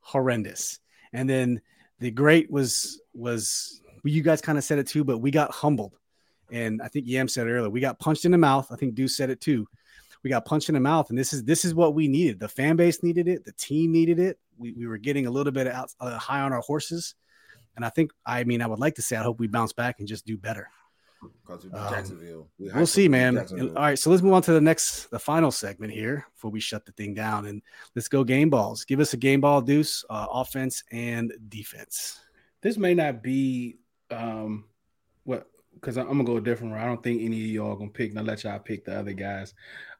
horrendous. 0.00 0.80
And 1.12 1.28
then 1.28 1.60
the 1.98 2.10
great 2.10 2.50
was 2.50 3.00
was 3.14 3.80
well, 4.02 4.12
you 4.12 4.22
guys 4.22 4.40
kind 4.40 4.58
of 4.58 4.64
said 4.64 4.78
it 4.78 4.86
too, 4.86 5.04
but 5.04 5.18
we 5.18 5.30
got 5.30 5.50
humbled. 5.52 5.96
And 6.50 6.82
I 6.82 6.88
think 6.88 7.06
Yam 7.06 7.28
said 7.28 7.46
it 7.46 7.50
earlier, 7.50 7.70
we 7.70 7.80
got 7.80 7.98
punched 7.98 8.24
in 8.24 8.32
the 8.32 8.38
mouth. 8.38 8.70
I 8.70 8.76
think 8.76 8.94
Deuce 8.94 9.16
said 9.16 9.30
it 9.30 9.40
too 9.40 9.66
we 10.22 10.30
got 10.30 10.44
punched 10.44 10.68
in 10.68 10.74
the 10.74 10.80
mouth 10.80 11.10
and 11.10 11.18
this 11.18 11.32
is 11.32 11.44
this 11.44 11.64
is 11.64 11.74
what 11.74 11.94
we 11.94 12.08
needed 12.08 12.38
the 12.38 12.48
fan 12.48 12.76
base 12.76 13.02
needed 13.02 13.28
it 13.28 13.44
the 13.44 13.52
team 13.52 13.92
needed 13.92 14.18
it 14.18 14.38
we, 14.58 14.72
we 14.72 14.86
were 14.86 14.98
getting 14.98 15.26
a 15.26 15.30
little 15.30 15.52
bit 15.52 15.66
out, 15.66 15.92
uh, 16.00 16.18
high 16.18 16.40
on 16.40 16.52
our 16.52 16.60
horses 16.60 17.14
and 17.76 17.84
i 17.84 17.88
think 17.88 18.12
i 18.24 18.44
mean 18.44 18.62
i 18.62 18.66
would 18.66 18.78
like 18.78 18.94
to 18.94 19.02
say 19.02 19.16
i 19.16 19.22
hope 19.22 19.38
we 19.40 19.46
bounce 19.46 19.72
back 19.72 19.98
and 19.98 20.08
just 20.08 20.26
do 20.26 20.36
better 20.36 20.68
Because 21.44 21.64
of 21.64 21.74
Um, 21.74 21.92
Jacksonville. 21.92 22.48
We 22.58 22.70
we'll 22.72 22.86
see 22.86 23.08
man 23.08 23.36
And- 23.38 23.76
all 23.76 23.82
right 23.84 23.98
so 23.98 24.10
let's 24.10 24.22
move 24.22 24.32
on 24.32 24.42
to 24.42 24.52
the 24.52 24.60
next 24.60 25.06
the 25.10 25.18
final 25.18 25.50
segment 25.50 25.92
here 25.92 26.26
before 26.34 26.50
we 26.50 26.60
shut 26.60 26.84
the 26.86 26.92
thing 26.92 27.14
down 27.14 27.46
and 27.46 27.62
let's 27.94 28.08
go 28.08 28.24
game 28.24 28.50
balls 28.50 28.84
give 28.84 28.98
us 29.00 29.12
a 29.12 29.16
game 29.16 29.40
ball 29.40 29.60
deuce 29.60 30.04
uh, 30.10 30.26
offense 30.32 30.82
and 30.90 31.32
defense 31.48 32.20
this 32.60 32.76
may 32.76 32.94
not 32.94 33.22
be 33.22 33.78
um 34.10 34.64
what 35.24 35.46
because 35.74 35.96
I'm 35.96 36.06
gonna 36.08 36.24
go 36.24 36.36
a 36.36 36.40
different 36.40 36.72
route. 36.74 36.82
I 36.82 36.86
don't 36.86 37.02
think 37.02 37.22
any 37.22 37.40
of 37.40 37.46
y'all 37.50 37.76
gonna 37.76 37.90
pick. 37.90 38.12
Now 38.12 38.22
let 38.22 38.44
y'all 38.44 38.58
pick 38.58 38.84
the 38.84 38.96
other 38.98 39.12
guys. 39.14 39.54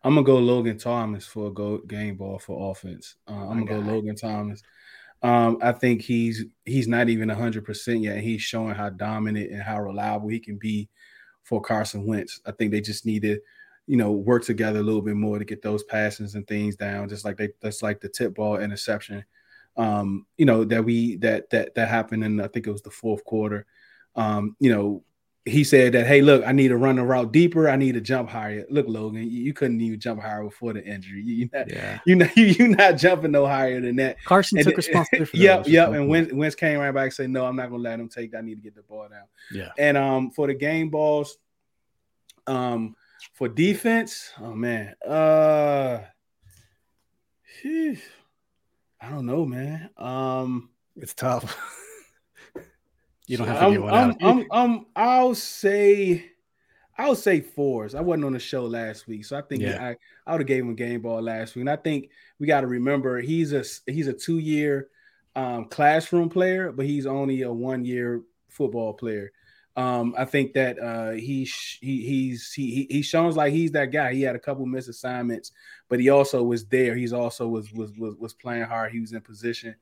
I'm 0.05 0.15
gonna 0.15 0.25
go 0.25 0.39
Logan 0.39 0.77
Thomas 0.79 1.27
for 1.27 1.47
a 1.49 1.51
go 1.51 1.79
game 1.79 2.17
ball 2.17 2.39
for 2.39 2.71
offense. 2.71 3.17
Uh, 3.27 3.49
I'm 3.49 3.61
My 3.61 3.67
gonna 3.67 3.83
go. 3.83 3.93
Logan 3.93 4.15
Thomas. 4.15 4.63
Um, 5.23 5.59
I 5.63 5.73
think 5.73 6.03
he's 6.03 6.45
he's 6.67 6.89
not 6.89 7.09
even 7.09 7.29
hundred 7.29 7.65
percent 7.65 8.01
yet. 8.01 8.19
He's 8.19 8.43
showing 8.43 8.75
how 8.75 8.91
dominant 8.91 9.51
and 9.51 9.63
how 9.63 9.81
reliable 9.81 10.29
he 10.29 10.41
can 10.41 10.57
be 10.59 10.89
for 11.43 11.61
Carson 11.61 12.07
Wentz. 12.07 12.41
I 12.47 12.53
think 12.53 12.71
they 12.71 12.81
just 12.81 13.07
need 13.07 13.23
to, 13.23 13.41
you 13.87 13.97
know, 13.97 14.13
work 14.13 14.45
together 14.45 14.81
a 14.81 14.83
little 14.83 15.03
bit 15.03 15.17
more 15.17 15.39
to 15.39 15.45
get 15.45 15.63
those 15.63 15.83
passes 15.85 16.35
and 16.35 16.47
things 16.47 16.77
down. 16.77 17.09
Just 17.09 17.25
like 17.25 17.37
they 17.37 17.51
that's 17.61 17.83
like 17.83 18.01
the 18.01 18.09
tip 18.09 18.35
ball 18.35 18.59
interception. 18.59 19.25
Um, 19.77 20.27
you 20.37 20.47
know, 20.47 20.65
that 20.65 20.85
we 20.85 21.17
that 21.17 21.51
that 21.51 21.75
that 21.75 21.89
happened 21.89 22.25
in 22.25 22.41
I 22.41 22.49
think 22.49 22.67
it 22.67 22.73
was 22.73 22.83
the 22.83 22.91
fourth 22.91 23.25
quarter. 23.25 23.67
Um, 24.15 24.57
you 24.61 24.73
know, 24.73 25.05
he 25.45 25.65
said 25.65 25.93
that, 25.95 26.07
hey, 26.07 26.23
look, 26.23 26.45
I 26.47 26.53
need 26.53 26.69
to 26.69 26.77
run 26.77 26.97
the 26.97 27.03
route 27.03 27.33
deeper. 27.33 27.69
I 27.69 27.75
need 27.75 27.93
to 27.93 28.01
jump 28.01 28.29
higher. 28.29 28.65
Look, 28.71 28.87
Logan, 28.89 29.23
you, 29.23 29.43
you 29.43 29.53
couldn't 29.53 29.81
even 29.81 29.99
jump 29.99 30.23
higher 30.23 30.45
before 30.45 30.73
the 30.73 30.85
injury. 30.85 31.21
You, 31.23 31.35
you 31.35 31.51
not, 31.53 31.69
yeah 31.69 31.99
you 32.07 32.15
know, 32.15 32.29
you, 32.37 32.45
you're 32.45 32.69
not 32.69 32.93
jumping 32.93 33.33
no 33.33 33.45
higher 33.47 33.81
than 33.81 33.97
that. 33.97 34.23
carson 34.25 34.59
And 34.59 34.67
took 34.67 34.77
responsibility 34.77 35.31
for 35.31 35.37
Yep, 35.37 35.67
yep. 35.67 35.89
And 35.89 35.97
cool. 35.97 36.07
Wentz, 36.07 36.33
Wentz 36.33 36.55
came 36.55 36.79
right 36.79 36.93
back 36.93 37.05
and 37.05 37.13
said, 37.13 37.31
no, 37.31 37.45
I'm 37.45 37.57
not 37.57 37.71
gonna 37.71 37.83
let 37.83 37.99
him 37.99 38.09
take 38.09 38.31
that. 38.33 38.39
I 38.39 38.41
need 38.43 38.57
to 38.57 38.61
get 38.63 38.77
the 38.77 38.83
ball 38.83 39.09
down. 39.09 39.25
yeah 39.51 39.71
And 39.79 39.97
um, 39.97 40.31
for 40.31 40.47
the 40.47 40.55
game 40.55 40.91
balls, 40.91 41.37
um, 42.47 42.95
for 43.35 43.49
defense, 43.49 44.31
oh 44.41 44.55
man, 44.55 44.95
uh, 45.07 46.01
phew, 47.43 47.97
I 49.01 49.11
don't 49.11 49.27
know, 49.27 49.45
man. 49.45 49.91
Um, 49.97 50.71
It's 50.97 51.15
tough. 51.15 51.57
you 53.33 53.39
don't 53.39 53.49
have 53.49 53.61
to 53.61 53.65
I'm, 53.65 53.73
get 53.73 53.83
one 53.83 53.95
I'm, 53.95 54.11
out. 54.11 54.17
I'm, 54.21 54.47
I'm, 54.53 54.87
I'll 54.95 55.35
say, 55.35 56.27
I'll 56.99 57.15
say 57.17 57.41
Forrest. 57.41 57.95
I 57.95 58.01
wasn't 58.03 58.27
on 58.27 58.35
the 58.35 58.39
show 58.39 58.67
last 58.67 59.07
week, 59.07 59.25
so 59.25 59.37
I 59.39 59.43
think 59.43 59.63
Yeah. 59.63 59.83
I, 59.83 59.97
I 60.27 60.33
would 60.33 60.43
have 60.43 60.47
gave 60.49 60.63
him 60.63 60.71
a 60.71 60.75
game 60.75 61.01
ball 61.01 61.23
last 61.23 61.55
week. 61.55 61.63
And 61.63 61.71
I 61.71 61.77
think 61.77 62.11
we 62.39 62.47
got 62.47 62.61
to 62.61 62.67
remember 62.67 63.21
he's 63.21 63.53
a 63.55 63.65
he's 63.91 64.07
a 64.07 64.13
two 64.13 64.39
year 64.39 64.89
um, 65.35 65.65
classroom 65.65 66.29
player, 66.29 66.71
but 66.71 66.85
he's 66.85 67.07
only 67.07 67.43
a 67.43 67.51
one 67.53 67.85
year 67.85 68.23
football 68.49 68.93
player. 68.93 69.33
Um, 69.75 70.15
I 70.19 70.27
think 70.27 70.53
that 70.53 70.79
uh, 70.79 71.13
he 71.13 71.47
sh- 71.47 71.79
he 71.81 72.05
he's 72.05 72.53
he 72.53 72.71
he- 72.75 72.97
he 72.97 73.01
shows 73.03 73.35
like 73.37 73.55
he's 73.55 73.73
that 73.73 73.87
guy. 73.87 74.13
He 74.13 74.21
had 74.21 74.37
a 74.37 74.39
couple 74.39 74.67
missed 74.67 74.91
assignments, 74.91 75.53
but 75.89 75.99
he 75.99 76.11
also 76.11 76.43
was 76.43 76.67
there. 76.67 76.95
He's 76.95 77.15
also 77.15 77.49
was 77.49 77.73
was 77.73 77.97
was, 77.97 78.15
was 78.17 78.35
playing 78.35 78.65
hard. 78.65 78.93
He 78.93 79.01
was 79.01 79.15
in 79.15 79.23
position 79.23 79.75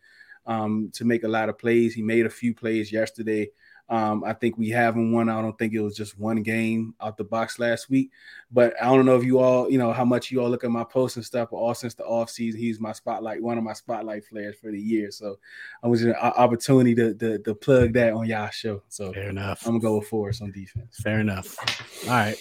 um, 0.46 0.90
to 0.94 1.04
make 1.04 1.24
a 1.24 1.28
lot 1.28 1.48
of 1.48 1.58
plays. 1.58 1.94
He 1.94 2.02
made 2.02 2.26
a 2.26 2.30
few 2.30 2.54
plays 2.54 2.92
yesterday. 2.92 3.50
Um, 3.90 4.22
I 4.22 4.34
think 4.34 4.56
we 4.56 4.68
have 4.68 4.94
him 4.94 5.12
one. 5.12 5.28
I 5.28 5.42
don't 5.42 5.58
think 5.58 5.72
it 5.72 5.80
was 5.80 5.96
just 5.96 6.16
one 6.16 6.44
game 6.44 6.94
out 7.00 7.16
the 7.16 7.24
box 7.24 7.58
last 7.58 7.90
week, 7.90 8.12
but 8.52 8.72
I 8.80 8.84
don't 8.84 9.04
know 9.04 9.16
if 9.16 9.24
you 9.24 9.40
all, 9.40 9.68
you 9.68 9.78
know, 9.78 9.92
how 9.92 10.04
much 10.04 10.30
you 10.30 10.40
all 10.40 10.48
look 10.48 10.62
at 10.62 10.70
my 10.70 10.84
posts 10.84 11.16
and 11.16 11.26
stuff. 11.26 11.48
But 11.50 11.56
all 11.56 11.74
since 11.74 11.94
the 11.94 12.04
off 12.04 12.30
season, 12.30 12.60
he's 12.60 12.78
my 12.78 12.92
spotlight, 12.92 13.42
one 13.42 13.58
of 13.58 13.64
my 13.64 13.72
spotlight 13.72 14.28
players 14.28 14.54
for 14.62 14.70
the 14.70 14.78
year. 14.78 15.10
So 15.10 15.40
I 15.82 15.88
was 15.88 16.04
an 16.04 16.14
opportunity 16.14 16.94
to, 16.94 17.14
to 17.14 17.38
to 17.40 17.54
plug 17.56 17.92
that 17.94 18.12
on 18.12 18.26
y'all 18.26 18.50
show. 18.50 18.80
So 18.88 19.12
Fair 19.12 19.30
enough. 19.30 19.66
I'm 19.66 19.72
gonna 19.72 19.82
go 19.82 19.98
with 19.98 20.06
Forrest 20.06 20.40
on 20.40 20.52
defense. 20.52 20.96
Fair 21.02 21.18
enough. 21.18 21.56
All 22.04 22.14
right. 22.14 22.36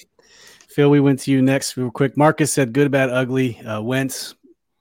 Phil, 0.67 0.91
we 0.91 0.99
went 0.99 1.17
to 1.21 1.31
you 1.31 1.41
next 1.41 1.75
real 1.77 1.89
quick. 1.89 2.15
Marcus 2.15 2.53
said 2.53 2.73
good, 2.73 2.91
bad, 2.91 3.09
ugly. 3.09 3.59
Uh, 3.61 3.81
Wentz, 3.81 4.35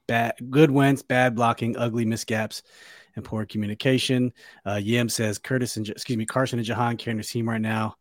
bad, 0.07 0.35
good 0.51 0.69
Wentz, 0.69 1.01
bad 1.01 1.33
blocking, 1.35 1.75
ugly 1.77 2.05
misgaps, 2.05 2.61
and 3.19 3.25
poor 3.25 3.45
communication. 3.45 4.33
Uh, 4.65 4.75
Yam 4.81 5.09
says 5.09 5.37
Curtis 5.37 5.77
and 5.77 5.87
excuse 5.89 6.17
me, 6.17 6.25
Carson 6.25 6.57
and 6.59 6.65
Jahan 6.65 6.97
carrying 6.97 7.17
the 7.17 7.23
team 7.23 7.47
right 7.47 7.61
now 7.61 7.95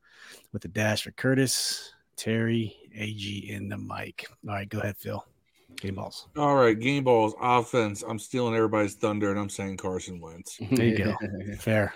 with 0.53 0.63
the 0.63 0.69
dash 0.69 1.03
for 1.03 1.11
Curtis, 1.13 1.93
Terry, 2.17 2.75
AG, 2.95 3.51
and 3.53 3.71
the 3.71 3.77
mic. 3.77 4.27
All 4.49 4.55
right, 4.55 4.69
go 4.69 4.79
ahead, 4.79 4.97
Phil. 4.97 5.25
Game 5.77 5.97
balls. 5.97 6.27
All 6.37 6.57
right, 6.57 6.79
game 6.79 7.05
balls, 7.05 7.35
offense. 7.41 8.03
I'm 8.03 8.19
stealing 8.19 8.55
everybody's 8.55 8.95
thunder, 8.95 9.31
and 9.31 9.39
I'm 9.39 9.51
saying 9.51 9.77
Carson 9.77 10.21
Wentz. 10.21 10.59
There 10.73 10.87
you 10.87 10.97
go. 10.99 11.15
Fair. 11.59 11.95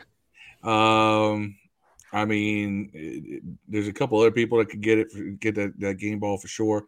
Um, 0.62 1.56
I 2.12 2.24
mean, 2.24 2.90
it, 2.92 3.24
it- 3.26 3.42
there's 3.68 3.88
a 3.88 3.92
couple 3.92 4.20
other 4.20 4.30
people 4.30 4.58
that 4.58 4.68
could 4.68 4.82
get 4.82 4.98
it, 4.98 5.40
get 5.40 5.54
that, 5.56 5.78
that 5.80 5.94
game 5.94 6.18
ball 6.20 6.38
for 6.38 6.48
sure. 6.48 6.84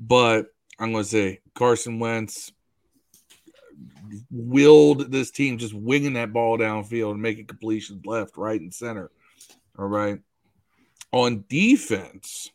But 0.00 0.46
I'm 0.78 0.92
going 0.92 1.04
to 1.04 1.10
say 1.10 1.40
Carson 1.54 1.98
Wentz 1.98 2.52
willed 4.30 5.12
this 5.12 5.30
team 5.30 5.58
just 5.58 5.74
winging 5.74 6.14
that 6.14 6.32
ball 6.32 6.58
downfield 6.58 7.12
and 7.12 7.22
making 7.22 7.46
completions 7.46 8.04
left, 8.04 8.36
right, 8.36 8.60
and 8.60 8.72
center. 8.72 9.10
All 9.78 9.86
right. 9.86 10.18
On 11.12 11.44
defense, 11.48 12.50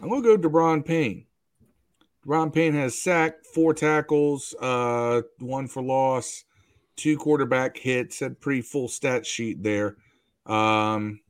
I'm 0.00 0.08
going 0.08 0.22
to 0.22 0.28
go 0.28 0.36
to 0.36 0.48
Daron 0.48 0.84
Payne. 0.84 1.26
Daron 2.26 2.52
Payne 2.52 2.74
has 2.74 3.00
sacked, 3.00 3.46
four 3.46 3.74
tackles, 3.74 4.54
uh, 4.60 5.22
one 5.38 5.66
for 5.68 5.82
loss 5.82 6.44
two 6.96 7.16
quarterback 7.16 7.76
hits, 7.76 8.20
had 8.20 8.40
pretty 8.40 8.62
full 8.62 8.88
stat 8.88 9.26
sheet 9.26 9.62
there. 9.62 9.96
Um, 10.46 11.20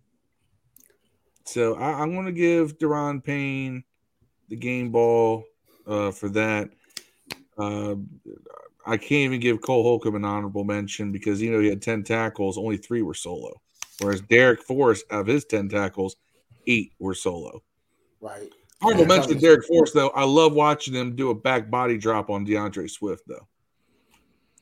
so 1.44 1.74
I, 1.74 2.00
I'm 2.00 2.14
going 2.14 2.26
to 2.26 2.32
give 2.32 2.78
Daron 2.78 3.22
Payne 3.22 3.84
the 4.48 4.56
game 4.56 4.90
ball 4.90 5.44
uh, 5.86 6.12
for 6.12 6.28
that. 6.30 6.70
Uh, 7.58 7.96
I 8.86 8.96
can't 8.96 9.12
even 9.12 9.40
give 9.40 9.60
Cole 9.62 9.82
Holcomb 9.82 10.14
an 10.14 10.24
honorable 10.24 10.64
mention 10.64 11.10
because 11.12 11.42
you 11.42 11.50
know 11.50 11.60
he 11.60 11.68
had 11.68 11.82
10 11.82 12.04
tackles, 12.04 12.56
only 12.56 12.76
three 12.76 13.02
were 13.02 13.14
solo. 13.14 13.60
Whereas 14.00 14.22
Darrick 14.22 14.60
Forrest, 14.62 15.04
of 15.10 15.26
his 15.26 15.44
10 15.46 15.68
tackles, 15.68 16.16
eight 16.66 16.92
were 16.98 17.14
solo. 17.14 17.62
Right. 18.20 18.52
Honorable 18.82 19.02
Yeah. 19.02 19.08
mention 19.08 19.38
Darrick 19.38 19.64
Forrest, 19.64 19.94
though. 19.94 20.10
I 20.10 20.24
love 20.24 20.52
watching 20.52 20.94
him 20.94 21.16
do 21.16 21.30
a 21.30 21.34
back 21.34 21.70
body 21.70 21.96
drop 21.96 22.28
on 22.30 22.44
D'Andre 22.44 22.86
Swift, 22.88 23.22
though. 23.26 23.48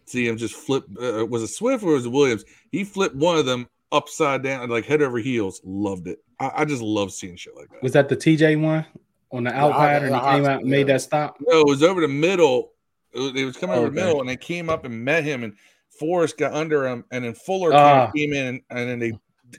See 0.06 0.26
him 0.26 0.36
just 0.36 0.54
flip. 0.54 0.84
Uh, 1.00 1.26
was 1.26 1.42
it 1.42 1.48
Swift 1.48 1.82
or 1.82 1.94
was 1.94 2.06
it 2.06 2.12
Williams? 2.12 2.44
He 2.70 2.84
flipped 2.84 3.16
one 3.16 3.38
of 3.38 3.46
them 3.46 3.66
upside 3.90 4.42
down, 4.42 4.68
like 4.68 4.84
head 4.84 5.02
over 5.02 5.18
heels. 5.18 5.60
Loved 5.64 6.08
it. 6.08 6.18
I, 6.38 6.50
I 6.58 6.64
just 6.64 6.82
love 6.82 7.12
seeing 7.12 7.36
shit 7.36 7.56
like 7.56 7.70
that. 7.70 7.82
Was 7.82 7.92
that 7.92 8.08
the 8.08 8.16
TJ 8.16 8.60
one 8.60 8.84
on 9.32 9.44
the 9.44 9.52
out 9.54 9.70
Yeah, 9.70 9.76
pattern? 9.76 10.14
He 10.14 10.20
came 10.20 10.44
out 10.46 10.60
and 10.60 10.70
made 10.70 10.86
that 10.88 11.00
stop. 11.00 11.38
No, 11.40 11.60
it 11.60 11.66
was 11.66 11.82
over 11.82 12.00
the 12.00 12.08
middle. 12.08 12.73
It 13.14 13.18
was, 13.20 13.32
it 13.40 13.44
was 13.44 13.56
coming 13.56 13.76
over 13.76 13.88
the 13.88 13.94
middle, 13.94 14.20
and 14.20 14.28
they 14.28 14.36
came 14.36 14.68
up 14.68 14.84
and 14.84 15.04
met 15.04 15.24
him, 15.24 15.44
and 15.44 15.54
Forrest 15.98 16.36
got 16.36 16.52
under 16.52 16.86
him, 16.86 17.04
and 17.10 17.24
then 17.24 17.34
Fuller 17.34 17.72
Ah. 17.72 18.10
came 18.10 18.32
in, 18.32 18.60
and 18.70 18.88
then 18.88 18.98
they 18.98 19.10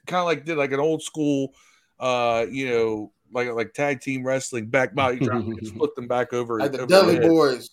kind 0.06 0.20
of 0.20 0.26
like 0.26 0.46
did 0.46 0.58
like 0.58 0.72
an 0.74 0.80
old 0.80 1.02
school, 1.02 1.54
uh, 2.00 2.46
you 2.50 2.70
know, 2.70 3.12
like 3.32 3.50
like 3.52 3.74
tag 3.74 4.02
team 4.02 4.26
wrestling 4.26 4.68
back 4.68 4.94
body 4.94 5.20
drop, 5.20 5.44
and 5.44 5.60
just 5.62 5.74
flipped 5.76 5.96
them 5.96 6.08
back 6.08 6.34
over. 6.34 6.60
Like 6.60 6.72
the 6.74 6.80
over 6.80 6.88
Dudley. 6.88 7.20
Boys. 7.20 7.70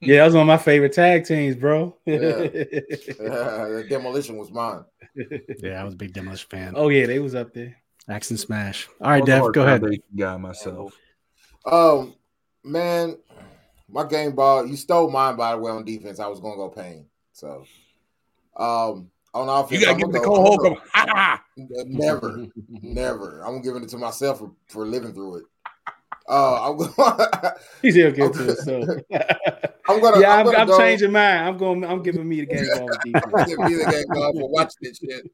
Yeah, 0.00 0.18
that 0.18 0.24
was 0.24 0.34
one 0.34 0.42
of 0.42 0.46
my 0.48 0.56
favorite 0.56 0.92
tag 0.92 1.24
teams, 1.24 1.54
bro. 1.56 1.96
Yeah. 2.06 2.18
the 2.18 3.86
demolition 3.88 4.36
was 4.36 4.50
mine. 4.50 4.84
Yeah, 5.62 5.80
I 5.80 5.84
was 5.84 5.94
a 5.94 5.96
big 5.96 6.12
demolition 6.12 6.48
fan. 6.50 6.72
oh 6.76 6.88
yeah, 6.88 7.06
they 7.06 7.18
was 7.20 7.34
up 7.34 7.52
there. 7.54 7.76
Axe 8.08 8.30
and 8.30 8.38
smash. 8.40 8.88
All 9.00 9.10
right, 9.10 9.20
I'm 9.20 9.24
Dev, 9.24 9.52
go 9.52 9.62
ahead. 9.62 9.84
Guy 10.16 10.36
myself. 10.36 10.96
Um, 11.64 12.14
man, 12.64 13.18
my 13.90 14.04
game 14.06 14.32
ball. 14.34 14.66
You 14.66 14.76
stole 14.76 15.10
mine 15.10 15.36
by 15.36 15.52
the 15.52 15.58
way 15.58 15.70
on 15.70 15.84
defense. 15.84 16.20
I 16.20 16.26
was 16.26 16.40
gonna 16.40 16.56
go 16.56 16.68
pain. 16.68 17.06
So, 17.32 17.64
um, 18.56 19.10
on 19.34 19.48
offense, 19.48 19.80
You 19.80 19.86
gotta 19.86 19.92
I'm 19.92 19.98
give 19.98 20.08
it 20.08 20.12
to 20.12 20.18
gonna 20.18 20.26
Cole 20.26 20.36
I'm 20.52 20.56
gonna 20.56 20.68
Holcomb. 20.74 20.88
Ha 20.92 21.06
ha! 21.08 21.44
go- 21.56 21.84
Never, 21.86 22.46
never. 22.82 23.42
I'm 23.46 23.60
giving 23.62 23.82
it 23.82 23.88
to 23.90 23.98
myself 23.98 24.38
for, 24.38 24.52
for 24.68 24.86
living 24.86 25.12
through 25.12 25.36
it. 25.36 25.44
Uh, 26.28 26.70
I'm 26.70 26.76
gonna, 26.96 27.54
He's 27.82 27.94
here 27.94 28.10
good 28.10 28.32
to 28.32 28.38
himself. 28.42 28.88
I'm 29.88 30.00
gonna. 30.00 30.20
yeah, 30.20 30.32
I'm, 30.32 30.38
I'm, 30.40 30.44
gonna 30.46 30.58
I'm 30.58 30.66
go, 30.66 30.78
changing 30.78 31.12
mine. 31.12 31.46
I'm 31.46 31.56
going. 31.56 31.84
I'm 31.84 32.02
giving 32.02 32.28
me 32.28 32.40
the 32.40 32.46
game 32.46 32.68
ball 32.74 32.88
with 32.88 33.02
defense. 33.04 33.48
Give 33.48 33.58
me 33.60 33.74
the 33.74 33.86
game 33.90 34.04
ball 34.08 34.32
for 34.32 34.48
watching 34.50 34.76
this 34.82 34.98
shit. 34.98 35.30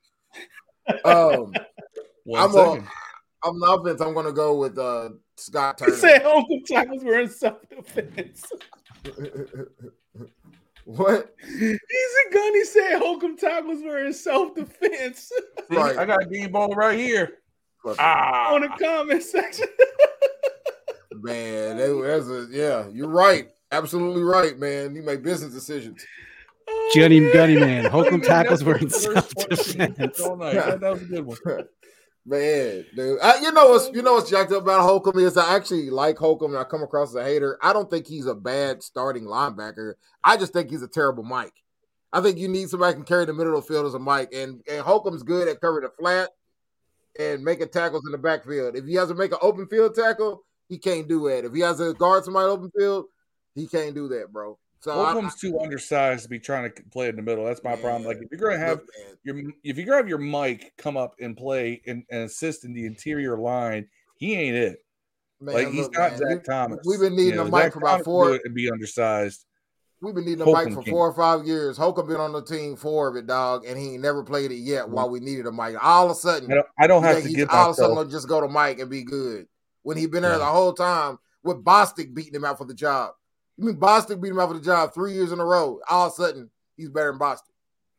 Um, 1.04 1.52
One 2.24 2.42
I'm 2.42 2.50
second. 2.52 2.84
a, 2.84 2.88
I'm 3.44 3.58
the 3.58 3.66
offense. 3.66 4.00
I'm 4.00 4.14
gonna 4.14 4.32
go 4.32 4.56
with 4.56 4.78
uh 4.78 5.10
Scott 5.36 5.78
He 5.80 5.86
Turner. 5.86 5.96
said 5.96 6.22
Uncle 6.24 6.60
Tackles 6.66 7.04
were 7.04 7.20
in 7.20 7.28
self 7.28 7.58
defense. 7.68 8.44
what? 10.84 11.34
He's 11.46 11.78
a 11.78 12.32
gun. 12.34 12.54
He 12.54 12.64
said 12.64 12.98
Holcomb 12.98 13.36
tackles 13.36 13.82
were 13.82 14.04
in 14.04 14.12
self 14.12 14.54
defense 14.54 15.32
right. 15.70 15.96
I 15.96 16.04
got 16.04 16.22
a 16.22 16.26
game 16.26 16.52
ball 16.52 16.74
right 16.74 16.98
here. 16.98 17.38
Ah, 17.98 18.54
on 18.54 18.60
the 18.62 18.68
comment 18.68 19.22
section. 19.22 19.66
Man, 21.14 21.76
that, 21.76 22.02
that's 22.04 22.28
a 22.28 22.46
yeah. 22.50 22.88
You're 22.92 23.08
right. 23.08 23.48
Absolutely 23.70 24.22
right, 24.22 24.58
man. 24.58 24.94
You 24.94 25.02
make 25.02 25.22
business 25.22 25.52
decisions. 25.52 26.04
Oh, 26.68 26.92
Gunny 26.94 27.20
man. 27.20 27.32
Gunny 27.32 27.56
Man. 27.58 27.84
Holcomb 27.86 28.20
tackles 28.20 28.62
were 28.62 28.76
in 28.76 28.90
self 28.90 29.28
defense. 29.34 30.20
all 30.20 30.36
night. 30.36 30.54
That, 30.54 30.80
that 30.80 30.92
was 30.92 31.02
a 31.02 31.06
good 31.06 31.26
one. 31.26 31.38
Man, 32.24 32.84
dude, 32.94 33.18
I, 33.20 33.40
you 33.40 33.50
know 33.50 33.70
what's 33.70 33.90
you 33.92 34.00
know 34.00 34.12
what's 34.14 34.30
jacked 34.30 34.52
up 34.52 34.62
about 34.62 34.82
Holcomb 34.82 35.18
is 35.18 35.36
I 35.36 35.56
actually 35.56 35.90
like 35.90 36.16
Holcomb 36.16 36.52
and 36.52 36.60
I 36.60 36.62
come 36.62 36.82
across 36.84 37.08
as 37.08 37.16
a 37.16 37.24
hater. 37.24 37.58
I 37.60 37.72
don't 37.72 37.90
think 37.90 38.06
he's 38.06 38.26
a 38.26 38.34
bad 38.34 38.80
starting 38.84 39.24
linebacker. 39.24 39.94
I 40.22 40.36
just 40.36 40.52
think 40.52 40.70
he's 40.70 40.82
a 40.82 40.88
terrible 40.88 41.24
Mike. 41.24 41.54
I 42.12 42.20
think 42.20 42.38
you 42.38 42.46
need 42.46 42.68
somebody 42.68 42.94
can 42.94 43.02
carry 43.02 43.24
the 43.24 43.32
middle 43.32 43.56
of 43.56 43.66
the 43.66 43.72
field 43.72 43.86
as 43.86 43.94
a 43.94 43.98
Mike, 43.98 44.32
and 44.32 44.62
and 44.70 44.82
Holcomb's 44.82 45.24
good 45.24 45.48
at 45.48 45.60
covering 45.60 45.82
the 45.82 45.90
flat 45.98 46.30
and 47.18 47.42
making 47.42 47.68
tackles 47.68 48.04
in 48.06 48.12
the 48.12 48.18
backfield. 48.18 48.76
If 48.76 48.86
he 48.86 48.94
has 48.94 49.08
to 49.08 49.14
make 49.14 49.32
an 49.32 49.38
open 49.42 49.66
field 49.66 49.96
tackle, 49.96 50.44
he 50.68 50.78
can't 50.78 51.08
do 51.08 51.28
that. 51.28 51.44
If 51.44 51.52
he 51.52 51.60
has 51.60 51.78
to 51.78 51.92
guard 51.92 52.24
somebody 52.24 52.46
open 52.46 52.70
field, 52.78 53.06
he 53.56 53.66
can't 53.66 53.96
do 53.96 54.06
that, 54.08 54.32
bro. 54.32 54.58
So 54.82 54.92
Holcomb's 54.92 55.36
too 55.40 55.60
undersized 55.60 56.24
to 56.24 56.28
be 56.28 56.40
trying 56.40 56.70
to 56.72 56.82
play 56.90 57.08
in 57.08 57.14
the 57.14 57.22
middle. 57.22 57.44
That's 57.44 57.62
my 57.62 57.76
problem. 57.76 58.04
Like 58.04 58.18
if 58.20 58.38
you're 58.40 58.50
to 58.50 58.58
have 58.58 58.78
man, 58.78 59.16
your 59.22 59.52
if 59.62 59.76
you're 59.76 59.86
to 59.86 59.92
have 59.96 60.08
your 60.08 60.18
Mike 60.18 60.72
come 60.76 60.96
up 60.96 61.14
and 61.20 61.36
play 61.36 61.80
and, 61.86 62.02
and 62.10 62.22
assist 62.22 62.64
in 62.64 62.72
the 62.74 62.84
interior 62.86 63.38
line, 63.38 63.86
he 64.16 64.34
ain't 64.34 64.56
it. 64.56 64.84
man, 65.40 65.54
like 65.54 65.68
he's 65.68 65.84
look, 65.84 65.92
not 65.94 66.10
man, 66.10 66.18
Zach 66.18 66.28
we- 66.38 66.42
Thomas. 66.42 66.78
We've 66.84 66.98
been 67.00 67.14
needing 67.14 67.34
You 67.34 67.40
a 67.42 67.44
know, 67.44 67.50
Mike 67.50 67.62
Zach 67.64 67.72
for 67.74 67.78
about 67.78 67.90
Thomas 67.90 68.04
four. 68.04 68.40
and 68.44 68.54
be 68.54 68.68
undersized. 68.70 69.44
We've 70.00 70.16
been 70.16 70.24
needing 70.24 70.40
a 70.40 70.44
Holcomb 70.46 70.74
mic 70.74 70.84
for 70.84 70.90
four 70.90 71.08
or 71.10 71.14
five 71.14 71.46
years. 71.46 71.76
Holcomb 71.76 72.08
been 72.08 72.16
on 72.16 72.32
the 72.32 72.42
team 72.42 72.74
four 72.74 73.06
of 73.06 73.14
it, 73.14 73.28
dog, 73.28 73.64
and 73.64 73.78
he 73.78 73.92
ain't 73.94 74.02
never 74.02 74.24
played 74.24 74.50
it 74.50 74.56
yet. 74.56 74.88
While 74.90 75.08
we 75.10 75.20
needed 75.20 75.46
a 75.46 75.52
mic, 75.52 75.76
all 75.80 76.06
of 76.06 76.10
a 76.10 76.14
sudden, 76.16 76.50
I 76.50 76.56
don't, 76.56 76.66
I 76.76 76.86
don't 76.88 77.04
have 77.04 77.22
to 77.22 77.28
he's 77.28 77.36
get 77.36 77.50
all 77.50 77.66
of 77.70 77.74
a 77.74 77.74
sudden 77.74 77.94
gonna 77.94 78.10
just 78.10 78.26
go 78.26 78.40
to 78.40 78.48
Mike 78.48 78.80
and 78.80 78.90
be 78.90 79.04
good 79.04 79.46
when 79.84 79.96
he 79.96 80.06
been 80.06 80.22
there 80.22 80.32
Yeah. 80.32 80.38
the 80.38 80.44
whole 80.46 80.72
time 80.72 81.20
with 81.44 81.62
Bostic 81.64 82.12
beating 82.14 82.34
him 82.34 82.44
out 82.44 82.58
for 82.58 82.64
the 82.64 82.74
job. 82.74 83.12
You 83.58 83.66
mean 83.66 83.76
Bostic 83.76 84.20
beat 84.20 84.30
him 84.30 84.40
out 84.40 84.48
for 84.48 84.54
the 84.54 84.60
job 84.64 84.92
three 84.94 85.12
years 85.12 85.32
in 85.32 85.38
a 85.40 85.44
row? 85.44 85.78
All 85.88 86.06
of 86.06 86.12
a 86.12 86.16
sudden, 86.16 86.50
he's 86.76 86.88
better 86.88 87.10
than 87.12 87.18
Bostic. 87.20 87.50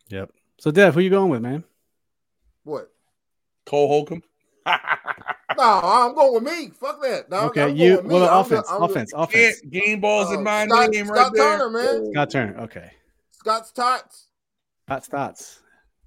Yep. 0.10 0.32
So 0.60 0.72
Dev, 0.72 0.94
who 0.96 1.02
you 1.02 1.10
going 1.10 1.30
with, 1.30 1.42
man? 1.42 1.64
What? 2.64 2.92
Cole 3.66 3.88
Holcomb. 3.88 4.24
No, 5.56 5.82
I'm 5.84 6.16
going 6.16 6.34
with 6.34 6.44
me. 6.52 6.70
Fuck 6.72 7.00
that. 7.04 7.30
dog. 7.30 7.52
Okay, 7.52 7.62
I'm 7.62 7.76
you 7.76 7.90
going 7.90 7.98
with 7.98 8.06
me. 8.08 8.14
well 8.22 8.30
I'm 8.30 8.40
offense, 8.42 8.62
just- 8.62 8.72
I'm 8.74 8.82
offense, 8.84 9.12
just- 9.12 9.24
offense. 9.24 9.62
Game 9.70 10.00
balls 10.02 10.32
in 10.32 10.40
Oh, 10.40 10.42
my 10.42 10.66
Scott- 10.66 10.90
name 10.90 11.06
Scott 11.06 11.18
right 11.18 11.32
there. 11.34 11.58
Turner, 11.60 11.70
man. 11.70 12.12
Scott 12.12 12.30
Turner. 12.32 12.60
Okay. 12.62 12.92
Scott's 13.30 13.72
tots. 13.72 14.28
Scott's 14.88 15.08
thoughts. 15.08 15.60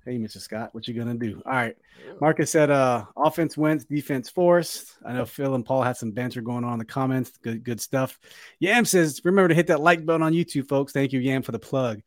Hey, 0.07 0.19
Mr. 0.19 0.39
Scott, 0.39 0.73
what 0.73 0.87
you 0.87 0.95
gonna 0.95 1.17
do? 1.17 1.43
All 1.45 1.53
right. 1.53 1.77
Marcus 2.21 2.53
said 2.53 2.71
uh 2.71 3.07
offense 3.17 3.57
wins, 3.57 3.85
defense 3.85 4.31
forced. 4.31 4.97
I 5.05 5.13
know 5.13 5.27
Phil 5.27 5.57
and 5.57 5.67
Paul 5.67 5.83
had 5.83 5.97
some 5.97 6.13
banter 6.13 6.41
going 6.41 6.63
on 6.63 6.75
in 6.75 6.79
the 6.79 6.85
comments. 6.85 7.33
Good, 7.43 7.65
good 7.65 7.81
stuff. 7.81 8.21
Yam 8.61 8.85
says, 8.85 9.21
remember 9.25 9.49
to 9.49 9.55
hit 9.57 9.67
that 9.67 9.81
like 9.81 10.07
button 10.07 10.23
on 10.23 10.33
YouTube, 10.33 10.69
folks. 10.69 10.93
Thank 10.93 11.13
you, 11.13 11.19
Yam, 11.19 11.43
for 11.43 11.51
the 11.51 11.59
plug. 11.59 12.03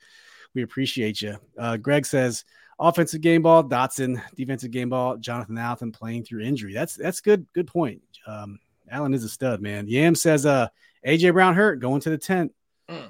We 0.56 0.64
appreciate 0.64 1.22
you. 1.22 1.38
Uh, 1.58 1.76
Greg 1.76 2.06
says, 2.06 2.46
offensive 2.80 3.20
game 3.20 3.42
ball, 3.42 3.66
Dotson, 3.66 4.22
defensive 4.34 4.72
game 4.72 4.88
ball, 4.88 5.18
Jonathan 5.18 5.58
Allen 5.58 5.92
playing 5.92 6.24
through 6.24 6.44
injury. 6.44 6.74
That's 6.74 6.96
that's 6.96 7.20
good, 7.20 7.46
good 7.52 7.68
point. 7.68 8.02
Um, 8.26 8.60
Allen 8.90 9.14
is 9.14 9.26
a 9.26 9.30
stud, 9.30 9.62
man. 9.62 9.90
Yam 9.90 10.16
says, 10.16 10.46
uh, 10.46 10.70
AJ 11.06 11.34
Brown 11.34 11.54
hurt, 11.54 11.82
going 11.82 12.00
to 12.00 12.10
the 12.10 12.18
tent. 12.18 12.54
Mm. 12.90 13.10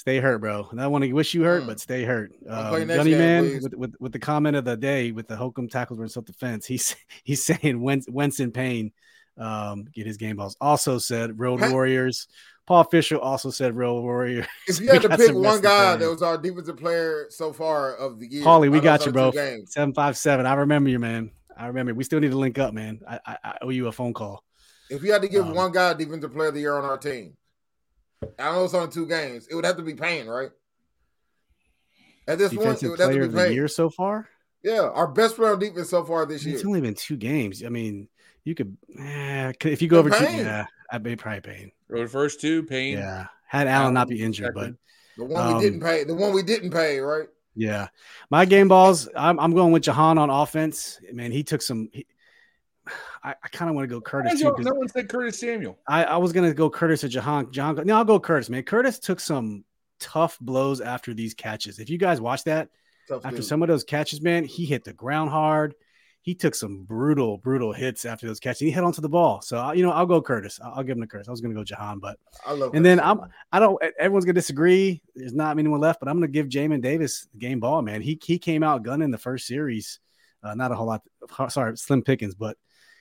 Stay 0.00 0.18
hurt, 0.18 0.38
bro. 0.38 0.66
And 0.70 0.80
I 0.80 0.86
want 0.86 1.04
to 1.04 1.12
wish 1.12 1.34
you 1.34 1.42
hurt, 1.42 1.64
Mm. 1.64 1.66
but 1.66 1.78
stay 1.78 2.04
hurt. 2.04 2.32
Um, 2.48 2.86
Gunny 2.86 3.14
man, 3.14 3.60
with, 3.62 3.74
with 3.74 3.94
with 4.00 4.12
the 4.12 4.18
comment 4.18 4.56
of 4.56 4.64
the 4.64 4.74
day 4.74 5.12
with 5.12 5.28
the 5.28 5.36
Holcomb 5.36 5.68
tackles 5.68 5.98
were 5.98 6.06
in 6.06 6.08
self 6.08 6.24
defense. 6.24 6.64
He's 6.64 6.96
he's 7.22 7.44
saying 7.44 7.82
Wentz, 7.82 8.06
Wentz 8.08 8.40
in 8.40 8.50
pain. 8.50 8.92
Um, 9.36 9.84
get 9.92 10.06
his 10.06 10.16
game 10.16 10.36
balls. 10.36 10.56
Also 10.58 10.96
said 10.96 11.38
Road 11.38 11.60
Warriors. 11.70 12.28
Paul 12.66 12.84
Fisher 12.84 13.18
also 13.18 13.50
said 13.50 13.76
Road 13.76 14.00
Warriors. 14.00 14.46
If 14.66 14.80
you 14.80 14.88
had 14.88 15.02
to 15.02 15.16
pick 15.18 15.34
one 15.34 15.60
guy 15.60 15.96
that 15.96 16.08
was 16.08 16.22
our 16.22 16.38
defensive 16.38 16.78
player 16.78 17.26
so 17.28 17.52
far 17.52 17.94
of 17.96 18.18
the 18.20 18.26
year, 18.26 18.42
Paulie, 18.42 18.70
we 18.70 18.80
got 18.80 19.04
you, 19.04 19.12
bro. 19.12 19.32
Seven 19.66 19.92
five 19.92 20.16
seven. 20.16 20.46
I 20.46 20.54
remember 20.54 20.88
you, 20.88 20.98
man. 20.98 21.30
I 21.54 21.66
remember. 21.66 21.92
We 21.92 22.04
still 22.04 22.20
need 22.20 22.30
to 22.30 22.38
link 22.38 22.58
up, 22.58 22.72
man. 22.72 23.00
I 23.06 23.20
I, 23.26 23.36
I 23.44 23.58
owe 23.60 23.68
you 23.68 23.88
a 23.88 23.92
phone 23.92 24.14
call. 24.14 24.42
If 24.88 25.02
you 25.02 25.12
had 25.12 25.20
to 25.20 25.28
give 25.28 25.44
Um, 25.44 25.54
one 25.54 25.72
guy 25.72 25.92
defensive 25.92 26.32
player 26.32 26.48
of 26.48 26.54
the 26.54 26.60
year 26.60 26.76
on 26.78 26.84
our 26.86 26.96
team, 26.96 27.36
I 28.38 28.52
know 28.52 28.64
it's 28.64 28.74
only 28.74 28.90
two 28.90 29.06
games. 29.06 29.46
It 29.50 29.54
would 29.54 29.64
have 29.64 29.76
to 29.76 29.82
be 29.82 29.94
Payne, 29.94 30.26
right? 30.26 30.50
At 32.28 32.38
this 32.38 32.52
point, 32.52 32.60
it 32.60 32.64
Defensive 32.64 32.90
would 32.90 33.00
have 33.00 33.10
to 33.12 33.28
be 33.28 33.34
Payne. 33.34 33.52
year 33.52 33.68
so 33.68 33.90
far. 33.90 34.28
Yeah, 34.62 34.82
our 34.82 35.08
best 35.08 35.36
player 35.36 35.52
on 35.52 35.58
defense 35.58 35.88
so 35.88 36.04
far 36.04 36.26
this 36.26 36.44
year. 36.44 36.54
It's 36.54 36.66
only 36.66 36.82
been 36.82 36.94
two 36.94 37.16
games. 37.16 37.64
I 37.64 37.70
mean, 37.70 38.08
you 38.44 38.54
could 38.54 38.76
eh, 38.98 39.52
if 39.64 39.80
you 39.80 39.88
go 39.88 39.98
over 39.98 40.10
two. 40.10 40.24
Yeah, 40.24 40.66
I'd 40.90 41.02
be 41.02 41.16
probably 41.16 41.40
Payne. 41.40 41.72
For 41.88 41.98
the 41.98 42.08
first 42.08 42.40
two, 42.40 42.62
Payne. 42.64 42.98
Yeah, 42.98 43.26
had 43.46 43.66
Allen 43.66 43.94
not 43.94 44.08
be 44.08 44.22
injured, 44.22 44.54
but. 44.54 44.74
The 45.16 45.24
one 45.24 45.46
Um, 45.46 45.56
we 45.56 45.62
didn't 45.62 45.80
pay. 45.80 46.04
The 46.04 46.14
one 46.14 46.32
we 46.32 46.42
didn't 46.42 46.70
pay, 46.70 46.98
right? 47.00 47.28
yeah, 47.56 47.88
my 48.30 48.44
game 48.44 48.68
balls. 48.68 49.08
I'm, 49.16 49.40
I'm 49.40 49.52
going 49.52 49.72
with 49.72 49.82
Jahan 49.82 50.18
on 50.18 50.30
offense. 50.30 51.00
Man, 51.12 51.32
he 51.32 51.42
took 51.42 51.60
some. 51.62 51.88
He, 51.92 52.06
I, 53.22 53.34
I 53.42 53.48
kind 53.48 53.68
of 53.68 53.74
want 53.76 53.88
to 53.88 53.94
go 53.94 54.00
Curtis 54.00 54.40
too. 54.40 54.54
No 54.58 54.74
one 54.74 54.88
said 54.88 55.08
Curtis 55.08 55.38
Samuel. 55.38 55.78
I, 55.86 56.04
I 56.04 56.16
was 56.16 56.32
gonna 56.32 56.54
go 56.54 56.70
Curtis 56.70 57.04
or 57.04 57.08
Jahan. 57.08 57.52
Jahan. 57.52 57.76
No, 57.84 57.96
I'll 57.96 58.04
go 58.04 58.18
Curtis. 58.18 58.48
Man, 58.48 58.62
Curtis 58.62 58.98
took 58.98 59.20
some 59.20 59.64
tough 59.98 60.38
blows 60.40 60.80
after 60.80 61.12
these 61.14 61.34
catches. 61.34 61.78
If 61.78 61.90
you 61.90 61.98
guys 61.98 62.20
watch 62.20 62.44
that, 62.44 62.68
Tough 63.08 63.24
after 63.24 63.38
dude. 63.38 63.46
some 63.46 63.62
of 63.62 63.68
those 63.68 63.84
catches, 63.84 64.20
man, 64.22 64.44
he 64.44 64.64
hit 64.64 64.84
the 64.84 64.92
ground 64.92 65.30
hard. 65.30 65.74
He 66.22 66.34
took 66.34 66.54
some 66.54 66.84
brutal, 66.84 67.38
brutal 67.38 67.72
hits 67.72 68.04
after 68.04 68.26
those 68.26 68.40
catches. 68.40 68.60
He 68.60 68.70
hit 68.70 68.84
onto 68.84 69.00
the 69.00 69.08
ball. 69.08 69.40
So 69.40 69.72
you 69.72 69.82
know, 69.82 69.90
I'll 69.90 70.06
go 70.06 70.20
Curtis. 70.22 70.60
I'll, 70.62 70.74
I'll 70.76 70.82
give 70.82 70.96
him 70.96 71.02
to 71.02 71.06
Curtis. 71.06 71.28
I 71.28 71.30
was 71.30 71.40
gonna 71.40 71.54
go 71.54 71.64
Jahan, 71.64 71.98
but 71.98 72.18
I 72.46 72.52
love. 72.52 72.74
and 72.74 72.84
then 72.84 72.98
Curtis 72.98 73.22
I'm 73.22 73.30
I 73.52 73.58
don't 73.58 73.82
everyone's 73.98 74.24
gonna 74.24 74.34
disagree. 74.34 75.02
There's 75.14 75.34
not 75.34 75.58
anyone 75.58 75.80
left, 75.80 76.00
but 76.00 76.08
I'm 76.08 76.16
gonna 76.16 76.28
give 76.28 76.48
Jamin 76.48 76.80
Davis 76.82 77.26
the 77.32 77.38
game 77.38 77.60
ball, 77.60 77.82
man. 77.82 78.00
He 78.00 78.18
he 78.22 78.38
came 78.38 78.62
out 78.62 78.82
gunning 78.82 79.10
the 79.10 79.18
first 79.18 79.46
series. 79.46 79.98
Uh, 80.42 80.54
not 80.54 80.72
a 80.72 80.74
whole 80.74 80.86
lot 80.86 81.02
sorry, 81.48 81.76
slim 81.76 82.02
pickings, 82.02 82.34
but 82.34 82.56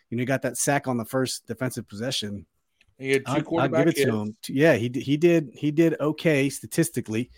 you 0.09 0.17
know, 0.17 0.21
he 0.21 0.25
got 0.25 0.41
that 0.43 0.57
sack 0.57 0.87
on 0.87 0.97
the 0.97 1.05
first 1.05 1.45
defensive 1.47 1.87
possession. 1.87 2.45
He 2.97 3.11
had 3.11 3.25
2 3.25 3.31
I'll, 3.31 3.59
I'll 3.59 3.69
give 3.69 3.87
it 3.87 3.95
to 3.97 4.11
him. 4.11 4.35
Yeah, 4.47 4.73
he 4.75 4.89
he 4.89 5.17
did 5.17 5.51
he 5.53 5.71
did 5.71 5.99
okay 5.99 6.49
statistically, 6.49 7.31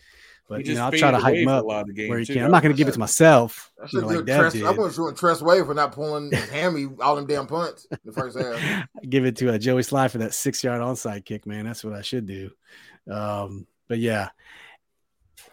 but 0.49 0.65
you 0.65 0.73
know, 0.75 0.85
I'll 0.85 0.91
try 0.91 1.11
to 1.11 1.19
hype 1.19 1.35
him 1.35 1.47
for 1.47 1.53
a 1.53 1.57
up 1.57 1.65
lot 1.65 1.81
of 1.81 1.87
the 1.87 1.93
game, 1.93 2.09
where 2.09 2.19
he 2.19 2.25
too. 2.25 2.33
can. 2.33 2.43
I'm 2.43 2.51
not 2.51 2.63
gonna 2.63 2.73
give 2.73 2.87
it 2.87 2.93
to 2.93 2.99
myself, 2.99 3.71
I 3.79 3.83
you 3.83 3.89
should 3.89 4.01
know, 4.01 4.07
like 4.07 4.15
like 4.17 4.25
Dev 4.25 4.39
Tress, 4.39 4.53
did. 4.53 4.65
I'm 4.65 4.75
going 4.75 4.89
to 4.89 4.95
shoot 4.95 5.15
Tress 5.15 5.41
Way 5.41 5.63
for 5.63 5.73
not 5.73 5.91
pulling 5.91 6.31
his 6.31 6.49
hammy 6.49 6.87
all 6.99 7.15
them 7.15 7.27
damn 7.27 7.47
punts 7.47 7.85
in 7.89 7.99
the 8.03 8.11
first 8.11 8.37
half. 8.37 8.87
give 9.09 9.25
it 9.25 9.35
to 9.37 9.53
uh, 9.53 9.57
Joey 9.57 9.83
Slye 9.83 10.09
for 10.09 10.17
that 10.17 10.33
six 10.33 10.63
yard 10.63 10.81
onside 10.81 11.25
kick, 11.25 11.45
man. 11.45 11.65
That's 11.65 11.83
what 11.83 11.93
I 11.93 12.01
should 12.01 12.25
do. 12.25 12.49
Um, 13.09 13.67
but 13.87 13.99
yeah, 13.99 14.29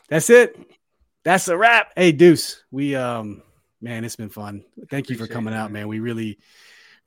that's 0.08 0.30
it. 0.30 0.58
That's 1.22 1.48
a 1.48 1.56
wrap. 1.56 1.92
Hey, 1.94 2.12
Deuce, 2.12 2.64
we 2.70 2.96
um, 2.96 3.42
man, 3.80 4.04
it's 4.04 4.16
been 4.16 4.30
fun. 4.30 4.64
Thank 4.90 5.10
you 5.10 5.16
for 5.16 5.26
coming 5.26 5.52
it, 5.54 5.58
out, 5.58 5.70
man. 5.70 5.82
man. 5.82 5.88
We 5.88 6.00
really, 6.00 6.38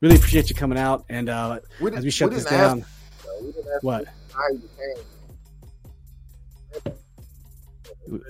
really 0.02 0.16
appreciate 0.16 0.50
you 0.50 0.56
coming 0.56 0.78
out. 0.78 1.06
And 1.10 1.30
uh, 1.30 1.60
We 1.80 1.92
as 1.94 2.04
we 2.04 2.12
shut 2.12 2.30
we 2.30 2.36
this 2.36 2.46
didn't 2.46 2.60
ask- 2.60 2.76
down, 2.78 2.86
we 3.42 3.52
didn't 3.52 3.68
ask 3.76 3.84
what? 3.84 4.06
how 4.34 4.48
you 4.52 4.62
came. 4.78 5.04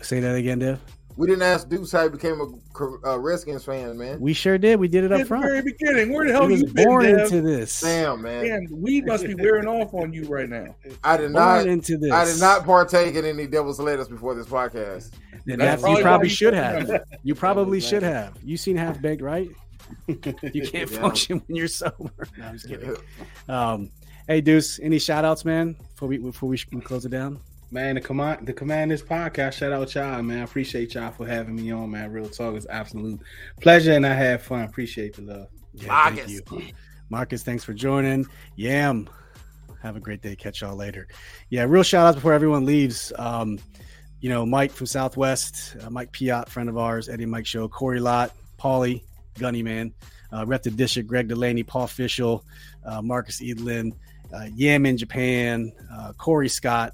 Say 0.03 0.19
that 0.19 0.36
again, 0.36 0.59
Dev. 0.59 0.80
We 1.17 1.28
didn't 1.28 1.41
ask 1.43 1.67
Deuce 1.67 1.91
how 1.91 2.03
he 2.03 2.09
became 2.09 2.39
a 2.39 2.47
uh, 3.07 3.17
Redskins 3.17 3.65
fan, 3.65 3.97
man. 3.97 4.19
We 4.19 4.34
sure 4.34 4.57
did. 4.57 4.80
We 4.80 4.88
did 4.88 5.03
it 5.03 5.11
up 5.11 5.22
At 5.22 5.28
the 5.28 5.38
very 5.38 5.61
front. 5.61 5.65
beginning, 5.65 6.13
where 6.13 6.26
the 6.26 6.32
He 6.34 6.39
hell 6.39 6.47
was 6.47 6.61
you 6.61 6.67
been, 6.67 6.86
born 6.86 7.03
Dev? 7.03 7.19
into 7.26 7.41
this. 7.41 7.82
Damn, 7.82 8.22
man. 8.22 8.47
Man, 8.47 8.67
we 8.72 9.01
must 9.01 9.26
be 9.26 9.36
wearing 9.36 9.67
off 9.67 9.93
on 9.93 10.13
you 10.13 10.24
right 10.26 10.47
now. 10.49 10.74
I 11.03 11.17
did 11.17 11.34
Born 11.34 11.36
not. 11.43 11.67
into 11.67 11.97
this. 11.97 12.11
I 12.11 12.26
did 12.26 12.39
not 12.39 12.65
partake 12.65 13.15
in 13.15 13.26
any 13.26 13.45
devil's 13.45 13.80
lettuce 13.80 14.07
before 14.07 14.36
this 14.36 14.47
podcast. 14.47 15.11
And 15.47 15.59
That's 15.59 15.82
that- 15.82 15.89
you 15.89 16.01
probably 16.01 16.01
probably 16.01 16.17
why 16.19 16.24
you 16.24 16.30
should 16.30 16.53
have. 16.53 17.03
You 17.24 17.36
probably 17.36 17.80
should 17.82 18.03
have. 18.03 18.38
You 18.43 18.57
seen 18.57 18.78
half 18.78 19.01
baked, 19.01 19.22
right? 19.22 19.49
You 20.07 20.15
can't 20.15 20.73
Yeah. 20.73 20.85
function 20.85 21.41
when 21.47 21.55
you're 21.55 21.67
sober. 21.67 22.11
No, 22.37 22.45
I'm 22.45 22.53
just 22.53 22.67
kidding. 22.67 22.95
Um, 23.47 23.89
hey, 24.27 24.41
Deuce, 24.41 24.79
any 24.79 24.99
shout 24.99 25.25
outs, 25.25 25.45
man, 25.45 25.73
before 25.93 26.07
we 26.07 26.17
before 26.17 26.49
we 26.49 26.59
we 26.71 26.81
close 26.81 27.05
it 27.05 27.09
down? 27.09 27.39
Man, 27.73 27.95
the 27.95 28.01
command 28.01 28.45
the 28.45 28.53
commanders 28.53 29.01
podcast. 29.01 29.53
Shout 29.53 29.71
out 29.71 29.93
y'all, 29.95 30.21
man. 30.21 30.39
I 30.39 30.43
appreciate 30.43 30.93
y'all 30.93 31.11
for 31.11 31.25
having 31.25 31.55
me 31.55 31.71
on, 31.71 31.89
man. 31.91 32.11
Real 32.11 32.27
talk 32.29 32.55
is 32.55 32.67
absolute 32.69 33.19
pleasure, 33.61 33.93
and 33.93 34.05
I 34.05 34.13
had 34.13 34.41
fun. 34.41 34.63
Appreciate 34.63 35.15
the 35.15 35.21
love. 35.21 35.47
Yeah, 35.73 35.87
Marcus. 35.87 36.41
thank 36.41 36.67
you. 36.67 36.73
Marcus, 37.09 37.43
thanks 37.43 37.63
for 37.63 37.73
joining. 37.73 38.25
Yam, 38.57 39.09
have 39.81 39.95
a 39.95 39.99
great 40.01 40.21
day. 40.21 40.35
Catch 40.35 40.61
y'all 40.61 40.75
later. 40.75 41.07
Yeah, 41.49 41.63
real 41.63 41.83
shout 41.83 42.07
outs 42.07 42.15
before 42.15 42.33
everyone 42.33 42.65
leaves. 42.65 43.13
Um, 43.17 43.57
you 44.19 44.29
know, 44.29 44.45
Mike 44.45 44.71
from 44.71 44.85
Southwest, 44.85 45.75
uh, 45.81 45.89
Mike 45.89 46.11
Piot, 46.11 46.47
friend 46.49 46.67
of 46.69 46.77
ours, 46.77 47.07
Eddie 47.09 47.25
Mike 47.25 47.45
Show, 47.45 47.67
Corey 47.69 47.99
Lott, 48.01 48.31
Paulie, 48.59 49.01
Gunny 49.41 49.63
Man, 49.63 49.91
uh, 50.31 50.45
Rep 50.45 50.63
the 50.63 50.71
District, 50.71 51.09
Greg 51.09 51.27
Delaney, 51.27 51.63
Paul 51.63 51.87
Fisher, 51.87 52.37
uh, 52.85 53.01
Marcus 53.01 53.41
Edlin, 53.41 53.93
uh, 54.33 54.45
Yam 54.55 54.85
in 54.85 54.95
Japan, 54.97 55.71
uh, 55.91 56.13
Corey 56.17 56.47
Scott, 56.47 56.93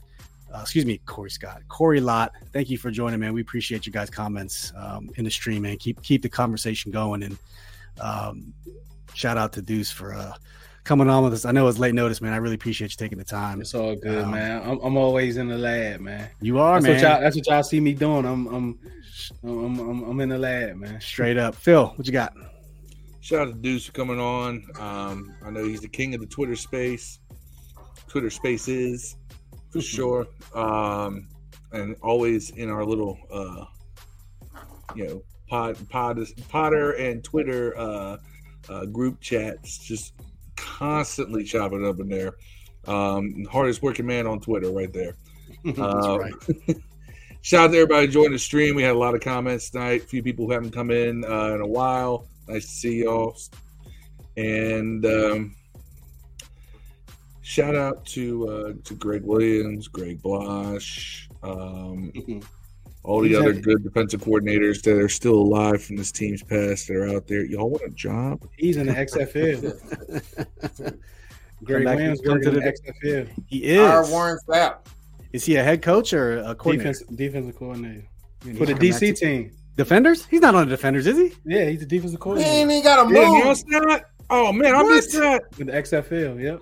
uh, 0.54 0.62
excuse 0.62 0.86
me, 0.86 1.00
Corey 1.06 1.30
Scott, 1.30 1.62
Corey 1.68 2.00
Lott. 2.00 2.32
Thank 2.54 2.70
you 2.70 2.78
for 2.78 2.90
joining, 2.90 3.20
man. 3.20 3.34
We 3.34 3.42
appreciate 3.42 3.86
you 3.86 3.92
guys' 3.92 4.10
comments 4.10 4.72
um, 4.76 5.10
in 5.18 5.26
the 5.26 5.30
stream, 5.32 5.64
man. 5.64 5.78
Keep 5.78 6.02
keep 6.02 6.22
the 6.22 6.30
conversation 6.30 6.92
going, 6.92 7.22
and 7.24 7.38
um, 8.02 8.54
shout 9.14 9.38
out 9.38 9.52
to 9.54 9.62
Deuce 9.62 9.92
for 9.92 10.14
uh, 10.14 10.34
coming 10.86 11.10
on 11.10 11.24
with 11.26 11.34
us. 11.34 11.44
I 11.46 11.52
know 11.52 11.68
it's 11.68 11.80
late 11.80 11.94
notice, 11.94 12.22
man. 12.22 12.32
I 12.34 12.38
really 12.38 12.56
appreciate 12.56 12.92
you 12.92 12.98
taking 12.98 13.18
the 13.18 13.26
time. 13.26 13.60
It's 13.60 13.76
all 13.76 13.96
good, 13.96 14.24
Um, 14.24 14.32
man. 14.32 14.62
I'm, 14.68 14.80
I'm 14.80 14.96
always 14.98 15.36
in 15.36 15.50
the 15.50 15.58
lab, 15.58 16.00
man. 16.00 16.30
You 16.42 16.60
are, 16.60 16.80
That's 16.80 16.88
what, 16.94 17.02
y'all, 17.02 17.12
man. 17.16 17.22
that's 17.24 17.36
what 17.36 17.48
y'all 17.48 17.64
see 17.64 17.82
me 17.82 17.94
doing. 17.94 18.26
I'm 18.26 18.48
I'm 18.48 18.80
I'm 19.44 19.80
I'm, 19.80 20.04
I'm 20.04 20.20
in 20.22 20.30
the 20.30 20.38
lab, 20.38 20.78
man. 20.78 21.00
Straight 21.02 21.38
up, 21.38 21.56
Phil. 21.56 21.88
What 21.96 22.06
you 22.06 22.14
got? 22.14 22.34
Shout 23.22 23.48
out 23.48 23.54
to 23.54 23.60
Deuce 23.60 23.86
for 23.88 23.92
coming 23.92 24.20
on. 24.20 24.64
Um, 24.80 25.36
I 25.44 25.50
know 25.50 25.64
he's 25.66 25.82
the 25.82 25.88
king 25.88 26.14
of 26.14 26.22
the 26.22 26.28
Twitter 26.28 26.56
space. 26.56 27.20
Twitter 28.08 28.30
space 28.30 28.68
is 28.68 29.18
for 29.70 29.82
sure. 29.82 30.28
Um, 30.54 31.28
and 31.74 31.96
always 32.02 32.52
in 32.52 32.70
our 32.70 32.86
little, 32.86 33.18
uh, 33.32 33.66
you 34.96 35.08
know, 35.08 35.22
pod, 35.50 35.78
pod, 35.90 36.20
Potter 36.48 36.92
and 36.94 37.22
Twitter 37.24 37.78
uh, 37.78 38.18
uh, 38.70 38.86
group 38.86 39.20
chats, 39.20 39.78
just 39.78 40.14
constantly 40.56 41.44
chopping 41.44 41.86
up 41.86 42.00
in 42.00 42.08
there. 42.08 42.34
Um, 42.86 43.46
hardest 43.52 43.82
working 43.84 44.06
man 44.06 44.26
on 44.26 44.40
Twitter, 44.40 44.72
right 44.72 44.92
there. 44.94 45.16
That's 45.66 45.80
Um, 45.80 46.20
right. 46.20 46.34
Shout 47.48 47.70
out 47.70 47.72
to 47.72 47.78
everybody 47.78 48.08
joining 48.10 48.34
the 48.34 48.40
stream. 48.40 48.76
We 48.76 48.84
had 48.84 48.92
a 48.92 49.00
lot 49.00 49.16
of 49.16 49.22
comments 49.22 49.70
tonight. 49.70 50.04
A 50.04 50.06
few 50.06 50.22
people 50.22 50.46
who 50.46 50.52
haven't 50.52 50.72
come 50.72 50.92
in 50.92 51.24
uh, 51.24 51.54
in 51.56 51.62
a 51.62 51.66
while. 51.66 52.28
Nice 52.46 52.66
to 52.66 52.72
see 52.72 53.04
y'all. 53.04 53.38
And 54.36 55.06
um, 55.06 55.56
shout 57.44 57.74
out 57.74 58.06
to 58.08 58.50
uh, 58.50 58.74
to 58.84 58.94
Gregg 58.96 59.24
Williams, 59.24 59.88
Greg 59.88 60.22
Blache, 60.22 61.30
um, 61.42 62.12
all 63.04 63.22
the 63.22 63.30
He's 63.30 63.38
other 63.38 63.54
good 63.54 63.82
defensive 63.82 64.20
coordinators 64.20 64.82
that 64.84 64.98
are 64.98 65.08
still 65.08 65.36
alive 65.36 65.82
from 65.82 65.96
this 65.96 66.12
team's 66.12 66.44
past 66.44 66.90
that 66.90 66.98
are 66.98 67.08
out 67.08 67.28
there. 67.28 67.46
Y'all 67.46 67.70
want 67.70 67.84
a 67.86 67.92
job? 67.92 68.46
He's 68.58 68.76
in 68.76 68.88
the 68.88 68.94
XFL. 68.94 69.72
Greg 71.64 71.86
back- 71.86 71.96
Williams 71.96 72.20
come 72.20 72.42
to 72.42 72.52
the- 72.52 72.60
the 72.60 72.94
XFL. 73.06 73.30
He 73.46 73.64
is. 73.64 73.80
Our. 73.80 74.06
Warren 74.10 74.38
Sapp. 74.46 74.80
Is 75.34 75.46
he 75.46 75.56
a 75.56 75.64
head 75.64 75.82
coach 75.82 76.14
or 76.14 76.40
a 76.40 76.56
coordinator? 76.56 76.92
Defense, 76.94 77.16
defensive 77.16 77.56
coordinator 77.58 78.04
Man, 78.46 78.56
for 78.56 78.66
the 78.66 78.74
DC 78.74 79.18
team. 79.18 79.52
Defenders? 79.76 80.26
He's 80.26 80.42
not 80.42 80.56
on 80.56 80.68
the 80.68 80.76
defenders, 80.76 81.06
is 81.06 81.18
he? 81.18 81.34
Yeah, 81.46 81.66
he's 81.70 81.82
a 81.84 81.86
defensive 81.86 82.18
He 82.20 82.24
coordinator 82.24 82.52
ain't 82.52 82.72
even 82.72 82.84
got 82.84 83.10
a 83.10 83.14
Yeah, 83.14 83.22
no, 83.28 83.34
move. 83.36 83.48
it's 83.48 83.66
not. 83.68 84.02
Oh 84.30 84.52
man, 84.52 84.76
I 84.76 84.82
What? 84.84 84.96
missed 84.96 85.12
that. 85.14 85.44
with 85.58 85.68
the 85.68 85.74
XFL. 85.74 86.42
Yep. 86.42 86.62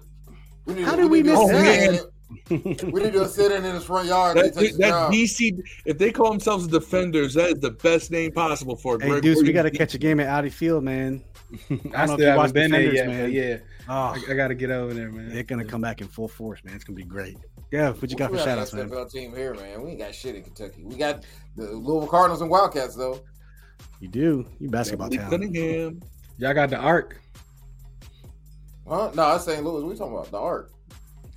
We 0.65 0.73
need- 0.73 0.85
How 0.85 0.95
did 0.95 1.09
we 1.09 1.21
need 1.21 1.29
to 1.31 1.37
miss 1.37 1.47
see 1.47 1.53
that? 1.53 1.93
it. 1.93 2.11
we 2.91 3.03
need 3.03 3.13
to 3.13 3.27
sit 3.29 3.51
in 3.51 3.63
his 3.63 3.83
front 3.85 4.07
yard. 4.07 4.35
That, 4.37 4.53
that 4.55 5.11
DC, 5.11 5.57
if 5.85 5.97
they 5.97 6.11
call 6.11 6.31
themselves 6.31 6.67
the 6.67 6.79
Defenders, 6.79 7.35
that 7.35 7.49
is 7.51 7.59
the 7.59 7.71
best 7.71 8.11
name 8.11 8.31
possible 8.31 8.75
for. 8.75 8.95
it. 8.95 9.03
Hey, 9.03 9.21
Deuce, 9.21 9.41
we 9.41 9.53
got 9.53 9.63
to 9.63 9.71
catch 9.71 9.93
a 9.93 9.97
game 9.97 10.19
at 10.19 10.27
Audi 10.27 10.49
Field, 10.49 10.83
man. 10.83 11.23
I, 11.69 12.03
I 12.03 12.05
still 12.07 12.17
haven't 12.19 12.53
been 12.53 12.71
there 12.71 12.81
yet, 12.93 13.07
man. 13.07 13.31
yeah, 13.31 13.57
oh, 13.87 13.93
I, 13.93 14.19
I 14.29 14.33
got 14.33 14.47
to 14.49 14.55
get 14.55 14.71
over 14.71 14.93
there, 14.93 15.11
man. 15.11 15.29
They're 15.29 15.43
gonna 15.43 15.63
come 15.63 15.81
back 15.81 16.01
in 16.01 16.07
full 16.07 16.27
force, 16.27 16.63
man. 16.63 16.75
It's 16.75 16.83
gonna 16.83 16.97
be 16.97 17.03
great. 17.03 17.37
Yeah, 17.75 17.91
what 17.91 18.09
you 18.09 18.15
got 18.15 18.31
for 18.31 18.37
shout 18.37 18.57
outs, 18.57 18.71
man? 18.71 18.89
NFL 18.89 19.11
team 19.11 19.35
here, 19.35 19.53
man. 19.53 19.81
We 19.81 19.89
ain't 19.89 19.99
got 19.99 20.15
shit 20.15 20.33
in 20.33 20.43
Kentucky. 20.43 20.85
We 20.85 20.95
got 20.95 21.25
the 21.57 21.71
Louisville 21.71 22.07
Cardinals 22.07 22.39
and 22.39 22.49
Wildcats, 22.49 22.95
though. 22.95 23.19
You 23.99 24.07
do. 24.07 24.45
You 24.61 24.69
basketball 24.69 25.13
yeah, 25.13 25.23
town. 25.23 25.31
Cunningham. 25.31 26.01
Y'all 26.37 26.53
got 26.53 26.69
the 26.69 26.77
Ark. 26.77 27.19
Huh? 28.87 29.11
No, 29.13 29.31
that's 29.31 29.43
St. 29.43 29.61
Louis. 29.61 29.83
We 29.83 29.97
talking 29.97 30.13
about 30.13 30.31
the 30.31 30.39
Ark. 30.39 30.71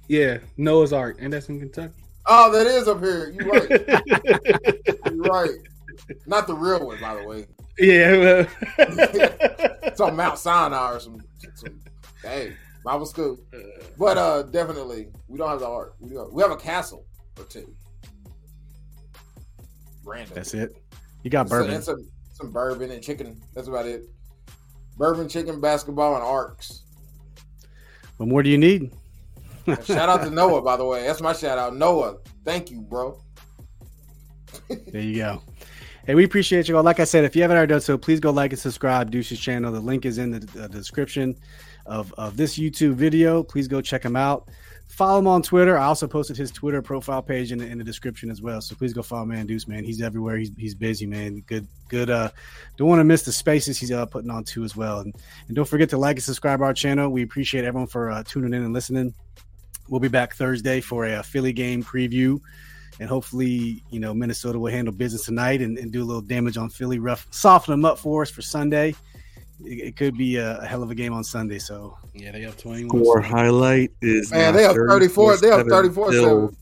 Yeah, 0.06 0.38
Noah's 0.56 0.92
Ark, 0.92 1.16
and 1.18 1.32
that's 1.32 1.48
in 1.48 1.58
Kentucky. 1.58 1.94
Oh, 2.26 2.52
that 2.52 2.68
is 2.68 2.86
up 2.86 3.00
here. 3.00 3.30
You're 3.30 3.48
right. 3.48 3.70
You're 5.12 5.24
right. 5.24 5.50
Not 6.26 6.46
the 6.46 6.54
real 6.54 6.86
one, 6.86 7.00
by 7.00 7.16
the 7.16 7.24
way. 7.24 7.46
Yeah. 7.80 8.46
it's 8.78 10.00
on 10.00 10.14
Mount 10.14 10.38
Sinai 10.38 10.92
or 10.92 11.00
some, 11.00 11.20
some 11.54 11.80
hey, 12.22 12.54
Bible 12.84 13.06
school. 13.06 13.38
But 13.98 14.16
uh 14.16 14.42
definitely 14.44 15.08
we 15.28 15.38
don't 15.38 15.48
have 15.48 15.60
the 15.60 15.68
art. 15.68 15.94
We, 16.00 16.16
we 16.32 16.42
have 16.42 16.52
a 16.52 16.56
castle 16.56 17.04
or 17.38 17.44
two. 17.44 17.74
Random. 20.04 20.34
That's 20.34 20.54
it. 20.54 20.76
You 21.22 21.30
got 21.30 21.48
bourbon. 21.48 21.74
and 21.74 21.84
some, 21.84 22.08
some 22.32 22.50
bourbon 22.50 22.90
and 22.90 23.02
chicken. 23.02 23.40
That's 23.54 23.68
about 23.68 23.86
it. 23.86 24.04
Bourbon, 24.96 25.28
chicken, 25.28 25.60
basketball, 25.60 26.14
and 26.14 26.24
arcs. 26.24 26.84
What 28.16 28.28
more 28.28 28.42
do 28.42 28.50
you 28.50 28.58
need? 28.58 28.90
shout 29.84 30.08
out 30.08 30.22
to 30.24 30.30
Noah, 30.34 30.62
by 30.62 30.76
the 30.76 30.84
way. 30.84 31.06
That's 31.06 31.20
my 31.20 31.32
shout 31.32 31.58
out. 31.58 31.76
Noah, 31.76 32.16
thank 32.44 32.70
you, 32.70 32.80
bro. 32.80 33.20
there 34.68 35.02
you 35.02 35.16
go. 35.16 35.42
Hey, 36.06 36.14
we 36.14 36.24
appreciate 36.24 36.68
you 36.68 36.76
all. 36.76 36.82
Like 36.82 37.00
I 37.00 37.04
said, 37.04 37.24
if 37.24 37.36
you 37.36 37.42
haven't 37.42 37.58
already 37.58 37.70
done 37.70 37.80
so, 37.82 37.98
please 37.98 38.18
go 38.18 38.30
like 38.30 38.52
and 38.52 38.58
subscribe 38.58 39.10
Deuce's 39.10 39.38
channel. 39.38 39.70
The 39.70 39.80
link 39.80 40.06
is 40.06 40.18
in 40.18 40.30
the, 40.30 40.40
the 40.40 40.68
description 40.68 41.36
of, 41.88 42.14
of 42.16 42.36
this 42.36 42.58
YouTube 42.58 42.94
video. 42.94 43.42
Please 43.42 43.66
go 43.66 43.80
check 43.80 44.04
him 44.04 44.16
out. 44.16 44.48
Follow 44.88 45.18
him 45.18 45.26
on 45.26 45.42
Twitter. 45.42 45.76
I 45.76 45.84
also 45.84 46.08
posted 46.08 46.36
his 46.36 46.50
Twitter 46.50 46.80
profile 46.80 47.22
page 47.22 47.52
in 47.52 47.58
the, 47.58 47.66
in 47.66 47.78
the 47.78 47.84
description 47.84 48.30
as 48.30 48.40
well. 48.40 48.60
So 48.60 48.74
please 48.74 48.92
go 48.92 49.02
follow 49.02 49.26
man 49.26 49.46
Deuce, 49.46 49.68
man. 49.68 49.84
He's 49.84 50.00
everywhere. 50.00 50.38
He's, 50.38 50.50
he's 50.56 50.74
busy, 50.74 51.06
man. 51.06 51.42
Good, 51.46 51.66
good. 51.88 52.08
Uh, 52.10 52.30
don't 52.76 52.88
want 52.88 53.00
to 53.00 53.04
miss 53.04 53.22
the 53.22 53.32
spaces 53.32 53.78
he's 53.78 53.92
uh, 53.92 54.06
putting 54.06 54.30
on 54.30 54.44
too 54.44 54.64
as 54.64 54.74
well. 54.74 55.00
And, 55.00 55.14
and 55.46 55.56
don't 55.56 55.68
forget 55.68 55.90
to 55.90 55.98
like 55.98 56.16
and 56.16 56.24
subscribe 56.24 56.62
our 56.62 56.72
channel. 56.72 57.10
We 57.10 57.22
appreciate 57.22 57.64
everyone 57.64 57.88
for 57.88 58.10
uh, 58.10 58.22
tuning 58.24 58.54
in 58.54 58.62
and 58.62 58.72
listening. 58.72 59.14
We'll 59.88 60.00
be 60.00 60.08
back 60.08 60.34
Thursday 60.34 60.80
for 60.80 61.04
a, 61.04 61.20
a 61.20 61.22
Philly 61.22 61.52
game 61.52 61.82
preview 61.82 62.40
and 63.00 63.08
hopefully, 63.08 63.82
you 63.90 64.00
know, 64.00 64.12
Minnesota 64.12 64.58
will 64.58 64.72
handle 64.72 64.92
business 64.92 65.24
tonight 65.24 65.60
and, 65.60 65.78
and 65.78 65.92
do 65.92 66.02
a 66.02 66.06
little 66.06 66.22
damage 66.22 66.56
on 66.56 66.68
Philly, 66.68 66.98
rough, 66.98 67.26
soften 67.30 67.72
them 67.72 67.84
up 67.84 67.98
for 67.98 68.22
us 68.22 68.30
for 68.30 68.42
Sunday. 68.42 68.94
It, 69.64 69.88
it 69.88 69.96
could 69.96 70.16
be 70.16 70.36
a, 70.36 70.58
a, 70.58 70.66
hell 70.66 70.82
of 70.82 70.90
a 70.90 70.94
game 70.94 71.12
on 71.12 71.24
Sunday. 71.24 71.58
So 71.58 71.96
yeah, 72.14 72.30
they 72.32 72.42
have 72.42 72.56
twenty. 72.56 72.86
Score 72.88 73.20
highlight 73.20 73.92
is 74.02 74.30
man, 74.30 74.54
they 74.54 74.62
have 74.62 74.74
thirty 74.74 75.08
four. 75.08 75.36
They 75.36 75.48
have 75.48 75.66
thirty 75.66 75.90
four 75.90 76.08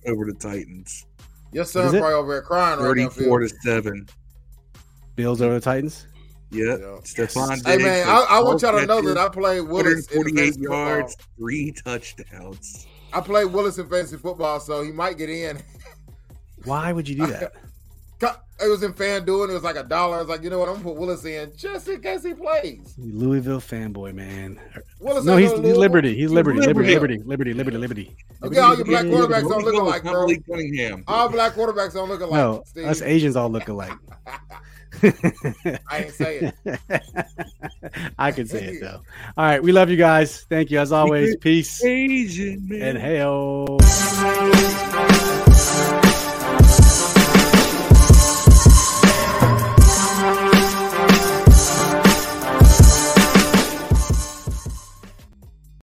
over 0.07 0.25
the 0.25 0.37
Titans. 0.39 1.07
Your 1.53 1.65
son's 1.65 1.93
probably 1.93 2.13
over 2.13 2.33
there 2.33 2.43
crying 2.43 2.81
right 2.81 2.97
now. 2.97 3.09
Thirty-four 3.09 3.41
to 3.41 3.49
seven. 3.65 4.07
Bills 5.15 5.41
over 5.41 5.55
the 5.55 5.61
Titans. 5.61 6.07
Yep. 6.51 6.81
Yeah. 6.81 6.87
Stefon. 7.03 7.67
Hey 7.67 7.79
man, 7.79 8.07
I, 8.09 8.27
I 8.29 8.41
want 8.41 8.63
y'all 8.63 8.79
to 8.79 8.87
know 8.87 9.01
that 9.01 9.17
I 9.17 9.29
played 9.29 9.63
Willis. 9.63 10.07
Forty-eight 10.07 10.59
yards, 10.59 11.15
football. 11.15 11.27
three 11.39 11.73
touchdowns. 11.73 12.87
I 13.13 13.21
played 13.21 13.47
Willis 13.47 13.79
in 13.79 13.89
fantasy 13.89 14.19
football, 14.19 14.61
so 14.61 14.83
he 14.83 14.93
might 14.93 15.17
get 15.17 15.31
in. 15.31 15.59
Why 16.65 16.93
would 16.93 17.09
you 17.09 17.17
do 17.17 17.27
that? 17.29 17.53
It 18.59 18.69
was 18.69 18.83
in 18.83 18.95
FanDuel. 18.95 19.51
It 19.51 19.53
was 19.53 19.63
like 19.63 19.77
a 19.77 19.83
dollar. 19.83 20.17
I 20.17 20.21
was 20.21 20.29
like, 20.29 20.43
you 20.43 20.49
know 20.49 20.59
what? 20.59 20.69
I'm 20.69 20.77
gonna 20.77 20.87
put 20.87 20.97
Willis 20.97 21.25
in 21.27 21.53
just 21.55 21.89
in 21.89 22.01
case 22.01 22.25
he 22.25 22.33
plays. 22.33 22.95
Louisville 22.97 23.61
fanboy, 23.61 24.15
man. 24.15 24.59
Willis 24.99 25.27
no, 25.27 25.37
he's, 25.37 25.53
he's 25.53 25.77
Liberty. 25.77 26.15
He's 26.15 26.31
Liberty. 26.31 26.61
Liberty. 26.61 26.95
Liberty. 26.95 27.19
Liberty. 27.23 27.53
Liberty. 27.53 27.77
Liberty. 27.77 28.17
Okay, 28.43 28.59
all 28.59 28.75
your 28.75 28.87
black 28.87 29.05
quarterbacks 29.05 29.49
don't 29.49 29.65
look 29.65 29.75
alike, 29.75 30.03
bro. 30.03 30.27
All 31.07 31.29
black 31.29 31.53
quarterbacks 31.53 31.93
don't 31.93 32.09
look 32.09 32.23
alike. 32.23 32.33
No, 32.33 32.63
Steve. 32.67 32.87
us 32.87 33.03
Asians 33.03 33.37
all 33.37 33.51
look 33.51 33.69
alike. 33.69 33.93
I 35.03 36.05
ain't 36.05 36.15
saying. 36.15 36.53
I 38.19 38.33
can 38.33 38.47
say 38.47 38.65
it 38.65 38.81
though. 38.81 39.03
All 39.37 39.45
right, 39.45 39.63
we 39.63 39.73
love 39.73 39.91
you 39.91 39.99
guys. 39.99 40.47
Thank 40.49 40.71
you 40.71 40.79
as 40.79 40.93
always. 40.93 41.37
Peace. 41.37 41.85
Asian 41.85 42.67
man. 42.67 42.97
And 42.97 42.99
hail. 42.99 43.77